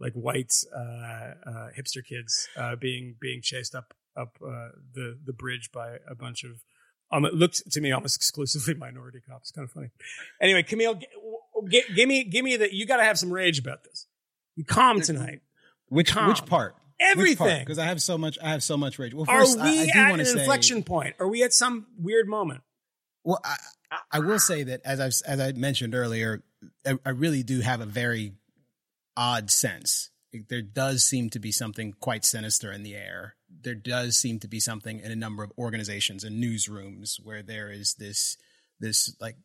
like 0.00 0.12
white 0.14 0.52
uh, 0.74 0.78
uh, 0.80 1.68
hipster 1.78 2.04
kids 2.04 2.48
uh, 2.56 2.74
being 2.76 3.16
being 3.20 3.40
chased 3.42 3.74
up 3.74 3.94
up 4.16 4.36
uh, 4.44 4.68
the 4.94 5.18
the 5.24 5.32
bridge 5.32 5.70
by 5.72 5.96
a 6.08 6.14
bunch 6.14 6.42
of 6.44 6.62
um, 7.12 7.24
it 7.24 7.34
looked 7.34 7.70
to 7.72 7.80
me 7.80 7.92
almost 7.92 8.16
exclusively 8.20 8.74
minority 8.74 9.18
cops. 9.28 9.50
Kind 9.50 9.64
of 9.68 9.72
funny. 9.72 9.90
Anyway, 10.40 10.62
Kmele, 10.62 11.00
g- 11.00 11.06
g- 11.68 11.94
give 11.94 12.08
me 12.08 12.24
give 12.24 12.44
me 12.44 12.56
that. 12.56 12.72
You 12.72 12.86
got 12.86 12.96
to 12.98 13.04
have 13.04 13.18
some 13.18 13.32
rage 13.32 13.58
about 13.58 13.84
this. 13.84 14.06
You 14.56 14.64
calm 14.64 15.00
tonight. 15.00 15.40
Which 15.88 16.12
Calm. 16.12 16.28
which 16.28 16.44
part? 16.46 16.76
Everything. 17.00 17.60
Because 17.60 17.78
I 17.78 17.86
have 17.86 18.00
so 18.02 18.16
much. 18.18 18.38
I 18.42 18.50
have 18.50 18.62
so 18.62 18.76
much 18.76 18.98
rage. 18.98 19.12
Well, 19.14 19.24
Are 19.28 19.40
first, 19.40 19.58
I, 19.58 19.64
we 19.70 19.80
I 19.80 19.84
do 19.86 19.98
at 20.14 20.20
an 20.20 20.26
say. 20.26 20.38
inflection 20.40 20.82
point? 20.84 21.16
Are 21.18 21.26
we 21.28 21.42
at 21.42 21.52
some 21.52 21.86
weird 21.98 22.28
moment? 22.28 22.60
Well, 23.24 23.40
I, 23.44 23.56
I 24.12 24.18
will 24.20 24.38
say 24.38 24.62
that 24.64 24.80
as 24.84 25.00
I've 25.00 25.14
as 25.26 25.40
I 25.40 25.52
mentioned 25.52 25.94
earlier, 25.94 26.42
I, 26.86 26.98
I 27.04 27.10
really 27.10 27.42
do 27.42 27.60
have 27.60 27.80
a 27.80 27.86
very 27.86 28.34
odd 29.16 29.50
sense. 29.50 30.10
There 30.48 30.62
does 30.62 31.04
seem 31.04 31.30
to 31.30 31.40
be 31.40 31.50
something 31.50 31.94
quite 31.98 32.24
sinister 32.24 32.70
in 32.70 32.82
the 32.82 32.94
air. 32.94 33.34
There 33.62 33.74
does 33.74 34.16
seem 34.16 34.38
to 34.40 34.48
be 34.48 34.60
something 34.60 35.00
in 35.00 35.10
a 35.10 35.16
number 35.16 35.42
of 35.42 35.52
organizations 35.58 36.22
and 36.22 36.42
newsrooms 36.42 37.16
where 37.22 37.42
there 37.42 37.70
is 37.70 37.94
this 37.94 38.36
this 38.78 39.14
like 39.20 39.36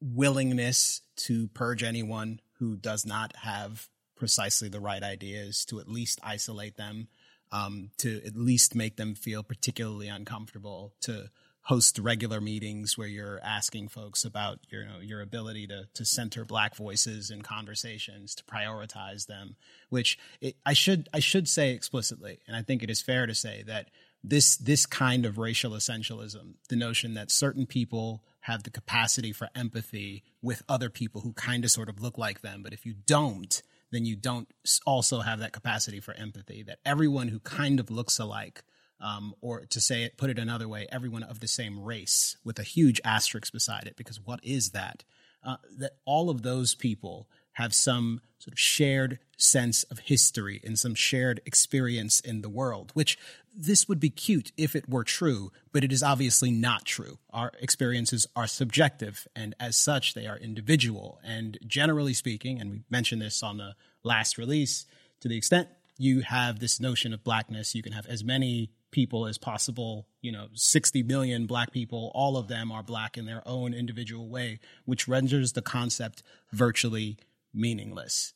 willingness 0.00 1.02
to 1.16 1.46
purge 1.48 1.82
anyone 1.82 2.40
who 2.58 2.76
does 2.76 3.06
not 3.06 3.34
have 3.36 3.88
precisely 4.16 4.68
the 4.68 4.80
right 4.80 5.02
ideas 5.02 5.64
to 5.64 5.80
at 5.80 5.88
least 5.88 6.20
isolate 6.22 6.76
them, 6.76 7.08
um, 7.50 7.90
to 7.98 8.20
at 8.26 8.36
least 8.36 8.74
make 8.74 8.96
them 8.96 9.14
feel 9.14 9.42
particularly 9.42 10.08
uncomfortable, 10.08 10.94
to 11.00 11.30
host 11.62 11.98
regular 11.98 12.40
meetings 12.40 12.98
where 12.98 13.06
you're 13.06 13.40
asking 13.42 13.88
folks 13.88 14.24
about 14.24 14.58
your 14.68 14.82
you 14.82 14.88
know, 14.88 14.98
your 15.00 15.20
ability 15.20 15.66
to 15.66 15.86
to 15.94 16.04
center 16.04 16.44
black 16.44 16.74
voices 16.74 17.30
in 17.30 17.42
conversations 17.42 18.34
to 18.34 18.44
prioritize 18.44 19.26
them 19.26 19.56
which 19.88 20.18
it, 20.40 20.56
I 20.66 20.72
should 20.72 21.08
I 21.12 21.20
should 21.20 21.48
say 21.48 21.70
explicitly 21.70 22.40
and 22.46 22.56
I 22.56 22.62
think 22.62 22.82
it 22.82 22.90
is 22.90 23.00
fair 23.00 23.26
to 23.26 23.34
say 23.34 23.62
that 23.66 23.90
this 24.24 24.56
this 24.56 24.86
kind 24.86 25.24
of 25.24 25.38
racial 25.38 25.72
essentialism 25.72 26.54
the 26.68 26.76
notion 26.76 27.14
that 27.14 27.30
certain 27.30 27.66
people 27.66 28.22
have 28.40 28.64
the 28.64 28.70
capacity 28.70 29.32
for 29.32 29.48
empathy 29.54 30.24
with 30.42 30.62
other 30.68 30.90
people 30.90 31.20
who 31.20 31.32
kind 31.32 31.64
of 31.64 31.70
sort 31.70 31.88
of 31.88 32.02
look 32.02 32.18
like 32.18 32.40
them 32.40 32.62
but 32.62 32.72
if 32.72 32.84
you 32.84 32.94
don't 33.06 33.62
then 33.92 34.04
you 34.04 34.16
don't 34.16 34.48
also 34.86 35.20
have 35.20 35.38
that 35.38 35.52
capacity 35.52 36.00
for 36.00 36.14
empathy 36.14 36.62
that 36.62 36.78
everyone 36.84 37.28
who 37.28 37.38
kind 37.40 37.78
of 37.78 37.90
looks 37.90 38.18
alike 38.18 38.64
um, 39.02 39.34
or 39.40 39.66
to 39.66 39.80
say 39.80 40.04
it, 40.04 40.16
put 40.16 40.30
it 40.30 40.38
another 40.38 40.68
way, 40.68 40.86
everyone 40.90 41.24
of 41.24 41.40
the 41.40 41.48
same 41.48 41.82
race 41.82 42.36
with 42.44 42.58
a 42.58 42.62
huge 42.62 43.00
asterisk 43.04 43.52
beside 43.52 43.86
it, 43.86 43.96
because 43.96 44.20
what 44.20 44.40
is 44.42 44.70
that? 44.70 45.04
Uh, 45.44 45.56
that 45.76 45.96
all 46.04 46.30
of 46.30 46.42
those 46.42 46.74
people 46.76 47.28
have 47.54 47.74
some 47.74 48.20
sort 48.38 48.52
of 48.52 48.58
shared 48.58 49.18
sense 49.36 49.82
of 49.84 49.98
history 49.98 50.60
and 50.64 50.78
some 50.78 50.94
shared 50.94 51.40
experience 51.44 52.20
in 52.20 52.42
the 52.42 52.48
world, 52.48 52.92
which 52.94 53.18
this 53.54 53.88
would 53.88 54.00
be 54.00 54.08
cute 54.08 54.52
if 54.56 54.74
it 54.74 54.88
were 54.88 55.04
true, 55.04 55.50
but 55.72 55.84
it 55.84 55.92
is 55.92 56.02
obviously 56.02 56.50
not 56.50 56.84
true. 56.84 57.18
Our 57.30 57.52
experiences 57.60 58.26
are 58.36 58.46
subjective, 58.46 59.26
and 59.34 59.54
as 59.58 59.76
such, 59.76 60.14
they 60.14 60.26
are 60.26 60.38
individual. 60.38 61.18
And 61.24 61.58
generally 61.66 62.14
speaking, 62.14 62.60
and 62.60 62.70
we 62.70 62.84
mentioned 62.88 63.20
this 63.20 63.42
on 63.42 63.58
the 63.58 63.74
last 64.04 64.38
release, 64.38 64.86
to 65.20 65.28
the 65.28 65.36
extent 65.36 65.68
you 65.98 66.20
have 66.20 66.58
this 66.58 66.80
notion 66.80 67.12
of 67.12 67.24
blackness, 67.24 67.74
you 67.74 67.82
can 67.82 67.92
have 67.92 68.06
as 68.06 68.24
many 68.24 68.70
people 68.92 69.26
as 69.26 69.38
possible. 69.38 70.06
You 70.20 70.30
know, 70.30 70.46
60 70.54 71.02
million 71.02 71.46
black 71.46 71.72
people, 71.72 72.12
all 72.14 72.36
of 72.36 72.46
them 72.46 72.70
are 72.70 72.84
black 72.84 73.18
in 73.18 73.26
their 73.26 73.42
own 73.44 73.74
individual 73.74 74.28
way, 74.28 74.60
which 74.84 75.08
renders 75.08 75.52
the 75.52 75.62
concept 75.62 76.22
virtually 76.52 77.18
meaningless. 77.52 78.34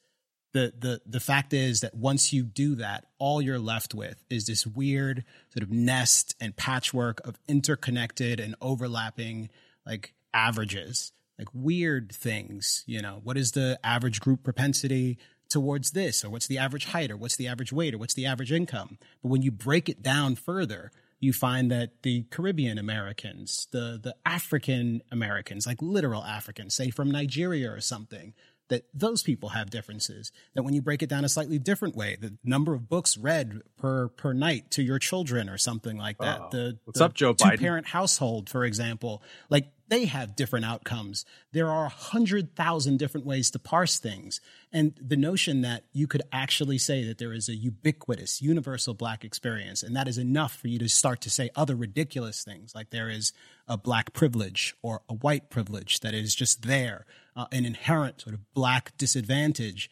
The, 0.53 0.73
the, 0.79 1.01
the 1.07 1.21
fact 1.21 1.53
is 1.53 1.81
that 1.81 1.95
once 1.95 2.33
you 2.33 2.43
do 2.43 2.77
that, 2.77 3.05
all 3.19 3.43
you're 3.43 3.59
left 3.59 3.95
with 3.95 4.25
is 4.31 4.47
this 4.47 4.67
weird 4.67 5.25
sort 5.51 5.63
of 5.63 5.71
nest 5.71 6.35
and 6.41 6.57
patchwork 6.57 7.25
of 7.27 7.39
interconnected 7.47 8.41
and 8.41 8.55
overlapping 8.61 9.51
like 9.85 10.15
averages, 10.33 11.13
like 11.39 11.49
weird 11.53 12.11
things. 12.11 12.85
You 12.87 13.03
know, 13.03 13.21
what 13.23 13.37
is 13.37 13.53
the 13.53 13.79
average 13.85 14.21
group 14.21 14.43
propensity? 14.45 15.19
Towards 15.49 15.93
this 15.93 16.25
or 16.25 16.31
what's 16.31 16.47
the 16.47 16.59
average 16.59 16.87
height 16.87 17.11
or 17.11 17.17
what's 17.17 17.37
the 17.37 17.49
average 17.49 17.73
weight 17.73 17.95
or 17.95 17.99
what's 17.99 18.15
the 18.15 18.27
average 18.27 18.53
income? 18.53 18.99
But 19.23 19.29
when 19.29 19.43
you 19.43 19.51
break 19.51 19.89
it 19.89 20.03
down 20.03 20.37
further 20.37 20.93
you 21.19 21.33
find 21.33 21.71
that 21.71 22.03
the 22.03 22.25
caribbean 22.31 22.79
americans 22.79 23.69
the 23.71 23.99
the 24.03 24.15
african 24.25 25.03
americans 25.11 25.67
like 25.67 25.81
literal 25.81 26.23
africans 26.23 26.75
say 26.75 26.91
from 26.91 27.11
nigeria 27.11 27.71
or 27.71 27.81
something 27.81 28.35
that 28.69 28.85
those 28.93 29.23
people 29.23 29.51
have 29.51 29.71
differences 29.71 30.33
that 30.55 30.63
when 30.65 30.75
you 30.75 30.83
break 30.83 31.03
it 31.03 31.09
down 31.09 31.25
a 31.25 31.29
slightly 31.29 31.59
different 31.59 31.95
way 31.97 32.17
the 32.21 32.37
number 32.45 32.75
of 32.75 32.89
books 32.89 33.17
read 33.17 33.61
per 33.77 34.09
per 34.09 34.33
night 34.33 34.71
to 34.73 34.83
your 34.83 34.99
children 34.99 35.49
or 35.49 35.59
something 35.59 35.97
like 35.97 36.19
that 36.19 36.41
Oh. 36.41 36.49
the 36.51 36.79
What's 36.85 36.99
the 36.99 37.05
up, 37.05 37.15
Joe 37.15 37.33
two 37.33 37.45
Biden? 37.45 37.61
parent 37.61 37.87
household 37.87 38.49
for 38.51 38.65
example 38.65 39.23
like 39.51 39.69
they 39.89 40.07
have 40.07 40.35
different 40.35 40.65
outcomes 40.65 41.25
there 41.53 41.71
are 41.71 41.87
a 41.87 41.91
hundred 41.91 42.57
thousand 42.57 42.99
different 42.99 43.25
ways 43.25 43.51
to 43.53 43.59
parse 43.61 43.99
things 44.01 44.41
and 44.73 44.95
the 45.01 45.17
notion 45.17 45.61
that 45.63 45.85
you 45.93 46.09
could 46.09 46.23
actually 46.33 46.77
say 46.79 47.05
that 47.05 47.19
there 47.19 47.33
is 47.33 47.49
a 47.49 47.55
ubiquitous 47.55 48.43
universal 48.43 48.95
black 48.95 49.25
experience 49.25 49.85
and 49.85 49.95
that 49.95 50.09
is 50.09 50.19
enough 50.19 50.57
for 50.57 50.67
you 50.67 50.79
to 50.81 50.89
start 50.89 51.21
to 51.21 51.31
say 51.31 51.51
other 51.55 51.77
ridiculous 51.77 52.43
things 52.43 52.75
like 52.75 52.91
there 52.91 53.09
is 53.09 53.33
a 53.69 53.77
black 53.79 54.13
privilege 54.13 54.75
or 54.83 55.03
a 55.09 55.15
white 55.15 55.51
privilege 55.51 56.01
that 56.01 56.15
is 56.15 56.35
just 56.35 56.63
there 56.63 57.07
uh, 57.37 57.47
an 57.53 57.65
inherent 57.65 58.21
sort 58.21 58.35
of 58.35 58.41
black 58.55 58.97
disadvantage 58.99 59.91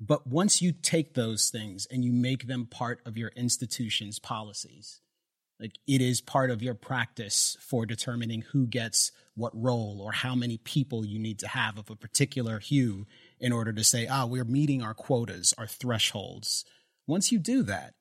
but 0.00 0.28
once 0.28 0.62
you 0.62 0.72
take 0.72 1.14
those 1.14 1.50
things 1.50 1.86
and 1.90 2.04
you 2.04 2.12
make 2.12 2.46
them 2.46 2.66
part 2.66 3.00
of 3.04 3.18
your 3.18 3.30
institution's 3.36 4.18
policies 4.18 5.00
like 5.60 5.78
it 5.86 6.00
is 6.00 6.20
part 6.20 6.50
of 6.50 6.62
your 6.62 6.74
practice 6.74 7.56
for 7.60 7.84
determining 7.84 8.42
who 8.42 8.66
gets 8.66 9.10
what 9.34 9.52
role 9.54 10.00
or 10.00 10.12
how 10.12 10.34
many 10.34 10.58
people 10.58 11.04
you 11.04 11.18
need 11.18 11.38
to 11.40 11.48
have 11.48 11.78
of 11.78 11.90
a 11.90 11.96
particular 11.96 12.58
hue 12.58 13.06
in 13.40 13.52
order 13.52 13.72
to 13.72 13.84
say, 13.84 14.06
ah, 14.06 14.26
we're 14.26 14.44
meeting 14.44 14.82
our 14.82 14.94
quotas, 14.94 15.54
our 15.58 15.66
thresholds. 15.66 16.64
Once 17.06 17.32
you 17.32 17.38
do 17.38 17.62
that, 17.62 17.94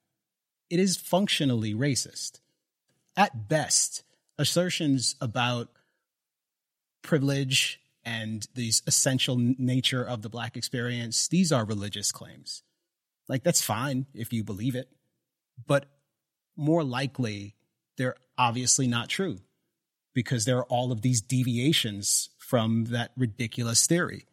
it 0.70 0.80
is 0.80 0.98
functionally 0.98 1.74
racist. 1.74 2.40
At 3.16 3.48
best, 3.48 4.04
assertions 4.38 5.16
about 5.20 5.70
privilege 7.02 7.80
and 8.08 8.48
the 8.56 8.72
essential 8.88 9.36
nature 9.38 10.02
of 10.02 10.22
the 10.22 10.30
black 10.30 10.56
experience, 10.56 11.28
these 11.28 11.52
are 11.52 11.66
religious 11.66 12.10
claims. 12.10 12.64
Like, 13.28 13.44
that's 13.44 13.62
fine 13.62 14.06
if 14.14 14.32
you 14.32 14.46
believe 14.46 14.76
it. 14.76 14.88
But 15.68 15.88
more 16.56 16.86
likely 16.86 17.56
they're 17.98 18.16
obviously 18.38 18.88
not 18.88 19.10
true 19.10 19.40
because 20.14 20.46
there 20.46 20.58
are 20.58 20.66
all 20.66 20.94
of 20.94 21.02
these 21.02 21.22
deviations 21.22 22.30
from 22.38 22.86
that 22.86 23.12
ridiculous 23.18 23.86
theory. 23.86 24.26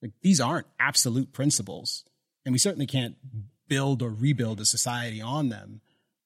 Like 0.00 0.12
these 0.22 0.40
aren't 0.40 0.68
absolute 0.78 1.32
principles, 1.32 2.04
and 2.44 2.52
we 2.52 2.58
certainly 2.58 2.86
can't 2.86 3.16
build 3.66 4.02
or 4.02 4.10
rebuild 4.10 4.60
a 4.60 4.66
society 4.66 5.20
on 5.20 5.48
them. 5.48 5.80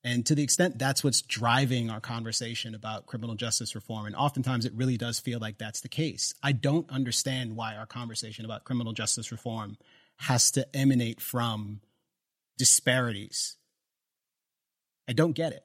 And 0.09 0.25
to 0.25 0.35
the 0.35 0.43
extent 0.43 0.79
that's 0.79 1.05
what's 1.05 1.21
driving 1.21 1.91
our 1.91 2.01
conversation 2.01 2.75
about 2.75 3.05
criminal 3.05 3.35
justice 3.35 3.75
reform, 3.75 4.07
and 4.07 4.17
oftentimes 4.17 4.65
it 4.65 4.73
really 4.75 4.97
does 4.97 5.21
feel 5.21 5.39
like 5.39 5.59
that's 5.59 5.81
the 5.81 5.89
case. 5.89 6.35
I 6.43 6.53
don't 6.53 6.89
understand 6.91 7.57
why 7.57 7.77
our 7.77 7.85
conversation 7.85 8.47
about 8.47 8.65
criminal 8.65 8.95
justice 8.95 9.31
reform 9.31 9.77
has 10.17 10.51
to 10.53 10.67
emanate 10.75 11.21
from 11.21 11.81
disparities 12.57 13.59
I 15.09 15.15
don't 15.15 15.33
get 15.33 15.53
it. 15.53 15.65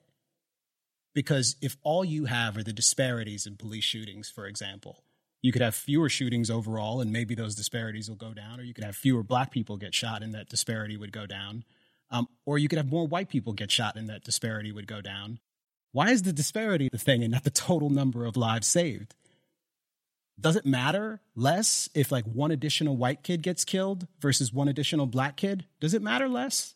Because 1.13 1.57
if 1.61 1.77
all 1.83 2.03
you 2.03 2.25
have 2.25 2.57
are 2.57 2.63
the 2.63 2.73
disparities 2.73 3.45
in 3.45 3.57
police 3.57 3.83
shootings, 3.83 4.29
for 4.29 4.47
example, 4.47 5.03
you 5.41 5.51
could 5.51 5.61
have 5.61 5.75
fewer 5.75 6.09
shootings 6.09 6.49
overall 6.49 7.01
and 7.01 7.11
maybe 7.11 7.35
those 7.35 7.53
disparities 7.53 8.09
will 8.09 8.15
go 8.15 8.33
down, 8.33 8.59
or 8.59 8.63
you 8.63 8.73
could 8.73 8.85
have 8.85 8.95
fewer 8.95 9.21
black 9.21 9.51
people 9.51 9.77
get 9.77 9.93
shot 9.93 10.23
and 10.23 10.33
that 10.33 10.49
disparity 10.49 10.97
would 10.97 11.11
go 11.11 11.25
down, 11.27 11.65
um, 12.13 12.29
or 12.45 12.57
you 12.57 12.69
could 12.69 12.77
have 12.77 12.89
more 12.89 13.05
white 13.05 13.27
people 13.27 13.51
get 13.51 13.69
shot 13.71 13.97
and 13.97 14.07
that 14.09 14.23
disparity 14.23 14.71
would 14.71 14.87
go 14.87 15.01
down. 15.01 15.39
Why 15.91 16.11
is 16.11 16.23
the 16.23 16.31
disparity 16.33 16.87
the 16.91 16.97
thing 16.97 17.21
and 17.23 17.31
not 17.33 17.43
the 17.43 17.49
total 17.49 17.89
number 17.89 18.25
of 18.25 18.37
lives 18.37 18.67
saved? 18.67 19.13
Does 20.39 20.55
it 20.55 20.65
matter 20.65 21.19
less 21.35 21.89
if 21.93 22.11
like 22.11 22.25
one 22.25 22.51
additional 22.51 22.95
white 22.97 23.21
kid 23.23 23.41
gets 23.41 23.65
killed 23.65 24.07
versus 24.19 24.53
one 24.53 24.67
additional 24.67 25.05
black 25.05 25.35
kid? 25.35 25.65
Does 25.81 25.93
it 25.93 26.01
matter 26.01 26.29
less? 26.29 26.75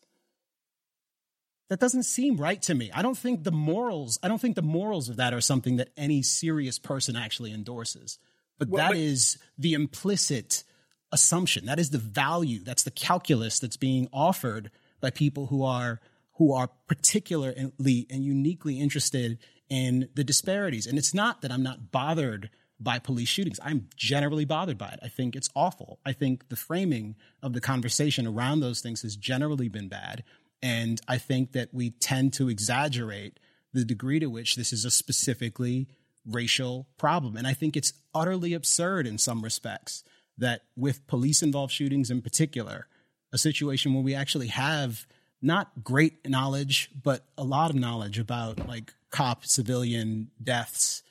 that 1.70 1.80
doesn't 1.80 2.04
seem 2.04 2.38
right 2.38 2.62
to 2.62 2.74
me. 2.74 2.90
I 2.94 3.02
don't 3.02 3.18
think 3.18 3.44
the 3.44 3.52
morals, 3.52 4.18
I 4.22 4.28
don't 4.28 4.40
think 4.40 4.56
the 4.56 4.62
morals 4.62 5.10
of 5.10 5.16
that 5.16 5.34
are 5.34 5.40
something 5.42 5.76
that 5.76 5.90
any 5.98 6.22
serious 6.22 6.78
person 6.78 7.14
actually 7.14 7.52
endorses. 7.52 8.18
But 8.58 8.68
Well, 8.68 8.82
that 8.82 8.92
but- 8.92 8.96
is 8.96 9.36
the 9.58 9.74
implicit 9.74 10.64
assumption. 11.12 11.66
That 11.66 11.78
is 11.78 11.90
the 11.90 11.98
value. 11.98 12.60
That's 12.60 12.84
the 12.84 12.90
calculus 12.90 13.58
that's 13.58 13.76
being 13.76 14.08
offered 14.14 14.70
by 15.00 15.10
people 15.10 15.46
who 15.46 15.62
are 15.62 16.00
who 16.34 16.52
are 16.52 16.70
particularly 16.86 18.06
and 18.10 18.24
uniquely 18.24 18.78
interested 18.78 19.38
in 19.68 20.08
the 20.14 20.22
disparities. 20.22 20.86
And 20.86 20.96
it's 20.96 21.12
not 21.12 21.42
that 21.42 21.50
I'm 21.50 21.64
not 21.64 21.90
bothered 21.90 22.48
by 22.80 23.00
police 23.00 23.28
shootings. 23.28 23.58
I'm 23.62 23.88
generally 23.96 24.44
bothered 24.44 24.78
by 24.78 24.88
it. 24.90 25.00
I 25.02 25.08
think 25.08 25.34
it's 25.34 25.50
awful. 25.56 25.98
I 26.06 26.12
think 26.12 26.48
the 26.48 26.56
framing 26.56 27.16
of 27.42 27.52
the 27.54 27.60
conversation 27.60 28.26
around 28.26 28.60
those 28.60 28.80
things 28.80 29.02
has 29.02 29.16
generally 29.16 29.68
been 29.68 29.88
bad. 29.88 30.22
And 30.62 31.00
I 31.08 31.18
think 31.18 31.52
that 31.52 31.74
we 31.74 31.90
tend 31.90 32.34
to 32.34 32.48
exaggerate 32.48 33.40
the 33.72 33.84
degree 33.84 34.20
to 34.20 34.26
which 34.26 34.54
this 34.54 34.72
is 34.72 34.84
a 34.84 34.90
specifically 34.90 35.88
racial 36.24 36.86
problem. 36.98 37.36
And 37.36 37.46
I 37.46 37.54
think 37.54 37.76
it's 37.76 37.92
utterly 38.14 38.54
absurd 38.54 39.06
in 39.06 39.18
some 39.18 39.42
respects 39.42 40.04
that 40.36 40.62
with 40.76 41.06
police 41.06 41.42
involved 41.42 41.72
shootings 41.72 42.10
in 42.10 42.22
particular, 42.22 42.86
a 43.32 43.38
situation 43.38 43.94
where 43.94 44.02
we 44.02 44.14
actually 44.14 44.48
have 44.48 45.06
not 45.40 45.84
great 45.84 46.28
knowledge, 46.28 46.90
but 47.02 47.24
a 47.36 47.44
lot 47.44 47.70
of 47.70 47.76
knowledge 47.76 48.18
about 48.18 48.66
like 48.66 48.94
cop 49.10 49.44
civilian 49.44 50.30
deaths. 50.42 51.02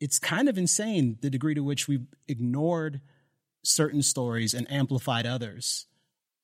It's 0.00 0.18
kind 0.18 0.48
of 0.48 0.58
insane 0.58 1.18
the 1.20 1.30
degree 1.30 1.54
to 1.54 1.62
which 1.62 1.86
we've 1.86 2.06
ignored 2.26 3.00
certain 3.62 4.02
stories 4.02 4.54
and 4.54 4.70
amplified 4.70 5.26
others 5.26 5.86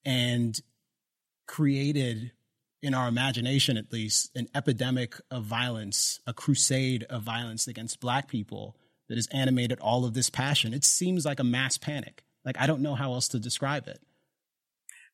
and 0.05 0.61
created 1.47 2.33
in 2.83 2.93
our 2.93 3.09
imagination 3.09 3.77
at 3.77 3.91
least 3.93 4.31
an 4.37 4.49
epidemic 4.55 5.15
of 5.31 5.45
violence 5.45 6.21
a 6.27 6.35
crusade 6.35 7.05
of 7.05 7.23
violence 7.23 7.67
against 7.67 8.01
black 8.01 8.29
people 8.29 8.77
that 9.09 9.17
has 9.17 9.29
animated 9.29 9.79
all 9.81 10.05
of 10.05 10.15
this 10.15 10.29
passion. 10.29 10.75
It 10.75 10.85
seems 10.85 11.25
like 11.25 11.41
a 11.41 11.45
mass 11.45 11.79
panic. 11.79 12.23
Like 12.45 12.61
i 12.61 12.67
don't 12.67 12.83
know 12.83 12.95
how 12.95 13.15
else 13.15 13.29
to 13.29 13.41
describe 13.41 13.89
it 13.89 14.01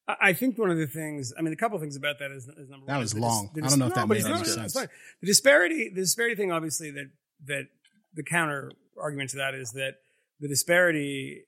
I 0.09 0.33
think 0.33 0.59
one 0.59 0.71
of 0.71 0.79
the 0.79 0.87
things, 0.87 1.33
I 1.39 1.43
mean, 1.43 1.53
a 1.53 1.57
couple 1.57 1.77
of 1.77 1.83
things 1.83 1.97
about 1.97 2.19
that 2.19 2.33
is, 2.33 2.49
is 2.49 2.69
number 2.69 2.87
That 2.87 2.95
one. 2.95 3.01
was 3.01 3.15
long. 3.15 3.51
the 3.55 3.63
I 3.65 3.69
don't 3.69 3.79
know 3.79 3.87
if 3.87 3.95
that 3.95 4.09
made 4.09 4.25
any 4.25 4.45
sense. 4.45 4.73
The 4.73 4.89
disparity, 5.25 5.89
the 5.89 6.01
disparity 6.01 6.35
thing, 6.35 6.51
obviously, 6.51 6.91
that 6.91 7.11
that 7.47 7.69
the 8.15 8.23
counter 8.23 8.73
argument 9.01 9.31
to 9.31 9.37
that 9.37 9.55
is 9.55 9.73
that 9.73 9.97
the 10.41 10.49
disparity 10.49 11.45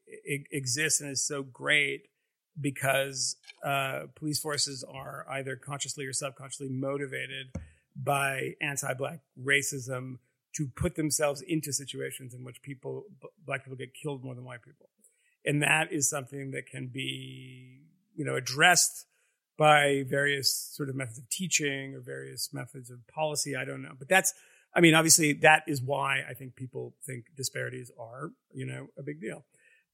exists 0.53 1.01
and 1.01 1.11
is 1.11 1.27
so 1.27 1.43
great 1.43 2.09
because 2.61 3.37
uh, 3.65 4.03
police 4.15 4.39
forces 4.39 4.85
are 4.85 5.27
either 5.31 5.57
consciously 5.57 6.07
or 6.07 6.13
subconsciously 6.13 6.69
motivated 6.69 7.49
by 7.97 8.55
anti-black 8.61 9.21
racism 9.43 10.19
to 10.55 10.69
put 10.77 10.95
themselves 10.95 11.43
into 11.43 11.73
situations 11.73 12.33
in 12.35 12.45
which 12.45 12.63
people 12.63 13.05
b- 13.21 13.29
black 13.45 13.65
people 13.65 13.77
get 13.77 13.91
killed 14.01 14.23
more 14.25 14.37
than 14.37 14.45
white 14.45 14.63
people 14.63 14.89
and 15.45 15.63
that 15.63 15.93
is 15.93 16.09
something 16.09 16.53
that 16.53 16.67
can 16.67 16.87
be 16.87 17.81
you 18.15 18.25
know 18.25 18.35
addressed 18.35 19.07
by 19.57 20.05
various 20.09 20.53
sort 20.73 20.89
of 20.89 20.97
methods 20.97 21.19
of 21.19 21.29
teaching 21.31 21.95
or 21.95 22.01
various 22.01 22.51
methods 22.53 22.91
of 22.91 23.07
policy 23.07 23.55
i 23.55 23.65
don't 23.65 23.83
know. 23.83 23.93
But 23.99 24.09
that's 24.09 24.35
i 24.75 24.81
mean 24.81 24.95
obviously 24.95 25.33
that 25.35 25.63
is 25.67 25.83
why 25.83 26.23
i 26.29 26.35
think 26.35 26.57
people 26.57 26.95
think 27.05 27.27
disparities 27.37 27.91
are 27.99 28.31
you 28.53 28.67
know 28.67 28.89
a 28.99 29.03
big 29.03 29.21
deal. 29.21 29.45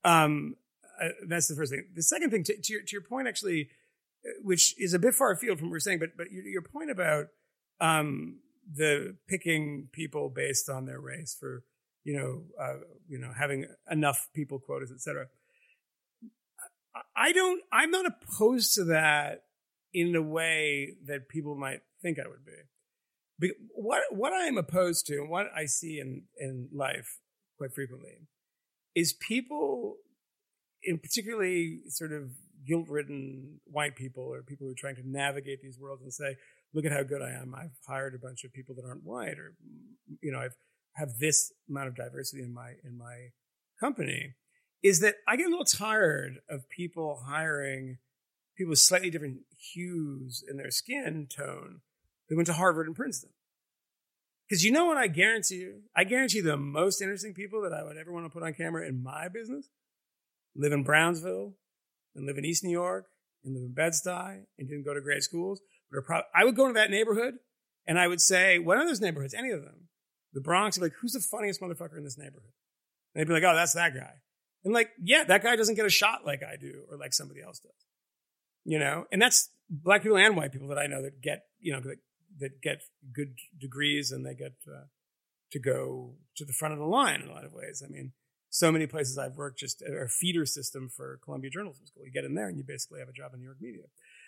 Um 0.04 0.56
uh, 1.02 1.08
that's 1.28 1.48
the 1.48 1.54
first 1.54 1.72
thing. 1.72 1.86
The 1.94 2.02
second 2.02 2.30
thing 2.30 2.44
to, 2.44 2.54
to, 2.54 2.72
your, 2.74 2.82
to 2.82 2.92
your 2.92 3.02
point 3.02 3.26
actually 3.26 3.70
uh, 4.26 4.30
which 4.42 4.74
is 4.78 4.94
a 4.94 4.98
bit 4.98 5.14
far 5.14 5.32
afield 5.32 5.58
from 5.58 5.68
what 5.68 5.72
we're 5.72 5.80
saying 5.80 5.98
but 5.98 6.10
but 6.16 6.30
your, 6.30 6.44
your 6.44 6.62
point 6.62 6.90
about 6.90 7.26
um 7.80 8.38
the 8.72 9.16
picking 9.28 9.88
people 9.92 10.30
based 10.30 10.68
on 10.68 10.86
their 10.86 11.00
race 11.00 11.36
for 11.38 11.64
you 12.04 12.16
know 12.16 12.42
uh, 12.62 12.78
you 13.08 13.18
know 13.18 13.32
having 13.36 13.66
enough 13.90 14.28
people 14.34 14.58
quotas 14.58 14.92
etc 14.92 15.26
I 17.16 17.32
don't. 17.32 17.62
I'm 17.72 17.90
not 17.90 18.06
opposed 18.06 18.74
to 18.74 18.84
that 18.84 19.44
in 19.92 20.12
the 20.12 20.22
way 20.22 20.94
that 21.06 21.28
people 21.28 21.54
might 21.54 21.80
think 22.02 22.18
I 22.18 22.28
would 22.28 22.44
be. 22.44 22.52
Be- 23.38 23.54
What 23.74 24.02
what 24.10 24.32
I 24.32 24.46
am 24.46 24.58
opposed 24.58 25.06
to, 25.06 25.14
and 25.14 25.30
what 25.30 25.46
I 25.54 25.66
see 25.66 25.98
in 26.00 26.24
in 26.38 26.68
life 26.72 27.20
quite 27.58 27.72
frequently, 27.72 28.28
is 28.94 29.12
people, 29.12 29.96
in 30.82 30.98
particularly 30.98 31.80
sort 31.88 32.12
of 32.12 32.30
guilt 32.66 32.88
ridden 32.88 33.60
white 33.64 33.96
people 33.96 34.24
or 34.24 34.42
people 34.42 34.66
who 34.66 34.72
are 34.72 34.76
trying 34.76 34.96
to 34.96 35.08
navigate 35.08 35.62
these 35.62 35.78
worlds 35.78 36.02
and 36.02 36.12
say, 36.12 36.36
"Look 36.74 36.84
at 36.84 36.92
how 36.92 37.02
good 37.02 37.22
I 37.22 37.30
am. 37.30 37.54
I've 37.54 37.76
hired 37.86 38.14
a 38.14 38.18
bunch 38.18 38.44
of 38.44 38.52
people 38.52 38.74
that 38.76 38.84
aren't 38.84 39.04
white, 39.04 39.38
or 39.38 39.54
you 40.20 40.32
know, 40.32 40.38
I've 40.38 40.56
have 40.94 41.18
this 41.18 41.52
amount 41.68 41.88
of 41.88 41.94
diversity 41.94 42.42
in 42.42 42.52
my 42.52 42.74
in 42.84 42.96
my 42.98 43.28
company." 43.78 44.34
Is 44.82 45.00
that 45.00 45.16
I 45.28 45.36
get 45.36 45.46
a 45.46 45.50
little 45.50 45.64
tired 45.64 46.38
of 46.48 46.68
people 46.68 47.22
hiring 47.26 47.98
people 48.56 48.70
with 48.70 48.78
slightly 48.78 49.10
different 49.10 49.40
hues 49.56 50.44
in 50.48 50.56
their 50.56 50.70
skin 50.70 51.26
tone 51.34 51.80
that 52.28 52.36
went 52.36 52.46
to 52.46 52.52
Harvard 52.52 52.86
and 52.86 52.96
Princeton. 52.96 53.30
Because 54.48 54.64
you 54.64 54.72
know 54.72 54.86
what 54.86 54.96
I 54.96 55.06
guarantee 55.06 55.56
you? 55.56 55.82
I 55.94 56.04
guarantee 56.04 56.40
the 56.40 56.56
most 56.56 57.00
interesting 57.00 57.34
people 57.34 57.62
that 57.62 57.72
I 57.72 57.84
would 57.84 57.96
ever 57.96 58.12
want 58.12 58.26
to 58.26 58.30
put 58.30 58.42
on 58.42 58.52
camera 58.52 58.86
in 58.86 59.02
my 59.02 59.28
business 59.28 59.68
live 60.56 60.72
in 60.72 60.82
Brownsville 60.82 61.54
and 62.14 62.26
live 62.26 62.36
in 62.36 62.44
East 62.44 62.64
New 62.64 62.70
York 62.70 63.06
and 63.44 63.54
live 63.54 63.62
in 63.62 63.72
Bed-Stuy 63.72 64.44
and 64.58 64.68
didn't 64.68 64.84
go 64.84 64.92
to 64.92 65.00
great 65.00 65.22
schools. 65.22 65.60
But 65.90 66.04
prob- 66.04 66.24
I 66.34 66.44
would 66.44 66.56
go 66.56 66.66
into 66.66 66.80
that 66.80 66.90
neighborhood 66.90 67.34
and 67.86 67.98
I 67.98 68.08
would 68.08 68.20
say, 68.20 68.58
what 68.58 68.76
are 68.76 68.86
those 68.86 69.00
neighborhoods? 69.00 69.34
Any 69.34 69.50
of 69.50 69.62
them. 69.62 69.88
The 70.32 70.40
Bronx, 70.40 70.76
I'd 70.76 70.80
be 70.80 70.86
like, 70.86 70.94
who's 71.00 71.12
the 71.12 71.20
funniest 71.20 71.60
motherfucker 71.60 71.96
in 71.96 72.04
this 72.04 72.18
neighborhood? 72.18 72.52
And 73.14 73.20
they'd 73.20 73.28
be 73.28 73.34
like, 73.34 73.44
oh, 73.44 73.54
that's 73.54 73.74
that 73.74 73.94
guy. 73.94 74.14
And 74.64 74.74
like, 74.74 74.90
yeah, 75.02 75.24
that 75.24 75.42
guy 75.42 75.56
doesn't 75.56 75.74
get 75.74 75.86
a 75.86 75.90
shot 75.90 76.26
like 76.26 76.42
I 76.42 76.56
do 76.56 76.82
or 76.90 76.96
like 76.96 77.12
somebody 77.12 77.40
else 77.42 77.58
does. 77.60 77.72
You 78.64 78.78
know, 78.78 79.06
and 79.10 79.20
that's 79.20 79.48
black 79.70 80.02
people 80.02 80.18
and 80.18 80.36
white 80.36 80.52
people 80.52 80.68
that 80.68 80.78
I 80.78 80.86
know 80.86 81.02
that 81.02 81.22
get, 81.22 81.44
you 81.58 81.72
know, 81.72 81.80
that, 81.80 81.96
that 82.40 82.60
get 82.60 82.82
good 83.12 83.36
degrees 83.58 84.12
and 84.12 84.24
they 84.24 84.34
get 84.34 84.52
uh, 84.68 84.84
to 85.52 85.58
go 85.58 86.14
to 86.36 86.44
the 86.44 86.52
front 86.52 86.74
of 86.74 86.78
the 86.78 86.86
line 86.86 87.22
in 87.22 87.28
a 87.28 87.32
lot 87.32 87.44
of 87.44 87.52
ways. 87.52 87.82
I 87.84 87.90
mean, 87.90 88.12
so 88.50 88.70
many 88.70 88.86
places 88.86 89.16
I've 89.16 89.36
worked 89.36 89.60
just 89.60 89.82
are 89.82 90.08
feeder 90.08 90.44
system 90.44 90.88
for 90.88 91.20
Columbia 91.24 91.50
Journalism 91.50 91.86
School. 91.86 92.04
You 92.04 92.12
get 92.12 92.24
in 92.24 92.34
there 92.34 92.48
and 92.48 92.58
you 92.58 92.64
basically 92.66 93.00
have 93.00 93.08
a 93.08 93.12
job 93.12 93.32
in 93.32 93.40
New 93.40 93.46
York 93.46 93.60
media. 93.60 93.84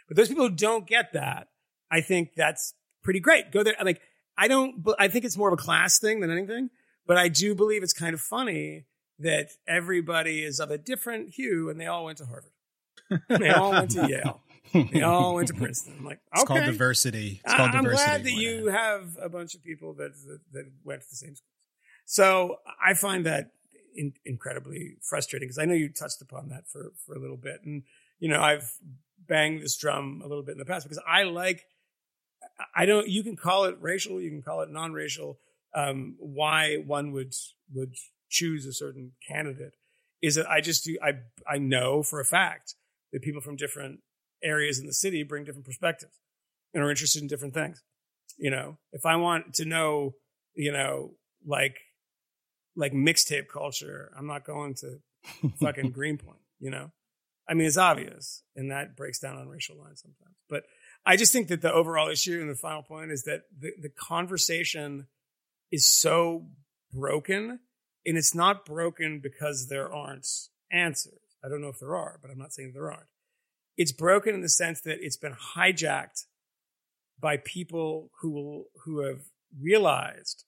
But 0.09 0.17
those 0.17 0.29
people 0.29 0.49
who 0.49 0.55
don't 0.55 0.87
get 0.87 1.13
that, 1.13 1.49
I 1.91 2.01
think 2.01 2.31
that's 2.37 2.75
pretty 3.03 3.21
great. 3.21 3.51
Go 3.51 3.63
there. 3.63 3.75
Like, 3.85 4.01
I 4.39 4.49
don't, 4.49 4.87
I 4.99 5.09
think 5.09 5.25
it's 5.25 5.37
more 5.37 5.49
of 5.49 5.55
a 5.55 5.63
class 5.63 5.99
thing 5.99 6.21
than 6.21 6.31
anything, 6.31 6.71
but 7.07 7.17
I 7.17 7.29
do 7.29 7.55
believe 7.55 7.83
it's 7.83 7.93
kind 7.93 8.15
of 8.15 8.21
funny 8.21 8.87
that 9.23 9.51
everybody 9.67 10.43
is 10.45 10.61
of 10.61 10.71
a 10.71 10.79
different 10.79 11.31
hue 11.31 11.69
and 11.71 11.81
they 11.81 11.87
all 11.87 12.05
went 12.05 12.19
to 12.19 12.27
Harvard. 12.27 12.53
they 13.29 13.51
all 13.51 13.71
went 13.73 13.91
to 13.93 14.07
Yale. 14.09 14.41
They 14.93 15.03
all 15.03 15.35
went 15.35 15.49
to 15.49 15.55
Princeton. 15.55 15.95
I'm 15.99 16.05
like, 16.05 16.21
It's 16.35 16.45
called 16.45 16.65
diversity. 16.65 17.41
It's 17.45 17.55
called 17.55 17.71
I- 17.71 17.79
I'm 17.79 17.85
diversity. 17.85 18.07
glad 18.11 18.25
that 18.25 18.33
you 18.33 18.67
have 18.69 19.17
a 19.21 19.29
bunch 19.29 19.55
of 19.55 19.63
people 19.63 19.95
that, 19.95 20.13
that 20.27 20.41
that 20.53 20.65
went 20.85 21.03
to 21.03 21.07
the 21.11 21.17
same 21.17 21.35
schools. 21.35 21.49
So 22.07 22.57
I 22.85 22.95
find 22.95 23.27
that 23.27 23.51
in, 23.95 24.15
incredibly 24.25 24.97
frustrating 25.03 25.47
because 25.49 25.59
I 25.59 25.67
know 25.67 25.75
you 25.75 25.89
touched 25.91 26.23
upon 26.23 26.49
that 26.49 26.67
for 26.69 26.93
for 27.05 27.15
a 27.15 27.19
little 27.21 27.37
bit, 27.37 27.61
and 27.65 27.83
you 28.19 28.29
know 28.29 28.41
I've 28.41 28.73
banged 29.29 29.63
this 29.63 29.77
drum 29.77 30.23
a 30.25 30.29
little 30.29 30.43
bit 30.43 30.53
in 30.53 30.59
the 30.59 30.65
past 30.65 30.85
because 30.87 31.03
I 31.07 31.25
like. 31.25 31.65
I 32.75 32.87
don't. 32.87 33.09
You 33.09 33.23
can 33.23 33.37
call 33.37 33.65
it 33.65 33.77
racial. 33.81 34.21
You 34.21 34.31
can 34.31 34.43
call 34.43 34.63
it 34.63 34.71
non-racial. 34.71 35.39
Um, 35.75 36.17
why 36.19 36.77
one 36.77 37.13
would 37.13 37.35
would 37.75 37.95
choose 38.33 38.67
a 38.67 38.73
certain 38.73 39.13
candidate 39.29 39.75
is 40.23 40.37
that 40.37 40.51
I 40.51 40.61
just 40.61 40.85
do. 40.85 40.99
I 41.03 41.13
I 41.47 41.59
know 41.59 42.03
for 42.03 42.21
a 42.21 42.25
fact 42.25 42.75
that 43.13 43.23
people 43.23 43.41
from 43.41 43.57
different 43.57 44.01
areas 44.43 44.79
in 44.81 44.87
the 44.87 44.95
city 44.95 45.23
bring 45.23 45.45
different 45.45 45.67
perspectives 45.67 46.19
and 46.73 46.83
are 46.83 46.91
interested 46.91 47.23
in 47.23 47.29
different 47.29 47.55
things. 47.55 47.83
You 48.39 48.51
know, 48.51 48.79
if 48.93 49.05
I 49.05 49.17
want 49.17 49.55
to 49.55 49.65
know, 49.65 50.15
you 50.55 50.73
know, 50.73 51.15
like 51.47 51.77
like 52.75 52.93
mixtape 52.93 53.49
culture, 53.53 54.13
I'm 54.19 54.27
not 54.27 54.45
going 54.45 54.75
to 54.77 54.99
fucking 55.61 55.91
Greenpoint, 55.91 56.41
you 56.59 56.71
know? 56.71 56.91
I 57.49 57.55
mean, 57.55 57.67
it's 57.67 57.77
obvious, 57.77 58.45
and 58.57 58.71
that 58.71 58.97
breaks 58.97 59.19
down 59.19 59.37
on 59.37 59.49
racial 59.49 59.77
lines 59.77 60.01
sometimes. 60.01 60.37
But 60.49 60.63
I 61.05 61.17
just 61.17 61.33
think 61.33 61.49
that 61.49 61.61
the 61.61 61.73
overall 61.73 62.09
issue 62.09 62.41
and 62.41 62.49
the 62.49 62.55
final 62.55 62.83
point 62.83 63.11
is 63.11 63.25
that 63.25 63.43
the, 63.59 63.73
the 63.81 63.89
conversation 63.91 65.09
is 65.71 65.91
so 65.91 66.47
broken, 66.93 67.59
and 68.05 68.17
it's 68.17 68.35
not 68.35 68.65
broken 68.65 69.21
because 69.23 69.69
there 69.69 69.93
aren't 69.93 70.27
answers. 70.71 71.21
I 71.45 71.49
don't 71.49 71.61
know 71.61 71.69
if 71.69 71.81
there 71.81 71.97
are, 71.97 72.19
but 72.21 72.31
I'm 72.31 72.39
not 72.39 72.53
saying 72.53 72.73
there 72.75 72.91
aren't. 72.91 73.09
It's 73.77 73.93
broken 73.93 74.35
in 74.35 74.43
the 74.43 74.49
sense 74.49 74.81
that 74.83 74.99
it's 75.01 75.17
been 75.17 75.35
hijacked 75.57 76.25
by 77.19 77.37
people 77.37 78.11
who 78.21 78.31
will, 78.31 78.65
who 78.85 79.01
have 79.01 79.23
realized 79.61 80.45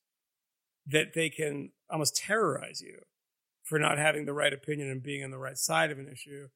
that 0.87 1.15
they 1.15 1.31
can 1.31 1.71
almost 1.91 2.17
terrorize 2.17 2.81
you 2.81 2.99
for 3.63 3.79
not 3.79 3.99
having 3.99 4.27
the 4.27 4.33
right 4.33 4.53
opinion 4.53 4.91
and 4.91 5.03
being 5.03 5.25
on 5.25 5.31
the 5.31 5.39
right 5.39 5.57
side 5.57 5.91
of 5.91 5.99
an 5.99 6.09
issue 6.09 6.49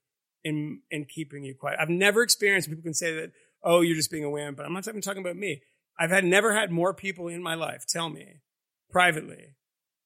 and 0.44 0.80
and 0.90 1.08
keeping 1.08 1.42
you 1.42 1.54
quiet. 1.54 1.78
I've 1.80 1.88
never 1.88 2.22
experienced 2.22 2.68
people 2.68 2.82
can 2.82 2.94
say 2.94 3.14
that, 3.14 3.32
oh, 3.62 3.80
you're 3.80 3.96
just 3.96 4.10
being 4.10 4.24
a 4.24 4.30
wham, 4.30 4.54
but 4.54 4.66
I'm 4.66 4.72
not 4.72 4.86
even 4.86 5.00
talking 5.00 5.22
about 5.22 5.36
me. 5.36 5.62
I've 5.98 6.10
had 6.10 6.24
never 6.24 6.54
had 6.54 6.70
more 6.70 6.94
people 6.94 7.28
in 7.28 7.42
my 7.42 7.54
life 7.54 7.84
tell 7.86 8.08
me 8.08 8.40
privately, 8.90 9.56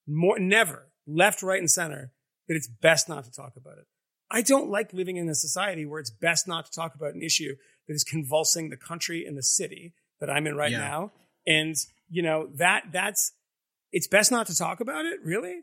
more 0.06 0.38
never, 0.38 0.88
left, 1.06 1.42
right, 1.42 1.58
and 1.58 1.70
center, 1.70 2.12
that 2.48 2.54
it's 2.54 2.68
best 2.68 3.08
not 3.08 3.24
to 3.24 3.30
talk 3.30 3.54
about 3.56 3.78
it. 3.78 3.86
I 4.30 4.40
don't 4.42 4.70
like 4.70 4.92
living 4.92 5.16
in 5.16 5.28
a 5.28 5.34
society 5.34 5.84
where 5.84 6.00
it's 6.00 6.10
best 6.10 6.48
not 6.48 6.64
to 6.66 6.72
talk 6.72 6.94
about 6.94 7.14
an 7.14 7.22
issue 7.22 7.54
that 7.86 7.94
is 7.94 8.04
convulsing 8.04 8.70
the 8.70 8.76
country 8.76 9.24
and 9.26 9.36
the 9.36 9.42
city 9.42 9.94
that 10.20 10.30
I'm 10.30 10.46
in 10.46 10.56
right 10.56 10.70
Yeah. 10.70 10.78
now. 10.78 11.12
And 11.46 11.76
you 12.08 12.22
know 12.22 12.48
that 12.54 12.84
that's 12.92 13.32
it's 13.90 14.06
best 14.06 14.30
not 14.30 14.46
to 14.46 14.56
talk 14.56 14.80
about 14.80 15.04
it. 15.04 15.20
Really, 15.24 15.62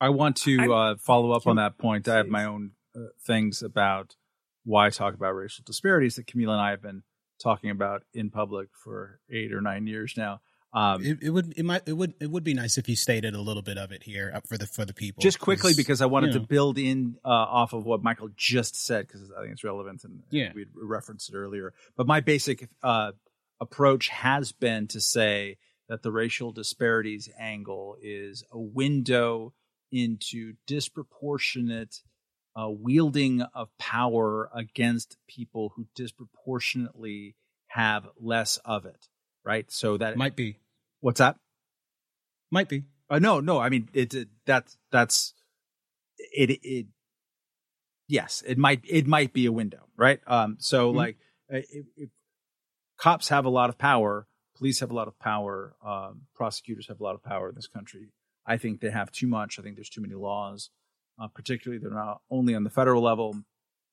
I 0.00 0.08
want 0.10 0.36
to 0.38 0.72
uh, 0.72 0.96
follow 0.96 1.32
up 1.32 1.46
on 1.46 1.56
that 1.56 1.78
point. 1.78 2.08
I 2.08 2.16
have 2.16 2.28
my 2.28 2.44
own 2.44 2.72
uh, 2.96 3.00
things 3.26 3.62
about 3.62 4.16
why 4.64 4.86
I 4.86 4.90
talk 4.90 5.14
about 5.14 5.32
racial 5.32 5.64
disparities 5.66 6.16
that 6.16 6.26
Kmele 6.26 6.50
and 6.52 6.60
I 6.60 6.70
have 6.70 6.82
been 6.82 7.02
talking 7.42 7.70
about 7.70 8.04
in 8.14 8.30
public 8.30 8.68
for 8.72 9.20
eight 9.30 9.52
or 9.52 9.60
nine 9.60 9.86
years 9.86 10.14
now. 10.16 10.40
Um, 10.74 11.04
It, 11.04 11.18
it 11.22 11.30
would 11.30 11.52
it 11.56 11.64
might 11.64 11.82
it 11.86 11.92
would 11.92 12.14
it 12.18 12.30
would 12.30 12.44
be 12.44 12.54
nice 12.54 12.78
if 12.78 12.88
you 12.88 12.96
stated 12.96 13.34
a 13.34 13.40
little 13.40 13.62
bit 13.62 13.76
of 13.76 13.92
it 13.92 14.02
here 14.02 14.32
up 14.34 14.46
for 14.48 14.56
the 14.56 14.66
for 14.66 14.84
the 14.86 14.94
people. 14.94 15.20
just 15.20 15.38
quickly, 15.38 15.74
because 15.74 16.00
I 16.00 16.06
wanted 16.06 16.32
you 16.34 16.40
to 16.40 16.46
build 16.46 16.78
in 16.78 17.16
uh, 17.24 17.28
off 17.28 17.74
of 17.74 17.84
what 17.84 18.02
Michael 18.02 18.30
just 18.36 18.74
said, 18.76 19.06
because 19.06 19.30
I 19.30 19.42
think 19.42 19.52
it's 19.52 19.64
relevant 19.64 20.02
and 20.04 20.22
Yeah. 20.30 20.52
we 20.54 20.64
referenced 20.74 21.28
it 21.28 21.36
earlier. 21.36 21.74
But 21.96 22.06
my 22.06 22.20
basic 22.20 22.68
uh, 22.82 23.12
approach 23.60 24.08
has 24.08 24.52
been 24.52 24.88
to 24.88 25.00
say 25.00 25.58
that 25.88 26.02
the 26.02 26.10
racial 26.10 26.52
disparities 26.52 27.28
angle 27.38 27.96
is 28.00 28.42
a 28.50 28.58
window 28.58 29.52
into 29.90 30.54
disproportionate 30.66 32.00
uh, 32.56 32.70
wielding 32.70 33.42
of 33.42 33.68
power 33.78 34.48
against 34.54 35.18
people 35.28 35.72
who 35.76 35.86
disproportionately 35.94 37.34
have 37.66 38.06
less 38.18 38.58
of 38.64 38.86
it. 38.86 39.08
Right. 39.44 39.70
So 39.70 39.96
that 39.96 40.16
might 40.16 40.36
be 40.36 40.58
what's 41.00 41.18
that? 41.18 41.36
might 42.50 42.68
be 42.68 42.84
Uh, 43.10 43.18
no, 43.18 43.40
no. 43.40 43.58
I 43.58 43.68
mean, 43.68 43.88
it, 43.92 44.14
it 44.14 44.28
that's 44.46 44.78
that's 44.90 45.34
it. 46.18 46.50
It 46.62 46.86
yes, 48.08 48.42
it 48.46 48.58
might 48.58 48.82
it 48.88 49.06
might 49.06 49.32
be 49.32 49.46
a 49.46 49.52
window, 49.52 49.88
right? 49.96 50.20
Um, 50.26 50.56
so 50.60 50.92
Mhm. 50.92 50.96
like, 50.96 51.16
uh, 51.52 51.56
if, 51.70 51.86
if 51.96 52.10
cops 52.98 53.28
have 53.28 53.44
a 53.44 53.50
lot 53.50 53.68
of 53.70 53.78
power, 53.78 54.26
police 54.56 54.80
have 54.80 54.90
a 54.90 54.94
lot 54.94 55.08
of 55.08 55.18
power, 55.18 55.74
um, 55.84 56.22
prosecutors 56.34 56.88
have 56.88 57.00
a 57.00 57.02
lot 57.02 57.14
of 57.14 57.22
power 57.22 57.48
in 57.48 57.54
this 57.54 57.66
country. 57.66 58.12
I 58.46 58.56
think 58.56 58.80
they 58.80 58.90
have 58.90 59.10
too 59.12 59.26
much. 59.26 59.58
I 59.58 59.62
think 59.62 59.76
there's 59.76 59.90
too 59.90 60.00
many 60.00 60.14
laws, 60.14 60.70
uh, 61.18 61.28
particularly 61.28 61.78
they're 61.80 61.90
not 61.90 62.22
only 62.30 62.54
on 62.54 62.64
the 62.64 62.70
federal 62.70 63.02
level. 63.02 63.36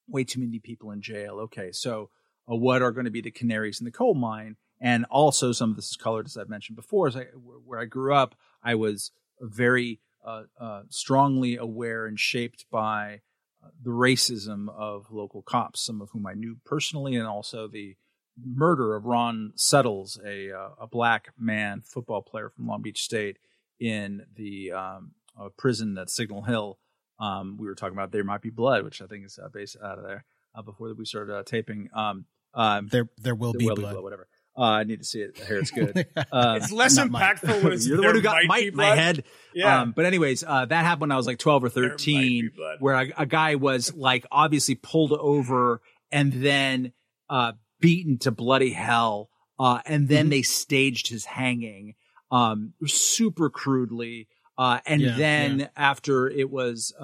Way 0.07 0.23
too 0.23 0.39
many 0.39 0.59
people 0.59 0.91
in 0.91 1.01
jail. 1.01 1.39
Okay, 1.41 1.71
so 1.71 2.09
uh, 2.49 2.55
what 2.55 2.81
are 2.81 2.91
going 2.91 3.05
to 3.05 3.11
be 3.11 3.21
the 3.21 3.31
canaries 3.31 3.79
in 3.79 3.85
the 3.85 3.91
coal 3.91 4.15
mine? 4.15 4.55
And 4.81 5.05
also, 5.05 5.51
some 5.51 5.71
of 5.71 5.75
this 5.75 5.89
is 5.89 5.97
colored, 5.97 6.25
as 6.25 6.37
I've 6.37 6.49
mentioned 6.49 6.75
before. 6.75 7.07
As 7.07 7.15
I, 7.17 7.23
where 7.65 7.79
I 7.79 7.85
grew 7.85 8.13
up, 8.13 8.35
I 8.63 8.75
was 8.75 9.11
very 9.41 9.99
uh, 10.25 10.43
uh, 10.59 10.83
strongly 10.89 11.57
aware 11.57 12.05
and 12.05 12.19
shaped 12.19 12.65
by 12.71 13.21
uh, 13.63 13.69
the 13.83 13.91
racism 13.91 14.69
of 14.69 15.07
local 15.11 15.41
cops, 15.41 15.81
some 15.81 16.01
of 16.01 16.11
whom 16.11 16.25
I 16.25 16.33
knew 16.33 16.57
personally, 16.65 17.15
and 17.15 17.27
also 17.27 17.67
the 17.67 17.95
murder 18.41 18.95
of 18.95 19.05
Ron 19.05 19.51
Settles, 19.55 20.17
a 20.25 20.51
uh, 20.51 20.69
a 20.79 20.87
black 20.87 21.29
man 21.37 21.81
football 21.81 22.21
player 22.21 22.49
from 22.49 22.67
Long 22.67 22.81
Beach 22.81 23.01
State, 23.01 23.37
in 23.79 24.25
the 24.35 24.71
um, 24.71 25.11
uh, 25.39 25.49
prison 25.57 25.97
at 25.97 26.09
Signal 26.09 26.43
Hill. 26.43 26.79
Um, 27.19 27.57
we 27.59 27.67
were 27.67 27.75
talking 27.75 27.97
about 27.97 28.11
there 28.11 28.23
might 28.23 28.41
be 28.41 28.49
blood, 28.49 28.83
which 28.83 29.01
I 29.01 29.07
think 29.07 29.25
is 29.25 29.37
uh, 29.43 29.49
based 29.49 29.75
out 29.83 29.97
of 29.97 30.05
there 30.05 30.23
uh, 30.55 30.61
before 30.61 30.93
we 30.93 31.05
started 31.05 31.35
uh, 31.35 31.43
taping. 31.43 31.89
Um, 31.93 32.25
um, 32.53 32.87
There 32.87 33.09
there 33.17 33.35
will 33.35 33.51
there 33.51 33.59
be 33.59 33.65
will 33.67 33.75
blood. 33.75 34.01
whatever. 34.01 34.27
Uh, 34.59 34.63
I 34.63 34.83
need 34.83 34.99
to 34.99 35.05
see 35.05 35.21
it. 35.21 35.39
I 35.41 35.45
hear 35.45 35.59
it's 35.59 35.71
good. 35.71 36.05
Um, 36.33 36.55
It's 36.57 36.71
less 36.71 36.99
impactful 36.99 37.63
when 37.63 37.71
it's 37.71 37.87
you're 37.87 37.95
the 37.95 38.03
one 38.03 38.15
who 38.15 38.21
got 38.21 38.43
my, 38.45 38.69
head. 38.95 39.23
Yeah. 39.53 39.81
Um, 39.81 39.93
but 39.95 40.03
anyways, 40.03 40.43
uh, 40.45 40.65
that 40.65 40.83
happened 40.83 41.01
when 41.01 41.11
I 41.13 41.15
was 41.15 41.27
like 41.27 41.39
12 41.39 41.63
or 41.63 41.69
13, 41.69 42.51
where 42.79 42.95
a, 42.95 43.07
a 43.19 43.25
guy 43.25 43.55
was 43.55 43.93
like 43.95 44.25
obviously 44.29 44.75
pulled 44.75 45.13
over 45.13 45.81
and 46.11 46.33
then 46.33 46.91
uh, 47.29 47.53
beaten 47.79 48.17
to 48.19 48.31
bloody 48.31 48.71
hell. 48.71 49.29
Uh, 49.57 49.79
and 49.85 50.07
then 50.09 50.27
Mhm. 50.27 50.29
they 50.31 50.41
staged 50.41 51.07
his 51.07 51.23
hanging 51.25 51.95
um, 52.31 52.73
super 52.85 53.49
crudely. 53.49 54.27
Uh, 54.57 54.79
and 54.85 55.01
Yeah, 55.01 55.15
then 55.17 55.69
after 55.77 56.29
it 56.29 56.49
was, 56.49 56.93
uh, 56.99 57.03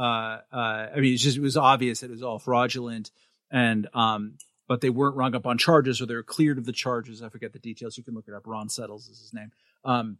uh, 0.51 0.87
I 0.93 0.99
mean, 0.99 1.13
it's 1.13 1.23
just, 1.23 1.37
it 1.37 1.41
was 1.41 1.55
obvious 1.55 2.01
that 2.01 2.07
it 2.07 2.11
was 2.11 2.21
all 2.23 2.37
fraudulent 2.37 3.11
and, 3.49 3.87
um, 3.93 4.33
but 4.67 4.81
they 4.81 4.89
weren't 4.89 5.15
rung 5.15 5.35
up 5.35 5.45
on 5.45 5.57
charges 5.57 6.01
or 6.01 6.05
they 6.05 6.15
were 6.15 6.23
cleared 6.23 6.57
of 6.57 6.65
the 6.65 6.71
charges. 6.71 7.21
I 7.21 7.29
forget 7.29 7.53
the 7.53 7.59
details. 7.59 7.97
You 7.97 8.03
can 8.03 8.13
look 8.13 8.27
it 8.27 8.33
up. 8.33 8.43
Ron 8.45 8.69
Settles 8.69 9.07
is 9.07 9.19
his 9.19 9.33
name. 9.33 9.51
Um, 9.83 10.17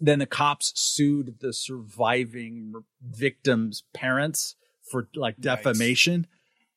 then 0.00 0.18
the 0.18 0.26
cops 0.26 0.72
sued 0.80 1.36
the 1.40 1.52
surviving 1.52 2.72
victims' 3.02 3.84
parents 3.92 4.56
for 4.90 5.08
like 5.14 5.38
defamation 5.40 6.26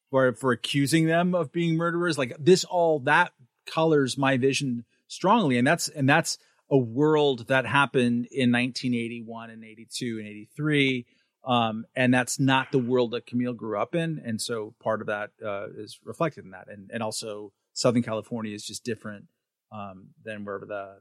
for 0.09 0.33
for 0.33 0.51
accusing 0.51 1.05
them 1.05 1.33
of 1.33 1.51
being 1.51 1.75
murderers. 1.75 2.17
Like 2.17 2.35
this, 2.39 2.63
all 2.63 2.99
that 2.99 3.31
colors 3.65 4.17
my 4.17 4.37
vision 4.37 4.85
strongly, 5.07 5.57
and 5.57 5.65
that's 5.65 5.87
and 5.87 6.07
that's 6.07 6.37
a 6.69 6.77
world 6.77 7.47
that 7.47 7.65
happened 7.65 8.27
in 8.31 8.51
1981 8.51 9.49
and 9.49 9.63
82 9.63 10.17
and 10.19 10.27
83. 10.27 11.05
Um, 11.45 11.85
and 11.95 12.13
that's 12.13 12.39
not 12.39 12.71
the 12.71 12.79
world 12.79 13.11
that 13.11 13.25
Kmele 13.25 13.55
grew 13.57 13.77
up 13.77 13.95
in, 13.95 14.21
and 14.23 14.41
so 14.41 14.73
part 14.81 15.01
of 15.01 15.07
that 15.07 15.31
uh, 15.45 15.67
is 15.77 15.99
reflected 16.05 16.45
in 16.45 16.51
that, 16.51 16.67
and 16.69 16.89
and 16.93 17.03
also 17.03 17.51
Southern 17.73 18.01
California 18.03 18.53
is 18.55 18.63
just 18.65 18.83
different 18.85 19.25
um, 19.71 20.07
than 20.23 20.45
wherever 20.45 20.65
the 20.65 20.99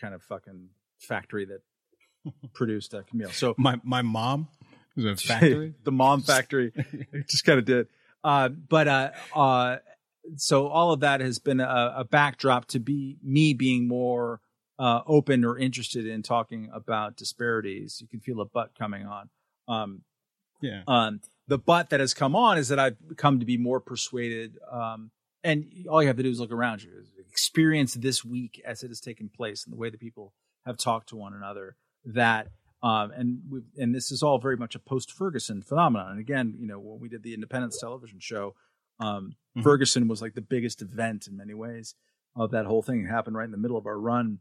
kind 0.00 0.14
of 0.14 0.22
fucking 0.22 0.70
factory 0.98 1.44
that 1.46 1.60
produced 2.54 2.92
uh, 2.94 3.02
Kmele. 3.02 3.32
So 3.32 3.54
My 3.56 3.80
my 3.84 4.02
mom 4.02 4.48
was 4.96 5.04
a 5.04 5.16
factory. 5.28 5.74
the 5.84 5.92
mom 5.92 6.22
factory. 6.22 6.72
Just 7.28 7.44
kind 7.44 7.58
of 7.60 7.64
did. 7.64 7.86
Uh, 8.24 8.48
but 8.48 8.88
uh, 8.88 9.10
uh, 9.34 9.76
so 10.36 10.66
all 10.66 10.92
of 10.92 11.00
that 11.00 11.20
has 11.20 11.38
been 11.38 11.60
a, 11.60 11.94
a 11.98 12.04
backdrop 12.04 12.66
to 12.66 12.80
be 12.80 13.16
me 13.22 13.54
being 13.54 13.86
more 13.86 14.40
uh, 14.78 15.02
open 15.06 15.44
or 15.44 15.56
interested 15.56 16.04
in 16.06 16.22
talking 16.22 16.68
about 16.72 17.16
disparities. 17.16 17.98
You 18.00 18.08
can 18.08 18.18
feel 18.20 18.40
a 18.40 18.44
butt 18.44 18.72
coming 18.76 19.06
on 19.06 19.30
um, 19.68 20.02
yeah. 20.60 20.82
um, 20.88 21.20
the 21.46 21.58
but 21.58 21.90
that 21.90 22.00
has 22.00 22.14
come 22.14 22.34
on 22.34 22.58
is 22.58 22.68
that 22.68 22.78
I've 22.78 22.96
come 23.16 23.40
to 23.40 23.46
be 23.46 23.56
more 23.56 23.80
persuaded. 23.80 24.58
Um, 24.70 25.10
and 25.44 25.66
all 25.88 26.02
you 26.02 26.08
have 26.08 26.16
to 26.16 26.22
do 26.22 26.30
is 26.30 26.40
look 26.40 26.50
around 26.52 26.82
you, 26.82 26.90
experience 27.28 27.94
this 27.94 28.24
week 28.24 28.60
as 28.64 28.82
it 28.82 28.88
has 28.88 29.00
taken 29.00 29.28
place, 29.28 29.64
and 29.64 29.72
the 29.72 29.78
way 29.78 29.88
that 29.90 30.00
people 30.00 30.34
have 30.66 30.76
talked 30.76 31.10
to 31.10 31.16
one 31.16 31.32
another. 31.34 31.76
That 32.04 32.48
um, 32.82 33.10
and 33.12 33.38
we 33.50 33.60
and 33.76 33.94
this 33.94 34.10
is 34.10 34.22
all 34.22 34.38
very 34.38 34.56
much 34.56 34.74
a 34.74 34.78
post 34.78 35.12
Ferguson 35.12 35.62
phenomenon. 35.62 36.10
And 36.12 36.20
again, 36.20 36.54
you 36.58 36.66
know, 36.66 36.78
when 36.78 37.00
we 37.00 37.08
did 37.08 37.22
the 37.22 37.34
Independents 37.34 37.80
television 37.80 38.18
show, 38.20 38.54
um, 39.00 39.36
Mhm. 39.56 39.62
Ferguson 39.62 40.08
was 40.08 40.20
like 40.22 40.34
the 40.34 40.40
biggest 40.42 40.82
event 40.82 41.26
in 41.26 41.36
many 41.36 41.54
ways 41.54 41.94
of 42.36 42.50
that 42.50 42.66
whole 42.66 42.82
thing. 42.82 43.04
It 43.04 43.08
happened 43.08 43.36
right 43.36 43.44
in 43.44 43.50
the 43.50 43.56
middle 43.56 43.76
of 43.76 43.86
our 43.86 43.98
run, 43.98 44.40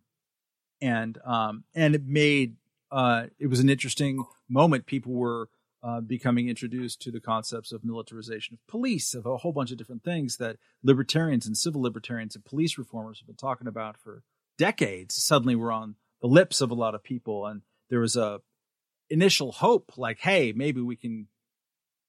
and 0.82 1.18
um, 1.26 1.64
and 1.74 1.96
it 1.96 2.06
made 2.06 2.58
uh, 2.92 3.28
it 3.40 3.48
was 3.48 3.60
an 3.60 3.70
interesting 3.70 4.26
moment. 4.50 4.86
People 4.86 5.14
were 5.14 5.50
uh, 5.84 6.02
becoming 6.02 6.50
introduced 6.50 7.02
to 7.02 7.12
the 7.12 7.20
concepts 7.20 7.72
of 7.72 7.84
militarization 7.84 8.56
of 8.56 8.68
police, 8.68 9.14
of 9.14 9.26
a 9.26 9.38
whole 9.38 9.52
bunch 9.52 9.72
of 9.72 9.78
different 9.78 10.04
things 10.04 10.38
that 10.38 10.58
libertarians 10.84 11.46
and 11.46 11.58
civil 11.58 11.82
libertarians 11.82 12.36
and 12.36 12.44
police 12.46 12.78
reformers 12.78 13.20
have 13.20 13.28
been 13.28 13.36
talking 13.36 13.68
about 13.68 13.98
for 13.98 14.24
decades. 14.58 15.16
Suddenly, 15.16 15.56
were 15.56 15.72
on 15.72 15.96
the 16.22 16.28
lips 16.28 16.62
of 16.62 16.72
a 16.72 16.76
lot 16.76 16.96
of 16.96 17.04
people, 17.04 17.46
and 17.46 17.62
there 17.90 18.00
was 18.00 18.16
a 18.16 18.42
initial 19.10 19.52
hope, 19.52 19.94
like, 19.98 20.20
"Hey, 20.20 20.52
maybe 20.52 20.82
we 20.82 20.96
can 20.96 21.28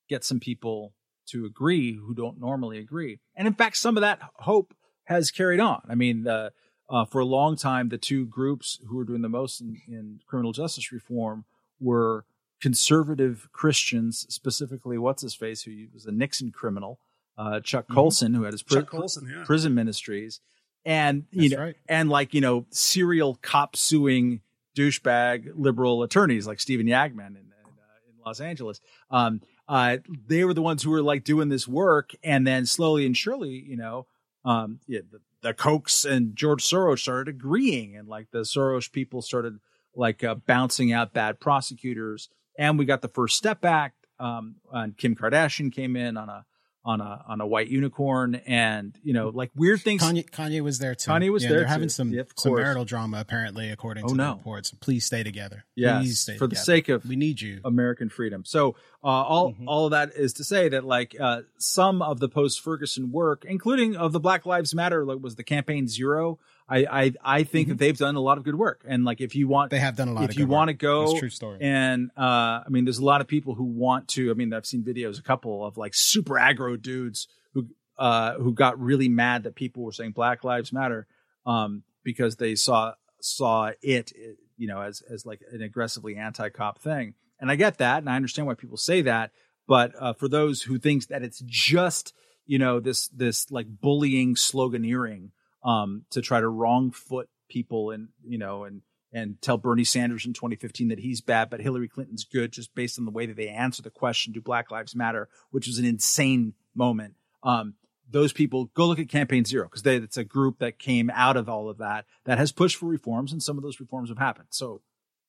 get 0.09 0.24
some 0.24 0.40
people 0.40 0.94
to 1.26 1.44
agree 1.44 1.94
who 1.94 2.14
don't 2.14 2.40
normally 2.40 2.78
agree." 2.78 3.20
And 3.36 3.46
in 3.46 3.55
fact, 3.55 3.76
some 3.76 3.96
of 3.96 4.00
that 4.00 4.20
hope 4.36 4.74
has 5.05 5.30
carried 5.30 5.60
on. 5.60 5.82
I 5.88 5.94
mean, 5.94 6.22
the 6.22 6.52
uh, 6.90 7.05
for 7.05 7.20
a 7.20 7.24
long 7.24 7.56
time, 7.56 7.89
the 7.89 7.98
two 7.98 8.27
groups 8.27 8.78
who 8.86 8.97
were 8.97 9.05
doing 9.05 9.23
the 9.23 9.28
most 9.28 9.60
in, 9.60 9.81
in 9.89 10.20
criminal 10.27 10.52
justice 10.52 10.90
reform 10.93 11.44
were 11.81 12.24
conservative 12.60 13.48
Christians, 13.52 14.27
specifically 14.28 14.98
what's 14.98 15.23
his 15.23 15.35
face, 15.35 15.62
who 15.62 15.86
was 15.94 16.06
a 16.06 16.12
Nixon 16.12 16.51
criminal, 16.52 16.98
uh, 17.36 17.60
Chuck 17.60 17.86
Mhm. 17.89 17.94
Colson, 17.94 18.35
who 18.35 18.43
had 18.43 18.52
his 18.52 18.62
pri- 18.62 18.81
Chuck 18.81 18.90
Colson, 18.90 19.28
yeah. 19.32 19.44
prison 19.44 19.74
ministries, 19.74 20.40
and 20.85 21.24
you 21.31 21.48
That's 21.51 21.59
know, 21.59 21.65
right. 21.66 21.77
and 21.89 22.09
like 22.10 22.35
you 22.35 22.40
know, 22.40 22.66
serial 22.70 23.36
cop 23.43 23.77
suing 23.77 24.40
douchebag 24.77 25.52
liberal 25.55 26.02
attorneys 26.02 26.47
like 26.47 26.60
Stephen 26.60 26.86
Yagman 26.86 27.28
in, 27.28 27.36
in, 27.36 27.52
uh, 27.65 28.09
in 28.09 28.15
Los 28.24 28.40
Angeles. 28.40 28.81
Um, 29.10 29.40
uh, 29.69 29.98
they 30.27 30.44
were 30.44 30.55
the 30.55 30.62
ones 30.62 30.82
who 30.82 30.90
were 30.90 31.02
like 31.02 31.24
doing 31.24 31.48
this 31.48 31.66
work, 31.69 32.12
and 32.23 32.47
then 32.47 32.65
slowly 32.66 33.05
and 33.06 33.16
surely, 33.16 33.51
you 33.51 33.77
know, 33.77 34.06
um, 34.44 34.81
yeah, 34.86 35.01
the, 35.10 35.20
the 35.43 35.55
Kochs 35.55 36.05
and 36.05 36.35
George 36.35 36.62
Soros 36.62 37.01
started 37.01 37.28
agreeing, 37.35 37.97
and 37.97 38.09
like 38.09 38.31
the 38.31 38.40
Soros 38.40 38.90
people 38.90 39.23
started 39.23 39.59
like 39.94 40.23
uh, 40.23 40.35
bouncing 40.35 40.93
out 40.93 41.12
bad 41.12 41.40
prosecutors, 41.40 42.28
and 42.59 42.78
we 42.78 42.85
got 42.85 43.02
the 43.02 43.09
First 43.09 43.36
Step 43.36 43.65
Act. 43.65 43.94
Um, 44.20 44.56
and 44.73 44.97
Kim 44.97 45.15
Kardashian 45.15 45.73
came 45.73 45.94
in 45.94 46.16
on 46.16 46.28
a 46.28 46.44
on 46.89 47.02
a 47.02 47.23
on 47.28 47.40
a 47.43 47.47
white 47.47 47.69
unicorn, 47.69 48.36
and 48.47 48.98
you 49.02 49.12
know, 49.12 49.28
like 49.28 49.51
weird 49.55 49.82
things. 49.82 50.02
Kanye, 50.02 50.28
Kanye 50.31 50.62
was 50.62 50.78
there 50.78 50.94
too. 50.94 51.10
Kanye 51.10 51.31
was 51.31 51.43
Yeah, 51.43 51.51
there 51.51 51.59
They're 51.59 51.66
having 51.69 51.90
some, 51.90 52.10
Yeah, 52.12 52.23
some 52.35 52.55
marital 52.55 52.86
drama 52.86 53.20
apparently, 53.20 53.69
according 53.69 54.05
to 54.06 54.12
Oh, 54.12 54.16
the 54.16 54.16
no. 54.16 54.32
reports. 54.36 54.70
Please 54.81 55.05
stay 55.05 55.23
together. 55.23 55.66
Stay 56.06 56.39
for 56.39 56.47
the 56.47 56.56
sake 56.56 56.89
of 56.89 57.05
we 57.05 57.15
need 57.16 57.43
you. 57.43 57.60
American 57.62 58.09
freedom. 58.09 58.43
So 58.47 58.74
uh, 59.05 59.06
all 59.06 59.52
Mhm. 59.52 59.65
all 59.66 59.85
of 59.85 59.90
that 59.90 60.12
is 60.16 60.32
to 60.35 60.44
say 60.44 60.70
that 60.70 60.85
like 60.85 61.15
uh, 61.20 61.43
some 61.59 62.01
of 62.01 62.20
the 62.20 62.28
post 62.28 62.60
Ferguson 62.62 63.12
work, 63.12 63.44
including 63.47 63.94
of 63.94 64.12
the 64.12 64.20
Black 64.20 64.47
Lives 64.47 64.74
Matter, 64.74 65.05
like 65.05 65.19
was 65.20 65.36
the 65.36 65.44
Campaign 65.44 65.89
Zero. 65.89 66.39
I 66.69 66.86
I, 66.90 67.12
I 67.24 67.43
think 67.45 67.69
that 67.69 67.78
they've 67.78 67.97
done 67.97 68.15
a 68.16 68.20
lot 68.20 68.39
of 68.39 68.45
good 68.45 68.55
work. 68.57 68.85
And 68.86 69.05
like 69.05 69.20
if 69.20 69.35
you 69.35 69.49
want, 69.49 69.70
They 69.70 69.78
have 69.78 69.97
done 69.97 70.09
a 70.09 70.12
lot. 70.12 70.24
if 70.31 70.36
you 70.36 70.47
want 70.47 70.69
to 70.69 70.74
go 70.74 71.05
It's 71.05 71.12
a 71.15 71.19
true 71.19 71.31
story. 71.31 71.59
and 71.61 72.11
uh, 72.16 72.62
I 72.65 72.66
mean, 72.69 72.85
there's 72.85 72.99
a 72.99 73.05
lot 73.05 73.20
of 73.20 73.27
people 73.27 73.55
who 73.55 73.65
want 73.65 74.09
to. 74.09 74.31
I 74.31 74.35
mean, 74.35 74.53
I've 74.53 74.66
seen 74.66 74.85
videos, 74.85 75.19
a 75.19 75.23
couple 75.23 75.65
of 75.65 75.77
like 75.77 75.95
super 75.95 76.35
aggro 76.35 76.81
dudes 76.81 77.28
who 77.55 77.69
uh, 77.99 78.35
who 78.35 78.53
got 78.53 78.78
really 78.81 79.09
mad 79.09 79.45
that 79.45 79.55
people 79.55 79.82
were 79.82 79.93
saying 79.93 80.12
Black 80.12 80.45
Lives 80.45 80.73
Matter 80.73 81.07
um, 81.47 81.82
because 82.05 82.36
they 82.36 82.55
saw 82.55 82.93
saw 83.20 83.73
it, 83.82 84.12
you 84.57 84.69
know, 84.69 84.81
as 84.81 85.03
as 85.11 85.27
like 85.27 85.40
an 85.53 85.62
aggressively 85.62 86.16
anti-cop 86.16 86.81
thing. 86.81 87.15
And 87.40 87.51
I 87.51 87.57
get 87.57 87.78
that, 87.78 87.99
and 87.99 88.11
I 88.11 88.16
understand 88.16 88.47
why 88.47 88.55
people 88.55 88.77
say 88.77 89.03
that. 89.03 89.31
But 89.66 89.93
uh, 89.99 90.12
for 90.12 90.28
those 90.28 90.62
who 90.62 90.78
thinks 90.78 91.07
that 91.07 91.23
it's 91.23 91.43
just 91.47 92.12
you 92.47 92.59
know 92.59 92.81
this 92.81 93.09
this 93.09 93.51
like 93.51 93.66
bullying 93.69 94.35
sloganeering 94.35 95.31
um, 95.69 96.05
to 96.11 96.23
try 96.23 96.40
to 96.40 96.49
wrong 96.49 96.90
foot 96.90 97.28
people 97.51 97.90
and 97.90 98.09
you 98.27 98.39
know 98.39 98.65
and 98.65 98.81
and 99.12 99.40
tell 99.40 99.57
Bernie 99.57 99.85
Sanders 99.85 100.27
in 100.27 100.35
2015 100.35 100.89
that 100.89 100.99
he's 100.99 101.23
bad, 101.23 101.49
but 101.49 101.61
Hillary 101.61 101.89
Clinton's 101.89 102.24
good, 102.24 102.53
just 102.53 102.74
based 102.74 102.99
on 102.99 103.07
the 103.07 103.11
way 103.11 103.24
that 103.24 103.36
they 103.36 103.49
answer 103.49 103.82
the 103.82 103.90
question, 103.90 104.32
"Do 104.32 104.40
Black 104.40 104.70
Lives 104.70 104.95
Matter?" 104.95 105.28
which 105.51 105.66
was 105.66 105.78
an 105.78 105.85
insane 105.85 106.55
moment. 106.74 107.15
Um, 107.43 107.74
those 108.11 108.32
people 108.32 108.66
go 108.74 108.86
look 108.86 108.99
at 108.99 109.11
Campaign 109.11 109.45
Zero 109.45 109.69
because 109.69 109.85
it's 109.85 110.16
a 110.16 110.24
group 110.24 110.59
that 110.61 110.78
came 110.78 111.11
out 111.11 111.36
of 111.36 111.49
all 111.51 111.69
of 111.69 111.78
that 111.78 112.07
that 112.24 112.39
has 112.39 112.51
pushed 112.51 112.77
for 112.77 112.86
reforms, 112.86 113.32
and 113.32 113.43
some 113.43 113.59
of 113.59 113.62
those 113.62 113.81
reforms 113.81 114.09
have 114.09 114.19
happened. 114.19 114.49
So 114.51 114.81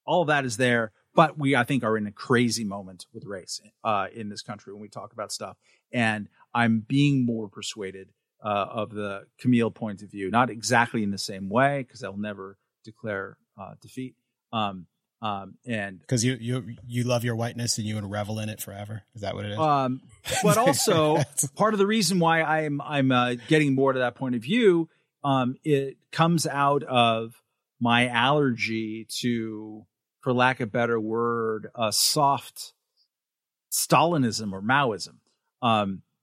all 0.05 0.21
of 0.21 0.29
that 0.29 0.45
is 0.45 0.55
there, 0.55 0.93
but 1.13 1.37
we 1.37 1.53
I 1.53 1.65
think 1.65 1.83
are 1.83 1.97
in 1.97 2.07
a 2.07 2.13
crazy 2.13 2.63
moment 2.63 3.07
with 3.13 3.25
race 3.25 3.59
uh, 3.83 4.07
in 4.13 4.29
this 4.29 4.41
country 4.41 4.71
when 4.71 4.81
we 4.81 4.87
talk 4.87 5.11
about 5.11 5.33
stuff, 5.33 5.57
and 5.91 6.29
I'm 6.53 6.79
being 6.79 7.25
more 7.25 7.49
persuaded 7.49 8.09
uh, 8.43 8.67
of 8.69 8.91
the 8.91 9.23
Kmele 9.43 9.73
point 9.73 10.01
of 10.01 10.11
view, 10.11 10.29
not 10.29 10.49
exactly 10.49 11.03
in 11.03 11.11
the 11.11 11.17
same 11.17 11.49
way 11.49 11.83
because 11.83 11.99
they'll 11.99 12.17
never 12.17 12.57
declare 12.83 13.37
uh, 13.59 13.73
defeat. 13.81 14.15
Um, 14.53 14.87
um, 15.21 15.55
and 15.67 15.99
Because 15.99 16.23
you 16.23 16.37
you 16.39 16.75
you 16.87 17.03
love 17.03 17.25
your 17.25 17.35
whiteness 17.35 17.77
and 17.77 17.85
you 17.85 17.95
would 17.95 18.09
revel 18.09 18.39
in 18.39 18.47
it 18.47 18.61
forever. 18.61 19.03
Is 19.15 19.21
that 19.21 19.35
what 19.35 19.45
it 19.45 19.51
is? 19.51 19.59
um, 19.59 20.01
but 20.43 20.57
also 20.57 21.17
part 21.55 21.73
of 21.73 21.77
the 21.77 21.85
reason 21.85 22.19
why 22.19 22.41
I'm 22.41 22.79
I'm 22.81 23.11
uh, 23.11 23.35
getting 23.49 23.75
more 23.75 23.91
to 23.91 23.99
that 23.99 24.15
point 24.15 24.35
of 24.35 24.41
view, 24.41 24.87
um, 25.23 25.55
it 25.65 25.97
comes 26.11 26.47
out 26.47 26.83
of 26.83 27.33
my 27.81 28.07
allergy 28.07 29.07
to, 29.19 29.85
for 30.21 30.33
lack 30.33 30.59
of 30.59 30.67
a 30.67 30.71
better 30.71 30.99
word, 30.99 31.69
uh, 31.75 31.91
soft 31.91 32.73
Stalinism 33.71 34.51
or 34.51 34.61
Maoism. 34.61 35.15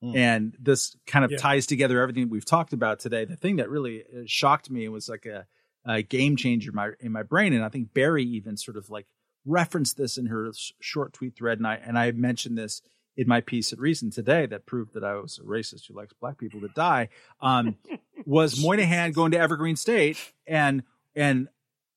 Mm. 0.02 0.16
And 0.16 0.56
this 0.60 0.97
kind 1.06 1.24
of 1.24 1.31
Yeah. 1.32 1.39
ties 1.39 1.66
together 1.66 2.01
everything 2.01 2.28
we've 2.28 2.44
talked 2.44 2.73
about 2.73 3.01
today. 3.01 3.24
The 3.24 3.36
thing 3.36 3.56
that 3.56 3.70
really 3.70 4.02
uh, 4.02 4.23
shocked 4.27 4.70
me 4.70 4.89
was 4.89 5.09
like 5.09 5.24
a, 5.27 5.47
a 5.86 6.02
game 6.02 6.36
changer 6.36 6.70
in 6.70 6.77
my 6.77 6.90
in 7.01 7.12
my 7.12 7.23
brain, 7.23 7.52
and 7.52 7.64
I 7.64 7.68
think 7.68 7.94
Bari 7.94 8.24
even 8.24 8.56
sort 8.56 8.77
of 8.77 8.90
like 8.90 9.06
referenced 9.44 9.97
this 9.97 10.18
in 10.18 10.27
her 10.27 10.51
short 10.81 11.12
tweet 11.12 11.36
thread, 11.36 11.59
and 11.59 11.66
I 11.66 11.77
and 11.77 11.98
I 11.98 12.12
mentioned 12.12 12.59
this 12.59 12.82
in 13.16 13.27
my 13.27 13.40
piece 13.40 13.73
at 13.73 13.78
Reason 13.78 14.10
today 14.10 14.44
that 14.47 14.66
proved 14.66 14.93
that 14.93 15.02
I 15.05 15.14
was 15.14 15.39
a 15.39 15.43
racist 15.43 15.89
who 15.89 15.94
likes 15.94 16.12
black 16.12 16.36
people 16.36 16.60
to 16.60 16.68
die. 16.68 17.09
Um, 17.40 17.77
was 18.27 18.60
Moynihan 18.60 19.12
going 19.12 19.31
to 19.31 19.39
Evergreen 19.39 19.77
State 19.77 20.18
and 20.47 20.82
and 21.14 21.48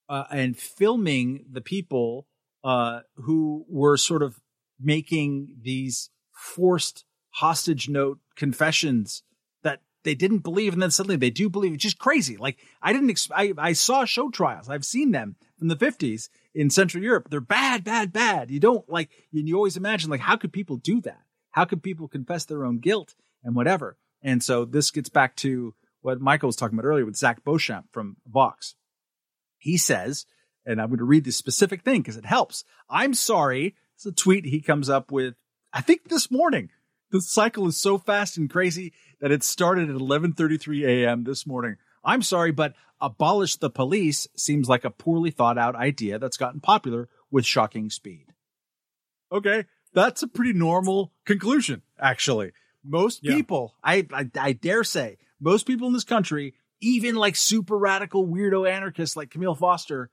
uh, 0.07 0.23
and 0.31 0.57
filming 0.57 1.45
the 1.51 1.61
people 1.61 2.27
uh, 2.63 3.01
who 3.15 3.65
were 3.67 3.97
sort 3.97 4.23
of 4.23 4.39
making 4.79 5.55
these 5.61 6.09
forced 6.31 7.03
hostage 7.31 7.89
note 7.89 8.19
confessions 8.35 9.23
that 9.63 9.81
they 10.03 10.15
didn't 10.15 10.39
believe, 10.39 10.73
and 10.73 10.81
then 10.81 10.91
suddenly 10.91 11.17
they 11.17 11.29
do 11.29 11.49
believe. 11.49 11.73
It's 11.73 11.83
just 11.83 11.99
crazy. 11.99 12.37
Like 12.37 12.57
I 12.81 12.93
didn't. 12.93 13.27
I, 13.35 13.53
I 13.57 13.73
saw 13.73 14.05
show 14.05 14.29
trials. 14.29 14.69
I've 14.69 14.85
seen 14.85 15.11
them 15.11 15.35
from 15.57 15.67
the 15.67 15.75
fifties 15.75 16.29
in 16.53 16.69
Central 16.69 17.03
Europe. 17.03 17.29
They're 17.29 17.41
bad, 17.41 17.83
bad, 17.83 18.11
bad. 18.11 18.51
You 18.51 18.59
don't 18.59 18.87
like. 18.89 19.09
And 19.33 19.47
you 19.47 19.55
always 19.55 19.77
imagine 19.77 20.09
like 20.09 20.21
how 20.21 20.37
could 20.37 20.53
people 20.53 20.77
do 20.77 21.01
that? 21.01 21.21
How 21.51 21.65
could 21.65 21.83
people 21.83 22.07
confess 22.07 22.45
their 22.45 22.65
own 22.65 22.79
guilt 22.79 23.15
and 23.43 23.55
whatever? 23.55 23.97
And 24.21 24.43
so 24.43 24.65
this 24.65 24.91
gets 24.91 25.09
back 25.09 25.35
to 25.37 25.73
what 26.01 26.21
Michael 26.21 26.47
was 26.47 26.55
talking 26.55 26.77
about 26.77 26.87
earlier 26.87 27.05
with 27.05 27.15
Zach 27.15 27.43
Beauchamp 27.43 27.87
from 27.91 28.17
Vox. 28.27 28.75
He 29.57 29.77
says, 29.77 30.25
and 30.65 30.81
I'm 30.81 30.87
going 30.87 30.99
to 30.99 31.05
read 31.05 31.25
this 31.25 31.37
specific 31.37 31.83
thing 31.83 32.01
because 32.01 32.17
it 32.17 32.25
helps. 32.25 32.63
I'm 32.89 33.13
sorry. 33.13 33.75
It's 33.95 34.05
a 34.05 34.11
tweet 34.11 34.45
he 34.45 34.61
comes 34.61 34.89
up 34.89 35.11
with, 35.11 35.35
I 35.73 35.81
think 35.81 36.07
this 36.07 36.31
morning. 36.31 36.69
The 37.11 37.21
cycle 37.21 37.67
is 37.67 37.77
so 37.79 37.97
fast 37.97 38.37
and 38.37 38.49
crazy 38.49 38.93
that 39.19 39.31
it 39.31 39.43
started 39.43 39.89
at 39.89 39.95
11:33 39.95 40.85
a.m. 40.85 41.23
this 41.23 41.45
morning. 41.47 41.77
I'm 42.03 42.21
sorry, 42.21 42.51
but 42.51 42.75
abolish 43.01 43.55
the 43.57 43.69
police 43.69 44.27
seems 44.35 44.69
like 44.69 44.85
a 44.85 44.89
poorly 44.89 45.31
thought 45.31 45.57
out 45.57 45.75
idea 45.75 46.19
that's 46.19 46.37
gotten 46.37 46.59
popular 46.61 47.09
with 47.31 47.45
shocking 47.45 47.89
speed. 47.89 48.27
Okay, 49.31 49.65
that's 49.93 50.23
a 50.23 50.27
pretty 50.27 50.53
normal 50.53 51.11
conclusion, 51.25 51.81
actually. 51.99 52.51
Most 52.83 53.19
Yeah. 53.23 53.35
people, 53.35 53.75
I, 53.83 54.07
I 54.13 54.29
I 54.39 54.51
dare 54.53 54.83
say, 54.83 55.17
most 55.39 55.65
people 55.67 55.87
in 55.87 55.93
this 55.93 56.03
country, 56.03 56.55
even 56.81 57.15
like 57.15 57.35
super 57.35 57.77
radical 57.77 58.25
weirdo 58.27 58.69
anarchists 58.69 59.15
like 59.17 59.29
Kmele 59.29 59.57
Foster, 59.57 60.09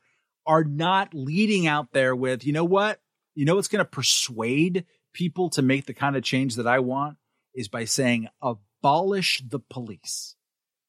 are 0.46 0.64
not 0.64 1.14
leading 1.14 1.66
out 1.66 1.92
there 1.92 2.14
with, 2.14 2.44
you 2.44 2.52
know 2.52 2.64
what? 2.64 3.00
You 3.34 3.44
know 3.44 3.56
what's 3.56 3.68
going 3.68 3.84
to 3.84 3.90
persuade 3.90 4.86
people 5.16 5.48
to 5.48 5.62
make 5.62 5.86
the 5.86 5.94
kind 5.94 6.14
of 6.14 6.22
change 6.22 6.56
that 6.56 6.66
I 6.66 6.78
want 6.78 7.16
is 7.54 7.68
by 7.68 7.86
saying 7.86 8.28
abolish 8.42 9.42
the 9.48 9.58
police. 9.58 10.34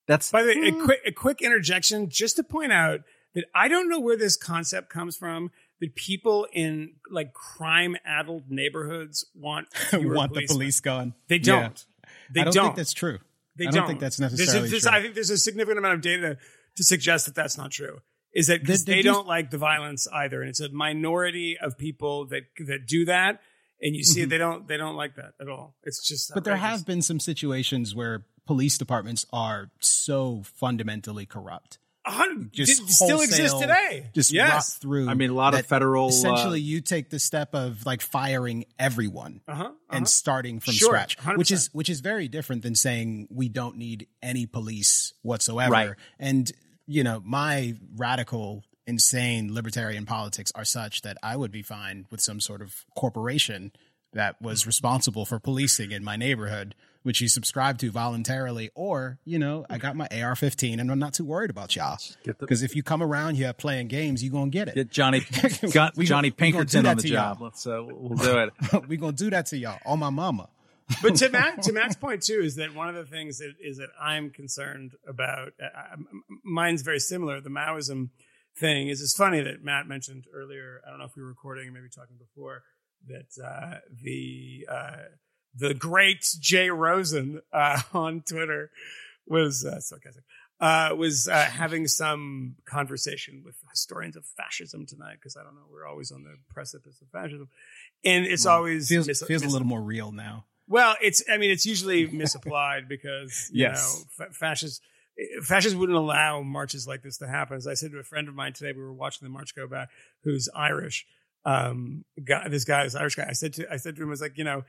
That's 0.06 0.32
By 0.32 0.44
the 0.44 0.50
way, 0.50 0.68
a 0.68 0.72
hmm. 0.72 0.84
quick 0.84 1.00
a 1.06 1.12
quick 1.12 1.42
interjection 1.42 2.10
just 2.10 2.36
to 2.36 2.44
point 2.44 2.74
out 2.74 3.02
that 3.36 3.46
I 3.56 3.70
don't 3.70 3.90
know 3.90 4.02
where 4.02 4.18
this 4.18 4.36
concept 4.36 4.90
comes 4.90 5.16
from 5.16 5.52
that 5.80 5.96
people 5.96 6.46
in 6.52 6.96
like 7.10 7.34
crime 7.34 7.96
addled 8.06 8.46
neighborhoods 8.50 9.26
want 9.34 9.74
fewer 9.74 10.16
Want 10.16 10.34
the 10.34 10.46
police 10.46 10.82
gone? 10.82 11.14
They 11.30 11.40
don't. 11.40 11.86
They 12.34 12.42
I 12.42 12.44
don't, 12.46 12.54
don't. 12.54 12.66
think 12.66 12.76
that's 12.76 12.94
true. 12.94 13.20
They 13.56 13.68
I 13.68 13.72
don't 13.72 13.88
think 13.88 14.02
that's 14.02 14.20
necessarily 14.20 14.52
there's 14.52 14.68
a, 14.68 14.72
there's, 14.72 14.84
true. 14.84 14.92
I 14.92 15.02
think 15.02 15.16
there's 15.16 15.30
a 15.30 15.38
significant 15.38 15.80
amount 15.80 15.96
of 15.96 16.02
data 16.02 16.38
to 16.76 16.84
suggest 16.84 17.26
that 17.28 17.36
that's 17.36 17.58
not 17.58 17.72
true. 17.72 18.00
Is 18.34 18.48
that 18.48 18.60
because 18.60 18.84
They- 18.84 18.92
they, 18.92 18.98
they 18.98 19.04
do- 19.04 19.14
don't 19.14 19.28
like 19.28 19.52
the 19.52 19.58
violence 19.58 20.06
either, 20.14 20.42
and 20.42 20.50
it's 20.50 20.60
a 20.60 20.70
minority 20.70 21.58
of 21.58 21.78
people 21.78 22.28
that 22.28 22.44
that 22.68 22.86
do 22.86 23.06
that, 23.06 23.40
and 23.82 23.96
you 23.96 24.04
see 24.04 24.26
they 24.26 24.38
don't 24.38 24.68
they 24.68 24.78
don't 24.78 24.96
like 24.96 25.16
that 25.16 25.34
at 25.42 25.48
all. 25.50 25.76
It's 25.84 26.06
just 26.08 26.30
Mm-hmm. 26.30 26.38
But 26.38 26.44
there 26.46 26.56
have 26.58 26.86
been 26.86 27.02
some 27.02 27.20
situations 27.20 27.94
where 27.96 28.26
police 28.46 28.78
departments 28.78 29.26
are 29.34 29.70
so 29.80 30.42
fundamentally 30.56 31.26
corrupt. 31.26 31.80
A 32.06 32.12
hundred- 32.12 32.54
Just 32.54 32.88
still 32.90 33.20
exist 33.20 33.52
wholesale, 33.52 33.68
today. 33.68 34.10
Just 34.14 34.32
yes. 34.32 34.54
rot 34.54 34.82
through. 34.82 35.10
I 35.10 35.14
mean, 35.14 35.30
a 35.30 35.34
lot 35.34 35.54
of 35.54 35.60
that 35.60 35.66
federal, 35.66 36.06
uh, 36.06 36.10
Essentially, 36.10 36.62
you 36.62 36.80
take 36.80 37.10
the 37.10 37.20
step 37.20 37.54
of 37.54 37.86
like 37.86 38.02
firing 38.02 38.64
everyone 38.80 39.42
Uh-huh, 39.46 39.64
uh-huh. 39.64 39.72
and 39.90 40.08
starting 40.08 40.62
from 40.62 40.74
Sure, 40.74 40.88
scratch, 40.88 41.18
100%. 41.18 41.38
which 41.38 41.52
is 41.52 41.70
which 41.74 41.90
is 41.90 42.00
very 42.00 42.30
different 42.30 42.62
than 42.62 42.76
saying 42.76 43.28
we 43.30 43.50
don't 43.50 43.76
need 43.76 44.08
any 44.22 44.46
police 44.46 45.12
whatsoever. 45.22 45.72
Right. 45.74 45.90
And 46.18 46.50
you 46.86 47.04
know, 47.04 47.22
my 47.26 47.76
radical, 47.98 48.64
insane 48.88 49.54
libertarian 49.54 50.06
politics 50.06 50.52
are 50.56 50.66
such 50.66 51.02
that 51.04 51.18
I 51.22 51.36
would 51.36 51.52
be 51.52 51.62
fine 51.62 52.06
with 52.10 52.22
some 52.22 52.40
sort 52.40 52.62
of 52.62 52.86
corporation 52.96 53.72
that 54.14 54.42
was 54.42 54.66
responsible 54.66 55.26
for 55.26 55.38
policing 55.40 55.92
in 55.92 56.04
my 56.04 56.16
neighborhood, 56.16 56.74
which 57.04 57.20
you 57.22 57.28
subscribe 57.28 57.78
to 57.80 57.92
voluntarily, 57.92 58.72
or 58.74 59.20
you 59.26 59.38
know, 59.38 59.66
I 59.70 59.78
got 59.78 59.96
my 59.96 60.08
AR-15 60.10 60.80
and 60.80 60.90
I'm 60.90 60.98
not 60.98 61.14
too 61.14 61.26
worried 61.26 61.50
about 61.50 61.76
y'all. 61.76 61.98
Get 62.24 62.40
the- 62.40 62.46
Because 62.46 62.64
if 62.64 62.76
you 62.76 62.82
come 62.84 63.04
around 63.04 63.36
here 63.36 63.52
playing 63.54 63.90
games, 63.90 64.24
you're 64.24 64.32
gonna 64.32 64.50
get 64.50 64.70
it. 64.70 64.76
get 64.76 64.90
Johnny 64.90 65.22
got 65.74 65.96
We 65.98 66.06
Johnny 66.06 66.30
we 66.38 66.52
gonna 66.52 66.66
do 66.66 66.78
Pinkerton 66.78 66.86
on 66.88 66.96
the 66.96 67.02
to 67.04 67.08
y'all. 67.10 67.34
job. 67.36 67.42
Let's 67.42 67.68
uh, 67.68 67.84
we'll 67.86 68.18
do 68.18 68.38
it. 68.40 68.54
we're 68.88 68.98
gonna 69.00 69.12
do 69.12 69.30
that 69.30 69.48
to 69.48 69.58
y'all. 69.58 69.78
On 69.86 70.00
my 70.00 70.10
mama. 70.10 70.48
but 71.04 71.16
to 71.18 71.28
Matt, 71.30 71.64
to 71.64 71.74
Matt's 71.74 71.98
point 71.98 72.24
too 72.24 72.40
is 72.42 72.56
that 72.56 72.74
one 72.74 72.88
of 72.88 72.96
the 72.96 73.04
things 73.04 73.40
that 73.40 73.54
is 73.62 73.78
that 73.78 73.90
I'm 74.02 74.30
concerned 74.30 74.94
about. 75.06 75.52
Uh, 75.62 75.94
um, 75.96 76.08
mine's 76.46 76.82
very 76.82 77.00
similar. 77.02 77.42
The 77.42 77.50
Maoism 77.50 78.08
thing 78.60 78.88
is. 78.90 79.02
It's 79.02 79.16
funny 79.16 79.42
that 79.42 79.64
Matt 79.64 79.88
mentioned 79.88 80.26
earlier. 80.34 80.82
I 80.86 80.90
don't 80.90 81.00
know 81.00 81.06
if 81.06 81.16
we 81.16 81.22
were 81.24 81.30
recording 81.30 81.68
or 81.68 81.72
maybe 81.72 81.88
talking 81.94 82.18
before 82.18 82.64
that 83.08 83.44
uh, 83.44 83.80
the 84.04 84.68
uh, 84.70 84.98
the 85.56 85.74
great 85.74 86.26
Jay 86.40 86.70
Rosen 86.70 87.42
uh, 87.54 87.82
on 87.94 88.22
Twitter 88.22 88.72
was 89.28 89.66
uh, 89.66 89.80
sarcastic. 89.80 90.24
Uh, 90.60 90.90
was 90.98 91.28
uh, 91.28 91.36
having 91.44 91.86
some 91.88 92.56
conversation 92.66 93.44
with 93.46 93.56
historians 93.70 94.16
of 94.16 94.26
fascism 94.26 94.88
tonight 94.88 95.14
because 95.20 95.38
I 95.38 95.44
don't 95.44 95.54
know 95.54 95.62
we're 95.72 95.86
always 95.86 96.12
on 96.12 96.24
the 96.24 96.36
precipice 96.52 97.00
of 97.00 97.08
fascism, 97.10 97.48
and 98.04 98.26
it's 98.26 98.48
always 98.48 98.88
Feels 98.90 99.06
mis- 99.08 99.22
feels 99.22 99.44
a 99.44 99.48
little 99.50 99.68
more 99.68 99.82
real 99.82 100.12
now. 100.12 100.46
well, 100.68 100.96
it's. 101.00 101.24
I 101.32 101.38
mean, 101.38 101.52
it's 101.52 101.66
usually 101.68 102.08
misapplied 102.12 102.90
because 102.90 103.50
you 103.54 103.66
Yes. 103.66 104.04
know 104.18 104.26
fa- 104.26 104.34
fascists. 104.34 104.82
Fascists 105.42 105.76
wouldn't 105.76 105.98
allow 105.98 106.42
marches 106.42 106.88
like 106.88 107.02
this 107.02 107.18
to 107.18 107.28
happen. 107.28 107.58
As 107.58 107.68
I 107.68 107.74
said 107.74 107.92
to 107.92 108.00
a 108.00 108.04
friend 108.04 108.28
of 108.28 108.36
mine 108.36 108.54
today, 108.54 108.72
we 108.72 108.82
were 108.82 108.94
watching 108.94 109.26
the 109.26 109.32
march 109.32 109.56
go 109.56 109.68
back, 109.68 109.90
who's 110.24 110.48
Irish. 110.56 111.06
Um, 111.44 112.06
guy, 112.24 112.48
this 112.50 112.66
guy 112.66 112.84
is 112.84 112.96
Irish 112.96 113.16
guy. 113.16 113.26
I 113.28 113.34
said 113.34 113.54
to 113.54 113.72
I 113.72 113.78
said 113.78 113.96
to 113.96 114.04
him, 114.04 114.10
I 114.10 114.12
was 114.12 114.22
like, 114.22 114.38
you 114.38 114.44
know, 114.44 114.64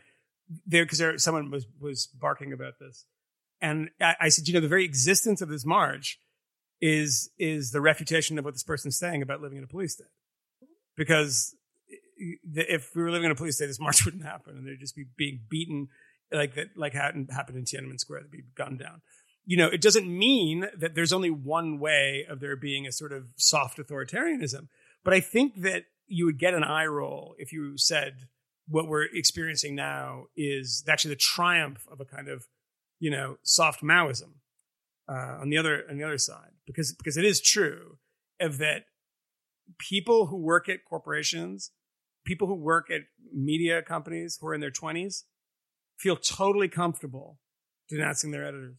there 0.66 0.85
because 0.85 0.99
there 0.99 1.19
someone 1.19 1.51
was 1.51 1.66
was 1.81 2.07
barking 2.07 2.53
about 2.53 2.79
this, 2.79 3.05
and 3.61 3.91
I, 4.01 4.15
I 4.20 4.29
said, 4.29 4.49
you 4.49 4.55
know, 4.55 4.61
the 4.61 4.69
very 4.69 4.85
existence 4.85 5.43
of 5.43 5.49
this 5.49 5.66
march 5.66 6.19
is 6.81 7.31
is 7.39 7.73
the 7.73 7.81
refutation 7.81 8.39
of 8.39 8.45
what 8.45 8.55
this 8.55 8.62
person's 8.62 8.99
saying 8.99 9.23
about 9.23 9.43
living 9.43 9.59
in 9.59 9.65
a 9.65 9.69
police 9.69 9.95
state, 9.95 10.07
because 10.97 11.55
if 12.16 12.95
we 12.95 13.03
were 13.03 13.11
living 13.11 13.27
in 13.27 13.33
a 13.33 13.37
police 13.37 13.57
state, 13.57 13.66
this 13.66 13.81
march 13.81 14.05
wouldn't 14.05 14.25
happen, 14.25 14.57
and 14.57 14.66
they'd 14.66 14.81
just 14.81 14.97
be 14.97 15.05
being 15.16 15.41
beaten 15.49 15.89
like 16.33 16.55
that, 16.55 16.69
like 16.77 16.93
happened 16.93 17.29
happened 17.33 17.59
in 17.59 17.65
Tiananmen 17.65 17.99
Square, 17.99 18.23
they'd 18.23 18.31
be 18.31 18.45
gunned 18.55 18.79
down. 18.79 19.03
You 19.51 19.57
know, 19.57 19.69
it 19.69 19.81
doesn't 19.81 20.07
mean 20.07 20.66
that 20.77 20.95
there's 20.95 21.15
only 21.19 21.31
one 21.31 21.79
way 21.79 22.27
of 22.29 22.41
there 22.41 22.55
being 22.55 22.87
a 22.87 22.93
sort 22.93 23.15
of 23.15 23.29
soft 23.37 23.79
authoritarianism, 23.79 24.69
but 25.03 25.15
I 25.15 25.20
think 25.20 25.62
that 25.62 25.85
you 26.07 26.27
would 26.27 26.39
get 26.39 26.53
an 26.53 26.62
eye 26.62 26.85
roll 26.85 27.35
if 27.39 27.51
you 27.51 27.79
said 27.79 28.29
what 28.69 28.87
we're 28.89 29.07
experiencing 29.15 29.75
now 29.75 30.27
is 30.37 30.85
actually 30.87 31.15
the 31.15 31.20
triumph 31.20 31.87
of 31.91 31.99
a 31.99 32.05
kind 32.05 32.29
of, 32.29 32.47
you 33.01 33.11
know, 33.11 33.39
soft 33.43 33.81
Maoism 33.83 34.33
uh, 35.09 35.41
on 35.41 35.49
the 35.49 35.57
other 35.57 35.85
on 35.89 35.97
the 35.97 36.05
other 36.05 36.19
side, 36.19 36.53
because 36.66 36.93
because 36.93 37.16
it 37.16 37.25
is 37.25 37.41
true 37.41 37.97
of 38.41 38.59
that 38.59 38.85
people 39.79 40.27
who 40.27 40.37
work 40.37 40.69
at 40.69 40.85
corporations, 40.85 41.70
people 42.27 42.49
who 42.49 42.55
work 42.55 42.91
at 42.91 43.01
media 43.33 43.81
companies 43.81 44.37
who 44.39 44.47
are 44.49 44.55
in 44.55 44.61
their 44.61 44.70
twenties, 44.70 45.25
feel 45.97 46.16
totally 46.16 46.69
comfortable 46.69 47.39
denouncing 47.89 48.31
their 48.31 48.47
editors. 48.47 48.77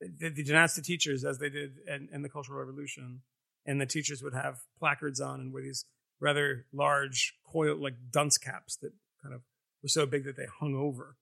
They, 0.00 0.28
they 0.28 0.42
denounce 0.42 0.74
the 0.74 0.82
teachers 0.82 1.24
as 1.24 1.38
they 1.38 1.48
did 1.48 1.78
in, 1.86 2.08
in 2.12 2.22
the 2.22 2.28
Cultural 2.28 2.58
Revolution, 2.58 3.22
and 3.66 3.80
the 3.80 3.86
teachers 3.86 4.22
would 4.22 4.34
have 4.34 4.58
placards 4.78 5.20
on 5.20 5.40
and 5.40 5.52
wear 5.52 5.62
these 5.62 5.84
rather 6.20 6.66
large 6.72 7.34
coil 7.46 7.76
like 7.76 7.94
dunce 8.10 8.38
caps 8.38 8.76
that 8.76 8.92
kind 9.22 9.34
of 9.34 9.42
were 9.82 9.88
so 9.88 10.06
big 10.06 10.24
that 10.24 10.36
they 10.36 10.46
hung 10.60 10.74
over. 10.74 11.16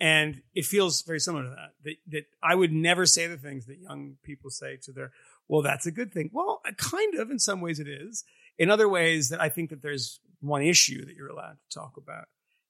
And 0.00 0.42
it 0.54 0.64
feels 0.64 1.02
very 1.02 1.20
similar 1.20 1.44
to 1.44 1.50
that, 1.50 1.72
that. 1.84 1.96
That 2.08 2.24
I 2.42 2.54
would 2.54 2.72
never 2.72 3.06
say 3.06 3.26
the 3.26 3.36
things 3.36 3.66
that 3.66 3.78
young 3.78 4.16
people 4.24 4.50
say 4.50 4.76
to 4.82 4.92
their, 4.92 5.12
well, 5.48 5.62
that's 5.62 5.86
a 5.86 5.92
good 5.92 6.12
thing. 6.12 6.30
Well, 6.32 6.60
uh, 6.66 6.72
kind 6.72 7.14
of 7.14 7.30
in 7.30 7.38
some 7.38 7.60
ways 7.60 7.78
it 7.78 7.88
is. 7.88 8.24
In 8.58 8.70
other 8.70 8.88
ways, 8.88 9.28
that 9.28 9.40
I 9.40 9.48
think 9.48 9.70
that 9.70 9.82
there's 9.82 10.20
one 10.40 10.62
issue 10.62 11.04
that 11.06 11.14
you're 11.14 11.28
allowed 11.28 11.58
to 11.70 11.78
talk 11.78 11.96
about 11.96 12.26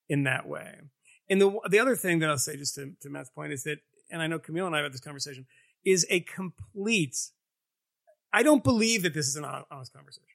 in 0.08 0.24
that 0.24 0.46
way. 0.46 0.74
And 1.30 1.40
the 1.40 1.58
the 1.70 1.78
other 1.78 1.96
thing 1.96 2.18
that 2.18 2.28
I'll 2.28 2.36
say, 2.38 2.56
just 2.56 2.74
to, 2.74 2.92
to 3.00 3.08
Matt's 3.08 3.30
point, 3.30 3.52
is 3.52 3.64
that, 3.64 3.78
and 4.14 4.22
I 4.22 4.26
know 4.28 4.38
Kmele 4.38 4.66
and 4.68 4.74
I 4.74 4.78
have 4.78 4.84
had 4.86 4.94
this 4.94 5.00
conversation, 5.00 5.44
is 5.84 6.06
a 6.08 6.20
complete. 6.20 7.16
I 8.32 8.42
don't 8.42 8.64
believe 8.64 9.02
that 9.02 9.12
this 9.12 9.28
is 9.28 9.36
an 9.36 9.44
honest 9.44 9.92
conversation 9.92 10.28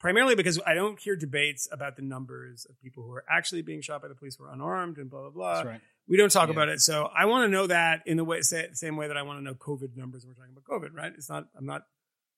primarily 0.00 0.36
because 0.36 0.60
I 0.64 0.74
don't 0.74 0.98
hear 0.98 1.16
debates 1.16 1.68
about 1.72 1.96
the 1.96 2.02
numbers 2.02 2.66
of 2.70 2.80
people 2.80 3.02
who 3.02 3.12
are 3.12 3.24
actually 3.28 3.62
being 3.62 3.80
shot 3.82 4.00
by 4.00 4.08
the 4.08 4.14
police 4.14 4.36
who 4.36 4.44
are 4.44 4.52
unarmed 4.52 4.96
and 4.98 5.10
blah 5.10 5.22
blah 5.22 5.30
blah. 5.30 5.54
That's 5.56 5.66
right. 5.66 5.80
We 6.06 6.16
don't 6.16 6.30
talk 6.32 6.48
Yeah. 6.48 6.52
about 6.54 6.68
it, 6.68 6.80
so 6.80 7.06
I 7.14 7.26
want 7.26 7.46
to 7.46 7.50
know 7.50 7.66
that 7.66 8.02
in 8.06 8.16
the 8.16 8.24
way, 8.24 8.40
say, 8.42 8.68
same 8.72 8.96
way 8.96 9.08
that 9.08 9.16
I 9.16 9.22
want 9.22 9.38
to 9.40 9.42
know 9.44 9.54
COVID 9.54 9.96
numbers. 9.96 10.24
when 10.24 10.34
We're 10.34 10.42
talking 10.42 10.56
about 10.56 10.64
COVID, 10.64 10.94
right? 10.96 11.12
It's 11.14 11.28
not. 11.28 11.48
I'm 11.56 11.66
not 11.66 11.82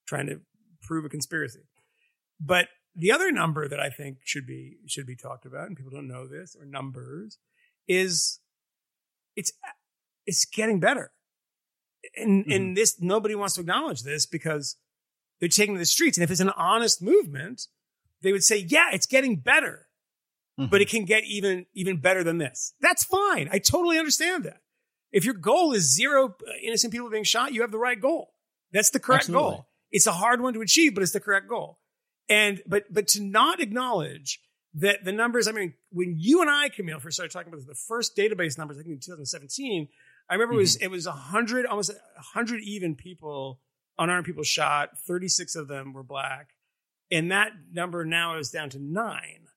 trying 0.07 0.27
to 0.27 0.41
prove 0.83 1.05
a 1.05 1.09
conspiracy, 1.09 1.61
but 2.41 2.69
the 2.97 3.13
other 3.13 3.31
number 3.31 3.69
that 3.69 3.79
I 3.79 3.91
think 3.91 4.19
should 4.25 4.47
be 4.47 4.79
should 4.87 5.07
be 5.07 5.15
talked 5.15 5.47
about, 5.47 5.69
and 5.69 5.77
people 5.77 5.93
don't 5.93 6.09
know 6.09 6.27
this 6.27 6.57
or 6.59 6.65
numbers, 6.65 7.39
is 7.87 8.41
it's 9.37 9.53
it's 10.31 10.45
getting 10.45 10.81
better, 10.81 11.13
and 12.17 12.45
mm-hmm. 12.45 12.53
and 12.53 12.77
this 12.77 13.01
nobody 13.01 13.35
wants 13.35 13.55
to 13.55 13.61
acknowledge 13.61 14.03
this 14.03 14.27
because 14.27 14.77
they're 15.41 15.49
taking 15.49 15.75
to 15.75 15.79
the 15.79 15.87
streets. 15.87 16.17
And 16.17 16.25
if 16.25 16.31
it's 16.31 16.41
an 16.41 16.51
honest 16.51 17.03
movement, 17.03 17.67
they 18.23 18.33
would 18.33 18.45
say, 18.45 18.59
yeah, 18.59 18.91
it's 18.93 19.07
getting 19.07 19.37
better, 19.37 19.89
but 20.57 20.67
mm-hmm. 20.67 20.77
it 20.77 20.89
can 20.89 21.05
get 21.05 21.25
even, 21.25 21.67
even 21.75 21.97
better 21.97 22.23
than 22.23 22.39
this. 22.39 22.75
That's 22.81 23.05
fine. 23.05 23.49
I 23.51 23.59
totally 23.59 23.99
understand 23.99 24.45
that. 24.45 24.61
If 25.11 25.25
your 25.25 25.35
goal 25.35 25.73
is 25.73 25.93
zero 25.93 26.37
uh, 26.47 26.53
innocent 26.63 26.93
people 26.93 27.11
being 27.11 27.25
shot, 27.25 27.53
you 27.53 27.63
have 27.63 27.73
the 27.73 27.79
right 27.79 28.01
goal. 28.01 28.35
That's 28.73 28.91
the 28.91 29.01
correct 29.01 29.25
Absolutely. 29.25 29.51
goal. 29.51 29.67
It's 29.91 30.07
a 30.07 30.13
hard 30.13 30.41
one 30.41 30.55
to 30.55 30.61
achieve, 30.61 30.95
but 30.95 31.03
it's 31.03 31.13
the 31.13 31.21
correct 31.21 31.49
goal. 31.49 31.79
And, 32.29 32.63
but, 32.65 32.85
but 32.93 33.09
to 33.09 33.23
not 33.23 33.61
acknowledge 33.61 34.41
that 34.75 35.05
the 35.05 35.11
numbers, 35.11 35.49
I 35.49 35.53
mean, 35.53 35.75
when 35.91 36.15
you 36.17 36.43
and 36.43 36.51
I, 36.51 36.69
Kmele, 36.69 37.01
first 37.01 37.17
started 37.17 37.33
talking 37.33 37.49
about 37.49 37.67
this, 37.67 37.67
the 37.67 37.75
first 37.75 38.17
database 38.17 38.57
numbers, 38.57 38.79
I 38.79 38.83
think 38.83 38.95
in 38.95 39.01
2017, 39.01 39.89
I 40.31 40.35
remember 40.35 40.55
it 40.55 40.59
was, 40.59 40.77
it 40.77 40.89
was 40.89 41.07
a 41.07 41.13
hundred, 41.13 41.67
almost 41.67 41.91
a 41.91 42.23
hundred 42.23 42.63
even 42.63 42.95
people 42.95 43.61
unarmed 43.99 44.25
people 44.27 44.45
shot. 44.45 44.97
36 44.97 45.57
of 45.57 45.67
them 45.69 45.93
were 45.93 46.05
black. 46.05 46.51
And 47.11 47.33
that 47.33 47.51
number 47.73 48.05
now 48.05 48.39
is 48.39 48.51
down 48.51 48.71
to 48.71 48.79
nine 48.79 49.49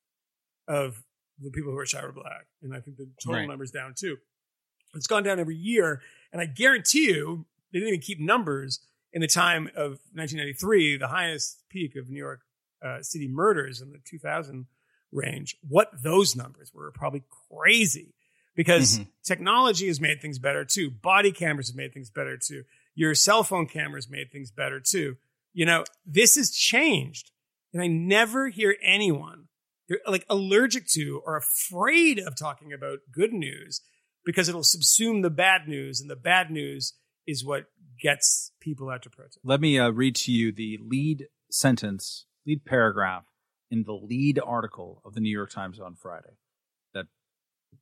of 0.68 1.04
the 1.40 1.52
people 1.52 1.72
who 1.72 1.78
were 1.78 1.86
shot 1.86 2.04
were 2.04 2.12
black. 2.12 2.48
And 2.64 2.76
I 2.76 2.80
think 2.80 2.98
the 2.98 3.08
total 3.24 3.48
Right. 3.48 3.62
is 3.62 3.72
down 3.72 3.94
too. 3.96 4.18
It's 4.96 5.08
gone 5.08 5.24
down 5.24 5.40
every 5.40 5.56
year. 5.56 6.02
And 6.32 6.42
I 6.42 6.46
guarantee 6.46 7.06
you, 7.06 7.46
they 7.72 7.80
didn't 7.80 7.90
even 7.90 8.02
keep 8.02 8.20
numbers 8.20 8.80
in 9.12 9.22
the 9.22 9.28
time 9.28 9.68
of 9.76 10.00
1993, 10.14 10.98
the 10.98 11.08
highest 11.08 11.64
peak 11.70 11.96
of 11.96 12.10
New 12.10 12.18
York 12.18 12.42
uh, 12.84 13.02
City 13.02 13.28
murders 13.28 13.80
in 13.82 13.92
the 13.92 14.00
2000 14.04 14.66
range. 15.12 15.56
What 15.68 15.92
those 16.02 16.36
numbers 16.36 16.74
were 16.74 16.92
probably 16.92 17.24
crazy 17.50 18.16
because 18.56 19.00
Mhm. 19.00 19.08
technology 19.24 19.88
has 19.88 20.00
made 20.00 20.22
things 20.22 20.40
better 20.40 20.64
too. 20.66 20.90
Body 20.92 21.32
cameras 21.32 21.68
have 21.70 21.76
made 21.76 21.94
things 21.94 22.10
better 22.10 22.38
too. 22.38 22.64
Your 22.96 23.16
cell 23.16 23.44
phone 23.44 23.68
cameras 23.68 24.10
made 24.10 24.32
things 24.32 24.52
better 24.52 24.80
too. 24.80 25.18
You 25.54 25.66
know, 25.66 25.84
this 26.06 26.36
has 26.36 26.52
changed. 26.52 27.32
And 27.74 27.82
I 27.82 27.88
never 27.88 28.50
hear 28.50 28.78
anyone 28.84 29.48
they're 29.90 30.00
like 30.08 30.26
allergic 30.30 30.88
to 30.88 31.22
or 31.26 31.36
afraid 31.36 32.20
of 32.20 32.36
talking 32.38 32.72
about 32.72 33.00
good 33.12 33.34
news 33.34 33.82
because 34.26 34.48
it'll 34.48 34.62
subsume 34.62 35.22
the 35.22 35.30
bad 35.30 35.68
news 35.68 36.00
and 36.00 36.10
the 36.10 36.16
bad 36.16 36.50
news 36.50 36.94
is 37.28 37.44
what 37.44 37.66
gets 38.02 38.52
people 38.62 38.90
out 38.90 39.04
to 39.04 39.10
protest. 39.10 39.40
Let 39.44 39.60
me 39.60 39.78
uh, 39.78 39.90
read 39.90 40.16
to 40.18 40.32
you 40.32 40.52
the 40.52 40.80
lead 40.82 41.28
sentence, 41.52 42.26
lead 42.46 42.64
paragraph 42.66 43.26
in 43.70 43.84
the 43.84 43.94
lead 43.94 44.40
article 44.40 45.02
of 45.04 45.14
the 45.16 45.20
New 45.20 45.30
York 45.30 45.50
Times 45.50 45.80
on 45.80 45.96
Friday 45.96 46.38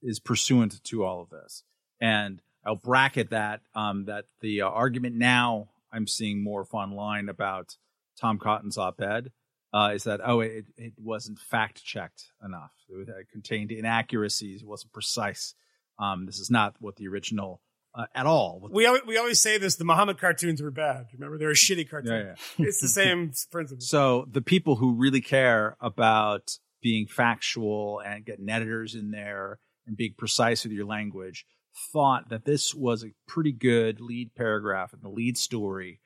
is 0.02 0.20
pursuant 0.20 0.84
to 0.86 1.04
all 1.04 1.22
of 1.22 1.30
this. 1.30 1.64
And 2.00 2.42
I'll 2.66 2.76
bracket 2.76 3.30
that 3.32 3.62
um, 3.76 4.06
that 4.06 4.26
the 4.42 4.62
uh, 4.62 4.68
argument 4.70 5.16
now 5.16 5.70
I'm 5.92 6.08
seeing 6.08 6.44
more 6.44 6.66
online 6.72 7.30
about 7.30 7.76
Tom 8.20 8.38
Cotton's 8.38 8.78
op-ed 8.78 9.32
uh, 9.74 9.92
is 9.94 10.04
that 10.04 10.20
oh 10.24 10.42
it, 10.42 10.66
it 10.78 10.94
wasn't 10.98 11.40
fact 11.40 11.84
checked 11.84 12.26
enough. 12.44 12.72
It, 12.90 12.96
was- 12.98 13.08
it 13.08 13.30
contained 13.32 13.72
inaccuracies. 13.72 14.62
It 14.62 14.68
wasn't 14.68 14.94
precise. 14.94 15.56
Um, 16.00 16.26
this 16.26 16.40
is 16.40 16.50
not 16.50 16.76
what 16.80 16.96
the 16.96 17.08
original 17.08 17.62
uh, 17.94 18.06
at 18.16 18.26
all. 18.26 18.68
We 18.72 18.86
always, 18.86 19.02
we 19.06 19.18
always 19.18 19.42
say 19.42 19.58
this 19.58 19.76
the 19.76 19.84
Muhammad 19.84 20.18
cartoons 20.18 20.62
were 20.62 20.72
bad. 20.72 21.08
Remember, 21.14 21.38
they 21.38 21.46
were 21.46 21.54
shitty 21.54 21.90
cartoons. 21.90 22.12
Yeah, 22.12 22.36
yeah. 22.58 22.66
It's 22.68 22.80
the 22.82 22.88
same 22.88 23.32
principle. 23.52 23.82
So 23.82 24.28
the 24.32 24.42
people 24.42 24.78
who 24.78 24.94
really 24.94 25.22
care 25.22 25.76
about 25.82 26.58
being 26.82 27.06
factual 27.08 28.00
and 28.00 28.26
getting 28.26 28.50
editors 28.50 28.96
in 28.96 29.12
there 29.12 29.60
and 29.88 29.98
being 29.98 30.14
precise 30.18 30.64
with 30.64 30.74
your 30.74 30.86
language 30.86 31.46
thought 31.94 32.30
that 32.30 32.46
this 32.46 32.76
was 32.76 33.04
a 33.04 33.14
pretty 33.28 33.52
good 33.52 34.02
lead 34.02 34.36
paragraph 34.36 34.94
and 34.94 35.02
the 35.02 35.10
lead 35.10 35.38
story 35.38 36.00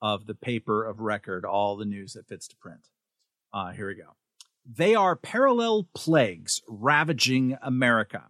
of 0.00 0.26
the 0.26 0.34
paper 0.34 0.84
of 0.84 1.00
record, 1.00 1.44
all 1.44 1.76
the 1.76 1.84
news 1.84 2.14
that 2.14 2.26
fits 2.26 2.48
to 2.48 2.56
print. 2.56 2.88
Uh, 3.54 3.70
here 3.70 3.86
we 3.86 3.94
go. 3.94 4.16
They 4.66 4.94
are 4.94 5.16
parallel 5.16 5.88
plagues 5.94 6.60
ravaging 6.68 7.56
America. 7.62 8.24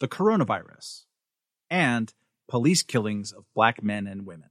The 0.00 0.08
coronavirus 0.08 1.04
and 1.70 2.12
police 2.48 2.82
killings 2.82 3.32
of 3.32 3.44
black 3.54 3.82
men 3.82 4.06
and 4.06 4.26
women. 4.26 4.50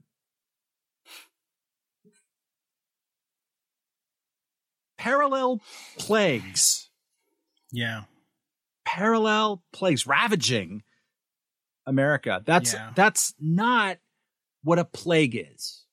Parallel 4.98 5.62
plagues 5.98 6.90
Yeah. 7.72 8.04
Parallel 8.86 9.64
plagues 9.72 10.06
ravaging 10.08 10.84
America. 11.86 12.42
That's 12.46 12.74
Yeah. 12.74 12.92
that's 12.96 13.34
not 13.40 13.98
what 14.64 14.80
a 14.80 14.86
plague 14.86 15.36
is. 15.36 15.86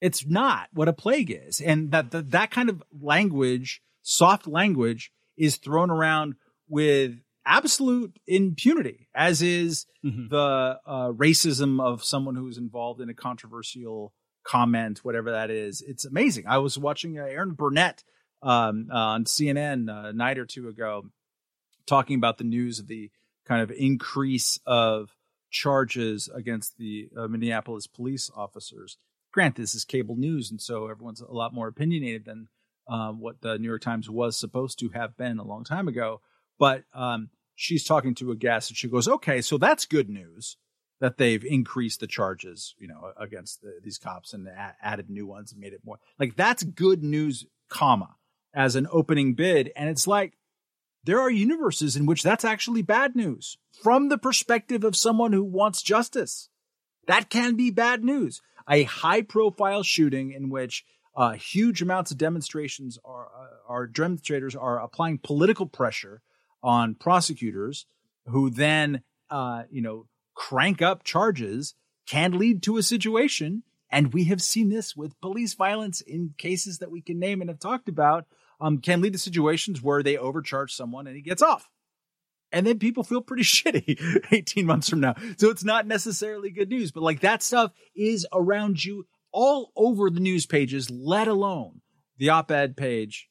It's 0.00 0.24
not 0.26 0.68
what 0.72 0.88
a 0.88 0.92
plague 0.92 1.30
is, 1.30 1.60
and 1.60 1.90
that 1.90 2.10
that, 2.12 2.30
that 2.30 2.50
kind 2.50 2.68
of 2.70 2.82
language, 2.92 3.82
soft 4.02 4.46
language, 4.46 5.10
is 5.36 5.56
thrown 5.56 5.90
around 5.90 6.36
with 6.68 7.16
absolute 7.44 8.18
impunity, 8.26 9.08
as 9.14 9.42
is 9.42 9.86
Mhm. 10.04 10.28
the 10.30 10.78
uh, 10.86 11.08
racism 11.12 11.80
of 11.82 12.04
someone 12.04 12.36
who's 12.36 12.58
involved 12.58 13.00
in 13.00 13.08
a 13.08 13.14
controversial 13.14 14.12
comment, 14.44 14.98
whatever 15.04 15.30
that 15.32 15.50
is. 15.50 15.82
It's 15.82 16.04
amazing. 16.04 16.46
I 16.46 16.58
was 16.58 16.78
watching 16.78 17.18
uh, 17.18 17.24
Erin 17.24 17.52
Burnett 17.54 18.04
um, 18.42 18.88
uh, 18.92 18.96
on 18.96 19.24
CNN 19.24 19.88
uh, 19.90 20.08
a 20.08 20.12
night 20.12 20.38
or 20.38 20.46
two 20.46 20.68
ago 20.68 21.10
talking 21.88 22.16
about 22.16 22.38
the 22.38 22.44
news 22.44 22.78
of 22.78 22.86
the 22.86 23.10
kind 23.46 23.62
of 23.62 23.70
increase 23.70 24.60
of 24.66 25.14
charges 25.50 26.28
against 26.34 26.76
the 26.76 27.08
uh, 27.16 27.26
Minneapolis 27.26 27.86
police 27.86 28.30
officers. 28.36 28.98
Grant, 29.32 29.56
this 29.56 29.74
is 29.74 29.84
cable 29.84 30.16
news, 30.16 30.50
and 30.50 30.60
so 30.60 30.88
everyone's 30.88 31.20
a 31.20 31.32
lot 31.32 31.54
more 31.54 31.68
opinionated 31.68 32.24
than 32.24 32.48
um, 32.88 33.20
what 33.20 33.40
the 33.40 33.58
New 33.58 33.68
York 33.68 33.82
Times 33.82 34.08
was 34.08 34.36
supposed 34.36 34.78
to 34.78 34.88
have 34.90 35.16
been 35.16 35.38
a 35.38 35.44
long 35.44 35.64
time 35.64 35.88
ago. 35.88 36.20
But 36.58 36.84
um, 36.94 37.30
she's 37.54 37.84
talking 37.84 38.14
to 38.16 38.30
a 38.30 38.36
guest, 38.36 38.70
and 38.70 38.76
she 38.76 38.88
goes, 38.88 39.06
"Okay, 39.06 39.40
so 39.40 39.58
that's 39.58 39.84
good 39.84 40.08
news 40.08 40.56
that 41.00 41.18
they've 41.18 41.44
increased 41.44 42.00
the 42.00 42.06
charges, 42.06 42.74
you 42.78 42.88
know, 42.88 43.12
against 43.16 43.60
the, 43.62 43.78
these 43.82 43.98
cops 43.98 44.32
and 44.32 44.48
a- 44.48 44.74
added 44.82 45.08
new 45.08 45.26
ones 45.26 45.52
and 45.52 45.60
made 45.60 45.72
it 45.72 45.82
more 45.84 45.98
like 46.18 46.34
that's 46.34 46.62
good 46.62 47.02
news, 47.02 47.46
comma, 47.68 48.16
as 48.54 48.76
an 48.76 48.86
opening 48.90 49.34
bid." 49.34 49.70
And 49.76 49.90
it's 49.90 50.06
like 50.06 50.37
there 51.04 51.20
are 51.20 51.30
universes 51.30 51.96
in 51.96 52.06
which 52.06 52.22
that's 52.22 52.44
actually 52.44 52.82
bad 52.82 53.16
news 53.16 53.56
from 53.82 54.08
the 54.08 54.18
perspective 54.18 54.84
of 54.84 54.96
someone 54.96 55.32
who 55.32 55.44
wants 55.44 55.82
justice. 55.82 56.48
That 57.06 57.30
can 57.30 57.56
be 57.56 57.70
bad 57.70 58.04
news. 58.04 58.42
A 58.68 58.82
high 58.82 59.22
profile 59.22 59.82
shooting 59.82 60.32
in 60.32 60.50
which 60.50 60.84
uh, 61.16 61.32
huge 61.32 61.82
amounts 61.82 62.10
of 62.10 62.18
demonstrations 62.18 62.98
are, 63.04 63.26
uh, 63.26 63.72
are 63.72 63.86
demonstrators 63.86 64.54
are 64.54 64.80
applying 64.80 65.18
political 65.18 65.66
pressure 65.66 66.22
on 66.62 66.94
prosecutors 66.94 67.86
who 68.26 68.50
then, 68.50 69.02
uh, 69.30 69.62
you 69.70 69.82
know, 69.82 70.06
crank 70.34 70.82
up 70.82 71.02
charges 71.02 71.74
can 72.06 72.38
lead 72.38 72.62
to 72.62 72.76
a 72.76 72.82
situation. 72.82 73.62
And 73.90 74.12
we 74.12 74.24
have 74.24 74.42
seen 74.42 74.68
this 74.68 74.94
with 74.94 75.20
police 75.20 75.54
violence 75.54 76.00
in 76.00 76.34
cases 76.36 76.78
that 76.78 76.90
we 76.90 77.00
can 77.00 77.18
name 77.18 77.40
and 77.40 77.48
have 77.48 77.58
talked 77.58 77.88
about 77.88 78.26
um, 78.60 78.78
can 78.78 79.00
lead 79.00 79.12
to 79.12 79.18
situations 79.18 79.82
where 79.82 80.02
they 80.02 80.16
overcharge 80.16 80.72
someone 80.72 81.06
and 81.06 81.16
he 81.16 81.22
gets 81.22 81.42
off. 81.42 81.68
And 82.50 82.66
then 82.66 82.78
people 82.78 83.04
feel 83.04 83.20
pretty 83.20 83.42
shitty 83.44 84.26
18 84.32 84.66
months 84.66 84.88
from 84.88 85.00
now. 85.00 85.14
So 85.36 85.50
it's 85.50 85.64
not 85.64 85.86
necessarily 85.86 86.50
good 86.50 86.68
news, 86.68 86.92
but 86.92 87.02
like 87.02 87.20
that 87.20 87.42
stuff 87.42 87.72
is 87.94 88.26
around 88.32 88.84
you 88.84 89.06
all 89.32 89.72
over 89.76 90.10
the 90.10 90.20
news 90.20 90.46
pages, 90.46 90.90
let 90.90 91.28
alone 91.28 91.82
the 92.16 92.30
op 92.30 92.50
ed 92.50 92.76
page 92.76 93.28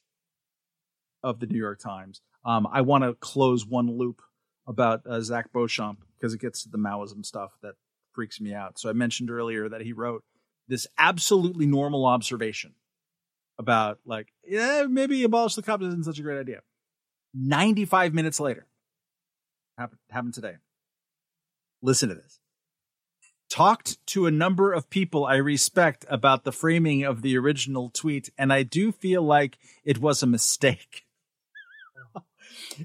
of 1.23 1.39
the 1.39 1.47
New 1.47 1.57
York 1.57 1.79
Times. 1.79 2.21
Um, 2.45 2.67
I 2.71 2.81
want 2.81 3.03
to 3.03 3.13
close 3.15 3.65
one 3.65 3.97
loop 3.97 4.21
about 4.67 5.01
uh, 5.09 5.21
Zach 5.21 5.51
Beauchamp 5.51 5.99
because 6.17 6.33
it 6.33 6.41
gets 6.41 6.63
to 6.63 6.69
the 6.69 6.77
Maoism 6.77 7.25
stuff 7.25 7.51
that 7.61 7.73
freaks 8.13 8.39
me 8.39 8.53
out. 8.53 8.79
So 8.79 8.89
I 8.89 8.93
mentioned 8.93 9.29
earlier 9.29 9.67
that 9.69 9.81
he 9.81 9.93
wrote 9.93 10.23
this 10.67 10.87
absolutely 10.97 11.65
normal 11.65 12.05
observation 12.05 12.73
about 13.59 13.99
like, 14.05 14.33
yeah, 14.45 14.85
maybe 14.89 15.23
abolish 15.23 15.55
the 15.55 15.61
cops 15.61 15.83
isn't 15.85 16.05
such 16.05 16.19
a 16.19 16.23
great 16.23 16.39
idea. 16.39 16.61
95 17.33 18.13
minutes 18.13 18.39
later, 18.39 18.67
happened, 19.77 19.99
happened 20.09 20.33
today. 20.33 20.55
Listen 21.81 22.09
to 22.09 22.15
this. 22.15 22.39
Talked 23.49 24.05
to 24.07 24.25
a 24.25 24.31
number 24.31 24.73
of 24.73 24.89
people 24.89 25.25
I 25.25 25.35
respect 25.35 26.05
about 26.09 26.43
the 26.43 26.51
framing 26.51 27.03
of 27.03 27.21
the 27.21 27.37
original 27.37 27.89
tweet, 27.89 28.29
and 28.37 28.51
I 28.51 28.63
do 28.63 28.91
feel 28.91 29.21
like 29.21 29.57
it 29.85 29.99
was 29.99 30.21
a 30.21 30.27
mistake. 30.27 31.05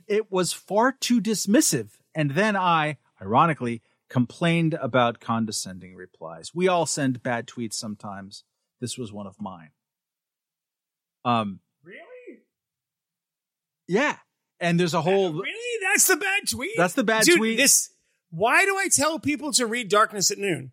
it 0.06 0.30
was 0.30 0.52
far 0.52 0.92
too 0.92 1.20
dismissive, 1.20 1.90
and 2.14 2.32
then 2.32 2.56
I, 2.56 2.98
ironically, 3.20 3.82
complained 4.08 4.74
about 4.74 5.18
condescending 5.18 5.96
replies. 5.96 6.54
We 6.54 6.68
all 6.68 6.86
send 6.86 7.22
bad 7.22 7.48
tweets 7.48 7.74
sometimes. 7.74 8.44
This 8.80 8.96
was 8.98 9.12
one 9.12 9.26
of 9.26 9.40
mine. 9.40 9.70
Um, 11.24 11.60
Really? 11.84 12.40
yeah, 13.88 14.16
and 14.60 14.78
there's 14.78 14.94
a 14.94 15.02
whole. 15.02 15.32
Really? 15.32 15.86
That's 15.92 16.06
the 16.06 16.16
bad 16.16 16.48
tweet. 16.48 16.76
That's 16.76 16.94
the 16.94 17.04
bad 17.04 17.24
Dude, 17.24 17.38
tweet. 17.38 17.56
This. 17.56 17.90
Why 18.30 18.64
do 18.64 18.76
I 18.76 18.88
tell 18.88 19.18
people 19.18 19.52
to 19.52 19.66
read 19.66 19.88
Darkness 19.88 20.30
at 20.30 20.38
Noon? 20.38 20.72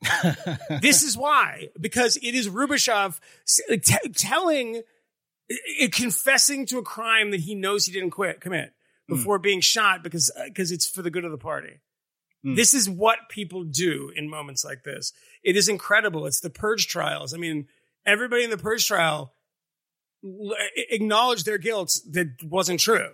this 0.80 1.02
is 1.02 1.16
why 1.16 1.70
because 1.80 2.16
it 2.18 2.34
is 2.34 2.48
Rubashov 2.48 3.18
s- 3.46 3.60
t- 3.68 4.08
telling, 4.10 4.82
i- 5.50 5.88
confessing 5.92 6.66
to 6.66 6.78
a 6.78 6.82
crime 6.82 7.32
that 7.32 7.40
he 7.40 7.54
knows 7.54 7.86
he 7.86 7.92
didn't 7.92 8.10
quit 8.10 8.40
commit 8.40 8.72
hmm. 9.08 9.16
before 9.16 9.38
being 9.38 9.60
shot 9.60 10.02
because 10.02 10.30
uh, 10.36 10.44
because 10.44 10.70
it's 10.70 10.88
for 10.88 11.02
the 11.02 11.10
good 11.10 11.24
of 11.24 11.32
the 11.32 11.38
party. 11.38 11.80
Hmm. 12.44 12.54
This 12.54 12.74
is 12.74 12.88
what 12.88 13.28
people 13.28 13.64
do 13.64 14.12
in 14.14 14.30
moments 14.30 14.64
like 14.64 14.84
this. 14.84 15.12
It 15.42 15.56
is 15.56 15.68
incredible. 15.68 16.26
It's 16.26 16.40
the 16.40 16.50
purge 16.50 16.86
trials. 16.86 17.34
I 17.34 17.38
mean, 17.38 17.66
everybody 18.06 18.44
in 18.44 18.50
the 18.50 18.58
purge 18.58 18.86
trial 18.86 19.32
acknowledged 20.22 21.46
their 21.46 21.58
guilt 21.58 21.98
that 22.10 22.28
wasn't 22.42 22.80
true 22.80 23.10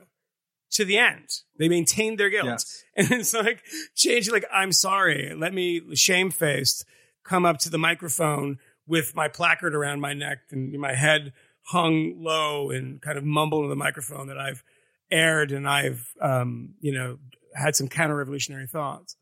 to 0.72 0.85
the 0.85 0.98
end. 0.98 1.28
They 1.59 1.68
maintained 1.68 2.18
their 2.18 2.31
guilt. 2.31 2.47
Yes. 2.47 2.81
And 2.97 3.10
it's 3.10 3.35
like 3.35 3.60
change 3.97 4.31
like, 4.31 4.44
I'm 4.52 4.70
sorry. 4.70 5.35
Let 5.36 5.52
me 5.52 5.82
shamefaced 5.97 6.85
come 7.24 7.44
up 7.44 7.59
to 7.59 7.70
the 7.70 7.78
microphone 7.78 8.59
with 8.86 9.16
my 9.16 9.26
placard 9.26 9.74
around 9.74 10.01
my 10.01 10.12
neck 10.12 10.39
and 10.52 10.72
my 10.78 10.94
head 10.94 11.32
hung 11.62 12.22
low 12.22 12.70
and 12.70 13.02
kind 13.02 13.18
of 13.18 13.24
mumble 13.24 13.59
into 13.59 13.68
the 13.68 13.74
microphone 13.74 14.28
that 14.28 14.39
I've 14.39 14.62
aired 15.10 15.51
and 15.51 15.68
I've 15.68 16.14
um, 16.20 16.74
you 16.81 16.93
know, 16.93 17.18
had 17.55 17.74
some 17.74 17.89
counter 17.89 18.14
revolutionary 18.14 18.68
thoughts. 18.68 19.16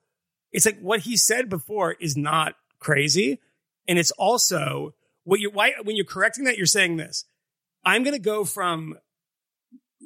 It's 0.51 0.67
like 0.67 0.79
what 0.81 1.01
he 1.01 1.17
said 1.17 1.49
before 1.49 1.93
is 1.93 2.17
not 2.17 2.55
crazy. 2.79 3.41
And 3.89 3.99
it's 3.99 4.11
also 4.13 4.95
what 5.25 5.41
you 5.41 5.51
why 5.51 5.73
when 5.83 5.97
you're 5.97 6.05
correcting 6.05 6.45
that, 6.45 6.57
you're 6.57 6.67
saying 6.67 6.97
this. 6.97 7.25
I'm 7.85 8.03
gonna 8.05 8.19
go 8.19 8.45
from 8.45 8.99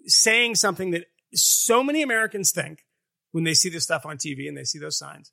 saying 0.07 0.55
something 0.57 0.91
that 0.93 1.05
so 1.35 1.83
many 1.83 2.03
Americans 2.03 2.51
think 2.53 2.85
when 3.33 3.45
they 3.45 3.55
see 3.55 3.69
this 3.69 3.85
stuff 3.85 4.07
on 4.07 4.17
TV 4.17 4.49
and 4.49 4.57
they 4.57 4.65
see 4.65 4.79
those 4.79 4.97
signs 4.97 5.33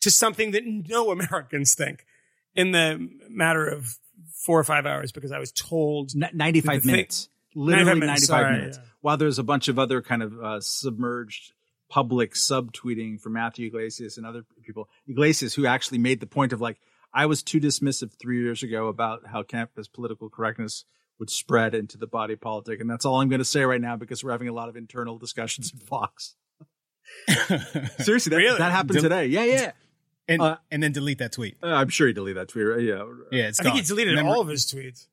to 0.00 0.10
something 0.10 0.52
that 0.52 0.62
no 0.66 1.10
Americans 1.16 1.74
think 1.74 2.06
in 2.54 2.72
the 2.72 3.08
matter 3.28 3.66
of 3.66 3.98
four 4.32 4.58
or 4.58 4.64
five 4.64 4.86
hours 4.86 5.12
because 5.12 5.32
I 5.32 5.38
was 5.38 5.52
told 5.52 6.12
N- 6.14 6.30
95 6.32 6.74
The 6.74 6.80
thing- 6.80 6.92
minutes. 6.96 7.28
Literally 7.54 8.00
95 8.00 8.00
minutes, 8.00 8.08
minutes. 8.08 8.26
sorry, 8.28 8.66
yeah. 8.86 8.90
While 9.02 9.16
there's 9.18 9.38
a 9.38 9.42
bunch 9.42 9.68
of 9.68 9.78
other 9.78 10.00
kind 10.00 10.22
of 10.22 10.42
uh, 10.42 10.60
submerged 10.60 11.52
public 11.90 12.32
subtweeting 12.32 13.20
from 13.20 13.34
Matthew 13.34 13.66
Yglesias 13.66 14.16
and 14.16 14.24
other 14.24 14.46
people. 14.64 14.88
Yglesias, 15.06 15.52
who 15.52 15.66
actually 15.66 15.98
made 15.98 16.20
the 16.20 16.26
point 16.26 16.54
of 16.54 16.62
like, 16.62 16.78
I 17.12 17.26
was 17.26 17.42
too 17.42 17.60
dismissive 17.60 18.12
three 18.18 18.40
years 18.42 18.62
ago 18.62 18.88
about 18.88 19.26
how 19.26 19.42
campus 19.42 19.86
political 19.88 20.30
correctness 20.30 20.86
would 21.22 21.30
spread 21.30 21.72
into 21.72 21.96
the 21.96 22.06
body 22.08 22.34
politic. 22.34 22.80
And 22.80 22.90
that's 22.90 23.04
all 23.04 23.20
I'm 23.20 23.28
going 23.28 23.38
to 23.38 23.44
say 23.44 23.62
right 23.62 23.80
now 23.80 23.94
because 23.94 24.24
we're 24.24 24.32
having 24.32 24.48
a 24.48 24.52
lot 24.52 24.68
of 24.68 24.74
internal 24.76 25.18
discussions 25.18 25.72
at 25.72 25.80
Fox. 25.80 26.34
Seriously, 27.98 28.30
that, 28.30 28.36
Really? 28.36 28.58
that 28.58 28.72
happened 28.72 28.94
Del- 28.94 29.02
today. 29.02 29.26
Yeah, 29.26 29.44
yeah. 29.44 29.72
and 30.26 30.42
Uh, 30.42 30.56
and 30.72 30.82
then 30.82 30.90
delete 30.90 31.18
that 31.18 31.30
tweet. 31.32 31.58
Uh, 31.62 31.66
I'm 31.68 31.90
sure 31.90 32.08
he 32.08 32.12
deleted 32.12 32.38
that 32.38 32.48
tweet. 32.48 32.66
right? 32.66 32.80
Yeah. 32.82 33.04
Yeah, 33.30 33.48
it's 33.48 33.60
I 33.60 33.62
think 33.62 33.76
he 33.76 33.82
deleted 33.82 34.16
Memory- 34.16 34.32
all 34.32 34.40
of 34.40 34.48
his 34.48 34.64
tweets. 34.66 35.06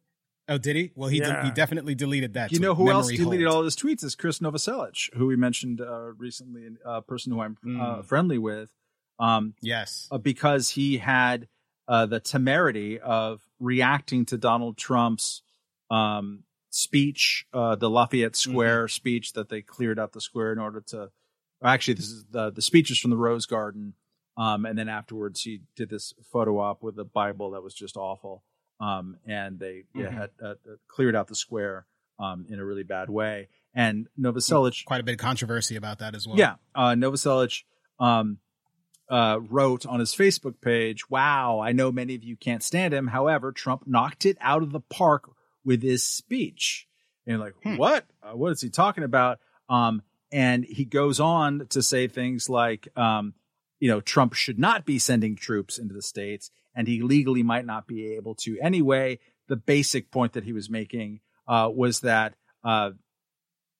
Oh, 0.47 0.57
did 0.57 0.75
he? 0.75 0.91
Well, 0.95 1.09
he 1.09 1.19
de- 1.19 1.43
he 1.43 1.51
definitely 1.51 1.93
deleted 1.93 2.33
that. 2.33 2.51
You 2.51 2.57
tweet. 2.57 2.63
know 2.67 2.73
who 2.73 2.89
else 2.89 3.11
deleted 3.11 3.45
hold. 3.45 3.57
all 3.57 3.63
his 3.63 3.75
tweets 3.75 4.03
is 4.03 4.15
Chris 4.15 4.39
Novoselic, 4.39 5.13
who 5.13 5.27
we 5.27 5.35
mentioned 5.35 5.79
uh, 5.79 6.13
recently, 6.17 6.67
a 6.83 7.03
person 7.03 7.31
who 7.33 7.39
I'm 7.41 7.55
uh, 7.63 7.67
Mm. 7.67 8.05
friendly 8.05 8.39
with, 8.39 8.71
um, 9.19 9.53
Yes. 9.61 10.07
uh, 10.09 10.17
because 10.17 10.69
he 10.71 10.97
had 10.97 11.47
uh, 11.87 12.07
the 12.07 12.19
temerity 12.19 12.99
of 12.99 13.41
reacting 13.59 14.25
to 14.25 14.37
Donald 14.39 14.75
Trump's 14.77 15.43
um, 15.89 16.43
speech, 16.69 17.45
uh, 17.53 17.75
the 17.75 17.89
Lafayette 17.89 18.35
Square 18.35 18.87
speech 18.89 19.33
that 19.33 19.49
they 19.49 19.61
cleared 19.61 19.99
out 19.99 20.13
the 20.13 20.21
square 20.21 20.51
in 20.53 20.59
order 20.59 20.81
to. 20.87 21.09
Actually, 21.63 21.95
this 21.95 22.05
is 22.09 22.25
the 22.31 22.51
the 22.51 22.61
speech 22.61 22.89
is 22.91 22.99
from 22.99 23.11
the 23.11 23.17
Rose 23.17 23.45
Garden, 23.45 23.93
um, 24.37 24.65
and 24.65 24.77
then 24.77 24.87
afterwards 24.87 25.41
he 25.41 25.61
did 25.75 25.89
this 25.89 26.13
photo 26.31 26.57
op 26.59 26.81
with 26.83 26.97
a 26.99 27.03
Bible 27.03 27.51
that 27.51 27.61
was 27.63 27.73
just 27.73 27.97
awful, 27.97 28.43
um, 28.79 29.17
and 29.27 29.59
they 29.59 29.83
yeah, 29.93 30.05
Mhm. 30.07 30.13
had 30.13 30.29
uh, 30.41 30.47
uh, 30.47 30.55
cleared 30.87 31.15
out 31.15 31.27
the 31.27 31.35
square 31.35 31.85
um, 32.17 32.45
in 32.49 32.59
a 32.59 32.65
really 32.65 32.83
bad 32.83 33.09
way. 33.09 33.49
And 33.73 34.07
Novoselic 34.19 34.85
Quite 34.85 35.01
a 35.01 35.03
bit 35.03 35.13
of 35.13 35.19
controversy 35.19 35.75
about 35.75 35.99
that 35.99 36.15
as 36.15 36.25
well. 36.27 36.37
yeah, 36.37 36.55
uh, 36.73 36.91
Novoselic 36.95 37.63
um, 37.99 38.37
uh, 39.09 39.39
wrote 39.49 39.85
on 39.85 39.99
his 39.99 40.13
Facebook 40.13 40.61
page, 40.61 41.09
"Wow, 41.09 41.59
I 41.59 41.71
know 41.73 41.91
many 41.91 42.15
of 42.15 42.23
you 42.23 42.37
can't 42.37 42.63
stand 42.63 42.93
him. 42.93 43.07
However, 43.07 43.51
Trump 43.51 43.85
knocked 43.85 44.25
it 44.25 44.37
out 44.39 44.63
of 44.63 44.71
the 44.71 44.79
park 44.79 45.29
with 45.63 45.81
his 45.81 46.03
speech." 46.03 46.87
And 47.27 47.39
like, 47.39 47.53
Hmm. 47.63 47.77
what? 47.77 48.05
Uh, 48.23 48.35
what 48.35 48.51
is 48.51 48.61
he 48.61 48.69
talking 48.69 49.03
about? 49.03 49.39
Um, 49.69 50.01
and 50.31 50.63
he 50.65 50.85
goes 50.85 51.19
on 51.19 51.67
to 51.69 51.81
say 51.83 52.07
things 52.07 52.49
like, 52.49 52.87
um, 52.97 53.33
you 53.79 53.87
know, 53.89 54.01
Trump 54.01 54.33
should 54.33 54.57
not 54.59 54.85
be 54.85 54.99
sending 54.99 55.35
troops 55.35 55.77
into 55.77 55.93
the 55.93 56.01
states, 56.01 56.49
and 56.75 56.87
he 56.87 57.01
legally 57.01 57.43
might 57.43 57.65
not 57.65 57.87
be 57.87 58.13
able 58.15 58.35
to 58.35 58.57
anyway. 58.61 59.19
The 59.47 59.55
basic 59.55 60.11
point 60.11 60.33
that 60.33 60.43
he 60.43 60.53
was 60.53 60.69
making 60.69 61.21
uh, 61.47 61.69
was 61.73 62.01
that 62.01 62.35
uh, 62.63 62.91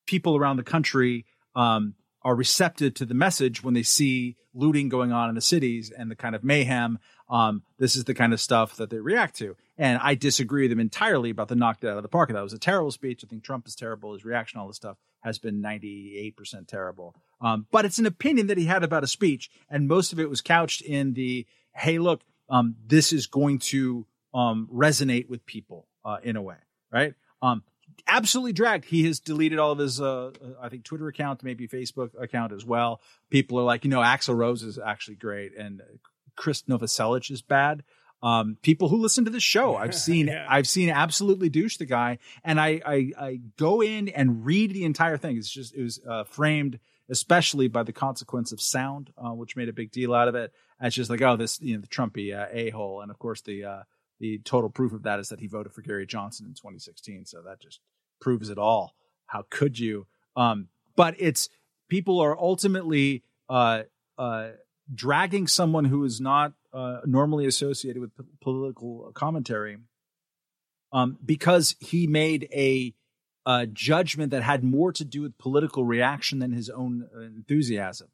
people 0.07 0.35
around 0.35 0.57
the 0.57 0.63
country 0.63 1.25
um, 1.55 1.93
are 2.23 2.35
receptive 2.35 2.95
to 2.95 3.05
the 3.05 3.13
message 3.13 3.63
when 3.63 3.73
they 3.73 3.83
see 3.83 4.35
looting 4.53 4.89
going 4.89 5.11
on 5.11 5.29
in 5.29 5.35
the 5.35 5.41
cities 5.41 5.91
and 5.95 6.09
the 6.09 6.15
kind 6.15 6.35
of 6.35 6.43
mayhem. 6.43 6.97
Um, 7.29 7.61
this 7.77 7.95
is 7.95 8.05
the 8.05 8.15
kind 8.15 8.33
of 8.33 8.41
stuff 8.41 8.77
that 8.77 8.89
they 8.89 8.97
react 8.99 9.35
to. 9.37 9.55
And 9.79 9.97
I 10.03 10.13
disagree 10.15 10.63
with 10.63 10.73
him 10.73 10.81
entirely 10.81 11.29
about 11.29 11.47
the 11.47 11.55
knocked 11.55 11.85
it 11.85 11.87
out 11.87 11.95
of 11.95 12.03
the 12.03 12.09
park. 12.09 12.29
That 12.29 12.43
was 12.43 12.51
a 12.51 12.59
terrible 12.59 12.91
speech. 12.91 13.23
I 13.23 13.27
think 13.27 13.43
Trump 13.43 13.65
is 13.65 13.75
terrible. 13.75 14.11
His 14.11 14.25
reaction, 14.25 14.59
all 14.59 14.67
this 14.67 14.75
stuff 14.75 14.97
has 15.21 15.39
been 15.39 15.61
98% 15.61 16.67
terrible. 16.67 17.15
Um, 17.39 17.65
but 17.71 17.85
it's 17.85 17.97
an 17.97 18.05
opinion 18.05 18.47
that 18.47 18.57
he 18.57 18.65
had 18.65 18.83
about 18.83 19.05
a 19.05 19.07
speech. 19.07 19.49
And 19.69 19.87
most 19.87 20.11
of 20.11 20.19
it 20.19 20.29
was 20.29 20.41
couched 20.41 20.81
in 20.81 21.13
the, 21.13 21.47
hey, 21.73 21.97
look, 21.97 22.21
um, 22.49 22.75
this 22.85 23.13
is 23.13 23.25
going 23.25 23.59
to 23.59 24.05
um, 24.33 24.67
resonate 24.69 25.29
with 25.29 25.45
people 25.45 25.87
uh, 26.03 26.17
in 26.23 26.35
a 26.35 26.41
way, 26.41 26.57
right? 26.91 27.13
Um, 27.41 27.63
absolutely 28.05 28.51
dragged. 28.51 28.83
He 28.83 29.05
has 29.05 29.21
deleted 29.21 29.59
all 29.59 29.71
of 29.71 29.77
his, 29.77 30.01
uh, 30.01 30.31
I 30.61 30.67
think, 30.67 30.83
Twitter 30.83 31.07
account, 31.07 31.41
maybe 31.41 31.69
Facebook 31.69 32.09
account 32.21 32.51
as 32.51 32.65
well. 32.65 32.99
People 33.29 33.57
are 33.59 33.63
like, 33.63 33.85
you 33.85 33.89
know, 33.89 34.01
Axl 34.01 34.35
Rose 34.35 34.61
is 34.61 34.77
actually 34.77 35.15
great, 35.15 35.55
and 35.57 35.81
Chris 36.35 36.63
Novoselic 36.63 37.31
is 37.31 37.41
bad. 37.41 37.83
Um, 38.21 38.57
people 38.61 38.89
who 38.89 38.97
listen 38.97 39.25
to 39.25 39.31
the 39.31 39.39
show, 39.39 39.75
I've 39.75 39.95
seen, 39.95 40.27
Yeah. 40.27 40.45
I've 40.49 40.67
seen 40.67 40.89
absolutely 40.89 41.49
douche 41.49 41.77
the 41.77 41.85
guy, 41.85 42.19
and 42.43 42.59
I, 42.59 42.81
I, 42.85 43.11
I 43.17 43.39
go 43.57 43.81
in 43.81 44.09
and 44.09 44.45
read 44.45 44.73
the 44.73 44.83
entire 44.83 45.17
thing. 45.17 45.37
It's 45.37 45.49
just, 45.49 45.73
it 45.73 45.81
was 45.81 45.99
uh, 46.07 46.25
framed 46.25 46.79
especially 47.09 47.67
by 47.67 47.83
the 47.83 47.91
consequence 47.91 48.51
of 48.51 48.61
sound, 48.61 49.11
uh, 49.17 49.31
which 49.31 49.55
made 49.55 49.67
a 49.67 49.73
big 49.73 49.91
deal 49.91 50.13
out 50.13 50.27
of 50.27 50.35
it. 50.35 50.53
It's 50.79 50.95
just 50.95 51.09
like, 51.09 51.21
oh, 51.21 51.35
this, 51.35 51.59
you 51.59 51.75
know, 51.75 51.81
the 51.81 51.87
Trumpy 51.87 52.37
uh, 52.37 52.45
a 52.51 52.69
hole, 52.69 53.01
and 53.01 53.11
of 53.11 53.19
course 53.19 53.41
the 53.41 53.65
uh, 53.65 53.83
the 54.19 54.39
total 54.39 54.69
proof 54.69 54.93
of 54.93 55.03
that 55.03 55.19
is 55.19 55.29
that 55.29 55.39
he 55.39 55.47
voted 55.47 55.73
for 55.73 55.81
Gary 55.81 56.05
Johnson 56.05 56.45
in 56.45 56.53
2016. 56.53 57.25
So 57.25 57.41
that 57.41 57.59
just 57.59 57.79
proves 58.21 58.49
it 58.49 58.57
all. 58.57 58.93
How 59.25 59.45
could 59.49 59.79
you? 59.79 60.07
Um, 60.35 60.67
but 60.95 61.15
it's 61.17 61.49
people 61.89 62.19
are 62.19 62.37
ultimately 62.37 63.23
uh, 63.49 63.83
uh, 64.17 64.49
dragging 64.93 65.47
someone 65.47 65.85
who 65.85 66.03
is 66.03 66.21
not 66.21 66.53
uh, 66.73 66.99
normally 67.05 67.45
associated 67.45 68.01
with 68.01 68.15
p- 68.15 68.23
political 68.41 69.11
commentary 69.13 69.77
um, 70.91 71.17
because 71.23 71.75
he 71.79 72.07
made 72.07 72.47
a, 72.53 72.93
a 73.45 73.67
judgment 73.67 74.31
that 74.31 74.43
had 74.43 74.63
more 74.63 74.91
to 74.93 75.05
do 75.05 75.21
with 75.21 75.37
political 75.37 75.83
reaction 75.85 76.39
than 76.39 76.51
his 76.51 76.69
own 76.69 77.07
uh, 77.15 77.21
enthusiasm, 77.21 78.07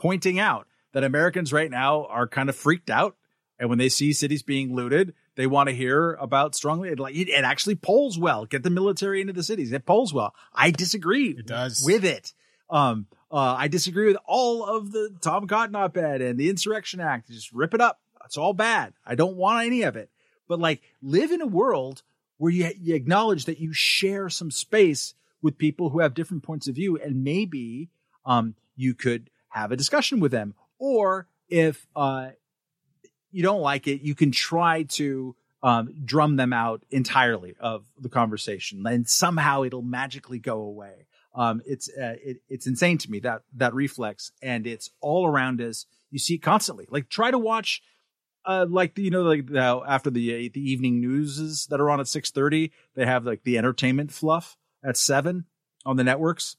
pointing 0.00 0.38
out 0.38 0.66
that 0.92 1.04
Americans 1.04 1.52
right 1.52 1.70
now 1.70 2.04
are 2.06 2.26
kind 2.26 2.48
of 2.48 2.56
freaked 2.56 2.90
out 2.90 3.16
And 3.62 3.68
when 3.68 3.78
they 3.78 3.88
see 3.88 4.12
cities 4.12 4.42
being 4.42 4.74
looted, 4.74 5.14
they 5.36 5.46
want 5.46 5.68
to 5.68 5.74
hear 5.74 6.14
about 6.14 6.56
strongly. 6.56 6.88
It, 6.88 6.98
like 6.98 7.14
it, 7.14 7.28
it 7.28 7.44
actually 7.44 7.76
polls 7.76 8.18
well. 8.18 8.44
Get 8.44 8.64
the 8.64 8.70
military 8.70 9.20
into 9.20 9.32
the 9.32 9.44
cities. 9.44 9.70
It 9.70 9.86
polls 9.86 10.12
well. 10.12 10.34
I 10.52 10.72
disagree. 10.72 11.28
It 11.28 11.46
does. 11.46 11.80
with 11.86 12.04
it. 12.04 12.32
Um, 12.68 13.06
uh, 13.32 13.56
I 13.58 13.68
disagree 13.68 14.06
with 14.06 14.18
all 14.26 14.64
of 14.64 14.92
the 14.92 15.10
Tom 15.20 15.46
Cotton 15.46 15.74
op-ed 15.74 16.20
and 16.20 16.38
the 16.38 16.50
Insurrection 16.50 17.00
Act. 17.00 17.30
Just 17.30 17.52
rip 17.52 17.72
it 17.74 17.80
up. 17.80 18.00
It's 18.26 18.36
all 18.36 18.52
bad. 18.52 18.92
I 19.06 19.14
don't 19.14 19.36
want 19.36 19.66
any 19.66 19.82
of 19.82 19.96
it. 19.96 20.10
But 20.48 20.60
like, 20.60 20.82
live 21.00 21.32
in 21.32 21.40
a 21.40 21.46
world 21.46 22.02
where 22.36 22.52
you, 22.52 22.70
you 22.78 22.94
acknowledge 22.94 23.46
that 23.46 23.58
you 23.58 23.72
share 23.72 24.28
some 24.28 24.50
space 24.50 25.14
with 25.40 25.58
people 25.58 25.90
who 25.90 26.00
have 26.00 26.14
different 26.14 26.42
points 26.42 26.68
of 26.68 26.74
view, 26.74 26.98
and 26.98 27.24
maybe 27.24 27.88
um, 28.24 28.54
you 28.76 28.94
could 28.94 29.30
have 29.48 29.72
a 29.72 29.76
discussion 29.76 30.20
with 30.20 30.30
them. 30.30 30.54
Or 30.78 31.26
if 31.48 31.86
uh, 31.96 32.30
you 33.30 33.42
don't 33.42 33.60
like 33.60 33.86
it, 33.86 34.02
you 34.02 34.14
can 34.14 34.30
try 34.30 34.84
to 34.84 35.34
um, 35.62 35.94
drum 36.04 36.36
them 36.36 36.52
out 36.52 36.82
entirely 36.90 37.54
of 37.60 37.84
the 37.98 38.08
conversation, 38.08 38.86
and 38.86 39.08
somehow 39.08 39.62
it'll 39.62 39.82
magically 39.82 40.38
go 40.38 40.60
away. 40.60 41.06
Um, 41.34 41.62
it's 41.64 41.88
uh, 41.88 42.16
it, 42.22 42.38
it's 42.48 42.66
insane 42.66 42.98
to 42.98 43.10
me 43.10 43.20
that 43.20 43.42
that 43.54 43.74
reflex, 43.74 44.32
and 44.42 44.66
it's 44.66 44.90
all 45.00 45.26
around 45.26 45.60
us. 45.60 45.86
You 46.10 46.18
see 46.18 46.34
it 46.34 46.42
constantly. 46.42 46.86
Like 46.90 47.08
try 47.08 47.30
to 47.30 47.38
watch, 47.38 47.82
uh, 48.44 48.66
like 48.68 48.98
you 48.98 49.10
know, 49.10 49.22
like 49.22 49.50
after 49.54 50.10
the 50.10 50.46
uh, 50.46 50.50
the 50.52 50.60
evening 50.60 51.00
newses 51.00 51.66
that 51.70 51.80
are 51.80 51.90
on 51.90 52.00
at 52.00 52.08
six 52.08 52.30
thirty, 52.30 52.72
they 52.94 53.06
have 53.06 53.24
like 53.24 53.44
the 53.44 53.56
entertainment 53.56 54.12
fluff 54.12 54.56
at 54.84 54.96
seven 54.96 55.46
on 55.86 55.96
the 55.96 56.04
networks. 56.04 56.56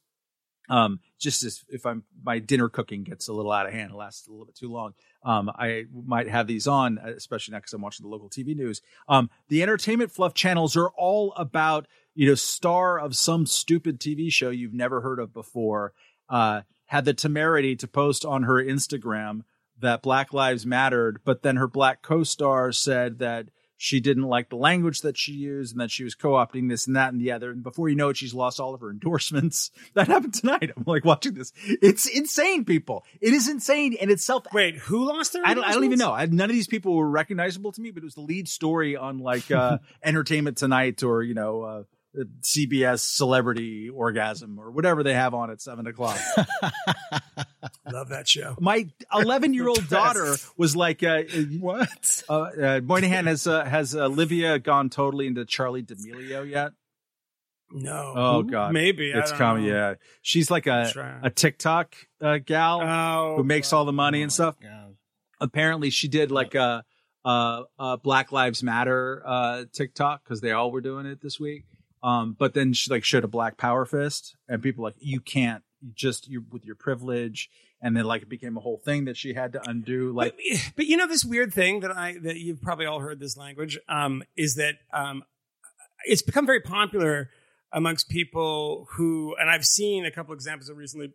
Um, 0.70 1.02
just 1.20 1.44
as 1.44 1.64
if 1.68 1.86
I'm 1.86 2.04
my 2.24 2.40
dinner 2.40 2.70
cooking 2.70 3.04
gets 3.04 3.28
a 3.28 3.34
little 3.34 3.52
out 3.52 3.68
of 3.68 3.74
hand, 3.74 3.94
lasts 3.94 4.28
a 4.28 4.32
little 4.32 4.46
bit 4.46 4.56
too 4.56 4.72
long. 4.72 4.94
Um, 5.24 5.50
I 5.50 5.86
might 5.94 6.30
have 6.30 6.48
these 6.48 6.68
on, 6.68 6.98
especially 6.98 7.52
now 7.52 7.60
because 7.60 7.74
I'm 7.74 7.82
watching 7.82 8.06
the 8.06 8.10
local 8.10 8.30
TV 8.30 8.56
news. 8.56 8.82
Um, 9.08 9.30
the 9.50 9.62
entertainment 9.62 10.12
fluff 10.12 10.34
channels 10.34 10.76
are 10.78 10.90
all 10.90 11.34
about 11.34 11.88
you 12.16 12.28
know 12.28 12.36
star 12.36 13.00
of 13.00 13.16
some 13.16 13.46
stupid 13.46 14.00
TV 14.00 14.32
show 14.32 14.50
you've 14.50 14.74
never 14.74 15.02
heard 15.02 15.20
of 15.20 15.34
before. 15.34 15.94
Uh, 16.30 16.62
had 16.86 17.06
the 17.06 17.14
temerity 17.14 17.76
to 17.76 17.88
post 17.88 18.26
on 18.26 18.44
her 18.44 18.64
Instagram 18.64 19.42
that 19.80 20.02
Black 20.02 20.34
Lives 20.34 20.66
mattered, 20.66 21.20
but 21.26 21.42
then 21.42 21.56
her 21.56 21.68
black 21.68 22.02
co-star 22.02 22.72
said 22.72 23.20
that 23.20 23.48
she 23.84 24.00
didn't 24.00 24.24
like 24.24 24.50
the 24.50 24.56
language 24.56 25.02
that 25.02 25.18
she 25.18 25.34
used 25.34 25.74
and 25.74 25.82
that 25.82 25.92
she 25.92 26.06
was 26.06 26.16
co-opting 26.16 26.70
this 26.70 26.88
and 26.88 26.96
that 26.96 27.12
and 27.12 27.20
the 27.20 27.32
other. 27.32 27.52
And 27.52 27.64
before 27.64 27.90
you 27.90 27.96
know 27.96 28.10
it, 28.10 28.18
she's 28.18 28.34
lost 28.34 28.60
all 28.60 28.74
of 28.74 28.82
her 28.82 28.90
endorsements. 28.90 29.72
That 29.96 30.08
happened 30.08 30.34
tonight. 30.34 30.72
I'm 30.76 30.84
like 30.88 31.06
watching 31.06 31.34
this. 31.34 31.52
It's 31.66 32.08
insane, 32.08 32.66
people. 32.66 33.04
It 33.22 33.34
is 33.34 33.48
insane 33.48 33.96
and 34.00 34.10
it's 34.10 34.24
self. 34.24 34.46
Wait, 34.54 34.76
who 34.76 35.06
lost 35.06 35.34
their? 35.34 35.46
I 35.46 35.54
don't, 35.54 35.64
I 35.66 35.74
don't 35.74 35.84
even 35.84 36.00
know. 36.00 36.14
I, 36.14 36.26
none 36.26 36.50
of 36.50 36.56
these 36.56 36.68
people 36.68 36.96
were 36.96 37.10
recognizable 37.10 37.72
to 37.74 37.82
me, 37.82 37.92
but 37.92 38.02
it 38.02 38.06
was 38.06 38.16
the 38.16 38.22
lead 38.22 38.48
story 38.48 38.96
on 38.96 39.20
like 39.20 39.52
uh, 39.52 39.80
Entertainment 40.04 40.58
Tonight 40.58 41.04
or 41.04 41.22
you 41.22 41.34
know 41.34 41.62
uh, 41.62 41.84
CBS 42.42 43.00
Celebrity 43.00 43.90
Orgasm 43.90 44.60
or 44.60 44.72
whatever 44.72 45.04
they 45.04 45.14
have 45.14 45.34
on 45.34 45.50
at 45.50 45.62
seven 45.62 45.88
o'clock. 45.88 46.20
Love 47.92 48.10
that 48.10 48.28
show. 48.28 48.56
My 48.60 48.88
11 49.14 49.54
year 49.54 49.68
old 49.68 49.88
daughter 49.90 50.36
was 50.58 50.76
like, 50.76 51.04
uh, 51.04 51.24
What? 51.60 52.24
uh, 52.30 52.34
uh, 52.42 52.82
Moynihan 52.84 53.26
has 53.28 53.48
uh, 53.48 53.66
has 53.66 53.96
Olivia 53.96 54.60
gone 54.60 54.90
totally 54.90 55.28
into 55.28 55.46
Charli 55.46 55.86
D'Amelio 55.86 56.48
yet? 56.50 56.72
No. 57.72 58.14
Oh 58.16 58.44
God, 58.44 58.72
Maybe. 58.74 59.10
It's 59.12 59.32
don't 59.32 59.38
coming. 59.40 59.66
Yeah, 59.66 59.96
she's 60.22 60.52
like 60.52 60.68
a 60.68 61.20
a 61.24 61.30
TikTok 61.32 61.96
uh, 62.22 62.38
gal 62.38 62.82
Oh, 62.82 63.38
who 63.38 63.44
makes 63.44 63.74
all 63.74 63.86
the 63.86 63.92
money 63.94 64.22
and 64.22 64.32
stuff. 64.32 64.56
God. 64.62 64.96
Apparently, 65.42 65.90
she 65.90 66.08
did 66.08 66.32
like 66.32 66.54
a, 66.56 66.84
a, 67.26 67.64
a 67.80 67.98
Black 67.98 68.32
Lives 68.32 68.62
Matter 68.62 69.24
uh, 69.26 69.64
TikTok 69.74 70.24
because 70.24 70.40
they 70.40 70.52
all 70.52 70.72
were 70.72 70.82
doing 70.82 71.06
it 71.08 71.20
this 71.22 71.40
week. 71.40 71.66
Um, 72.04 72.36
but 72.38 72.54
then 72.54 72.74
she 72.74 72.92
like 72.92 73.06
showed 73.06 73.24
a 73.24 73.30
black 73.30 73.58
power 73.58 73.86
fist, 73.86 74.36
and 74.50 74.62
people 74.62 74.84
like 74.84 74.96
you 75.00 75.22
can't 75.22 75.64
just 75.94 76.28
you 76.28 76.46
with 76.52 76.66
your 76.66 76.76
privilege, 76.76 77.50
and 77.82 77.96
then 77.96 78.04
like 78.04 78.24
it 78.24 78.30
became 78.30 78.58
a 78.58 78.60
whole 78.60 78.78
thing 78.78 79.06
that 79.06 79.16
she 79.16 79.34
had 79.34 79.54
to 79.54 79.70
undo. 79.70 80.12
Like 80.12 80.36
but, 80.36 80.60
but 80.76 80.86
you 80.86 80.98
know 80.98 81.08
this 81.08 81.24
weird 81.24 81.54
thing 81.54 81.80
that 81.80 81.92
I 81.92 82.18
that 82.24 82.38
you've 82.38 82.62
probably 82.62 82.86
all 82.86 83.00
heard 83.00 83.20
this 83.22 83.38
language 83.38 83.80
um, 83.88 84.22
is 84.36 84.56
that 84.56 84.76
um, 84.92 85.24
it's 86.06 86.22
become 86.22 86.46
very 86.46 86.60
popular 86.62 87.30
amongst 87.72 88.10
people 88.10 88.88
who, 88.92 89.36
and 89.40 89.50
I've 89.50 89.66
seen 89.66 90.06
a 90.06 90.12
couple 90.12 90.34
examples 90.34 90.70
of 90.70 90.78
recently 90.78 91.14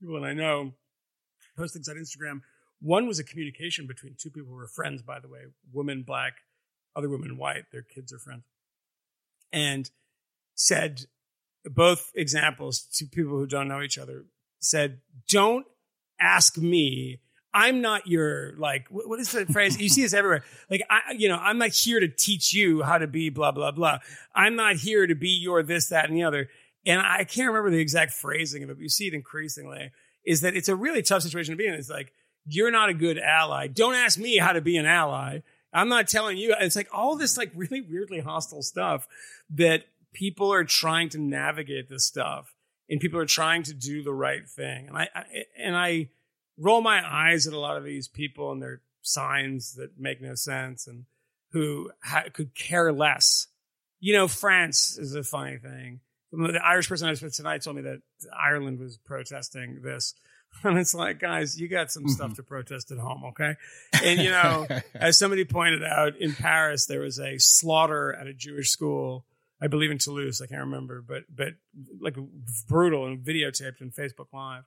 people 0.00 0.20
that 0.20 0.26
I 0.26 0.32
know 0.32 0.72
post 1.56 1.74
things 1.74 1.88
on 1.88 1.96
Instagram. 1.96 2.40
One 2.80 3.06
was 3.06 3.18
a 3.18 3.24
communication 3.24 3.86
between 3.86 4.16
two 4.18 4.30
people 4.30 4.48
who 4.48 4.56
were 4.56 4.66
friends, 4.66 5.02
by 5.02 5.20
the 5.20 5.28
way, 5.28 5.40
woman 5.72 6.02
black, 6.02 6.32
other 6.96 7.10
woman 7.10 7.36
white. 7.36 7.64
Their 7.72 7.82
kids 7.82 8.12
are 8.12 8.18
friends, 8.18 8.44
and 9.52 9.90
said 10.60 11.00
both 11.64 12.10
examples 12.14 12.82
to 12.94 13.06
people 13.06 13.32
who 13.32 13.46
don't 13.46 13.68
know 13.68 13.80
each 13.82 13.98
other 13.98 14.26
said, 14.60 15.00
"Don't 15.28 15.66
ask 16.20 16.58
me. 16.58 17.20
I'm 17.52 17.80
not 17.80 18.06
your 18.06 18.54
like. 18.58 18.86
wh- 18.88 19.08
What 19.08 19.18
is 19.20 19.32
the 19.32 19.46
phrase? 19.46 19.80
You 19.80 19.88
see 19.88 20.02
this 20.02 20.12
everywhere. 20.14 20.44
Like 20.70 20.82
I, 20.90 21.12
you 21.16 21.28
know, 21.28 21.36
I'm 21.36 21.58
not 21.58 21.70
here 21.70 21.98
to 22.00 22.08
teach 22.08 22.52
you 22.52 22.82
how 22.82 22.98
to 22.98 23.06
be 23.06 23.30
blah 23.30 23.52
blah 23.52 23.70
blah. 23.72 23.98
I'm 24.34 24.54
not 24.54 24.76
here 24.76 25.06
to 25.06 25.14
be 25.14 25.30
your 25.30 25.62
this 25.62 25.88
that 25.88 26.08
and 26.08 26.16
the 26.16 26.22
other. 26.24 26.48
And 26.86 27.00
I 27.00 27.24
can't 27.24 27.48
remember 27.48 27.70
the 27.70 27.80
exact 27.80 28.12
phrasing 28.12 28.62
of 28.62 28.70
it, 28.70 28.74
but 28.76 28.82
you 28.82 28.88
see 28.88 29.06
it 29.08 29.14
increasingly. 29.14 29.90
Is 30.24 30.42
that 30.42 30.54
it's 30.54 30.68
a 30.68 30.76
really 30.76 31.02
tough 31.02 31.22
situation 31.22 31.52
to 31.52 31.56
be 31.58 31.66
in. 31.66 31.74
It's 31.74 31.90
like 31.90 32.12
you're 32.44 32.70
not 32.70 32.88
a 32.90 32.94
good 32.94 33.18
ally. 33.18 33.66
Don't 33.66 33.94
ask 33.94 34.18
me 34.18 34.36
how 34.38 34.52
to 34.52 34.60
be 34.60 34.76
an 34.76 34.86
ally. 34.86 35.40
I'm 35.72 35.88
not 35.88 36.08
telling 36.08 36.36
you. 36.36 36.54
It's 36.60 36.76
like 36.76 36.88
all 36.92 37.16
this 37.16 37.36
like 37.38 37.50
really 37.54 37.80
weirdly 37.80 38.20
hostile 38.20 38.62
stuff 38.62 39.06
that 39.50 39.84
people 40.12 40.52
are 40.52 40.64
trying 40.64 41.08
to 41.10 41.18
navigate 41.18 41.88
this 41.88 42.06
stuff 42.06 42.54
and 42.88 43.00
people 43.00 43.20
are 43.20 43.26
trying 43.26 43.62
to 43.64 43.74
do 43.74 44.02
the 44.02 44.12
right 44.12 44.48
thing. 44.48 44.88
And 44.88 44.96
I, 44.96 45.08
I 45.14 45.24
and 45.56 45.76
I 45.76 46.08
roll 46.58 46.80
my 46.80 47.02
eyes 47.06 47.46
at 47.46 47.52
a 47.52 47.58
lot 47.58 47.76
of 47.76 47.84
these 47.84 48.08
people 48.08 48.52
and 48.52 48.60
their 48.60 48.82
signs 49.02 49.74
that 49.74 49.98
make 49.98 50.20
no 50.20 50.34
sense 50.34 50.86
and 50.86 51.04
who 51.52 51.90
ha- 52.02 52.24
could 52.32 52.54
care 52.54 52.92
less. 52.92 53.46
You 54.00 54.14
know, 54.14 54.28
France 54.28 54.98
is 54.98 55.14
a 55.14 55.22
funny 55.22 55.58
thing. 55.58 56.00
The 56.32 56.60
Irish 56.64 56.88
person 56.88 57.08
I 57.08 57.10
was 57.10 57.22
with 57.22 57.34
tonight 57.34 57.62
told 57.62 57.76
me 57.76 57.82
that 57.82 58.02
Ireland 58.32 58.78
was 58.78 58.98
protesting 58.98 59.80
this. 59.82 60.14
And 60.64 60.78
it's 60.78 60.94
like, 60.94 61.20
guys, 61.20 61.60
you 61.60 61.68
got 61.68 61.92
some 61.92 62.08
stuff 62.08 62.30
mm-hmm. 62.30 62.34
to 62.34 62.42
protest 62.42 62.90
at 62.90 62.98
home, 62.98 63.22
okay? 63.26 63.54
And, 64.02 64.20
you 64.20 64.30
know, 64.30 64.66
as 64.96 65.16
somebody 65.16 65.44
pointed 65.44 65.84
out, 65.84 66.16
in 66.16 66.34
Paris, 66.34 66.86
there 66.86 67.02
was 67.02 67.20
a 67.20 67.38
slaughter 67.38 68.12
at 68.12 68.26
a 68.26 68.34
Jewish 68.34 68.70
school, 68.70 69.24
I 69.60 69.66
believe 69.66 69.90
in 69.90 69.98
Toulouse, 69.98 70.40
I 70.40 70.46
can't 70.46 70.60
remember, 70.60 71.02
but, 71.06 71.24
but 71.34 71.54
like 72.00 72.16
brutal 72.68 73.06
and 73.06 73.18
videotaped 73.18 73.80
and 73.80 73.94
Facebook 73.94 74.32
Live. 74.32 74.64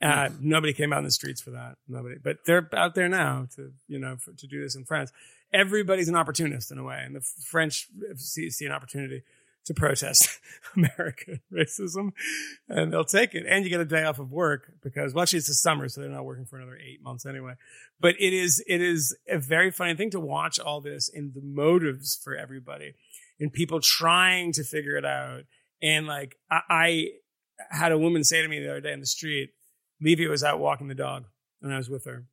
Uh, 0.00 0.28
nobody 0.40 0.72
came 0.72 0.92
out 0.92 0.98
in 0.98 1.04
the 1.04 1.10
streets 1.10 1.40
for 1.40 1.50
that. 1.50 1.76
Nobody, 1.88 2.16
but 2.22 2.38
they're 2.46 2.68
out 2.74 2.94
there 2.94 3.08
now 3.08 3.48
to, 3.56 3.72
you 3.88 3.98
know, 3.98 4.16
for, 4.16 4.32
to 4.32 4.46
do 4.46 4.62
this 4.62 4.76
in 4.76 4.84
France. 4.84 5.10
Everybody's 5.52 6.08
an 6.08 6.14
opportunist 6.14 6.70
in 6.70 6.78
a 6.78 6.84
way, 6.84 7.02
and 7.04 7.16
the 7.16 7.20
French 7.20 7.88
see, 8.16 8.48
see 8.50 8.66
an 8.66 8.72
opportunity 8.72 9.22
to 9.68 9.74
protest 9.74 10.40
American 10.76 11.40
racism, 11.52 12.12
and 12.68 12.92
they'll 12.92 13.04
take 13.04 13.34
it. 13.34 13.44
And 13.46 13.64
you 13.64 13.70
get 13.70 13.80
a 13.80 13.84
day 13.84 14.04
off 14.04 14.18
of 14.18 14.32
work 14.32 14.72
because, 14.82 15.14
well, 15.14 15.22
actually, 15.22 15.38
it's 15.38 15.48
the 15.48 15.54
summer, 15.54 15.88
so 15.88 16.00
they're 16.00 16.10
not 16.10 16.24
working 16.24 16.46
for 16.46 16.56
another 16.56 16.76
eight 16.76 17.02
months 17.02 17.26
anyway. 17.26 17.54
But 18.00 18.14
it 18.18 18.32
is, 18.32 18.62
it 18.66 18.80
is 18.80 19.16
a 19.28 19.38
very 19.38 19.70
funny 19.70 19.94
thing 19.94 20.10
to 20.10 20.20
watch 20.20 20.58
all 20.58 20.80
this 20.80 21.10
and 21.12 21.34
the 21.34 21.42
motives 21.42 22.18
for 22.22 22.34
everybody, 22.34 22.94
and 23.40 23.52
people 23.52 23.80
trying 23.80 24.52
to 24.52 24.64
figure 24.64 24.96
it 24.96 25.04
out. 25.04 25.42
And 25.82 26.06
like, 26.06 26.36
I, 26.50 26.60
I 26.68 27.08
had 27.70 27.92
a 27.92 27.98
woman 27.98 28.24
say 28.24 28.42
to 28.42 28.48
me 28.48 28.60
the 28.60 28.70
other 28.70 28.80
day 28.80 28.92
in 28.92 29.00
the 29.00 29.06
street, 29.06 29.50
Levy 30.00 30.26
was 30.28 30.44
out 30.44 30.60
walking 30.60 30.88
the 30.88 30.94
dog, 30.94 31.24
and 31.60 31.72
I 31.72 31.76
was 31.76 31.90
with 31.90 32.04
her, 32.04 32.24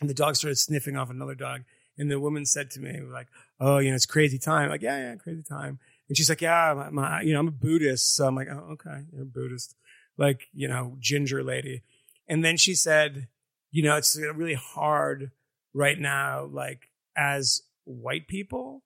and 0.00 0.10
the 0.10 0.14
dog 0.14 0.36
started 0.36 0.56
sniffing 0.56 0.96
off 0.96 1.10
another 1.10 1.34
dog. 1.34 1.62
And 1.98 2.10
the 2.10 2.18
woman 2.18 2.46
said 2.46 2.70
to 2.70 2.80
me, 2.80 2.98
like, 3.00 3.26
oh, 3.60 3.76
you 3.76 3.90
know, 3.90 3.94
it's 3.94 4.06
crazy 4.06 4.38
time. 4.38 4.70
Like, 4.70 4.80
yeah, 4.80 4.98
yeah, 4.98 5.14
crazy 5.16 5.42
time. 5.42 5.78
And 6.08 6.16
she's 6.16 6.30
like, 6.30 6.40
yeah, 6.40 6.72
my, 6.74 6.88
my, 6.88 7.20
you 7.20 7.34
know, 7.34 7.40
I'm 7.40 7.48
a 7.48 7.50
Buddhist. 7.50 8.14
So 8.14 8.26
I'm 8.26 8.34
like, 8.34 8.48
oh, 8.50 8.70
okay, 8.72 9.02
you're 9.12 9.22
a 9.22 9.26
Buddhist. 9.26 9.76
Like, 10.16 10.48
you 10.54 10.66
know, 10.66 10.96
ginger 10.98 11.42
lady. 11.42 11.82
And 12.26 12.42
then 12.42 12.56
she 12.56 12.74
said, 12.74 13.28
you 13.70 13.82
know, 13.82 13.96
it's 13.96 14.18
really 14.34 14.54
hard 14.54 15.30
right 15.74 15.98
now, 15.98 16.48
like 16.50 16.88
as 17.16 17.62
white 17.84 18.28
people. 18.28 18.82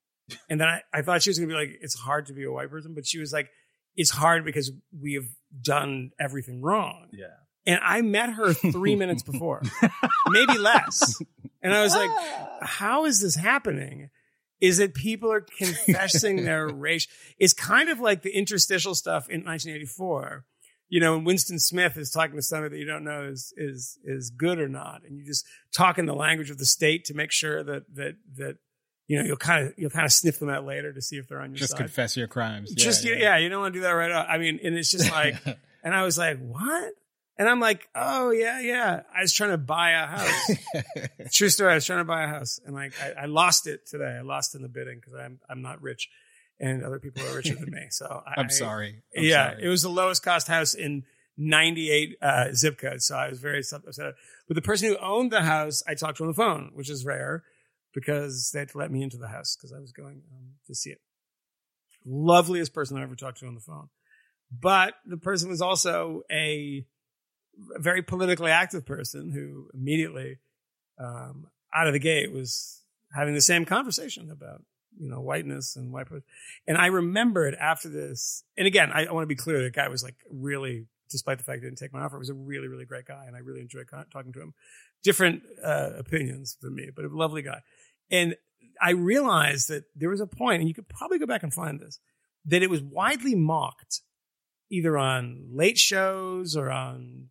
And 0.48 0.60
then 0.60 0.68
I, 0.68 0.82
I 0.92 1.02
thought 1.02 1.22
she 1.22 1.30
was 1.30 1.38
going 1.38 1.48
to 1.48 1.54
be 1.54 1.58
like, 1.58 1.78
it's 1.80 1.94
hard 1.94 2.26
to 2.26 2.32
be 2.32 2.44
a 2.44 2.50
white 2.52 2.70
person. 2.70 2.94
But 2.94 3.06
she 3.06 3.18
was 3.18 3.32
like, 3.32 3.50
it's 3.96 4.10
hard 4.10 4.44
because 4.44 4.72
we 4.98 5.14
have 5.14 5.26
done 5.62 6.10
everything 6.18 6.62
wrong. 6.62 7.08
yeah, 7.12 7.26
And 7.66 7.78
I 7.82 8.00
met 8.02 8.30
her 8.30 8.52
three 8.52 8.96
minutes 8.96 9.22
before, 9.30 9.62
maybe 10.28 10.58
less. 10.58 11.20
And 11.62 11.72
I 11.74 11.82
was 11.82 11.94
like, 11.94 12.10
how 12.62 13.04
is 13.04 13.20
this 13.20 13.36
happening? 13.36 14.10
Is 14.60 14.78
that 14.78 14.94
people 14.94 15.30
are 15.30 15.42
confessing 15.42 16.44
their 16.44 16.66
race? 16.72 17.06
It's 17.38 17.52
kind 17.52 17.88
of 17.88 18.00
like 18.00 18.22
the 18.22 18.30
interstitial 18.36 18.94
stuff 18.94 19.28
in 19.28 19.44
1984. 19.44 20.44
you 20.88 21.00
know, 21.00 21.12
when 21.16 21.24
Winston 21.24 21.58
Smith 21.58 21.96
is 21.96 22.10
talking 22.10 22.36
to 22.36 22.42
somebody 22.42 22.74
that 22.76 22.78
you 22.78 22.86
don't 22.86 23.04
know 23.04 23.24
is 23.24 23.52
is 23.56 23.98
is 24.04 24.30
good 24.30 24.58
or 24.58 24.68
not, 24.68 25.02
and 25.06 25.18
you 25.18 25.24
just 25.24 25.46
talk 25.74 25.98
in 25.98 26.06
the 26.06 26.14
language 26.14 26.50
of 26.50 26.58
the 26.58 26.64
state 26.66 27.04
to 27.06 27.14
make 27.14 27.30
sure 27.32 27.62
that 27.64 27.82
that 27.94 28.14
that 28.36 28.56
you 29.06 29.18
know 29.18 29.24
you'll 29.24 29.36
kind 29.36 29.66
of 29.66 29.74
you'll 29.76 29.90
kind 29.90 30.04
of 30.04 30.12
sniff 30.12 30.38
them 30.38 30.48
out 30.48 30.64
later 30.64 30.92
to 30.92 31.02
see 31.02 31.16
if 31.16 31.28
they're 31.28 31.40
on 31.40 31.50
your 31.50 31.58
Just 31.58 31.72
side. 31.72 31.78
Just 31.78 31.94
confess 31.94 32.16
your 32.16 32.28
crimes. 32.28 32.72
just 32.72 33.04
yeah, 33.04 33.36
you 33.36 33.48
don't 33.48 33.60
want 33.60 33.74
to 33.74 33.80
do 33.80 33.82
that 33.82 33.90
right. 33.90 34.10
Out. 34.10 34.28
I 34.28 34.38
mean, 34.38 34.60
and 34.62 34.76
it's 34.76 34.90
just 34.90 35.10
like, 35.10 35.36
and 35.84 35.94
I 35.94 36.02
was 36.04 36.16
like, 36.16 36.38
what? 36.38 36.94
And 37.36 37.48
I'm 37.48 37.60
like, 37.60 37.88
oh 37.94 38.30
yeah, 38.30 38.60
yeah. 38.60 39.02
I 39.14 39.22
was 39.22 39.32
trying 39.32 39.50
to 39.50 39.58
buy 39.58 39.90
a 39.90 40.06
house. 40.06 40.50
True 41.32 41.48
story. 41.48 41.72
I 41.72 41.74
was 41.74 41.84
trying 41.84 41.98
to 41.98 42.04
buy 42.04 42.24
a 42.24 42.28
house, 42.28 42.60
and 42.64 42.74
like 42.74 42.92
I, 43.02 43.22
I 43.22 43.26
lost 43.26 43.66
it 43.66 43.86
today. 43.86 44.16
I 44.18 44.22
lost 44.22 44.54
in 44.54 44.62
the 44.62 44.68
bidding 44.68 45.00
because 45.00 45.14
I'm 45.14 45.40
I'm 45.50 45.60
not 45.60 45.82
rich, 45.82 46.08
and 46.60 46.84
other 46.84 46.98
people 46.98 47.26
are 47.26 47.34
richer 47.34 47.54
than 47.54 47.70
me. 47.70 47.86
So 47.90 48.22
I, 48.26 48.40
I'm 48.40 48.50
sorry. 48.50 49.02
I'm 49.16 49.24
yeah, 49.24 49.50
sorry. 49.50 49.64
it 49.64 49.68
was 49.68 49.82
the 49.82 49.88
lowest 49.90 50.22
cost 50.22 50.48
house 50.48 50.74
in 50.74 51.04
98 51.36 52.16
uh, 52.22 52.52
zip 52.52 52.78
code. 52.78 53.02
So 53.02 53.16
I 53.16 53.28
was 53.28 53.40
very 53.40 53.58
upset. 53.58 54.14
But 54.46 54.54
the 54.54 54.62
person 54.62 54.88
who 54.88 54.96
owned 54.98 55.30
the 55.30 55.42
house, 55.42 55.82
I 55.86 55.94
talked 55.94 56.18
to 56.18 56.24
on 56.24 56.28
the 56.28 56.34
phone, 56.34 56.70
which 56.74 56.88
is 56.88 57.04
rare 57.04 57.44
because 57.94 58.50
they 58.52 58.58
had 58.60 58.68
to 58.70 58.78
let 58.78 58.90
me 58.90 59.02
into 59.02 59.16
the 59.16 59.28
house 59.28 59.56
because 59.56 59.72
I 59.72 59.80
was 59.80 59.92
going 59.92 60.22
um, 60.32 60.54
to 60.66 60.74
see 60.74 60.90
it. 60.90 61.00
Loveliest 62.04 62.74
person 62.74 62.98
I 62.98 63.02
ever 63.02 63.14
talked 63.14 63.38
to 63.38 63.46
on 63.46 63.54
the 63.54 63.60
phone. 63.60 63.88
But 64.50 64.94
the 65.06 65.16
person 65.16 65.48
was 65.48 65.62
also 65.62 66.22
a 66.30 66.84
very 67.78 68.02
politically 68.02 68.50
active 68.50 68.84
person 68.84 69.30
who 69.30 69.70
immediately, 69.74 70.38
um, 70.98 71.46
out 71.74 71.86
of 71.86 71.92
the 71.92 71.98
gate, 71.98 72.32
was 72.32 72.82
having 73.14 73.34
the 73.34 73.40
same 73.40 73.64
conversation 73.64 74.30
about 74.30 74.62
you 74.98 75.08
know 75.08 75.20
whiteness 75.20 75.76
and 75.76 75.92
white. 75.92 76.06
And 76.66 76.76
I 76.76 76.86
remembered 76.86 77.54
after 77.54 77.88
this, 77.88 78.44
and 78.56 78.66
again, 78.66 78.90
I, 78.92 79.06
I 79.06 79.12
want 79.12 79.24
to 79.24 79.28
be 79.28 79.34
clear: 79.34 79.62
the 79.62 79.70
guy 79.70 79.88
was 79.88 80.02
like 80.02 80.16
really, 80.30 80.86
despite 81.10 81.38
the 81.38 81.44
fact 81.44 81.60
he 81.60 81.66
didn't 81.66 81.78
take 81.78 81.92
my 81.92 82.02
offer, 82.02 82.18
was 82.18 82.30
a 82.30 82.34
really, 82.34 82.68
really 82.68 82.84
great 82.84 83.06
guy, 83.06 83.24
and 83.26 83.36
I 83.36 83.40
really 83.40 83.60
enjoyed 83.60 83.88
talking 84.12 84.32
to 84.32 84.40
him. 84.40 84.54
Different 85.02 85.42
uh, 85.62 85.90
opinions 85.98 86.56
than 86.60 86.74
me, 86.74 86.90
but 86.94 87.04
a 87.04 87.08
lovely 87.08 87.42
guy. 87.42 87.60
And 88.10 88.36
I 88.80 88.90
realized 88.90 89.68
that 89.68 89.84
there 89.94 90.10
was 90.10 90.20
a 90.20 90.26
point, 90.26 90.60
and 90.60 90.68
you 90.68 90.74
could 90.74 90.88
probably 90.88 91.18
go 91.18 91.26
back 91.26 91.42
and 91.42 91.52
find 91.52 91.80
this, 91.80 91.98
that 92.46 92.62
it 92.62 92.70
was 92.70 92.82
widely 92.82 93.34
mocked, 93.34 94.00
either 94.70 94.98
on 94.98 95.48
late 95.52 95.78
shows 95.78 96.56
or 96.56 96.70
on 96.70 97.28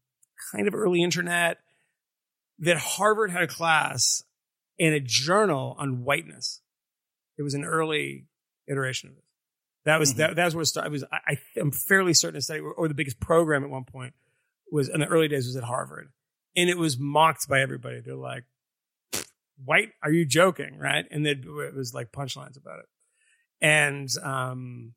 kind 0.51 0.67
of 0.67 0.73
early 0.73 1.03
internet, 1.03 1.57
that 2.59 2.77
Harvard 2.77 3.31
had 3.31 3.43
a 3.43 3.47
class 3.47 4.23
in 4.77 4.93
a 4.93 4.99
journal 4.99 5.75
on 5.77 6.03
whiteness. 6.03 6.61
It 7.37 7.43
was 7.43 7.53
an 7.53 7.65
early 7.65 8.25
iteration 8.67 9.09
of 9.09 9.15
this. 9.15 9.23
That 9.85 9.99
was 9.99 10.11
mm-hmm. 10.11 10.19
that, 10.19 10.35
that 10.37 10.45
was 10.45 10.55
where 10.55 10.61
it 10.61 10.67
started. 10.67 10.89
It 10.89 10.91
was 10.93 11.03
I, 11.11 11.37
am 11.57 11.71
fairly 11.71 12.13
certain 12.13 12.39
to 12.39 12.41
say, 12.41 12.59
or 12.59 12.87
the 12.87 12.93
biggest 12.93 13.19
program 13.19 13.63
at 13.63 13.69
one 13.69 13.83
point 13.83 14.13
was 14.71 14.89
in 14.89 15.01
the 15.01 15.07
early 15.07 15.27
days 15.27 15.45
was 15.45 15.55
at 15.55 15.63
Harvard, 15.63 16.09
and 16.55 16.69
it 16.69 16.77
was 16.77 16.97
mocked 16.97 17.47
by 17.49 17.61
everybody. 17.61 17.99
They're 17.99 18.15
like, 18.15 18.45
"White? 19.63 19.89
Are 20.01 20.11
you 20.11 20.25
joking?" 20.25 20.77
Right? 20.77 21.05
And 21.11 21.25
then 21.25 21.43
it 21.45 21.75
was 21.75 21.93
like 21.93 22.11
punchlines 22.11 22.57
about 22.57 22.79
it, 22.79 22.85
and 23.61 24.09
um, 24.23 24.93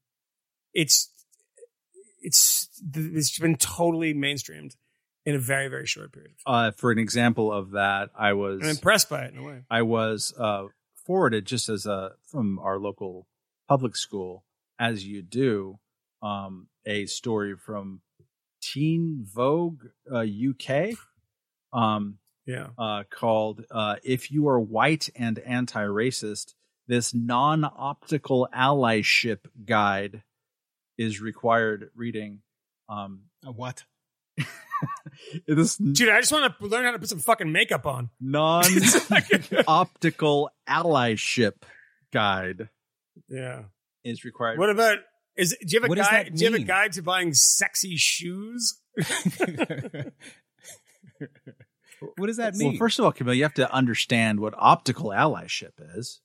it's 0.74 1.10
it's 2.22 2.68
it's 2.94 3.38
been 3.38 3.56
totally 3.56 4.14
mainstreamed 4.14 4.76
in 5.24 5.34
a 5.34 5.38
very 5.38 5.68
very 5.68 5.86
short 5.86 6.12
period. 6.12 6.32
of 6.32 6.52
time. 6.52 6.68
Uh, 6.68 6.70
for 6.72 6.90
an 6.90 6.98
example 6.98 7.52
of 7.52 7.72
that, 7.72 8.10
I 8.18 8.32
was 8.34 8.60
I'm 8.62 8.70
impressed 8.70 9.08
by 9.08 9.24
it 9.24 9.34
in 9.34 9.40
a 9.40 9.42
way. 9.44 9.62
I 9.70 9.82
was 9.82 10.34
uh, 10.38 10.66
forwarded 11.06 11.46
just 11.46 11.68
as 11.68 11.86
a 11.86 12.12
from 12.26 12.58
our 12.58 12.78
local 12.78 13.26
public 13.68 13.96
school, 13.96 14.44
as 14.78 15.06
you 15.06 15.22
do, 15.22 15.78
um, 16.22 16.68
a 16.84 17.06
story 17.06 17.56
from 17.56 18.00
Teen 18.60 19.24
Vogue 19.24 19.84
uh, 20.12 20.24
UK, 20.24 20.96
um, 21.72 22.18
Yeah. 22.46 22.68
uh, 22.78 23.02
called 23.10 23.64
uh, 23.70 23.96
"If 24.04 24.30
You 24.30 24.46
Are 24.48 24.60
White 24.60 25.10
and 25.16 25.38
Anti-Racist." 25.40 26.54
This 26.88 27.12
non-optical 27.12 28.48
allyship 28.56 29.38
guide 29.64 30.22
is 30.96 31.20
required 31.20 31.90
reading. 31.96 32.42
Um, 32.88 33.22
A 33.44 33.50
what? 33.50 33.82
this 35.48 35.76
Dude, 35.76 36.10
I 36.10 36.20
just 36.20 36.30
want 36.30 36.56
to 36.56 36.66
learn 36.66 36.84
how 36.84 36.92
to 36.92 36.98
put 37.00 37.08
some 37.08 37.18
fucking 37.18 37.50
makeup 37.50 37.86
on. 37.86 38.10
non-optical 38.20 38.70
allyship 40.68 41.54
guide 42.12 42.68
Yeah. 43.28 43.62
is 44.04 44.24
required. 44.24 44.60
What 44.60 44.70
about 44.70 44.98
is 45.36 45.56
do 45.60 45.66
you 45.68 45.80
have 45.80 45.86
a 45.86 45.88
What 45.88 45.98
guide? 45.98 46.32
Do 46.34 46.44
you 46.44 46.52
have 46.52 46.60
a 46.60 46.64
guide 46.64 46.92
to 46.92 47.02
buying 47.02 47.34
sexy 47.34 47.96
shoes? 47.96 48.80
what 52.16 52.26
does 52.26 52.36
that 52.36 52.54
mean? 52.54 52.68
well, 52.68 52.78
first 52.78 52.98
of 52.98 53.04
all, 53.04 53.12
Kmele, 53.12 53.36
you 53.36 53.42
have 53.42 53.54
to 53.54 53.72
understand 53.72 54.40
what 54.40 54.54
optical 54.56 55.10
allyship 55.10 55.72
is. 55.96 56.20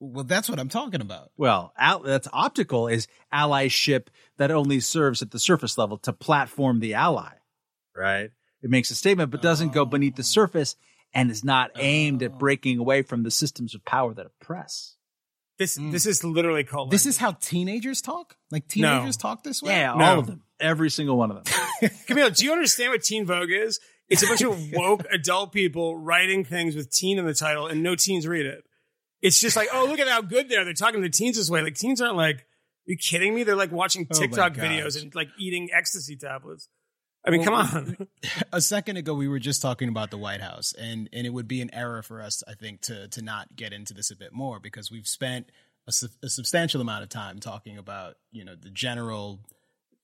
well, 0.00 0.24
that's 0.24 0.48
what 0.48 0.58
I'm 0.58 0.68
talking 0.68 1.00
about. 1.00 1.30
Well, 1.36 1.72
al- 1.76 2.02
that's 2.02 2.28
optical 2.32 2.88
is 2.88 3.08
allyship 3.32 4.08
that 4.36 4.50
only 4.50 4.80
serves 4.80 5.22
at 5.22 5.30
the 5.30 5.38
surface 5.38 5.76
level 5.78 5.98
to 5.98 6.12
platform 6.12 6.80
the 6.80 6.94
ally, 6.94 7.32
right? 7.96 8.30
It 8.62 8.70
makes 8.70 8.90
a 8.90 8.94
statement 8.94 9.30
but 9.30 9.42
doesn't 9.42 9.72
go 9.72 9.84
beneath 9.84 10.16
the 10.16 10.22
oh. 10.22 10.24
surface 10.24 10.76
and 11.14 11.30
is 11.30 11.44
not 11.44 11.70
aimed 11.76 12.22
at 12.22 12.32
oh. 12.32 12.38
breaking 12.38 12.78
away 12.78 13.02
from 13.02 13.22
the 13.22 13.30
systems 13.30 13.74
of 13.74 13.84
power 13.84 14.14
that 14.14 14.26
oppress. 14.26 14.96
This 15.58 15.76
hmm. 15.76 15.90
this 15.90 16.06
is 16.06 16.22
literally 16.22 16.64
called. 16.64 16.90
This 16.90 17.04
is 17.04 17.16
how 17.16 17.32
teenagers 17.32 18.00
talk? 18.00 18.36
Like 18.50 18.68
teenagers 18.68 19.16
talk 19.16 19.42
this 19.42 19.62
way? 19.62 19.72
Yeah, 19.72 19.94
No. 19.94 20.04
all 20.04 20.18
of 20.20 20.26
them. 20.26 20.42
Every 20.60 20.90
single 20.90 21.16
one 21.16 21.30
of 21.30 21.44
them. 21.44 21.54
Kmele. 22.08 22.36
Do 22.36 22.44
you 22.44 22.52
understand 22.52 22.92
what 22.92 23.02
Teen 23.02 23.26
Vogue 23.26 23.50
is? 23.50 23.80
It's 24.08 24.22
a 24.22 24.26
bunch 24.26 24.42
of 24.42 24.58
woke 24.72 25.04
adult 25.12 25.52
people 25.52 25.96
writing 25.96 26.44
things 26.44 26.74
with 26.74 26.90
teen 26.90 27.18
in 27.18 27.26
the 27.26 27.34
title, 27.34 27.66
and 27.66 27.82
no 27.82 27.94
teens 27.94 28.26
read 28.26 28.46
it. 28.46 28.64
It's 29.20 29.40
just 29.40 29.56
like, 29.56 29.68
oh, 29.72 29.86
look 29.88 29.98
at 29.98 30.08
how 30.08 30.22
good 30.22 30.48
they 30.48 30.56
are. 30.56 30.64
They're 30.64 30.72
talking 30.74 31.02
to 31.02 31.08
teens 31.10 31.36
this 31.36 31.50
way. 31.50 31.60
Like 31.62 31.74
teens 31.74 32.00
aren't 32.00 32.16
like, 32.16 32.36
are 32.36 32.44
you 32.86 32.96
kidding 32.96 33.34
me? 33.34 33.42
They're 33.42 33.56
like 33.56 33.72
watching 33.72 34.06
Oh 34.10 34.18
TikTok 34.18 34.54
gosh. 34.54 34.64
videos 34.64 35.00
and 35.00 35.14
like 35.14 35.28
eating 35.38 35.68
ecstasy 35.72 36.16
tablets. 36.16 36.68
I 37.26 37.30
mean, 37.30 37.42
come 37.44 37.52
on. 37.54 38.06
a 38.52 38.60
second 38.60 38.96
ago 38.96 39.12
we 39.12 39.26
were 39.28 39.40
just 39.40 39.60
talking 39.60 39.88
about 39.88 40.10
the 40.10 40.16
White 40.16 40.40
House 40.40 40.72
and 40.78 41.08
and 41.12 41.26
it 41.26 41.30
would 41.30 41.48
be 41.48 41.60
an 41.60 41.74
error 41.74 42.00
for 42.02 42.22
us 42.22 42.42
I 42.48 42.54
think 42.54 42.80
to 42.82 43.08
to 43.08 43.20
not 43.22 43.54
get 43.56 43.72
into 43.72 43.92
this 43.92 44.10
a 44.12 44.16
bit 44.16 44.32
more 44.32 44.60
because 44.60 44.90
we've 44.90 45.06
spent 45.06 45.50
a, 45.86 45.92
sub- 45.92 46.10
a 46.22 46.28
substantial 46.28 46.80
amount 46.80 47.02
of 47.02 47.08
time 47.08 47.40
talking 47.40 47.76
about 47.76 48.14
you 48.30 48.44
know 48.44 48.54
the 48.54 48.70
general 48.70 49.40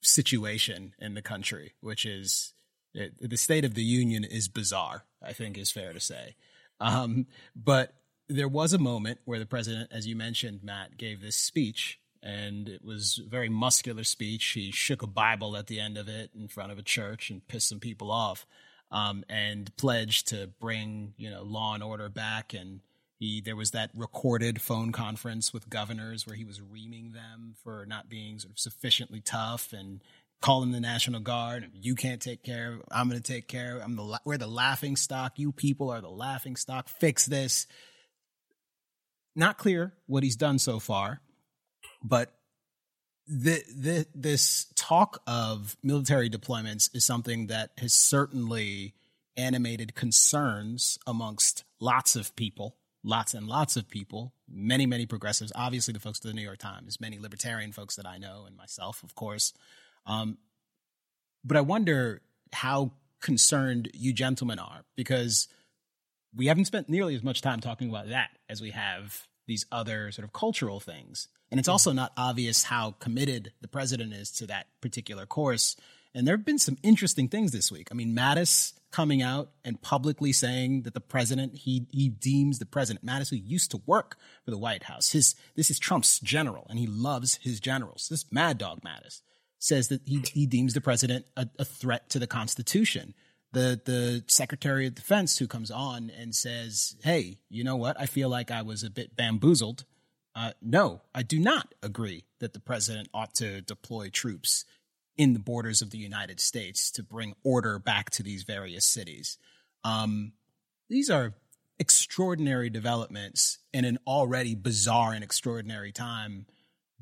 situation 0.03 0.93
in 0.99 1.15
the 1.15 1.23
country 1.23 1.73
which 1.81 2.05
is 2.05 2.54
it, 2.95 3.15
the 3.21 3.37
state 3.37 3.65
of 3.65 3.75
the 3.75 3.83
union 3.83 4.25
is 4.25 4.49
bizarre 4.49 5.05
I 5.23 5.33
think 5.33 5.59
is 5.59 5.71
fair 5.71 5.93
to 5.93 6.01
say 6.01 6.37
um, 6.81 7.27
but 7.55 7.95
there 8.29 8.49
was 8.49 8.73
a 8.73 8.79
moment 8.79 9.21
where 9.25 9.39
the 9.39 9.47
president 9.47 9.91
as 9.93 10.07
you 10.07 10.17
mentioned 10.17 10.61
Matt 10.63 10.97
gave 10.97 11.21
this 11.21 11.37
speech 11.37 11.99
and 12.25 12.71
it 12.71 12.83
was 12.83 13.21
a 13.25 13.29
very 13.29 13.51
muscular 13.51 14.03
speech. 14.03 14.45
He 14.47 14.71
shook 14.71 15.03
a 15.03 15.07
Bible 15.07 15.57
at 15.57 15.67
the 15.67 15.79
end 15.79 15.99
of 15.99 16.09
it 16.09 16.31
in 16.35 16.49
front 16.49 16.73
of 16.73 16.79
a 16.79 16.83
church 16.83 17.29
and 17.29 17.47
pissed 17.47 17.69
some 17.69 17.81
people 17.81 18.11
off, 18.11 18.47
um, 18.91 19.25
and 19.29 19.77
pledged 19.77 20.29
to 20.29 20.49
bring 20.59 21.13
you 21.19 21.31
know 21.31 21.43
law 21.43 21.75
and 21.75 21.83
order 21.83 22.09
back. 22.09 22.55
And 22.55 22.81
he 23.19 23.43
there 23.43 23.57
was 23.57 23.73
that 23.73 23.91
recorded 23.95 24.61
phone 24.61 24.91
conference 24.91 25.53
with 25.53 25.69
governors 25.69 26.27
where 26.27 26.35
he 26.35 26.45
was 26.45 26.63
reaming 26.63 27.13
them 27.13 27.55
for 27.63 27.85
not 27.87 28.09
being 28.09 28.39
sort 28.39 28.53
of 28.53 28.59
sufficiently 28.59 29.21
tough 29.21 29.73
and 29.75 30.03
calling 30.45 30.71
the 30.71 30.81
National 30.81 31.21
Guard. 31.21 31.71
You 31.73 31.95
can't 31.95 32.21
take 32.21 32.43
care 32.43 32.75
of. 32.75 32.83
I'm 32.91 33.09
going 33.09 33.21
to 33.21 33.33
take 33.33 33.49
care 33.49 33.77
of. 33.77 33.83
I'm 33.83 33.97
the 33.97 34.21
we're 34.25 34.39
the 34.39 34.47
laughing 34.47 34.97
stock. 34.97 35.39
You 35.39 35.53
people 35.53 35.91
are 35.91 36.01
the 36.01 36.11
laughing 36.11 36.57
stock. 36.57 36.89
Fix 36.89 37.27
this. 37.27 37.67
Not 39.35 39.59
clear 39.59 39.95
what 40.07 40.23
he's 40.23 40.37
done 40.37 40.61
so 40.61 40.79
far 40.79 41.21
but 42.05 42.35
the, 43.27 43.63
the 43.75 44.07
this 44.15 44.67
talk 44.77 45.23
of 45.27 45.77
military 45.83 46.29
deployments 46.29 46.95
is 46.95 47.05
something 47.05 47.47
that 47.47 47.71
has 47.79 47.95
certainly 47.95 48.95
animated 49.37 49.95
concerns 49.95 50.99
amongst 51.07 51.65
lots 51.81 52.15
of 52.15 52.37
people, 52.37 52.77
lots 53.03 53.33
and 53.33 53.49
lots 53.49 53.77
of 53.77 53.89
people, 53.89 54.35
many 54.49 54.85
many 54.85 55.07
progressives, 55.07 55.51
obviously 55.57 55.95
the 55.95 56.01
folks 56.01 56.19
at 56.19 56.25
the 56.25 56.35
New 56.35 56.43
York 56.43 56.59
Times, 56.59 57.01
many 57.01 57.19
libertarian 57.19 57.73
folks 57.73 57.97
that 57.97 58.07
I 58.07 58.19
know, 58.19 58.45
and 58.47 58.57
myself, 58.57 59.03
of 59.03 59.15
course. 59.15 59.55
Um, 60.07 60.39
but 61.45 61.57
I 61.57 61.61
wonder 61.61 62.23
how 62.53 62.93
concerned 63.21 63.91
you 63.95 64.13
gentlemen 64.13 64.59
are 64.59 64.85
because 64.97 65.49
we 66.35 66.47
haven't 66.47 66.67
spent 66.67 66.89
nearly 66.89 67.15
as 67.15 67.23
much 67.23 67.41
time 67.41 67.61
talking 67.61 67.89
about 67.89 68.09
that 68.09 68.31
as 68.49 68.61
we 68.61 68.71
have 68.71 69.27
these 69.47 69.67
other 69.71 70.11
sort 70.11 70.25
of 70.25 70.33
cultural 70.33 70.81
things. 70.81 71.29
And 71.51 71.61
it's 71.61 71.69
also 71.69 71.93
not 71.93 72.13
obvious 72.17 72.65
how 72.65 72.93
committed 72.93 73.53
the 73.61 73.69
president 73.69 74.13
is 74.13 74.31
to 74.33 74.47
that 74.47 74.67
particular 74.81 75.27
course. 75.27 75.77
And 76.15 76.27
there 76.27 76.37
have 76.37 76.45
been 76.45 76.59
some 76.59 76.79
interesting 76.83 77.29
things 77.29 77.53
this 77.53 77.71
week. 77.71 77.89
I 77.91 77.95
mean, 77.95 78.15
Mattis 78.17 78.73
coming 78.91 79.23
out 79.23 79.51
and 79.65 79.81
publicly 79.81 80.33
saying 80.33 80.83
that 80.83 80.95
the 80.95 81.01
president, 81.01 81.57
he, 81.57 81.87
he 81.91 82.09
deems 82.09 82.59
the 82.59 82.67
president, 82.67 83.05
Mattis, 83.05 83.31
who 83.31 83.37
used 83.37 83.71
to 83.73 83.83
work 83.87 84.17
for 84.45 84.51
the 84.51 84.59
White 84.59 84.85
House, 84.85 85.13
his, 85.13 85.35
this 85.57 85.71
is 85.71 85.79
Trump's 85.79 86.21
general 86.21 86.67
and 86.71 86.79
he 86.79 86.87
loves 86.87 87.37
his 87.43 87.61
generals. 87.61 88.09
This 88.09 88.31
Mad 88.31 88.59
Dog 88.59 88.81
Mattis 88.83 89.23
says 89.65 89.89
that 89.89 90.03
he, 90.05 90.23
he 90.33 90.47
deems 90.47 90.75
the 90.75 90.81
president 90.81 91.25
a, 91.37 91.49
a 91.59 91.65
threat 91.65 92.11
to 92.11 92.19
the 92.19 92.27
Constitution. 92.27 93.15
The 93.53 93.81
the 93.85 94.25
Secretary 94.27 94.87
of 94.87 94.95
Defense 94.95 95.39
who 95.39 95.47
comes 95.47 95.71
on 95.71 96.11
and 96.11 96.35
says, 96.35 96.97
"Hey, 97.03 97.39
you 97.49 97.65
know 97.65 97.77
what? 97.77 97.99
I 97.99 98.07
feel 98.07 98.29
like 98.29 98.51
I 98.51 98.63
was 98.63 98.83
a 98.83 98.91
bit 98.91 99.17
bamboozled. 99.17 99.85
Uh, 100.37 100.53
no, 100.61 101.03
I 101.15 101.23
do 101.23 101.39
not 101.39 101.75
agree 101.83 102.25
that 102.41 102.53
the 102.53 102.61
president 102.61 103.09
ought 103.15 103.35
to 103.37 103.61
deploy 103.63 104.11
troops 104.11 104.65
in 105.17 105.33
the 105.33 105.39
borders 105.39 105.81
of 105.81 105.91
the 105.91 105.99
United 105.99 106.41
States 106.41 106.91
to 106.91 107.03
bring 107.03 107.35
order 107.45 107.79
back 107.79 108.11
to 108.11 108.23
these 108.23 108.43
various 108.43 108.85
cities. 108.85 109.39
Um, 109.85 110.33
these 110.91 111.09
are 111.09 111.35
extraordinary 111.79 112.69
developments 112.69 113.59
in 113.73 113.85
an 113.85 113.99
already 114.07 114.55
bizarre 114.57 115.13
and 115.13 115.23
extraordinary 115.25 115.93
time. 115.93 116.47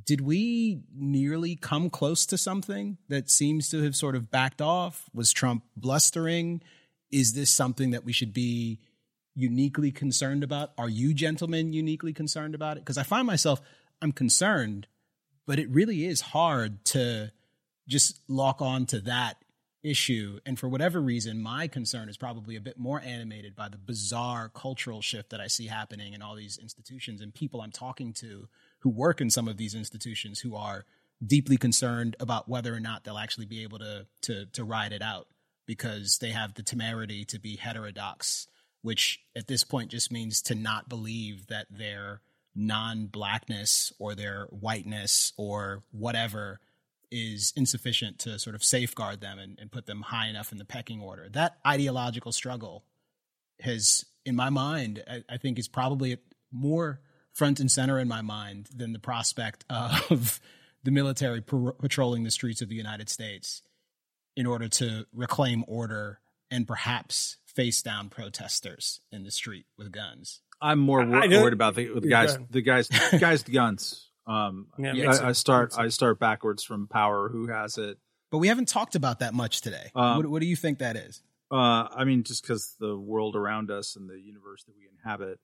Did 0.05 0.21
we 0.21 0.81
nearly 0.95 1.57
come 1.57 1.91
close 1.91 2.27
to 2.27 2.39
something 2.39 2.99
that 3.09 3.31
seems 3.31 3.69
to 3.71 3.83
have 3.83 3.95
sort 3.95 4.17
of 4.17 4.31
backed 4.31 4.63
off? 4.63 5.09
Was 5.15 5.33
Trump 5.33 5.65
blustering? 5.77 6.63
Is 7.11 7.35
this 7.35 7.51
something 7.51 7.91
that 7.91 8.05
we 8.05 8.13
should 8.13 8.33
be 8.33 8.81
uniquely 9.35 9.91
concerned 9.91 10.43
about? 10.43 10.73
Are 10.79 10.89
you 10.89 11.15
gentlemen 11.15 11.73
uniquely 11.73 12.13
concerned 12.13 12.55
about 12.55 12.77
it? 12.77 12.81
Because 12.81 12.99
I 12.99 13.03
find 13.03 13.27
myself, 13.27 13.61
I'm 14.01 14.13
concerned, 14.13 14.87
but 15.47 15.59
it 15.59 15.69
really 15.71 16.07
is 16.07 16.21
hard 16.21 16.85
to 16.87 17.33
just 17.89 18.21
lock 18.29 18.63
on 18.63 18.87
to 18.87 19.01
that 19.01 19.37
issue. 19.83 20.39
And 20.47 20.59
for 20.59 20.69
whatever 20.69 21.01
reason, 21.01 21.43
my 21.43 21.67
concern 21.67 22.09
is 22.09 22.17
probably 22.17 22.57
a 22.57 22.61
bit 22.61 22.79
more 22.79 23.01
animated 23.01 23.57
by 23.57 23.69
the 23.69 23.79
bizarre 23.79 24.49
cultural 24.49 25.03
shift 25.03 25.31
that 25.31 25.41
I 25.41 25.49
see 25.49 25.67
happening 25.67 26.13
in 26.13 26.23
all 26.23 26.37
these 26.37 26.59
institutions 26.59 27.21
and 27.21 27.35
people 27.35 27.61
I'm 27.61 27.73
talking 27.73 28.13
to 28.15 28.49
who 28.83 28.91
work 28.91 29.21
in 29.21 29.31
some 29.31 29.49
of 29.49 29.57
these 29.57 29.75
institutions 29.75 30.41
who 30.41 30.55
are 30.55 30.85
deeply 31.25 31.57
concerned 31.57 32.17
about 32.19 32.49
whether 32.49 32.75
or 32.75 32.81
not 32.81 33.05
they'll 33.05 33.19
actually 33.19 33.47
be 33.47 33.63
able 33.63 33.79
to 33.79 34.07
to 34.23 34.47
to 34.47 34.65
ride 34.65 34.93
it 34.93 35.03
out 35.03 35.29
because 35.67 36.19
they 36.19 36.31
have 36.31 36.55
the 36.55 36.63
temerity 36.63 37.25
to 37.25 37.39
be 37.39 37.57
heterodox, 37.57 38.49
which 38.83 39.21
at 39.37 39.47
this 39.47 39.63
point 39.63 39.91
just 39.91 40.11
means 40.11 40.43
to 40.43 40.55
not 40.55 40.89
believe 40.89 41.47
that 41.47 41.67
their 41.71 42.21
non-blackness 42.55 43.93
or 43.99 44.15
their 44.15 44.47
whiteness 44.51 45.33
or 45.39 45.83
whatever 45.93 46.61
is 47.11 47.53
insufficient 47.57 48.19
to 48.19 48.39
sort 48.39 48.57
of 48.57 48.65
safeguard 48.65 49.21
them 49.21 49.39
and, 49.39 49.59
and 49.61 49.71
put 49.71 49.87
them 49.87 50.01
high 50.01 50.29
enough 50.29 50.51
in 50.51 50.59
the 50.59 50.65
pecking 50.65 51.01
order. 51.01 51.29
That 51.31 51.59
ideological 51.67 52.33
struggle 52.33 52.85
has, 53.61 54.05
in 54.25 54.35
my 54.35 54.51
mind, 54.51 55.05
I, 55.09 55.23
I 55.29 55.37
think 55.37 55.59
is 55.59 55.69
probably 55.69 56.19
more 56.51 57.01
front 57.35 57.61
and 57.61 57.71
center 57.71 57.99
in 57.99 58.09
my 58.09 58.23
mind 58.23 58.69
than 58.75 58.93
the 58.93 58.99
prospect 58.99 59.65
of 59.71 60.41
the 60.85 60.91
military 60.91 61.41
par- 61.41 61.73
patrolling 61.75 62.25
the 62.25 62.31
streets 62.31 62.61
of 62.63 62.69
the 62.69 62.75
United 62.75 63.09
States 63.09 63.63
in 64.37 64.47
order 64.47 64.69
to 64.69 65.07
reclaim 65.13 65.65
order 65.69 66.21
and 66.51 66.67
perhaps 66.67 67.39
face 67.47 67.83
down 67.83 68.09
protesters 68.09 69.01
in 69.11 69.25
the 69.25 69.31
street 69.31 69.67
with 69.77 69.93
guns. 69.93 70.41
I'm 70.61 70.79
more 70.79 71.05
wor- 71.05 71.21
worried 71.29 71.53
about 71.53 71.75
the, 71.75 71.89
the 72.01 72.09
guys, 72.09 72.37
go 72.37 72.47
the 72.51 72.63
guys, 72.63 72.89
the 72.89 73.19
guys, 73.19 73.45
with 73.45 73.53
guns. 73.53 74.09
Um, 74.27 74.69
Yeah, 74.79 74.93
I- 75.11 75.29
I, 75.29 75.33
start, 75.33 75.75
I 75.77 75.89
start 75.89 76.19
backwards 76.19 76.63
from 76.63 76.87
power. 76.87 77.29
Who 77.29 77.49
has 77.49 77.79
it? 77.79 77.99
But 78.31 78.39
we 78.39 78.49
haven't 78.49 78.69
talked 78.69 78.95
about 78.95 79.19
that 79.19 79.35
much 79.35 79.61
today. 79.61 79.91
Um, 79.95 80.17
what, 80.19 80.27
what 80.27 80.41
do 80.41 80.47
you 80.47 80.57
think 80.57 80.79
that 80.79 80.97
is? 80.97 81.23
Uh, 81.51 81.87
I 81.95 82.05
mean, 82.05 82.23
just 82.23 82.43
because 82.43 82.75
the 82.81 82.97
world 82.97 83.37
around 83.37 83.71
us 83.71 83.95
and 83.97 84.09
the 84.09 84.19
universe 84.19 84.65
that 84.65 84.73
we 84.75 84.89
inhabit 84.91 85.39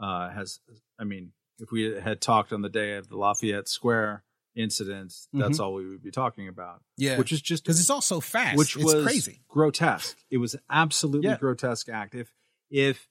uh, 0.00 0.30
has, 0.30 0.60
I 0.98 1.04
mean, 1.04 1.32
if 1.58 1.70
we 1.70 1.94
had 2.00 2.20
talked 2.20 2.52
on 2.52 2.62
the 2.62 2.68
day 2.68 2.96
of 2.96 3.08
the 3.08 3.16
Lafayette 3.16 3.68
Square 3.68 4.24
incident, 4.56 5.12
that's 5.32 5.60
all 5.60 5.74
we 5.74 5.88
would 5.88 6.02
be 6.02 6.10
talking 6.10 6.48
about. 6.48 6.82
Yeah. 6.96 7.18
which 7.18 7.32
is 7.32 7.40
just 7.40 7.62
Because 7.64 7.78
it's 7.80 7.90
all 7.90 8.00
so 8.00 8.20
fast. 8.20 8.56
which 8.56 8.76
it's 8.76 8.84
was 8.84 9.04
crazy. 9.04 9.42
grotesque. 9.48 10.16
It 10.30 10.38
was 10.38 10.54
an 10.54 10.60
absolutely 10.70 11.28
Yeah. 11.28 11.36
grotesque 11.38 11.88
act. 11.88 12.14
If 12.14 12.32
if 12.70 13.08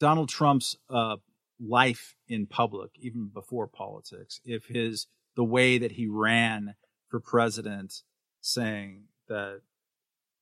Donald 0.00 0.28
Trump's 0.28 0.76
uh, 0.90 1.16
life 1.60 2.14
in 2.28 2.46
public, 2.46 2.90
even 2.98 3.28
before 3.32 3.66
politics, 3.66 4.40
if 4.44 4.66
his 4.66 5.06
the 5.36 5.44
way 5.44 5.78
that 5.78 5.92
he 5.92 6.06
ran 6.06 6.74
for 7.08 7.20
president, 7.20 8.02
saying 8.40 9.04
that 9.28 9.60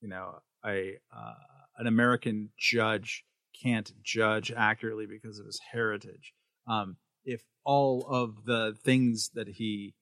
you 0.01 0.09
know 0.09 0.41
a 0.65 0.97
uh, 1.15 1.33
an 1.77 1.87
American 1.87 2.49
judge 2.57 3.23
can't 3.61 3.91
judge 4.03 4.51
accurately 4.55 5.05
because 5.05 5.39
of 5.39 5.45
his 5.45 5.59
heritage. 5.71 6.33
Um, 6.67 6.97
if 7.23 7.41
all 7.63 8.05
of 8.09 8.45
the 8.45 8.75
things 8.83 9.31
that 9.33 9.47
he 9.47 9.95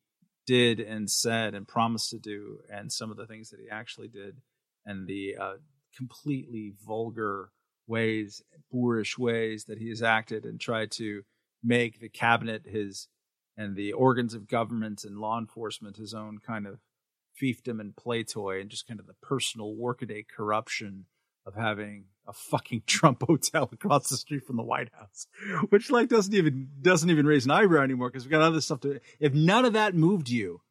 did 0.45 0.79
and 0.79 1.09
said 1.09 1.55
and 1.55 1.67
promised 1.67 2.09
to 2.11 2.19
do, 2.19 2.59
and 2.69 2.91
some 2.91 3.11
of 3.11 3.17
the 3.17 3.27
things 3.27 3.49
that 3.49 3.59
he 3.59 3.69
actually 3.69 4.09
did, 4.09 4.37
and 4.85 5.07
the 5.07 5.35
uh, 5.39 5.53
completely 5.95 6.73
vulgar 6.85 7.51
ways, 7.87 8.41
boorish 8.71 9.17
ways 9.17 9.65
that 9.65 9.77
he 9.77 9.89
has 9.89 10.01
acted 10.01 10.45
and 10.45 10.59
tried 10.59 10.91
to 10.91 11.23
make 11.63 11.99
the 11.99 12.09
cabinet 12.09 12.63
his 12.65 13.07
and 13.55 13.75
the 13.75 13.93
organs 13.93 14.33
of 14.33 14.47
government 14.47 15.03
and 15.03 15.19
law 15.19 15.37
enforcement 15.37 15.95
his 15.95 16.13
own 16.13 16.39
kind 16.45 16.65
of 16.65 16.79
fiefdom 17.41 17.79
and 17.79 17.95
play 17.95 18.23
toy, 18.23 18.59
and 18.59 18.69
just 18.69 18.87
kind 18.87 18.99
of 18.99 19.07
the 19.07 19.15
personal 19.21 19.75
workaday 19.75 20.23
corruption 20.23 21.05
of 21.45 21.55
having 21.55 22.05
a 22.27 22.33
fucking 22.33 22.83
Trump 22.87 23.23
hotel 23.25 23.69
across 23.71 24.09
the 24.09 24.17
street 24.17 24.45
from 24.45 24.57
the 24.57 24.63
White 24.63 24.89
House, 24.93 25.27
which 25.69 25.91
like 25.91 26.09
doesn't 26.09 26.33
even 26.33 26.69
doesn't 26.81 27.09
even 27.09 27.25
raise 27.25 27.45
an 27.45 27.51
eyebrow 27.51 27.83
anymore 27.83 28.09
because 28.09 28.25
we 28.25 28.31
got 28.31 28.41
other 28.41 28.61
stuff 28.61 28.81
to. 28.81 28.99
If 29.19 29.33
none 29.33 29.65
of 29.65 29.73
that 29.73 29.95
moved 29.95 30.29
you, 30.29 30.61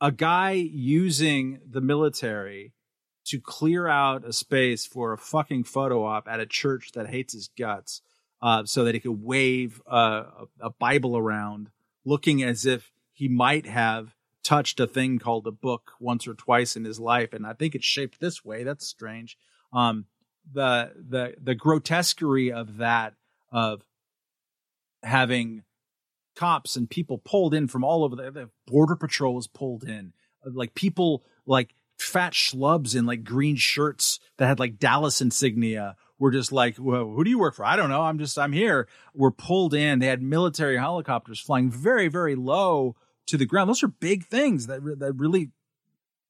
a 0.00 0.12
guy 0.12 0.52
using 0.52 1.60
the 1.68 1.80
military 1.80 2.74
to 3.24 3.40
clear 3.40 3.86
out 3.86 4.26
a 4.26 4.32
space 4.32 4.84
for 4.84 5.12
a 5.12 5.18
fucking 5.18 5.64
photo 5.64 6.04
op 6.04 6.26
at 6.26 6.40
a 6.40 6.46
church 6.46 6.92
that 6.94 7.08
hates 7.08 7.32
his 7.32 7.48
guts, 7.56 8.02
uh, 8.40 8.64
so 8.64 8.84
that 8.84 8.94
he 8.94 9.00
could 9.00 9.22
wave 9.22 9.80
a, 9.86 10.24
a 10.60 10.70
Bible 10.70 11.16
around, 11.16 11.70
looking 12.04 12.42
as 12.42 12.66
if 12.66 12.90
he 13.12 13.28
might 13.28 13.66
have 13.66 14.16
touched 14.42 14.80
a 14.80 14.86
thing 14.86 15.18
called 15.18 15.46
a 15.46 15.52
book 15.52 15.92
once 16.00 16.26
or 16.26 16.34
twice 16.34 16.74
in 16.76 16.84
his 16.84 16.98
life, 16.98 17.32
and 17.32 17.46
I 17.46 17.52
think 17.52 17.74
it's 17.74 17.86
shaped 17.86 18.18
this 18.20 18.44
way. 18.44 18.64
That's 18.64 18.86
strange. 18.86 19.38
Um, 19.72 20.06
the 20.50 20.92
the 20.96 21.34
the 21.42 21.54
grotesquerie 21.54 22.52
of 22.52 22.78
that 22.78 23.14
of 23.50 23.82
having 25.02 25.62
cops 26.36 26.76
and 26.76 26.88
people 26.88 27.18
pulled 27.18 27.54
in 27.54 27.68
from 27.68 27.84
all 27.84 28.04
over 28.04 28.16
the, 28.16 28.30
the 28.30 28.50
border 28.66 28.96
patrol 28.96 29.34
was 29.34 29.46
pulled 29.46 29.84
in. 29.84 30.12
Like 30.44 30.74
people 30.74 31.24
like 31.46 31.74
fat 31.98 32.32
schlubs 32.32 32.96
in 32.96 33.06
like 33.06 33.24
green 33.24 33.56
shirts 33.56 34.18
that 34.38 34.46
had 34.46 34.58
like 34.58 34.78
Dallas 34.78 35.20
insignia 35.20 35.96
were 36.18 36.30
just 36.30 36.52
like 36.52 36.76
well, 36.78 37.04
who 37.04 37.24
do 37.24 37.30
you 37.30 37.38
work 37.38 37.54
for? 37.54 37.64
I 37.64 37.76
don't 37.76 37.90
know. 37.90 38.02
I'm 38.02 38.18
just 38.18 38.38
I'm 38.38 38.52
here. 38.52 38.88
Were 39.14 39.30
pulled 39.30 39.74
in. 39.74 39.98
They 39.98 40.06
had 40.06 40.22
military 40.22 40.76
helicopters 40.76 41.40
flying 41.40 41.70
very 41.70 42.08
very 42.08 42.34
low 42.34 42.96
to 43.26 43.36
the 43.36 43.46
ground. 43.46 43.68
Those 43.68 43.82
are 43.82 43.88
big 43.88 44.24
things 44.24 44.66
that 44.66 44.80
that 44.98 45.14
really 45.16 45.50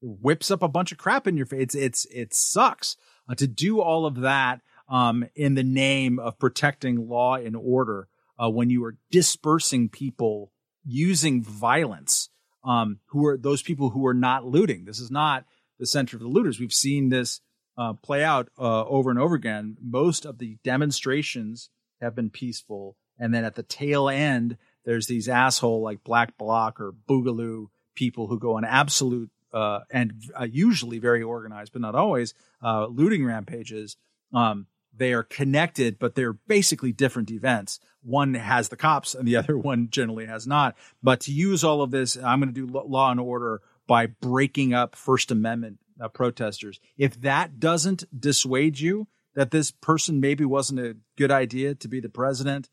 whips 0.03 0.51
up 0.51 0.63
a 0.63 0.69
bunch 0.69 0.91
of 0.91 0.99
crap 0.99 1.29
in 1.29 1.37
your 1.37 1.47
face 1.47 1.63
it's 1.63 1.75
it's 1.77 2.05
it 2.07 2.35
sucks 2.35 2.97
uh, 3.29 3.35
to 3.35 3.47
do 3.47 3.81
all 3.81 4.07
of 4.07 4.21
that 4.21 4.61
um, 4.89 5.25
in 5.35 5.55
the 5.55 5.63
name 5.63 6.19
of 6.19 6.39
protecting 6.39 7.09
law 7.09 7.37
and 7.37 7.57
order 7.57 8.09
uh, 8.43 8.51
when 8.51 8.71
you 8.71 8.85
are 8.85 8.97
dispersing 9.11 9.89
people 9.89 10.53
using 10.85 11.43
violence 11.43 12.29
um, 12.65 12.99
who 13.07 13.27
are 13.27 13.37
those 13.37 13.63
people 13.63 13.91
who 13.91 14.07
are 14.07 14.15
not 14.15 14.45
looting. 14.45 14.85
This 14.85 14.99
is 14.99 15.11
not 15.11 15.45
the 15.79 15.87
center 15.87 16.17
of 16.17 16.23
the 16.23 16.29
looters. 16.29 16.61
We've 16.61 16.73
seen 16.73 17.09
this 17.09 17.41
uh, 17.77 17.95
play 17.95 18.23
out 18.23 18.51
uh, 18.59 18.85
over 18.85 19.11
and 19.11 19.19
over 19.19 19.35
again. 19.35 19.77
Most 19.81 20.25
of 20.25 20.39
the 20.39 20.59
demonstrations 20.63 21.71
have 22.01 22.15
been 22.15 22.31
peaceful, 22.31 22.97
and 23.19 23.33
then 23.33 23.45
at 23.45 23.55
the 23.55 23.63
tail 23.63 24.09
end, 24.09 24.59
there's 24.85 25.07
these 25.07 25.29
asshole 25.29 25.83
like 25.83 26.05
Black 26.05 26.37
Bloc 26.37 26.81
or 26.81 26.93
Boogaloo 27.09 27.67
people 27.95 28.27
who 28.27 28.39
go 28.39 28.57
on 28.57 28.65
absolute 28.65 29.31
uh, 29.53 29.81
and 29.91 30.13
uh, 30.39 30.45
usually 30.45 30.99
very 30.99 31.23
organized, 31.23 31.73
but 31.73 31.83
not 31.83 31.95
always, 31.95 32.35
uh, 32.63 32.87
looting 32.87 33.25
rampages. 33.25 33.97
Um, 34.33 34.67
they 34.95 35.13
are 35.13 35.23
connected, 35.23 35.99
but 35.99 36.15
they're 36.15 36.35
basically 36.35 36.93
different 36.93 37.31
events. 37.31 37.81
One 38.03 38.35
has 38.35 38.69
the 38.69 38.77
cops, 38.77 39.15
and 39.15 39.27
the 39.27 39.37
other 39.43 39.57
one 39.57 39.89
generally 39.91 40.27
has 40.27 40.47
not. 40.47 40.77
But 41.03 41.21
to 41.23 41.33
use 41.33 41.65
all 41.65 41.83
of 41.83 41.91
this, 41.91 42.17
I'm 42.17 42.41
going 42.41 42.53
to 42.53 42.67
do 42.67 42.73
law 42.73 43.11
and 43.11 43.21
order 43.21 43.63
by 43.87 44.07
breaking 44.07 44.75
up 44.75 44.95
First 44.95 45.31
Amendment 45.31 45.79
uh, 46.01 46.09
protesters. 46.09 46.81
If 46.97 47.21
that 47.23 47.61
doesn't 47.61 48.05
dissuade 48.19 48.79
you 48.79 49.09
that 49.35 49.51
this 49.51 49.71
person 49.71 50.21
maybe 50.21 50.45
wasn't 50.45 50.81
a 50.81 50.97
good 51.17 51.31
idea 51.31 51.75
to 51.75 51.89
be 51.89 52.01
the 52.01 52.09
president, 52.09 52.69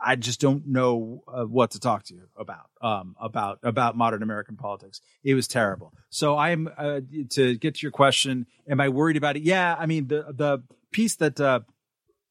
I 0.00 0.16
just 0.16 0.40
don't 0.40 0.66
know 0.66 1.22
uh, 1.26 1.44
what 1.44 1.72
to 1.72 1.80
talk 1.80 2.04
to 2.04 2.14
you 2.14 2.28
about 2.36 2.70
um, 2.80 3.16
about 3.20 3.58
about 3.62 3.96
modern 3.96 4.22
American 4.22 4.56
politics. 4.56 5.00
It 5.22 5.34
was 5.34 5.48
terrible. 5.48 5.92
So 6.10 6.36
I'm 6.36 6.68
uh, 6.76 7.00
to 7.30 7.56
get 7.56 7.76
to 7.76 7.82
your 7.82 7.92
question. 7.92 8.46
Am 8.68 8.80
I 8.80 8.88
worried 8.88 9.16
about 9.16 9.36
it? 9.36 9.42
Yeah. 9.42 9.74
I 9.78 9.86
mean 9.86 10.08
the 10.08 10.26
the 10.32 10.62
piece 10.92 11.16
that 11.16 11.40
uh, 11.40 11.60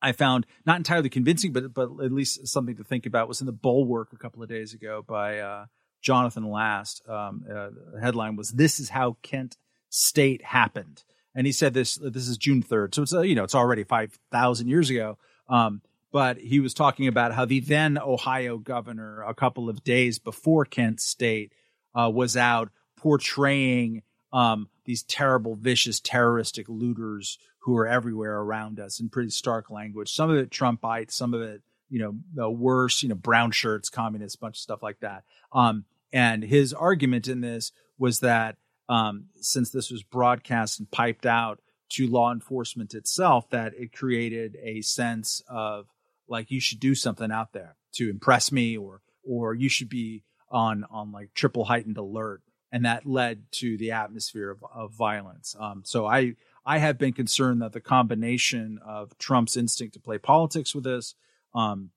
I 0.02 0.12
found 0.12 0.46
not 0.66 0.78
entirely 0.78 1.10
convincing, 1.10 1.52
but 1.52 1.74
but 1.74 1.90
at 2.04 2.12
least 2.12 2.48
something 2.48 2.76
to 2.78 2.84
think 2.84 3.06
about 3.06 3.28
was 3.28 3.42
in 3.42 3.48
the 3.48 3.52
Bulwark 3.52 4.14
a 4.14 4.18
couple 4.18 4.44
of 4.44 4.50
days 4.50 4.74
ago 4.74 5.04
by 5.08 5.40
uh, 5.40 5.66
Jonathan 6.02 6.50
Last. 6.50 7.02
Um, 7.10 7.44
uh, 7.50 7.70
the 7.94 8.02
headline 8.02 8.36
was 8.36 8.52
"This 8.52 8.80
is 8.80 8.90
how 8.90 9.18
Kent 9.24 9.58
State 9.90 10.44
happened," 10.44 11.04
and 11.34 11.48
he 11.48 11.52
said 11.52 11.74
this. 11.74 11.96
This 11.96 12.28
is 12.28 12.38
June 12.38 12.62
third, 12.62 12.94
so 12.94 13.02
it's 13.02 13.14
uh, 13.14 13.22
you 13.22 13.36
know 13.36 13.44
it's 13.44 13.56
already 13.56 13.84
five 13.84 14.18
thousand 14.32 14.68
years 14.68 14.90
ago. 14.90 15.18
Um, 15.50 15.82
but 16.16 16.38
he 16.38 16.62
was 16.62 16.74
talking 16.74 17.10
about 17.10 17.34
how 17.34 17.44
the 17.44 17.60
then 17.60 17.98
Ohio 17.98 18.58
governor, 18.58 19.22
a 19.24 19.34
couple 19.34 19.68
of 19.68 19.84
days 19.84 20.18
before 20.18 20.64
Kent 20.64 21.02
State, 21.02 21.52
uh, 21.94 22.10
was 22.10 22.38
out 22.38 22.70
portraying 22.96 24.02
um, 24.32 24.70
these 24.86 25.04
terrible, 25.04 25.56
vicious, 25.56 26.00
terroristic 26.00 26.70
looters 26.70 27.38
who 27.60 27.76
are 27.76 27.86
everywhere 27.86 28.38
around 28.40 28.80
us 28.80 29.02
in 29.02 29.10
pretty 29.10 29.30
stark 29.30 29.70
language. 29.70 30.10
Some 30.10 30.30
of 30.30 30.38
it 30.38 30.52
Trumpite, 30.52 31.12
some 31.12 31.34
of 31.34 31.42
it, 31.42 31.62
you 31.90 32.00
know, 32.34 32.50
worse, 32.50 33.04
you 33.04 33.10
know, 33.10 33.16
brown 33.16 33.52
shirts, 33.52 33.90
communists, 33.90 34.38
bunch 34.38 34.56
of 34.56 34.62
stuff 34.62 34.82
like 34.82 35.02
that. 35.02 35.26
Um, 35.52 35.84
and 36.14 36.46
his 36.46 36.74
argument 36.74 37.28
in 37.28 37.42
this 37.42 37.74
was 37.98 38.22
that 38.22 38.56
um, 38.88 39.26
since 39.42 39.70
this 39.70 39.92
was 39.92 40.02
broadcast 40.02 40.80
and 40.80 40.90
piped 40.90 41.26
out 41.26 41.60
to 41.90 42.08
law 42.08 42.32
enforcement 42.32 42.94
itself, 42.94 43.50
that 43.50 43.74
it 43.74 43.92
created 43.92 44.56
a 44.64 44.80
sense 44.80 45.42
of 45.50 45.88
like 46.28 46.52
you 46.52 46.60
should 46.60 46.80
do 46.80 46.96
something 46.96 47.32
out 47.32 47.54
there 47.54 47.76
to 47.94 48.10
impress 48.10 48.52
me, 48.52 48.78
or 48.78 49.02
or 49.24 49.54
you 49.54 49.70
should 49.70 49.90
be 49.90 50.24
on 50.50 50.86
on 50.90 51.12
like 51.12 51.34
triple 51.34 51.66
heightened 51.66 51.98
alert 51.98 52.42
and 52.76 52.84
that 52.84 53.06
led 53.06 53.44
to 53.52 53.78
the 53.78 53.92
atmosphere 53.92 54.52
of, 54.52 54.62
of 54.74 54.92
violence. 54.92 55.56
Um, 55.58 55.84
so 55.86 56.06
I 56.06 56.36
I 56.66 56.80
have 56.80 56.98
been 56.98 57.14
concerned 57.14 57.62
that 57.62 57.72
the 57.72 57.80
combination 57.80 58.80
of 58.86 59.18
Trump's 59.18 59.56
instinct 59.56 59.94
to 59.94 60.00
play 60.02 60.18
politics 60.18 60.76
with 60.76 60.84
this, 60.84 61.16
um, 61.54 61.92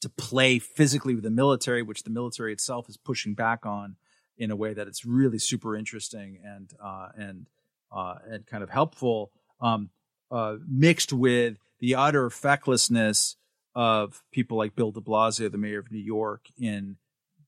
to 0.00 0.08
play 0.08 0.58
physically 0.58 1.14
with 1.14 1.24
the 1.24 1.30
military, 1.30 1.82
which 1.82 2.04
the 2.04 2.10
military 2.10 2.54
itself 2.54 2.88
is 2.88 2.96
pushing 2.96 3.34
back 3.34 3.66
on 3.66 3.96
in 4.38 4.50
a 4.50 4.56
way 4.56 4.72
that 4.72 4.88
it's 4.88 5.04
really 5.04 5.38
super 5.38 5.76
interesting 5.76 6.38
and 6.42 6.72
uh, 6.82 7.08
and 7.14 7.46
uh, 7.92 8.14
and 8.26 8.46
kind 8.46 8.62
of 8.62 8.70
helpful, 8.70 9.32
um, 9.60 9.90
uh, 10.30 10.56
mixed 10.66 11.12
with 11.12 11.58
the 11.80 11.94
utter 11.94 12.30
fecklessness 12.30 13.36
of 13.76 14.22
people 14.32 14.56
like 14.56 14.74
Bill 14.74 14.90
De 14.90 15.00
Blasio, 15.00 15.52
the 15.52 15.58
mayor 15.58 15.78
of 15.78 15.92
New 15.92 15.98
York, 15.98 16.46
in 16.58 16.96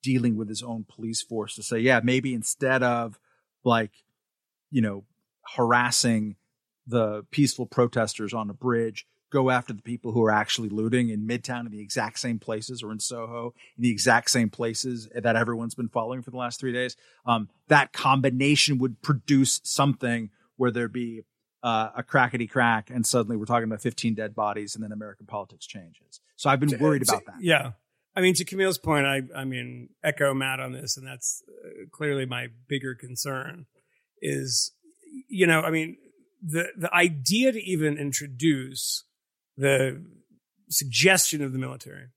dealing 0.03 0.37
with 0.37 0.49
his 0.49 0.63
own 0.63 0.85
police 0.85 1.23
force 1.23 1.55
to 1.57 1.63
say, 1.63 1.79
yeah, 1.79 2.01
maybe 2.05 2.35
instead 2.35 2.83
of 2.83 3.19
like, 3.65 3.91
you 4.71 4.83
know, 4.83 5.05
harassing 5.57 6.37
the 6.87 7.25
peaceful 7.31 7.65
protesters 7.65 8.35
on 8.35 8.51
a 8.51 8.55
bridge, 8.55 9.07
go 9.31 9.49
after 9.49 9.73
the 9.73 9.83
people 9.83 10.13
who 10.13 10.23
are 10.23 10.31
actually 10.31 10.69
looting 10.69 11.09
in 11.09 11.27
Midtown 11.27 11.65
in 11.65 11.73
the 11.73 11.81
exact 11.81 12.19
same 12.19 12.39
places 12.39 12.83
or 12.83 12.93
in 12.93 13.01
Soho 13.01 13.55
in 13.79 13.83
the 13.83 13.91
exact 13.91 14.31
same 14.31 14.51
places 14.51 15.09
that 15.15 15.35
everyone's 15.35 15.75
been 15.75 15.89
following 15.89 16.21
for 16.21 16.31
the 16.31 16.37
last 16.37 16.61
three 16.61 16.73
days. 16.73 16.95
Um, 17.25 17.49
that 17.69 17.95
combination 17.95 18.77
would 18.79 19.01
produce 19.01 19.63
something 19.65 20.29
where 20.57 20.71
there'd 20.71 20.93
be 20.93 21.23
uh, 21.63 21.91
a 21.97 22.03
crackety 22.03 22.49
crack, 22.49 22.91
and 22.91 23.05
suddenly 23.07 23.37
we're 23.37 23.45
talking 23.45 23.65
about 23.65 23.83
15 23.83 24.15
dead 24.15 24.35
bodies, 24.35 24.75
and 24.75 24.85
then 24.85 24.93
American 24.93 25.27
politics 25.27 25.67
changes. 25.67 26.21
So 26.37 26.51
I've 26.51 26.61
been 26.61 26.79
worried 26.79 27.03
about 27.03 27.25
that. 27.27 27.37
Yeah. 27.41 27.73
I 28.15 28.21
mean, 28.21 28.35
to 28.35 28.45
Kmele's 28.45 28.79
point, 28.79 29.07
I, 29.07 29.23
I 29.35 29.45
mean, 29.45 29.91
echo 30.03 30.35
Matt 30.35 30.61
on 30.61 30.73
this, 30.73 30.97
and 30.97 31.07
that's 31.07 31.43
uh, 31.49 31.87
clearly 31.93 32.27
my 32.27 32.49
bigger 32.67 32.95
concern 32.95 33.67
is, 34.21 34.73
you 35.29 35.47
know, 35.47 35.61
I 35.61 35.71
mean, 35.71 35.97
the, 36.43 36.69
the 36.77 36.93
idea 36.93 37.53
to 37.53 37.63
even 37.63 37.97
introduce 37.97 39.05
the 39.57 40.03
suggestion 40.69 41.43
of 41.43 41.53
the 41.53 41.59
military 41.59 42.09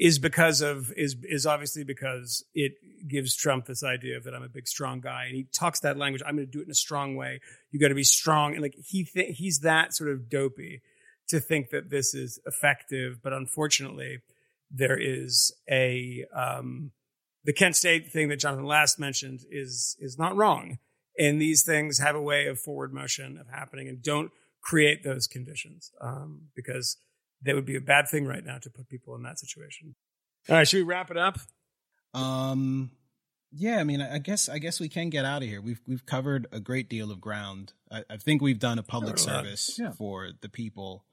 is 0.00 0.18
because 0.18 0.62
of, 0.62 0.92
is, 0.96 1.14
is 1.24 1.44
obviously 1.44 1.84
because 1.84 2.42
it 2.54 2.72
gives 3.06 3.36
Trump 3.36 3.66
this 3.66 3.84
idea 3.84 4.18
that 4.18 4.34
I'm 4.34 4.42
a 4.42 4.48
big, 4.48 4.66
strong 4.66 5.00
guy. 5.00 5.26
And 5.26 5.36
he 5.36 5.44
talks 5.52 5.80
that 5.80 5.98
language. 5.98 6.22
I'm 6.26 6.36
going 6.36 6.46
to 6.46 6.50
do 6.50 6.60
it 6.60 6.64
in 6.64 6.70
a 6.70 6.74
strong 6.74 7.16
way. 7.16 7.40
You 7.70 7.78
got 7.78 7.88
to 7.88 7.94
be 7.94 8.02
strong. 8.02 8.54
And 8.54 8.62
like, 8.62 8.74
he, 8.82 9.04
th- 9.04 9.36
he's 9.36 9.60
that 9.60 9.94
sort 9.94 10.10
of 10.10 10.30
dopey 10.30 10.80
to 11.28 11.38
think 11.38 11.68
that 11.70 11.90
this 11.90 12.14
is 12.14 12.40
effective. 12.46 13.20
But 13.22 13.34
unfortunately, 13.34 14.20
there 14.70 14.98
is 14.98 15.52
a 15.70 16.24
um, 16.34 16.92
the 17.44 17.52
Kent 17.52 17.76
State 17.76 18.12
thing 18.12 18.28
that 18.28 18.38
Jonathan 18.38 18.66
Last 18.66 18.98
mentioned 18.98 19.40
is 19.50 19.96
is 20.00 20.18
not 20.18 20.36
wrong, 20.36 20.78
and 21.18 21.40
these 21.40 21.64
things 21.64 21.98
have 21.98 22.14
a 22.14 22.22
way 22.22 22.46
of 22.46 22.60
forward 22.60 22.92
motion 22.92 23.38
of 23.38 23.48
happening, 23.48 23.88
and 23.88 24.02
don't 24.02 24.30
create 24.62 25.02
those 25.02 25.26
conditions 25.26 25.90
um, 26.00 26.42
because 26.54 26.98
that 27.42 27.54
would 27.54 27.64
be 27.66 27.76
a 27.76 27.80
bad 27.80 28.08
thing 28.08 28.26
right 28.26 28.44
now 28.44 28.58
to 28.58 28.70
put 28.70 28.88
people 28.88 29.14
in 29.14 29.22
that 29.22 29.38
situation. 29.38 29.94
All 30.48 30.56
right, 30.56 30.66
should 30.68 30.78
we 30.78 30.82
wrap 30.84 31.10
it 31.10 31.16
up? 31.16 31.38
Um, 32.14 32.90
yeah, 33.52 33.78
I 33.78 33.84
mean, 33.84 34.00
I 34.00 34.18
guess 34.18 34.48
I 34.48 34.58
guess 34.58 34.80
we 34.80 34.88
can 34.88 35.10
get 35.10 35.24
out 35.24 35.42
of 35.42 35.48
here. 35.48 35.60
We've 35.60 35.80
we've 35.86 36.06
covered 36.06 36.46
a 36.52 36.60
great 36.60 36.88
deal 36.88 37.10
of 37.10 37.20
ground. 37.20 37.72
I, 37.90 38.04
I 38.10 38.16
think 38.16 38.42
we've 38.42 38.58
done 38.58 38.78
a 38.78 38.82
public 38.82 39.18
service 39.18 39.76
Yeah. 39.78 39.92
for 39.92 40.30
the 40.40 40.48
people. 40.48 41.04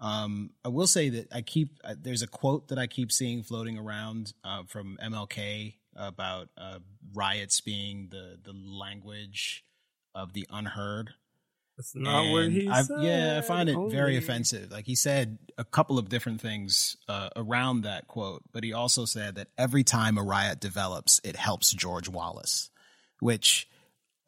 Um, 0.00 0.50
I 0.64 0.68
will 0.68 0.86
say 0.86 1.08
that 1.08 1.28
I 1.32 1.40
keep 1.42 1.78
uh, 1.82 1.94
there's 2.00 2.22
a 2.22 2.26
quote 2.28 2.68
that 2.68 2.78
I 2.78 2.86
keep 2.86 3.10
seeing 3.10 3.42
floating 3.42 3.76
around 3.78 4.32
uh, 4.44 4.62
from 4.66 4.96
MLK 5.02 5.74
about 5.96 6.48
uh, 6.56 6.78
riots 7.14 7.60
being 7.60 8.08
the 8.10 8.38
the 8.42 8.52
language 8.52 9.64
of 10.14 10.34
the 10.34 10.46
unheard. 10.50 11.10
That's 11.78 11.94
not 11.94 12.30
what 12.32 12.50
he 12.50 12.68
I've- 12.68 12.86
said. 12.88 13.02
Yeah, 13.02 13.38
I 13.38 13.40
find 13.46 13.68
it 13.68 13.76
very 13.90 14.16
offensive. 14.16 14.70
Like 14.72 14.84
he 14.86 14.94
said 14.96 15.38
a 15.56 15.64
couple 15.64 15.96
of 15.98 16.08
different 16.08 16.40
things 16.40 16.96
uh, 17.08 17.30
around 17.36 17.82
that 17.82 18.08
quote, 18.08 18.42
but 18.52 18.64
he 18.64 18.72
also 18.72 19.04
said 19.04 19.36
that 19.36 19.48
every 19.56 19.84
time 19.84 20.18
a 20.18 20.22
riot 20.22 20.58
develops, 20.60 21.20
it 21.22 21.36
helps 21.36 21.72
George 21.72 22.08
Wallace, 22.08 22.70
which 23.20 23.68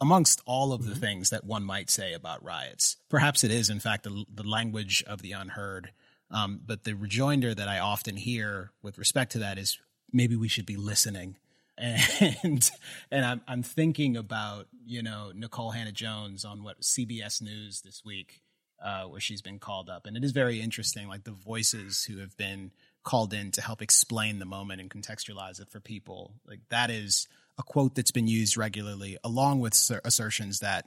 amongst 0.00 0.40
all 0.46 0.72
of 0.72 0.84
the 0.84 0.92
Mm-hmm. 0.92 1.00
things 1.00 1.30
that 1.30 1.44
one 1.44 1.64
might 1.64 1.90
say 1.90 2.12
about 2.14 2.42
riots, 2.42 2.96
perhaps 3.08 3.42
it 3.44 3.50
is 3.50 3.68
in 3.68 3.80
fact 3.80 4.04
the, 4.04 4.24
the 4.32 4.44
language 4.48 5.02
of 5.06 5.20
the 5.20 5.32
unheard. 5.32 5.90
Um, 6.30 6.60
but 6.64 6.84
the 6.84 6.94
rejoinder 6.94 7.52
that 7.54 7.66
I 7.68 7.80
often 7.80 8.16
hear 8.16 8.70
with 8.80 8.96
respect 8.96 9.32
to 9.32 9.38
that 9.40 9.58
is 9.58 9.78
maybe 10.12 10.36
we 10.36 10.46
should 10.48 10.66
be 10.66 10.76
listening. 10.76 11.36
And 11.80 12.70
and 13.10 13.24
I'm 13.24 13.40
I'm 13.48 13.62
thinking 13.62 14.16
about 14.16 14.68
you 14.84 15.02
know 15.02 15.32
Nikole 15.34 15.74
Hannah-Jones 15.74 16.44
on 16.44 16.62
what 16.62 16.82
CBS 16.82 17.40
News 17.42 17.80
this 17.80 18.02
week, 18.04 18.42
uh, 18.84 19.04
where 19.04 19.20
she's 19.20 19.42
been 19.42 19.58
called 19.58 19.88
up, 19.88 20.06
and 20.06 20.16
it 20.16 20.22
is 20.22 20.32
very 20.32 20.60
interesting, 20.60 21.08
like 21.08 21.24
the 21.24 21.30
voices 21.32 22.04
who 22.04 22.18
have 22.18 22.36
been 22.36 22.70
called 23.02 23.32
in 23.32 23.50
to 23.52 23.62
help 23.62 23.80
explain 23.80 24.38
the 24.38 24.44
moment 24.44 24.80
and 24.80 24.90
contextualize 24.90 25.58
it 25.60 25.70
for 25.70 25.80
people. 25.80 26.34
Like 26.46 26.60
that 26.68 26.90
is 26.90 27.26
a 27.58 27.62
quote 27.62 27.94
that's 27.94 28.10
been 28.10 28.28
used 28.28 28.56
regularly, 28.56 29.16
along 29.24 29.60
with 29.60 29.74
ser- 29.74 30.02
assertions 30.04 30.60
that 30.60 30.86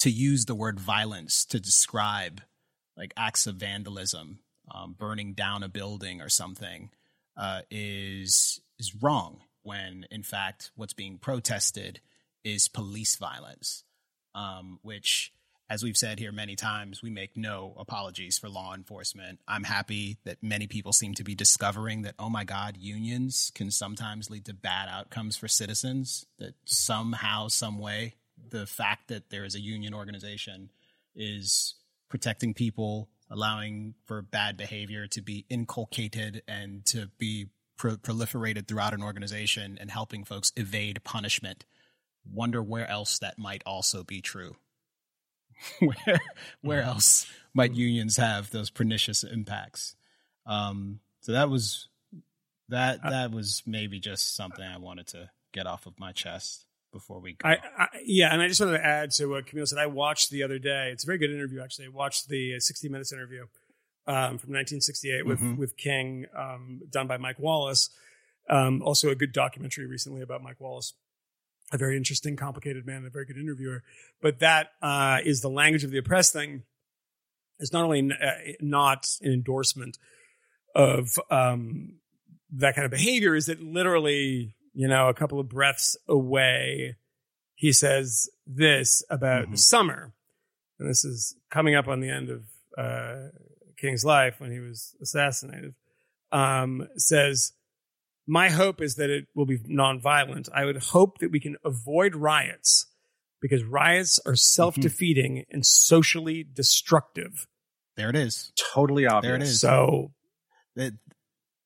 to 0.00 0.10
use 0.10 0.44
the 0.44 0.54
word 0.54 0.78
violence 0.78 1.44
to 1.46 1.58
describe 1.58 2.42
like 2.96 3.14
acts 3.16 3.46
of 3.46 3.56
vandalism, 3.56 4.40
um, 4.70 4.94
burning 4.98 5.32
down 5.32 5.62
a 5.62 5.68
building 5.68 6.20
or 6.20 6.28
something, 6.28 6.90
uh, 7.36 7.62
is 7.70 8.60
is 8.78 8.94
wrong. 9.02 9.40
When 9.66 10.06
in 10.12 10.22
fact, 10.22 10.70
what's 10.76 10.92
being 10.92 11.18
protested 11.18 12.00
is 12.44 12.68
police 12.68 13.16
violence, 13.16 13.82
um, 14.32 14.78
which, 14.82 15.32
as 15.68 15.82
we've 15.82 15.96
said 15.96 16.20
here 16.20 16.30
many 16.30 16.54
times, 16.54 17.02
we 17.02 17.10
make 17.10 17.36
no 17.36 17.74
apologies 17.76 18.38
for 18.38 18.48
law 18.48 18.74
enforcement. 18.74 19.40
I'm 19.48 19.64
happy 19.64 20.18
that 20.24 20.40
many 20.40 20.68
people 20.68 20.92
seem 20.92 21.14
to 21.14 21.24
be 21.24 21.34
discovering 21.34 22.02
that, 22.02 22.14
oh 22.16 22.30
my 22.30 22.44
God, 22.44 22.76
unions 22.76 23.50
can 23.56 23.72
sometimes 23.72 24.30
lead 24.30 24.44
to 24.44 24.54
bad 24.54 24.88
outcomes 24.88 25.36
for 25.36 25.48
citizens. 25.48 26.26
That 26.38 26.54
somehow, 26.64 27.48
some 27.48 27.80
way, 27.80 28.14
the 28.50 28.66
fact 28.66 29.08
that 29.08 29.30
there 29.30 29.44
is 29.44 29.56
a 29.56 29.60
union 29.60 29.94
organization 29.94 30.70
is 31.16 31.74
protecting 32.08 32.54
people, 32.54 33.08
allowing 33.28 33.94
for 34.04 34.22
bad 34.22 34.56
behavior 34.56 35.08
to 35.08 35.20
be 35.20 35.44
inculcated 35.50 36.42
and 36.46 36.86
to 36.86 37.10
be 37.18 37.48
pro- 37.76 37.96
proliferated 37.96 38.66
throughout 38.66 38.94
an 38.94 39.02
organization 39.02 39.78
and 39.80 39.90
helping 39.90 40.24
folks 40.24 40.52
evade 40.56 41.02
punishment. 41.04 41.64
Wonder 42.30 42.62
where 42.62 42.88
else 42.88 43.18
that 43.18 43.38
might 43.38 43.62
also 43.64 44.02
be 44.02 44.20
true. 44.20 44.56
where 45.78 46.20
where 46.60 46.82
else 46.82 47.26
might 47.54 47.72
unions 47.72 48.16
have 48.16 48.50
those 48.50 48.70
pernicious 48.70 49.24
impacts? 49.24 49.96
Um, 50.44 51.00
so 51.20 51.32
that 51.32 51.48
was 51.48 51.88
that 52.68 53.02
that 53.02 53.30
was 53.30 53.62
maybe 53.66 53.98
just 53.98 54.34
something 54.36 54.64
I 54.64 54.78
wanted 54.78 55.06
to 55.08 55.30
get 55.52 55.66
off 55.66 55.86
of 55.86 55.98
my 55.98 56.12
chest 56.12 56.66
before 56.92 57.20
we 57.20 57.34
go. 57.34 57.48
I, 57.48 57.58
I, 57.78 57.86
yeah, 58.04 58.32
and 58.32 58.42
I 58.42 58.48
just 58.48 58.60
wanted 58.60 58.78
to 58.78 58.84
add 58.84 59.10
to 59.12 59.26
what 59.26 59.46
Kmele 59.46 59.68
said. 59.68 59.78
I 59.78 59.86
watched 59.86 60.30
the 60.30 60.42
other 60.42 60.58
day. 60.58 60.90
It's 60.92 61.04
a 61.04 61.06
very 61.06 61.18
good 61.18 61.30
interview, 61.30 61.62
actually. 61.62 61.86
I 61.86 61.90
watched 61.90 62.28
the 62.28 62.56
uh, 62.56 62.60
60 62.60 62.88
Minutes 62.88 63.12
interview 63.12 63.46
um, 64.06 64.38
from 64.38 64.52
1968 64.52 65.24
with 65.26 65.40
Mhm. 65.40 65.56
with 65.56 65.76
King, 65.76 66.26
um, 66.34 66.82
done 66.90 67.06
by 67.06 67.16
Mike 67.16 67.38
Wallace. 67.38 67.90
Um, 68.48 68.80
also, 68.82 69.10
a 69.10 69.14
good 69.16 69.32
documentary 69.32 69.86
recently 69.86 70.22
about 70.22 70.42
Mike 70.42 70.60
Wallace. 70.60 70.94
A 71.72 71.78
very 71.78 71.96
interesting, 71.96 72.36
complicated 72.36 72.86
man, 72.86 72.98
and 72.98 73.06
a 73.06 73.10
very 73.10 73.24
good 73.26 73.36
interviewer. 73.38 73.82
But 74.20 74.38
that 74.38 74.72
uh, 74.82 75.18
is 75.24 75.40
the 75.40 75.50
language 75.50 75.82
of 75.84 75.90
the 75.90 75.98
oppressed 75.98 76.32
thing. 76.32 76.62
Is 77.58 77.72
not 77.72 77.84
only 77.84 78.10
uh, 78.12 78.52
not 78.60 79.06
an 79.22 79.32
endorsement 79.32 79.98
of 80.74 81.18
um, 81.30 81.98
that 82.50 82.74
kind 82.74 82.84
of 82.84 82.90
behavior, 82.90 83.34
is 83.34 83.48
it 83.48 83.60
literally 83.60 84.52
you 84.78 84.86
know, 84.86 85.08
a 85.08 85.14
couple 85.14 85.40
of 85.40 85.48
breaths 85.48 85.96
away, 86.06 86.96
he 87.54 87.72
says 87.72 88.28
this 88.46 89.02
about 89.08 89.48
Mhm. 89.48 89.58
summer. 89.58 90.12
And 90.78 90.86
this 90.86 91.02
is 91.02 91.34
coming 91.48 91.74
up 91.74 91.88
on 91.88 92.00
the 92.00 92.10
end 92.10 92.28
of 92.28 92.44
uh, 92.76 93.28
King's 93.76 94.04
life 94.04 94.40
when 94.40 94.50
he 94.50 94.60
was 94.60 94.94
assassinated. 95.00 95.74
Um, 96.32 96.88
says, 96.96 97.52
My 98.26 98.48
hope 98.48 98.80
is 98.80 98.96
that 98.96 99.10
it 99.10 99.26
will 99.34 99.46
be 99.46 99.58
nonviolent. 99.58 100.48
I 100.52 100.64
would 100.64 100.78
hope 100.78 101.18
that 101.18 101.30
we 101.30 101.40
can 101.40 101.56
avoid 101.64 102.14
riots 102.14 102.86
because 103.40 103.62
riots 103.64 104.18
are 104.26 104.36
self 104.36 104.74
defeating 104.74 105.44
and 105.50 105.64
socially 105.64 106.44
destructive. 106.44 107.46
There 107.96 108.10
it 108.10 108.16
is. 108.16 108.52
Totally 108.74 109.06
obvious. 109.06 109.28
There 109.28 109.36
it 109.36 109.42
is. 109.42 109.60
So, 109.60 110.12
that 110.74 110.92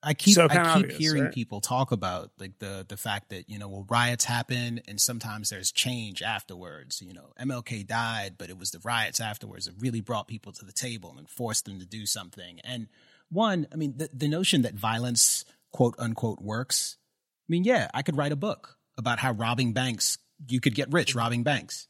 I 0.03 0.15
keep 0.15 0.35
So 0.35 0.45
I 0.45 0.49
keep 0.49 0.59
obvious, 0.59 0.97
hearing 0.99 1.25
right? 1.25 1.33
people 1.33 1.61
talk 1.61 1.93
about 1.93 2.31
like 2.39 2.59
the 2.59 2.87
the 2.89 2.97
fact 2.97 3.31
that 3.31 3.51
you 3.51 3.59
know 3.59 3.69
well 3.69 3.87
riots 3.89 4.25
happen 4.25 4.81
and 4.89 5.01
sometimes 5.01 5.51
there's 5.51 5.71
change 5.71 6.23
afterwards. 6.23 7.03
You 7.03 7.13
know 7.13 7.33
MLK 7.41 7.87
died, 7.87 8.37
but 8.39 8.49
it 8.51 8.59
was 8.59 8.71
the 8.71 8.81
riots 8.83 9.21
afterwards 9.21 9.67
that 9.67 9.75
really 9.79 10.01
brought 10.01 10.27
people 10.27 10.53
to 10.53 10.65
the 10.65 10.73
table 10.73 11.15
and 11.19 11.29
forced 11.29 11.67
them 11.67 11.79
to 11.81 11.87
do 11.87 12.07
something. 12.07 12.61
And 12.65 12.89
one, 13.31 13.67
I 13.73 13.77
mean, 13.77 13.95
the 13.99 14.09
the 14.13 14.29
notion 14.29 14.63
that 14.63 14.75
violence 14.75 15.45
quote 15.73 15.95
unquote 15.99 16.41
works. 16.41 16.97
I 17.49 17.51
mean, 17.51 17.65
yeah, 17.65 17.89
I 17.93 18.03
could 18.03 18.17
write 18.17 18.33
a 18.33 18.37
book 18.37 18.79
about 18.97 19.19
how 19.19 19.33
robbing 19.33 19.73
banks 19.73 20.19
you 20.49 20.61
could 20.61 20.75
get 20.75 20.91
rich 20.93 21.15
robbing 21.15 21.43
banks. 21.43 21.89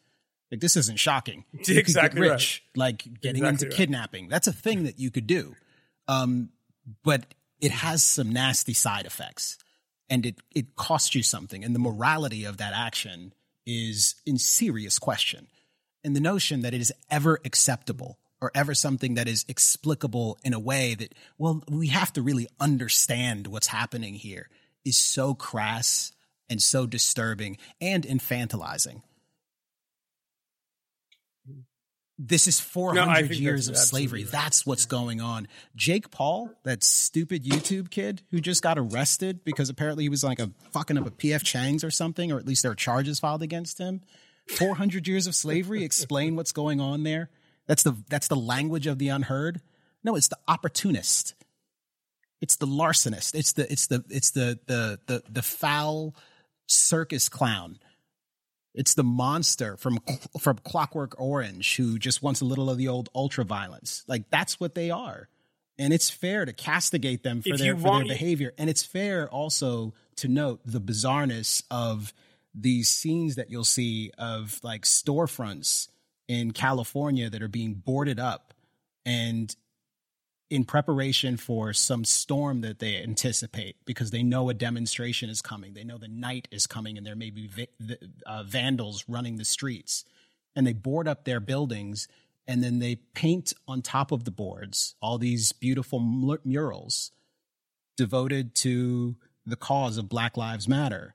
Like 0.51 0.61
this 0.61 0.77
isn't 0.77 0.99
shocking. 0.99 1.45
You 1.67 1.79
Exactly 1.79 2.23
get 2.23 2.27
right. 2.29 2.33
rich, 2.35 2.65
like 2.75 3.05
getting 3.21 3.45
Exactly 3.45 3.49
into 3.49 3.67
right. 3.67 3.75
kidnapping. 3.77 4.29
That's 4.29 4.49
a 4.49 4.53
thing 4.53 4.83
that 4.85 4.99
you 4.99 5.11
could 5.13 5.29
do. 5.29 5.55
Um, 6.09 6.51
but 7.05 7.25
it 7.61 7.71
has 7.71 8.03
some 8.03 8.33
nasty 8.33 8.75
side 8.75 9.07
effects 9.07 9.59
and 10.09 10.27
it, 10.27 10.37
it 10.55 10.77
costs 10.77 11.15
you 11.15 11.23
something. 11.23 11.65
And 11.65 11.75
the 11.75 11.79
morality 11.79 12.45
of 12.45 12.57
that 12.59 12.73
action 12.75 13.33
is 13.67 14.17
in 14.27 14.39
serious 14.39 14.99
question. 14.99 15.47
And 16.03 16.17
the 16.17 16.21
notion 16.21 16.63
that 16.63 16.75
it 16.75 16.81
is 16.81 16.93
ever 17.11 17.39
acceptable 17.45 18.19
or 18.41 18.51
ever 18.55 18.75
something 18.75 19.15
that 19.15 19.29
is 19.29 19.45
explicable 19.49 20.39
in 20.43 20.55
a 20.55 20.59
way 20.59 20.95
that, 20.95 21.15
well, 21.39 21.63
we 21.69 21.89
have 21.89 22.13
to 22.15 22.23
really 22.23 22.49
understand 22.59 23.47
what's 23.47 23.67
happening 23.67 24.15
here 24.15 24.49
is 24.85 24.97
so 24.97 25.35
crass 25.35 26.13
and 26.49 26.61
so 26.61 26.87
disturbing 26.87 27.59
and 27.81 28.05
infantilizing. 28.05 29.03
This 32.23 32.47
is 32.47 32.61
400 32.61 33.29
think 33.29 33.41
years 33.41 33.69
of 33.69 33.79
slavery. 33.79 34.25
right. 34.25 34.33
That's 34.33 34.67
what's 34.67 34.85
going 34.85 35.23
on. 35.23 35.49
Jake 35.75 36.11
Paul, 36.11 36.51
that 36.65 36.85
stupid 36.85 37.45
YouTube 37.45 37.91
kid 37.91 38.21
who 38.31 38.41
just 38.41 38.63
got 38.63 38.79
arrested 38.79 39.43
because 39.43 39.71
apparently 39.71 40.05
he 40.05 40.11
was 40.11 40.23
like 40.23 40.39
a 40.39 40.51
fucking 40.73 40.99
up 40.99 41.07
a 41.07 41.11
PF 41.11 41.43
Chang's 41.43 41.83
or 41.83 41.91
something, 41.91 42.31
or 42.31 42.39
at 42.39 42.47
least 42.47 42.63
there 42.63 42.73
are 42.73 42.77
charges 42.77 43.21
filed 43.21 43.41
against 43.43 43.79
him. 43.79 44.03
400 44.49 45.09
years 45.09 45.27
of 45.27 45.35
slavery. 45.35 45.83
Explain 45.83 46.37
what's 46.37 46.53
going 46.53 46.79
on 46.79 47.05
there. 47.05 47.31
That's 47.67 47.85
the 47.85 47.97
that's 48.11 48.29
the 48.29 48.37
language 48.37 48.87
of 48.87 48.99
the 48.99 49.09
unheard. 49.09 49.63
No, 50.05 50.15
it's 50.15 50.29
the 50.29 50.39
opportunist. 50.47 51.35
It's 52.43 52.57
the 52.57 52.67
larcenist. 52.67 53.35
It's 53.35 53.55
the 53.55 53.71
it's 53.73 53.87
the 53.87 54.05
it's 54.11 54.33
the 54.33 54.59
the 54.67 54.99
the 55.07 55.23
the 55.31 55.43
foul 55.43 56.15
circus 56.67 57.31
clown. 57.31 57.79
It's 58.75 58.95
the 58.95 59.05
monster 59.05 59.77
from 59.77 59.99
from 60.39 60.59
Clockwork 60.59 61.21
Orange 61.21 61.77
who 61.77 61.99
just 61.99 62.23
wants 62.23 62.41
a 62.41 62.45
little 62.45 62.71
of 62.71 62.79
the 62.79 62.89
old 62.89 63.09
ultra 63.15 63.45
violence. 63.45 64.05
Like 64.07 64.31
that's 64.31 64.61
what 64.61 64.75
they 64.75 64.91
are. 64.91 65.29
And 65.79 65.93
it's 65.93 66.11
fair 66.11 66.45
to 66.45 66.53
castigate 66.53 67.23
them 67.23 67.43
for 67.43 67.57
their 67.57 67.77
for 67.77 67.99
their 67.99 68.05
behavior. 68.05 68.53
And 68.59 68.69
it's 68.69 68.85
fair 68.85 69.29
also 69.29 69.95
to 70.17 70.29
note 70.29 70.61
the 70.65 70.81
bizarreness 70.81 71.63
of 71.71 72.13
these 72.55 72.89
scenes 72.89 73.37
that 73.37 73.51
you'll 73.51 73.65
see 73.65 74.11
of 74.19 74.61
like 74.63 74.83
storefronts 74.83 75.89
in 76.29 76.53
California 76.53 77.31
that 77.31 77.43
are 77.43 77.49
being 77.49 77.75
boarded 77.75 78.21
up 78.21 78.55
and 79.05 79.55
in 80.51 80.65
preparation 80.65 81.37
for 81.37 81.73
some 81.73 82.05
storm 82.05 82.61
that 82.63 82.81
they 82.81 83.01
anticipate 83.01 83.77
because 83.87 84.11
they 84.11 84.23
know 84.23 84.51
a 84.51 84.55
demonstration 84.55 85.31
is 85.31 85.41
coming. 85.41 85.75
They 85.75 85.85
know 85.85 85.97
the 85.97 86.09
night 86.09 86.49
is 86.51 86.67
coming 86.67 86.99
and 86.99 87.07
there 87.07 87.17
may 87.17 87.31
be 87.31 87.49
uh, 88.27 88.43
vandals 88.43 89.05
running 89.09 89.37
the 89.37 89.45
streets. 89.45 90.05
And 90.57 90.67
they 90.67 90.73
board 90.73 91.07
up 91.07 91.25
their 91.25 91.39
buildings 91.39 92.09
and 92.49 92.65
then 92.65 92.81
they 92.81 92.97
paint 92.97 93.53
on 93.69 93.81
top 93.81 94.11
of 94.11 94.25
the 94.25 94.33
boards 94.33 94.97
all 95.01 95.19
these 95.19 95.53
beautiful 95.53 96.01
mur- 96.01 96.41
murals 96.45 97.13
devoted 97.97 98.57
to 98.57 99.15
the 99.47 99.57
cause 99.57 99.99
of 99.99 100.09
Black 100.09 100.37
Lives 100.37 100.67
Matter. 100.67 101.15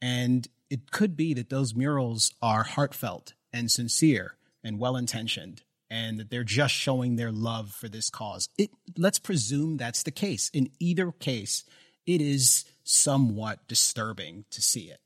And 0.00 0.48
it 0.70 0.90
could 0.90 1.14
be 1.14 1.34
that 1.34 1.50
those 1.50 1.74
murals 1.74 2.32
are 2.40 2.62
heartfelt 2.62 3.34
and 3.52 3.70
sincere 3.70 4.36
and 4.64 4.78
well 4.78 4.96
intentioned 4.96 5.62
and 5.92 6.18
that 6.18 6.30
they're 6.30 6.42
just 6.42 6.72
showing 6.72 7.16
their 7.16 7.30
love 7.30 7.70
for 7.70 7.86
this 7.86 8.08
cause. 8.08 8.48
It, 8.56 8.70
let's 8.96 9.18
presume 9.18 9.76
that's 9.76 10.02
the 10.02 10.10
case. 10.10 10.50
In 10.54 10.70
either 10.80 11.12
case, 11.12 11.64
it 12.06 12.22
is 12.22 12.64
somewhat 12.82 13.68
disturbing 13.68 14.46
to 14.52 14.62
see 14.62 14.90
it. 14.90 15.00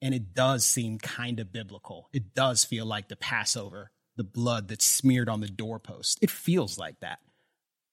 And 0.00 0.14
it 0.14 0.32
does 0.32 0.64
seem 0.64 0.98
kind 0.98 1.40
of 1.40 1.52
biblical. 1.52 2.08
It 2.12 2.32
does 2.32 2.64
feel 2.64 2.86
like 2.86 3.08
the 3.08 3.16
Passover, 3.16 3.90
the 4.16 4.22
blood 4.22 4.68
that's 4.68 4.86
smeared 4.86 5.28
on 5.28 5.40
the 5.40 5.48
doorpost. 5.48 6.20
It 6.22 6.30
feels 6.30 6.78
like 6.78 7.00
that. 7.00 7.18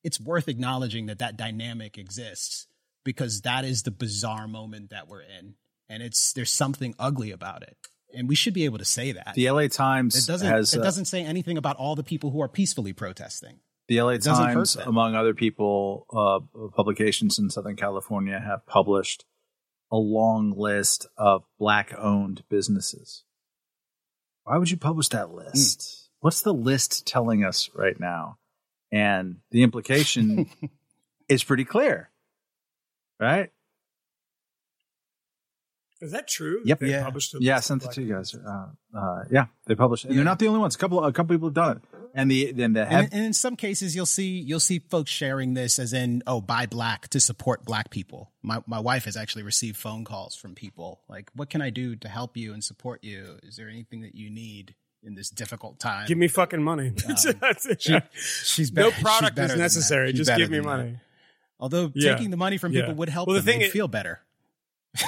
It's 0.04 0.22
worth 0.22 0.48
acknowledging 0.48 1.08
that 1.08 1.20
that 1.20 1.38
dynamic 1.38 1.98
exists 1.98 2.68
because 3.04 3.42
that 3.42 3.66
is 3.66 3.82
the 3.82 3.92
bizarre 3.92 4.48
moment 4.48 4.92
that 4.92 5.08
we're 5.08 5.22
in. 5.22 5.56
And 5.90 6.04
it's 6.04 6.34
there's 6.34 6.54
something 6.54 6.94
ugly 7.00 7.32
about 7.32 7.64
it. 7.64 7.78
And 8.14 8.28
we 8.30 8.36
should 8.36 8.54
be 8.54 8.66
able 8.66 8.78
to 8.78 8.86
say 8.86 9.12
that. 9.12 9.34
The 9.36 9.50
LA 9.52 9.68
Times 9.68 10.16
It 10.16 10.32
doesn't. 10.32 10.48
has 10.48 10.74
it 10.74 10.80
uh, 10.80 10.84
doesn't 10.84 11.06
say 11.06 11.24
anything 11.24 11.58
about 11.58 11.76
all 11.76 11.96
the 11.96 12.04
people 12.04 12.32
who 12.32 12.42
are 12.42 12.48
peacefully 12.48 12.94
protesting. 12.94 13.60
The 13.88 14.02
LA 14.02 14.18
Times, 14.18 14.76
among 14.76 15.16
other 15.16 15.34
people, 15.34 16.06
uh, 16.14 16.70
publications 16.76 17.40
in 17.40 17.50
Southern 17.50 17.76
California 17.76 18.40
have 18.40 18.66
published 18.66 19.26
a 19.92 19.98
long 19.98 20.54
list 20.58 21.08
of 21.18 21.44
black 21.58 21.94
owned 21.98 22.44
businesses. 22.50 23.24
Why 24.44 24.58
would 24.58 24.72
you 24.72 24.78
publish 24.78 25.10
that 25.10 25.32
list? 25.32 26.10
What's 26.20 26.42
the 26.42 26.54
list 26.54 27.06
telling 27.06 27.44
us 27.44 27.70
right 27.74 27.98
now? 28.00 28.38
And 28.92 29.38
the 29.52 29.64
implication 29.64 30.50
is 31.30 31.44
pretty 31.44 31.66
clear, 31.66 32.10
right? 33.20 33.52
Is 36.02 36.12
that 36.12 36.28
true? 36.28 36.62
Yep. 36.66 36.80
They 36.80 36.90
Yeah. 36.92 37.04
published 37.04 37.34
a 37.34 37.38
Yeah, 37.42 37.54
I 37.54 37.56
list 37.58 37.70
of 37.72 37.82
sent 37.82 37.92
it 37.92 37.96
to 37.96 38.02
you 38.04 38.14
guys. 38.14 38.34
Uh, 38.36 38.68
uh, 38.98 39.24
yeah, 39.32 39.46
they 39.66 39.76
published. 39.76 40.06
And 40.06 40.18
they're 40.18 40.24
not 40.26 40.40
the 40.40 40.48
only 40.48 40.60
ones. 40.60 40.76
A 40.76 40.78
couple, 40.78 41.04
a 41.04 41.12
couple 41.14 41.36
people 41.36 41.48
have 41.50 41.56
done 41.56 41.78
it. 41.78 41.84
And 42.14 42.32
the 42.32 42.52
then 42.52 42.74
the 42.74 42.82
And, 42.88 43.14
and 43.14 43.26
in 43.26 43.34
some 43.34 43.56
cases, 43.56 43.96
you'll 43.96 44.06
see 44.08 44.40
you'll 44.40 44.60
see 44.60 44.80
folks 44.80 45.12
sharing 45.12 45.54
this 45.54 45.78
as 45.78 45.94
in, 45.94 46.24
oh, 46.26 46.42
buy 46.42 46.66
black 46.66 47.10
to 47.10 47.20
support 47.20 47.64
black 47.66 47.90
people. 47.92 48.32
My 48.42 48.62
my 48.66 48.80
wife 48.80 49.06
has 49.06 49.16
actually 49.18 49.44
received 49.44 49.78
phone 49.78 50.04
calls 50.04 50.36
from 50.36 50.56
people 50.56 51.02
like, 51.08 51.30
"What 51.36 51.50
can 51.52 51.62
I 51.62 51.70
do 51.70 51.96
to 51.98 52.08
help 52.08 52.36
you 52.36 52.54
and 52.54 52.64
support 52.64 53.04
you? 53.04 53.38
Is 53.44 53.56
there 53.58 53.70
anything 53.70 54.02
that 54.02 54.16
you 54.16 54.30
need 54.32 54.74
in 55.04 55.14
this 55.16 55.30
difficult 55.30 55.80
time?" 55.80 56.08
Give 56.08 56.18
me 56.18 56.28
fucking 56.28 56.64
money. 56.64 56.90
That's 57.08 57.66
it. 57.68 57.82
She- 57.82 58.00
she's 58.44 58.72
no 58.74 58.90
be- 58.90 58.94
she's 58.96 59.04
product 59.04 59.36
better 59.36 59.54
is 59.54 59.60
necessary. 59.60 60.12
Just 60.14 60.36
give 60.36 60.50
me 60.50 60.58
than 60.58 60.66
that. 60.66 60.78
money. 60.78 61.00
Although 61.60 61.92
Yeah. 61.94 62.14
taking 62.16 62.32
the 62.32 62.38
money 62.38 62.58
from 62.58 62.72
Yeah. 62.72 62.82
people 62.82 62.96
would 62.96 63.10
help 63.10 63.28
Well, 63.28 63.36
the 63.36 63.42
them. 63.42 63.46
thing 63.60 63.62
is- 63.62 63.72
feel 63.72 63.88
better. 63.88 64.22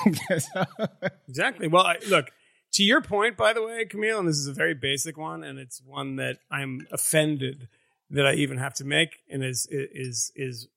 Exactly. 1.28 1.68
Well, 1.68 1.86
I, 1.86 1.98
look 2.08 2.32
to 2.74 2.84
your 2.84 3.02
point, 3.02 3.38
by 3.38 3.54
the 3.54 3.64
way, 3.64 3.86
Kmele, 3.86 4.20
and 4.20 4.28
this 4.28 4.38
is 4.38 4.48
a 4.48 4.54
very 4.54 4.74
basic 4.74 5.18
one, 5.18 5.44
and 5.44 5.60
it's 5.60 5.82
one 5.86 6.16
that 6.18 6.38
I'm 6.52 6.88
offended 6.92 7.68
that 8.10 8.26
I 8.26 8.34
even 8.34 8.58
have 8.58 8.74
to 8.76 8.86
make, 8.86 9.20
and 9.30 9.44
is 9.44 9.68
is 9.70 10.32
is 10.36 10.68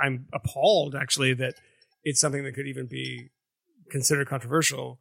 I'm 0.00 0.26
appalled 0.32 0.94
actually 0.94 1.34
that 1.34 1.54
it's 2.04 2.20
something 2.20 2.44
that 2.44 2.52
could 2.54 2.66
even 2.68 2.86
be 2.86 3.30
considered 3.90 4.28
controversial. 4.28 4.98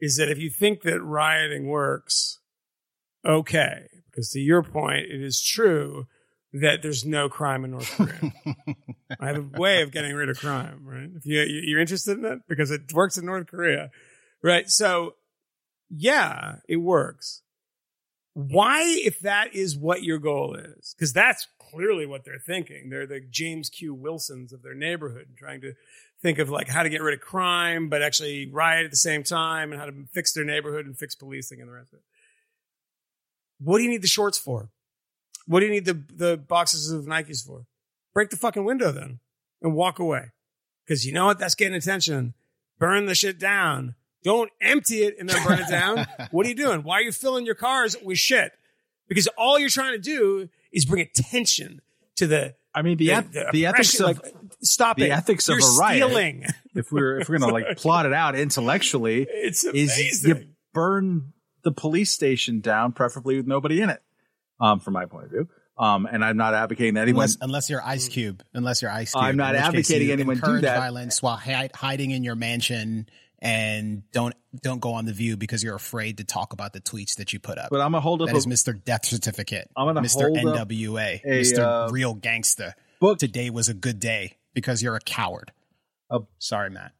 Is 0.00 0.16
that 0.16 0.28
if 0.30 0.38
you 0.38 0.50
think 0.50 0.82
that 0.82 1.00
rioting 1.00 1.66
works, 1.66 2.38
okay, 3.24 3.86
because 4.10 4.30
to 4.30 4.40
your 4.40 4.62
point, 4.62 5.06
it 5.10 5.22
is 5.22 5.42
true 5.42 6.06
that 6.54 6.82
there's 6.82 7.04
no 7.04 7.28
crime 7.28 7.64
in 7.64 7.72
North 7.72 7.90
Korea. 7.90 8.32
I 9.20 9.26
have 9.26 9.36
a 9.36 9.58
way 9.58 9.82
of 9.82 9.90
getting 9.90 10.14
rid 10.14 10.28
of 10.30 10.38
crime, 10.38 10.82
right? 10.84 11.10
If 11.16 11.26
you 11.26 11.42
you're 11.42 11.80
interested 11.80 12.12
in 12.12 12.22
that 12.22 12.46
because 12.48 12.70
it 12.70 12.92
works 12.92 13.18
in 13.18 13.26
North 13.26 13.48
Korea, 13.48 13.90
right? 14.42 14.70
So, 14.70 15.14
yeah, 15.90 16.56
it 16.68 16.76
works. 16.76 17.42
Why, 18.34 18.82
if 19.04 19.20
that 19.20 19.54
is 19.54 19.76
what 19.76 20.02
your 20.02 20.18
goal 20.18 20.54
is, 20.54 20.94
because 20.96 21.12
that's 21.12 21.46
clearly 21.58 22.06
what 22.06 22.24
they're 22.24 22.38
thinking. 22.38 22.88
They're 22.88 23.06
the 23.06 23.20
James 23.20 23.68
Q. 23.68 23.94
Wilsons 23.94 24.52
of 24.52 24.62
their 24.62 24.74
neighborhood, 24.74 25.28
trying 25.36 25.60
to 25.62 25.74
think 26.22 26.38
of 26.38 26.50
like 26.50 26.68
how 26.68 26.84
to 26.84 26.88
get 26.88 27.02
rid 27.02 27.14
of 27.14 27.20
crime, 27.20 27.88
but 27.88 28.00
actually 28.00 28.48
riot 28.50 28.84
at 28.84 28.90
the 28.92 28.96
same 28.96 29.24
time, 29.24 29.72
and 29.72 29.80
how 29.80 29.86
to 29.86 29.92
fix 30.12 30.32
their 30.32 30.44
neighborhood 30.44 30.86
and 30.86 30.96
fix 30.96 31.16
policing 31.16 31.60
and 31.60 31.68
the 31.68 31.72
rest 31.72 31.92
of 31.92 31.98
it. 31.98 32.04
What 33.58 33.78
do 33.78 33.84
you 33.84 33.90
need 33.90 34.02
the 34.02 34.08
shorts 34.08 34.38
for? 34.38 34.70
What 35.46 35.60
do 35.60 35.66
you 35.66 35.72
need 35.72 35.84
the 35.84 36.02
the 36.14 36.36
boxes 36.36 36.90
of 36.90 37.04
Nikes 37.06 37.44
for? 37.44 37.66
Break 38.12 38.30
the 38.30 38.36
fucking 38.36 38.64
window 38.64 38.92
then 38.92 39.20
and 39.62 39.74
walk 39.74 39.98
away. 39.98 40.30
Because 40.86 41.04
you 41.06 41.12
know 41.12 41.26
what? 41.26 41.38
That's 41.38 41.54
getting 41.54 41.74
attention. 41.74 42.34
burn 42.78 43.06
the 43.06 43.14
shit 43.14 43.38
down. 43.38 43.94
Don't 44.22 44.50
empty 44.60 45.02
it 45.04 45.16
and 45.18 45.28
then 45.28 45.42
burn 45.46 45.58
it 45.58 45.68
down. 45.68 46.06
what 46.30 46.46
are 46.46 46.48
you 46.48 46.54
doing? 46.54 46.82
Why 46.82 46.96
are 46.96 47.02
you 47.02 47.12
filling 47.12 47.44
your 47.44 47.54
cars 47.54 47.96
with 48.02 48.18
shit? 48.18 48.52
Because 49.08 49.28
all 49.36 49.58
you're 49.58 49.68
trying 49.68 49.92
to 49.92 49.98
do 49.98 50.48
is 50.72 50.84
bring 50.86 51.02
attention 51.02 51.80
to 52.16 52.26
the 52.26 52.54
I 52.74 52.82
mean, 52.82 52.96
the, 52.96 53.08
the, 53.08 53.12
eth- 53.14 53.32
the 53.32 53.46
the 53.52 53.66
ethics 53.66 54.00
of 54.00 54.20
stop 54.62 54.96
the 54.96 55.04
it. 55.06 55.10
ethics 55.10 55.48
of 55.48 55.58
You're 55.58 55.68
a 55.68 55.76
riot. 55.78 56.02
stealing. 56.04 56.44
if 56.74 56.90
we're 56.90 57.20
if 57.20 57.28
we're 57.28 57.38
gonna 57.38 57.52
like 57.52 57.76
plot 57.76 58.06
it 58.06 58.12
out 58.12 58.34
intellectually, 58.34 59.26
It's 59.28 59.62
is 59.64 59.92
amazing. 59.92 60.36
you 60.36 60.46
burn 60.72 61.32
the 61.62 61.70
police 61.72 62.10
station 62.10 62.60
down, 62.60 62.92
preferably 62.92 63.36
with 63.36 63.46
nobody 63.46 63.80
in 63.80 63.90
it. 63.90 64.02
Um, 64.60 64.80
from 64.80 64.94
my 64.94 65.06
point 65.06 65.24
of 65.26 65.30
view. 65.30 65.48
Um, 65.76 66.06
and 66.06 66.24
I'm 66.24 66.36
not 66.36 66.54
advocating 66.54 66.94
that 66.94 67.02
anyone. 67.02 67.24
Unless, 67.24 67.38
unless 67.40 67.70
you're 67.70 67.82
Ice 67.84 68.06
Cube, 68.08 68.42
unless 68.54 68.80
you're 68.82 68.90
Ice 68.92 69.12
Cube, 69.12 69.24
I'm 69.24 69.36
not 69.36 69.56
in 69.56 69.62
which 69.62 69.72
case 69.72 69.90
advocating 69.90 70.10
anyone 70.12 70.36
do 70.36 70.40
encourage 70.42 70.62
that. 70.62 70.78
Violence 70.78 71.20
while 71.20 71.36
hi- 71.36 71.70
hiding 71.74 72.12
in 72.12 72.22
your 72.22 72.36
mansion 72.36 73.08
and 73.40 74.08
don't 74.12 74.34
don't 74.62 74.78
go 74.78 74.92
on 74.92 75.04
the 75.04 75.12
View 75.12 75.36
because 75.36 75.64
you're 75.64 75.74
afraid 75.74 76.18
to 76.18 76.24
talk 76.24 76.52
about 76.52 76.72
the 76.72 76.80
tweets 76.80 77.16
that 77.16 77.32
you 77.32 77.40
put 77.40 77.58
up. 77.58 77.70
but 77.70 77.80
I'm 77.80 77.90
gonna 77.90 78.00
hold 78.00 78.22
up 78.22 78.28
That 78.28 78.36
is 78.36 78.46
a 78.46 78.48
Mr. 78.48 78.84
Death 78.84 79.04
Certificate. 79.04 79.68
I'm 79.76 79.86
gonna 79.88 80.00
Mr. 80.00 80.22
hold 80.22 80.56
up 80.56 80.68
NWA, 80.68 81.20
a, 81.24 81.28
Mr. 81.42 81.58
uh, 81.88 81.90
Real 81.90 82.14
Gangster. 82.14 82.74
book. 83.00 83.18
Today 83.18 83.50
was 83.50 83.68
a 83.68 83.74
good 83.74 83.98
day 83.98 84.36
because 84.54 84.80
you're 84.80 84.94
a 84.94 85.00
coward. 85.00 85.50
A- 86.10 86.20
Sorry, 86.38 86.70
Matt. 86.70 86.92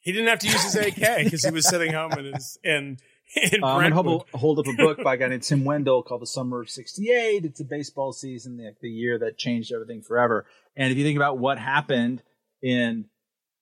He 0.00 0.12
didn't 0.12 0.28
have 0.28 0.38
to 0.40 0.46
use 0.46 0.62
his 0.62 0.76
AK 0.76 0.94
because 1.24 1.44
he 1.44 1.50
was 1.50 1.68
sitting 1.68 1.92
home 1.92 2.12
in 2.12 2.32
his 2.34 2.56
in 2.62 2.98
I'm 3.36 3.60
gonna 3.60 3.94
hold, 3.94 4.26
hold 4.32 4.58
up 4.58 4.66
a 4.66 4.72
book 4.72 5.02
by 5.02 5.14
a 5.14 5.16
guy 5.16 5.28
named 5.28 5.42
Tim 5.42 5.64
Wendel 5.64 6.02
called 6.02 6.22
The 6.22 6.26
Summer 6.26 6.60
of 6.60 6.70
'68. 6.70 7.44
It's 7.44 7.60
a 7.60 7.64
baseball 7.64 8.12
season, 8.12 8.56
the, 8.56 8.74
the 8.80 8.90
year 8.90 9.18
that 9.18 9.38
changed 9.38 9.72
everything 9.72 10.02
forever. 10.02 10.46
And 10.76 10.90
if 10.92 10.98
you 10.98 11.04
think 11.04 11.16
about 11.16 11.38
what 11.38 11.58
happened 11.58 12.22
in 12.62 13.06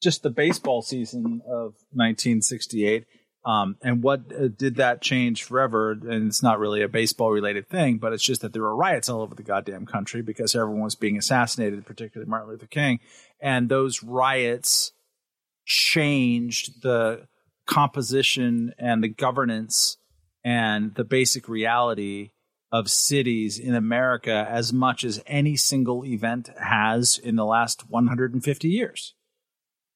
just 0.02 0.22
the 0.22 0.30
baseball 0.30 0.82
season 0.82 1.42
of 1.46 1.74
1968, 1.92 3.06
um, 3.44 3.76
and 3.82 4.02
what 4.02 4.20
uh, 4.32 4.48
did 4.48 4.76
that 4.76 5.00
change 5.00 5.42
forever? 5.42 5.92
And 5.92 6.28
it's 6.28 6.42
not 6.42 6.60
really 6.60 6.82
a 6.82 6.88
baseball 6.88 7.30
related 7.30 7.68
thing, 7.68 7.98
but 7.98 8.12
it's 8.12 8.22
just 8.22 8.40
that 8.42 8.52
there 8.52 8.62
were 8.62 8.76
riots 8.76 9.08
all 9.08 9.20
over 9.20 9.34
the 9.34 9.42
goddamn 9.42 9.86
country 9.86 10.22
because 10.22 10.54
everyone 10.54 10.82
was 10.82 10.94
being 10.94 11.18
assassinated, 11.18 11.84
particularly 11.84 12.30
Martin 12.30 12.50
Luther 12.50 12.66
King. 12.66 13.00
And 13.40 13.68
those 13.68 14.02
riots 14.02 14.92
changed 15.64 16.82
the 16.82 17.26
composition 17.72 18.74
and 18.78 19.02
the 19.02 19.08
governance 19.08 19.96
and 20.44 20.94
the 20.94 21.04
basic 21.04 21.48
reality 21.48 22.30
of 22.70 22.90
cities 22.90 23.58
in 23.58 23.74
America 23.74 24.46
as 24.48 24.72
much 24.72 25.04
as 25.04 25.22
any 25.26 25.56
single 25.56 26.04
event 26.04 26.50
has 26.58 27.18
in 27.18 27.36
the 27.36 27.44
last 27.44 27.88
150 27.88 28.68
years. 28.68 29.14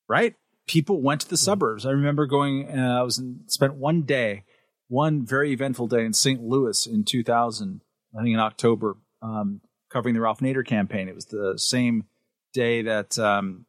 Right? 0.08 0.34
People 0.66 1.02
went 1.02 1.20
to 1.22 1.28
the 1.28 1.36
suburbs. 1.36 1.84
I 1.84 1.90
remember 1.90 2.26
going, 2.26 2.68
uh, 2.68 2.98
I 2.98 3.02
was 3.02 3.18
in, 3.18 3.40
spent 3.46 3.74
one 3.74 4.02
day, 4.02 4.44
one 4.88 5.24
very 5.24 5.52
eventful 5.52 5.88
day 5.88 6.04
in 6.04 6.12
St. 6.12 6.42
Louis 6.42 6.86
in 6.86 7.04
2000, 7.04 7.82
I 8.18 8.22
think 8.22 8.34
in 8.34 8.40
October, 8.40 8.96
um, 9.20 9.60
covering 9.90 10.14
the 10.14 10.20
Ralph 10.20 10.40
Nader 10.40 10.66
campaign. 10.66 11.08
It 11.08 11.14
was 11.14 11.26
the 11.26 11.58
same 11.58 12.04
day 12.52 12.82
that, 12.82 13.18
um, 13.18 13.66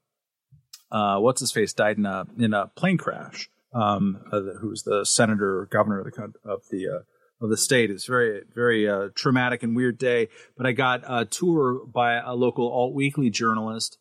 uh, 0.91 1.19
what's 1.19 1.41
his 1.41 1.51
face 1.51 1.73
died 1.73 1.97
in 1.97 2.05
a, 2.05 2.25
in 2.37 2.53
a 2.53 2.67
plane 2.67 2.97
crash 2.97 3.49
um, 3.77 4.21
uh, 4.31 4.41
who's 4.59 4.83
the 4.83 5.05
senator 5.05 5.59
or 5.59 5.65
governor 5.67 5.99
of 5.99 6.05
the 6.05 6.33
of 6.43 6.61
the 6.71 6.87
uh, 6.87 7.43
of 7.43 7.49
the 7.49 7.57
state. 7.57 7.91
It's 7.91 8.05
very 8.05 8.41
very 8.53 8.89
uh, 8.89 9.09
traumatic 9.15 9.63
and 9.63 9.75
weird 9.75 9.97
day. 9.97 10.29
But 10.57 10.65
I 10.65 10.71
got 10.71 11.03
a 11.07 11.25
tour 11.25 11.85
by 11.85 12.19
a 12.19 12.33
local 12.33 12.71
alt 12.71 12.93
weekly 12.93 13.29
journalist 13.29 13.97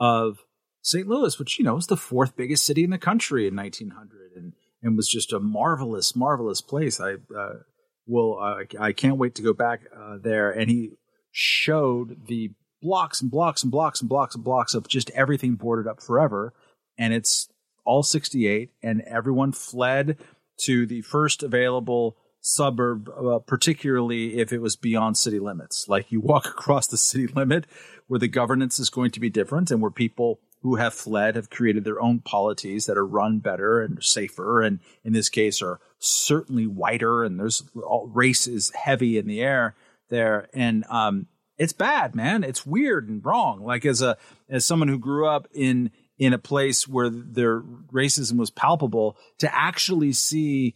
of 0.00 0.38
St. 0.82 1.06
Louis, 1.06 1.38
which 1.38 1.58
you 1.58 1.64
know 1.64 1.74
was 1.74 1.86
the 1.86 1.96
fourth 1.96 2.36
biggest 2.36 2.66
city 2.66 2.82
in 2.82 2.90
the 2.90 2.98
country 2.98 3.46
in 3.46 3.54
1900, 3.54 4.32
and 4.36 4.52
and 4.82 4.96
was 4.96 5.08
just 5.08 5.32
a 5.32 5.38
marvelous 5.38 6.16
marvelous 6.16 6.60
place. 6.60 7.00
I 7.00 7.14
uh, 7.36 7.58
will 8.06 8.38
I, 8.38 8.64
I 8.78 8.92
can't 8.92 9.18
wait 9.18 9.36
to 9.36 9.42
go 9.42 9.52
back 9.52 9.82
uh, 9.96 10.16
there. 10.20 10.50
And 10.50 10.68
he 10.68 10.92
showed 11.30 12.26
the 12.26 12.50
blocks 12.82 13.20
and 13.20 13.30
blocks 13.30 13.62
and 13.62 13.70
blocks 13.70 14.00
and 14.00 14.08
blocks 14.08 14.34
and 14.34 14.42
blocks 14.42 14.74
of 14.74 14.88
just 14.88 15.10
everything 15.10 15.54
boarded 15.54 15.86
up 15.86 16.02
forever, 16.02 16.52
and 16.98 17.14
it's 17.14 17.48
all 17.90 18.04
68 18.04 18.70
and 18.84 19.00
everyone 19.02 19.50
fled 19.50 20.16
to 20.58 20.86
the 20.86 21.02
first 21.02 21.42
available 21.42 22.16
suburb 22.40 23.08
uh, 23.08 23.40
particularly 23.40 24.38
if 24.38 24.52
it 24.52 24.60
was 24.60 24.76
beyond 24.76 25.18
city 25.18 25.40
limits. 25.40 25.86
Like 25.88 26.12
you 26.12 26.20
walk 26.20 26.46
across 26.46 26.86
the 26.86 26.96
city 26.96 27.26
limit 27.26 27.66
where 28.06 28.20
the 28.20 28.28
governance 28.28 28.78
is 28.78 28.90
going 28.90 29.10
to 29.10 29.18
be 29.18 29.28
different 29.28 29.72
and 29.72 29.82
where 29.82 29.90
people 29.90 30.38
who 30.62 30.76
have 30.76 30.94
fled 30.94 31.34
have 31.34 31.50
created 31.50 31.82
their 31.82 32.00
own 32.00 32.20
polities 32.20 32.86
that 32.86 32.96
are 32.96 33.04
run 33.04 33.40
better 33.40 33.80
and 33.80 34.04
safer 34.04 34.62
and 34.62 34.78
in 35.02 35.12
this 35.12 35.28
case 35.28 35.60
are 35.60 35.80
certainly 35.98 36.68
whiter 36.68 37.24
and 37.24 37.40
there's 37.40 37.64
all, 37.84 38.06
race 38.06 38.46
is 38.46 38.70
heavy 38.70 39.18
in 39.18 39.26
the 39.26 39.40
air 39.40 39.74
there. 40.10 40.48
And 40.54 40.84
um 40.88 41.26
it's 41.58 41.72
bad 41.74 42.14
man. 42.14 42.44
It's 42.44 42.64
weird 42.64 43.08
and 43.08 43.22
wrong. 43.24 43.64
Like 43.64 43.84
as 43.84 44.00
a 44.00 44.16
as 44.48 44.64
someone 44.64 44.88
who 44.88 44.98
grew 44.98 45.26
up 45.26 45.48
in 45.52 45.90
in 46.20 46.34
a 46.34 46.38
place 46.38 46.86
where 46.86 47.08
their 47.08 47.62
racism 47.62 48.36
was 48.36 48.50
palpable 48.50 49.16
to 49.38 49.52
actually 49.52 50.12
see 50.12 50.74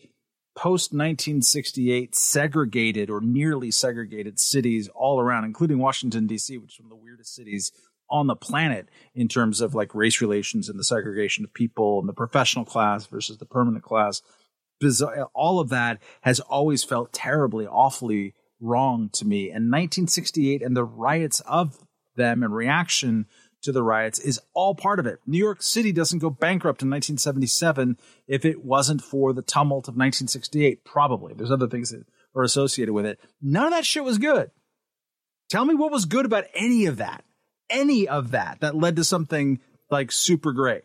post 0.57 0.93
1968 0.93 2.15
segregated 2.15 3.11
or 3.11 3.21
nearly 3.21 3.71
segregated 3.71 4.41
cities 4.41 4.89
all 4.95 5.21
around, 5.21 5.45
including 5.45 5.79
Washington, 5.79 6.27
D.C., 6.27 6.57
which 6.57 6.75
is 6.75 6.81
one 6.81 6.91
of 6.91 6.99
the 6.99 7.05
weirdest 7.05 7.35
cities 7.35 7.73
on 8.09 8.27
the 8.27 8.35
planet 8.35 8.89
in 9.15 9.29
terms 9.29 9.61
of 9.61 9.75
like 9.75 9.95
race 9.95 10.23
relations 10.23 10.71
and 10.71 10.79
the 10.79 10.85
segregation 10.85 11.45
of 11.45 11.53
people 11.53 12.01
and 12.01 12.09
the 12.09 12.15
professional 12.15 12.65
class 12.65 13.07
versus 13.07 13.37
the 13.37 13.47
permanent 13.47 13.85
class. 13.85 14.23
All 15.35 15.61
of 15.61 15.69
that 15.69 16.01
has 16.23 16.41
always 16.41 16.83
felt 16.85 17.13
terribly, 17.13 17.67
awfully 17.67 18.35
wrong 18.61 19.11
to 19.13 19.27
me. 19.27 19.45
And 19.49 19.71
1968 19.71 20.63
and 20.63 20.75
the 20.75 20.85
riots 20.85 21.41
of 21.41 21.79
them 22.17 22.43
and 22.43 22.55
reaction 22.55 23.27
to 23.65 23.73
the 23.73 23.83
riots 23.83 24.19
is 24.19 24.41
all 24.55 24.75
part 24.75 24.99
of 24.99 25.07
it. 25.07 25.21
New 25.27 25.39
York 25.39 25.63
City 25.63 25.93
doesn't 25.93 26.21
go 26.21 26.31
bankrupt 26.31 26.83
in 26.83 26.91
1977 26.91 27.99
if 28.27 28.45
it 28.45 28.65
wasn't 28.65 29.03
for 29.03 29.33
the 29.33 29.43
tumult 29.43 29.89
of 29.89 29.95
1968. 29.95 30.85
Probably. 30.85 31.35
There's 31.35 31.51
other 31.51 31.69
things 31.69 31.91
that 31.91 32.05
are 32.35 32.43
associated 32.43 32.93
with 32.93 33.07
it. 33.07 33.19
None 33.43 33.67
of 33.67 33.73
that 33.73 33.87
shit 33.87 34.05
was 34.05 34.19
good. 34.19 34.51
Tell 35.51 35.65
me 35.65 35.75
what 35.75 35.93
was 35.93 36.05
good 36.05 36.27
about 36.27 36.45
any 36.55 36.87
of 36.87 36.97
that. 36.99 37.25
Any 37.71 38.09
of 38.09 38.31
that 38.33 38.61
that 38.61 38.75
led 38.75 38.97
to 38.97 39.05
something 39.05 39.61
like 39.91 40.13
super 40.13 40.53
great. 40.53 40.83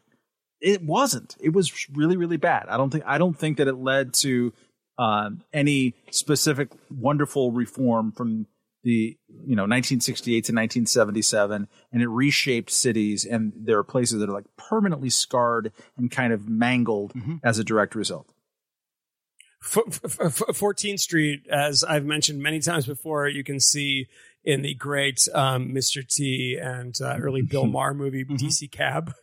It 0.62 0.84
wasn't. 0.84 1.36
It 1.40 1.54
was 1.54 1.88
really, 1.94 2.18
really 2.18 2.38
bad. 2.38 2.68
I 2.70 2.78
don't 2.78 2.90
think. 2.90 3.04
I 3.08 3.18
don't 3.18 3.38
think 3.38 3.58
that 3.58 3.68
it 3.68 3.76
led 3.76 4.14
to 4.16 4.54
um, 4.98 5.44
any 5.54 5.96
specific 6.12 6.70
wonderful 6.92 7.52
reform 7.52 8.12
from 8.12 8.48
the 8.90 9.18
you 9.46 9.56
know 9.56 9.64
1968 9.64 10.32
to 10.32 10.52
1977 10.52 11.68
and 11.92 12.02
it 12.02 12.08
reshaped 12.08 12.72
cities 12.72 13.26
and 13.26 13.54
there 13.56 13.78
are 13.78 13.84
places 13.84 14.20
that 14.20 14.30
are 14.30 14.34
like 14.34 14.46
permanently 14.58 15.10
scarred 15.10 15.72
and 15.98 16.10
kind 16.10 16.34
of 16.34 16.50
mangled 16.50 17.14
as 17.44 17.60
a 17.60 17.64
direct 17.64 17.94
result 17.96 18.34
F- 19.62 20.00
f- 20.06 20.22
f- 20.22 20.58
14th 20.58 21.02
Street, 21.02 21.46
as 21.52 21.84
I've 21.84 22.06
mentioned 22.06 22.42
many 22.42 22.62
times 22.62 22.86
before, 22.86 23.28
you 23.28 23.44
can 23.44 23.60
see 23.60 24.08
in 24.46 24.62
the 24.62 24.74
great 24.74 25.28
um, 25.34 25.74
Mr. 25.74 26.08
T 26.08 26.58
and 26.62 26.96
uh, 27.02 27.18
early 27.20 27.42
Bill 27.42 27.66
Maher 27.76 27.94
movie 27.94 28.24
DC 28.24 28.72
Cab. 28.72 29.14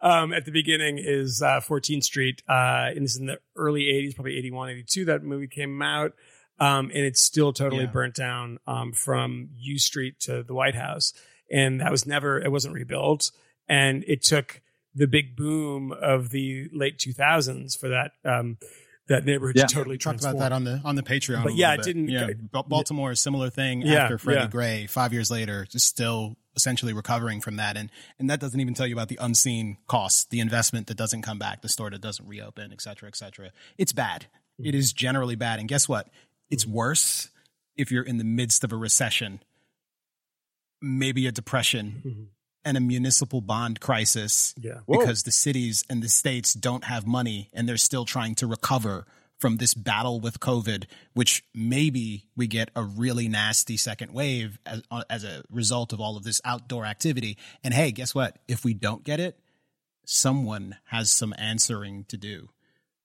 Um, 0.00 0.32
at 0.32 0.46
the 0.46 0.50
beginning 0.50 0.98
is 0.98 1.42
uh, 1.42 1.60
14th 1.60 2.04
Street, 2.04 2.42
uh, 2.48 2.88
and 2.94 3.04
this 3.04 3.14
is 3.14 3.20
in 3.20 3.26
the 3.26 3.38
early 3.54 3.82
80s, 3.82 4.14
probably 4.14 4.38
81, 4.38 4.70
82. 4.70 5.04
That 5.04 5.22
movie 5.22 5.46
came 5.46 5.82
out, 5.82 6.12
um, 6.58 6.86
and 6.94 7.04
it's 7.04 7.20
still 7.22 7.52
totally 7.52 7.84
Yeah. 7.84 7.90
burnt 7.90 8.14
down 8.14 8.58
um, 8.66 8.92
from 8.92 9.50
U 9.58 9.78
Street 9.78 10.20
to 10.20 10.42
the 10.42 10.54
White 10.54 10.74
House, 10.74 11.12
and 11.50 11.80
that 11.80 11.90
was 11.90 12.06
never, 12.06 12.40
it 12.40 12.50
wasn't 12.52 12.74
rebuilt, 12.74 13.30
and 13.68 14.04
it 14.06 14.22
took 14.22 14.60
the 14.94 15.06
big 15.06 15.36
boom 15.36 15.92
of 15.92 16.30
the 16.30 16.68
late 16.72 16.98
2000s 16.98 17.78
for 17.78 17.88
that. 17.88 18.12
Um, 18.24 18.58
that 19.08 19.24
neighborhood 19.24 19.56
Yeah. 19.56 19.66
to 19.66 19.74
totally 19.74 19.98
talked 19.98 20.20
about 20.20 20.38
that 20.38 20.52
on 20.52 20.62
the 20.64 20.80
on 20.84 20.94
the 20.94 21.02
Patreon. 21.02 21.42
But 21.42 21.52
a 21.52 21.56
yeah, 21.56 21.72
it 21.74 21.78
bit. 21.78 21.84
didn't- 21.86 22.08
Yeah, 22.08 22.28
Ba- 22.52 22.62
Baltimore, 22.62 23.10
a 23.10 23.16
similar 23.16 23.50
thing 23.50 23.82
Yeah, 23.82 24.04
after 24.04 24.16
Freddie 24.16 24.40
yeah. 24.42 24.46
Gray. 24.46 24.86
Five 24.86 25.12
years 25.12 25.28
later, 25.30 25.66
just 25.68 25.86
still 25.86 26.36
essentially 26.54 26.92
recovering 26.92 27.40
from 27.40 27.56
that, 27.56 27.76
and 27.76 27.90
and 28.20 28.30
that 28.30 28.38
doesn't 28.38 28.60
even 28.60 28.74
tell 28.74 28.86
you 28.86 28.94
about 28.94 29.08
the 29.08 29.18
unseen 29.20 29.76
costs, 29.88 30.24
the 30.26 30.38
investment 30.38 30.86
that 30.86 30.96
doesn't 30.96 31.22
come 31.22 31.38
back, 31.38 31.62
the 31.62 31.68
store 31.68 31.90
that 31.90 32.00
doesn't 32.00 32.26
reopen, 32.28 32.72
et 32.72 32.80
cetera, 32.80 33.08
et 33.08 33.16
cetera. 33.16 33.50
It's 33.76 33.92
bad. 33.92 34.26
It 34.58 34.74
is 34.74 34.92
generally 34.92 35.34
bad, 35.34 35.58
and 35.58 35.68
guess 35.68 35.88
what? 35.88 36.08
It's 36.52 36.66
worse 36.66 37.30
if 37.76 37.90
you're 37.90 38.04
in 38.04 38.18
the 38.18 38.24
midst 38.24 38.62
of 38.62 38.72
a 38.72 38.76
recession, 38.76 39.40
maybe 40.80 41.26
a 41.26 41.32
depression. 41.32 42.28
And 42.64 42.76
a 42.76 42.80
municipal 42.80 43.40
bond 43.40 43.80
crisis 43.80 44.54
Yeah. 44.56 44.82
because 44.88 45.24
the 45.24 45.32
cities 45.32 45.82
and 45.90 46.00
the 46.00 46.08
states 46.08 46.54
don't 46.54 46.84
have 46.84 47.04
money 47.08 47.50
and 47.52 47.68
they're 47.68 47.76
still 47.76 48.04
trying 48.04 48.36
to 48.36 48.46
recover 48.46 49.04
from 49.40 49.56
this 49.56 49.74
battle 49.74 50.20
with 50.20 50.38
COVID, 50.38 50.84
which 51.12 51.42
maybe 51.52 52.28
we 52.36 52.46
get 52.46 52.70
a 52.76 52.84
really 52.84 53.26
nasty 53.26 53.76
second 53.76 54.12
wave 54.12 54.60
as, 54.64 54.82
uh, 54.92 55.02
as 55.10 55.24
a 55.24 55.42
result 55.50 55.92
of 55.92 56.00
all 56.00 56.16
of 56.16 56.22
this 56.22 56.40
outdoor 56.44 56.86
activity. 56.86 57.36
And 57.64 57.74
hey, 57.74 57.90
guess 57.90 58.14
what? 58.14 58.38
If 58.46 58.64
we 58.64 58.74
don't 58.74 59.02
get 59.02 59.18
it, 59.18 59.36
someone 60.06 60.76
has 60.84 61.10
some 61.10 61.34
answering 61.38 62.04
to 62.04 62.16
do 62.16 62.50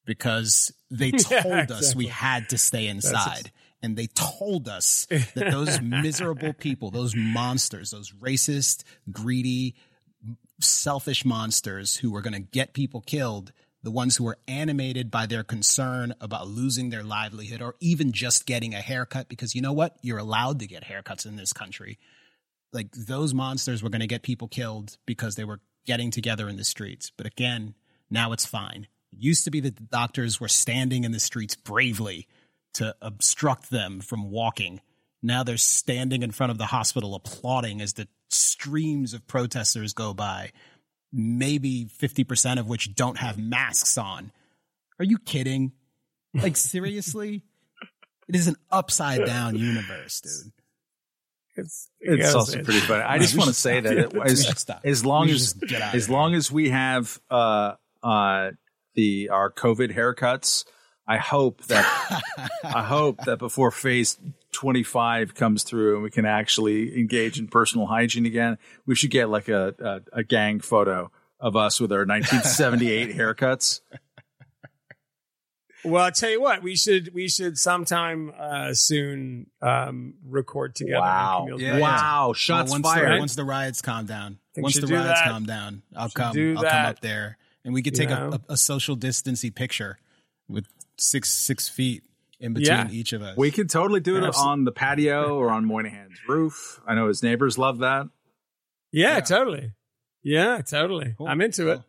because 0.08 0.74
they 0.90 1.12
Yeah, 1.30 1.42
told 1.42 1.72
us 1.72 1.96
we 1.96 2.08
had 2.08 2.50
to 2.50 2.58
stay 2.58 2.88
inside. 2.88 3.52
And 3.84 3.96
they 3.96 4.08
told 4.08 4.68
us 4.68 5.06
that 5.10 5.36
those 5.52 5.80
miserable 5.82 6.54
people, 6.54 6.90
those 6.90 7.16
monsters, 7.16 7.92
those 7.92 8.12
racist, 8.12 8.84
greedy, 9.12 9.76
selfish 10.60 11.24
monsters 11.24 11.98
who 11.98 12.10
were 12.12 12.22
going 12.22 12.34
to 12.34 12.40
get 12.40 12.74
people 12.74 13.02
killed, 13.02 13.54
the 13.84 13.92
ones 13.92 14.18
who 14.18 14.24
were 14.24 14.40
animated 14.48 15.12
by 15.12 15.28
their 15.28 15.44
concern 15.44 16.14
about 16.20 16.48
losing 16.48 16.90
their 16.90 17.04
livelihood 17.04 17.62
or 17.62 17.76
even 17.80 18.12
just 18.12 18.48
getting 18.48 18.74
a 18.74 18.82
haircut, 18.82 19.30
because 19.30 19.54
you 19.54 19.62
know 19.62 19.74
what? 19.74 19.98
You're 20.02 20.18
allowed 20.18 20.58
to 20.60 20.68
get 20.68 20.86
haircuts 20.86 21.28
in 21.28 21.36
this 21.36 21.54
country. 21.54 22.00
Like 22.74 22.92
those 22.94 23.36
monsters 23.36 23.84
were 23.84 23.90
going 23.90 24.02
to 24.02 24.08
get 24.08 24.24
people 24.24 24.48
killed 24.48 24.98
because 25.06 25.36
they 25.36 25.46
were 25.46 25.60
getting 25.86 26.10
together 26.10 26.50
in 26.50 26.58
the 26.58 26.64
streets. 26.64 27.12
But 27.16 27.28
again, 27.28 27.76
now 28.10 28.32
it's 28.32 28.46
fine. 28.46 28.88
It 29.14 29.20
used 29.20 29.44
to 29.46 29.52
be 29.52 29.60
that 29.62 29.76
the 29.76 29.84
doctors 29.84 30.40
were 30.40 30.48
standing 30.48 31.04
in 31.04 31.12
the 31.12 31.20
streets 31.20 31.56
bravely 31.56 32.28
to 32.76 32.96
obstruct 33.02 33.70
them 33.70 34.00
from 34.02 34.30
walking. 34.30 34.82
Now 35.24 35.44
they're 35.44 35.58
standing 35.58 36.22
in 36.24 36.32
front 36.32 36.52
of 36.52 36.58
the 36.58 36.66
hospital 36.68 37.16
applauding 37.16 37.82
as 37.82 37.94
the 37.94 38.08
streams 38.30 39.14
of 39.14 39.26
protesters 39.28 39.94
go 39.94 40.14
by, 40.14 40.52
maybe 41.12 41.86
50% 41.86 42.60
of 42.60 42.68
which 42.68 42.94
don't 42.96 43.18
have 43.18 43.38
masks 43.38 43.98
on. 43.98 44.32
Are 45.00 45.06
you 45.06 45.18
kidding? 45.18 45.72
Like, 46.34 46.56
seriously? 46.58 47.44
It 48.28 48.36
is 48.36 48.48
an 48.48 48.58
upside 48.70 49.26
down 49.26 49.56
universe, 49.56 50.22
dude. 50.22 50.52
It's, 51.56 51.90
It's 52.00 52.20
yes, 52.20 52.36
also 52.36 52.60
it- 52.60 52.66
pretty 52.66 52.82
funny. 52.82 53.02
I 53.04 53.16
Yeah, 53.16 53.22
just 53.24 53.38
want 53.38 53.48
to 53.48 53.54
say 53.54 53.80
that 53.82 53.98
it, 53.98 54.16
as, 54.16 54.66
as 54.84 55.06
long 55.06 55.30
as 55.30 55.54
just 55.54 55.62
get 55.62 55.82
out 55.82 55.90
of 55.90 55.96
as 55.96 56.10
long 56.10 56.36
as 56.36 56.52
we 56.52 56.70
have 56.70 57.20
uh, 57.32 57.74
uh, 58.04 58.52
the 58.98 59.30
our 59.30 59.50
COVID 59.50 59.96
haircuts, 59.96 60.66
I 61.08 61.18
hope 61.18 61.64
that 61.68 61.86
I 62.66 62.84
hope 62.84 63.20
that 63.26 63.40
before 63.40 63.72
phase 63.72 64.18
25 64.52 65.36
comes 65.36 65.64
through 65.64 65.94
and 65.96 66.04
we 66.04 66.10
can 66.10 66.26
actually 66.26 66.98
engage 67.00 67.40
in 67.40 67.48
personal 67.48 67.86
hygiene 67.88 68.26
again, 68.26 68.58
we 68.86 68.96
should 68.96 69.12
get 69.12 69.30
like 69.30 69.48
a, 69.48 70.02
a, 70.14 70.20
a 70.20 70.24
gang 70.24 70.60
photo 70.60 71.12
of 71.40 71.56
us 71.56 71.80
with 71.80 71.92
our 71.94 72.00
1978 72.06 73.16
haircuts. 73.16 73.82
Well, 75.86 76.04
I'll 76.06 76.12
tell 76.12 76.32
you 76.32 76.42
what, 76.42 76.64
we 76.64 76.76
should 76.76 77.14
we 77.14 77.30
should 77.30 77.58
sometime 77.58 78.34
uh, 78.38 78.74
soon 78.74 79.46
um, 79.62 80.16
record 80.26 80.74
together. 80.76 81.00
Wow. 81.02 81.46
Kmele's 81.50 81.62
Yeah, 81.62 81.68
birthday. 81.70 81.82
wow. 81.82 82.34
Shots 82.36 82.72
once 82.72 82.84
fired. 82.88 83.14
The, 83.14 83.20
once 83.20 83.36
the 83.36 83.44
riots 83.46 83.82
calm 83.82 84.06
down, 84.08 84.40
once 84.58 84.76
the 84.76 84.88
do 84.88 84.96
riots 84.96 85.22
that. 85.22 85.30
calm 85.30 85.46
down, 85.46 85.84
I'll 85.96 86.10
Should 86.10 86.16
come. 86.16 86.34
do 86.34 86.56
I'll 86.58 86.64
that. 86.64 86.72
come 86.72 86.86
up 86.88 87.00
there, 87.02 87.38
and 87.68 87.74
we 87.74 87.84
could 87.84 87.94
take 87.94 88.08
You 88.10 88.16
a, 88.16 88.20
know? 88.30 88.40
a, 88.50 88.54
a 88.54 88.58
social 88.58 88.96
distancing 88.96 89.52
picture 89.52 90.00
with 90.48 90.66
six 90.98 91.32
six 91.34 91.68
feet 91.70 92.04
in 92.40 92.54
between 92.54 92.68
Yeah. 92.78 92.88
each 92.90 93.12
of 93.14 93.22
us. 93.22 93.36
we 93.38 93.52
could 93.52 93.70
totally 93.70 94.00
do 94.00 94.16
it 94.16 94.24
Absolutely. 94.24 94.52
on 94.52 94.64
the 94.64 94.72
patio 94.72 95.36
or 95.38 95.50
on 95.52 95.66
Moynihan's 95.66 96.18
roof. 96.28 96.80
I 96.88 96.96
know 96.96 97.08
his 97.10 97.22
neighbors 97.22 97.58
love 97.58 97.80
that. 97.80 98.08
Yeah, 98.92 99.16
Yeah. 99.16 99.20
totally. 99.20 99.72
Yeah, 100.24 100.62
totally. 100.62 101.16
Cool. 101.18 101.28
I'm 101.28 101.42
into 101.42 101.70
it. 101.70 101.82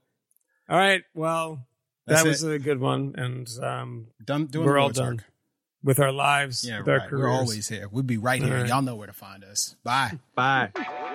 All 0.69 0.77
right. 0.77 1.03
Well, 1.15 1.67
That's 2.07 2.23
that 2.23 2.29
was 2.29 2.43
it. 2.43 2.53
a 2.55 2.59
good 2.59 2.81
one, 2.81 3.15
and 3.17 3.49
um, 3.63 4.09
done 4.25 4.47
doing 4.47 4.67
we're 4.67 4.79
all 4.79 4.91
done 4.91 5.17
work. 5.17 5.25
with 5.83 5.99
our 6.01 6.13
lives, 6.13 6.65
Yeah, 6.67 6.79
with 6.79 6.89
right. 6.89 7.09
careers. 7.09 7.23
We're 7.23 7.31
always 7.31 7.69
here. 7.69 7.89
We'll 7.89 8.03
be 8.03 8.17
right 8.19 8.43
here. 8.43 8.53
All 8.55 8.61
right. 8.63 8.69
Y'all 8.69 8.83
know 8.83 8.97
where 8.97 9.07
to 9.07 9.13
find 9.13 9.45
us. 9.45 9.77
Bye. 9.85 10.19
Bye. 10.35 10.71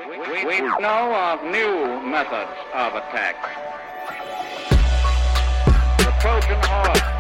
We, 0.10 0.46
we 0.46 0.60
know 0.62 1.14
of 1.16 1.44
new 1.46 2.02
methods 2.10 2.52
of 2.74 2.96
attack. 2.96 3.36
Trojan 6.24 6.62
horse, 6.64 7.13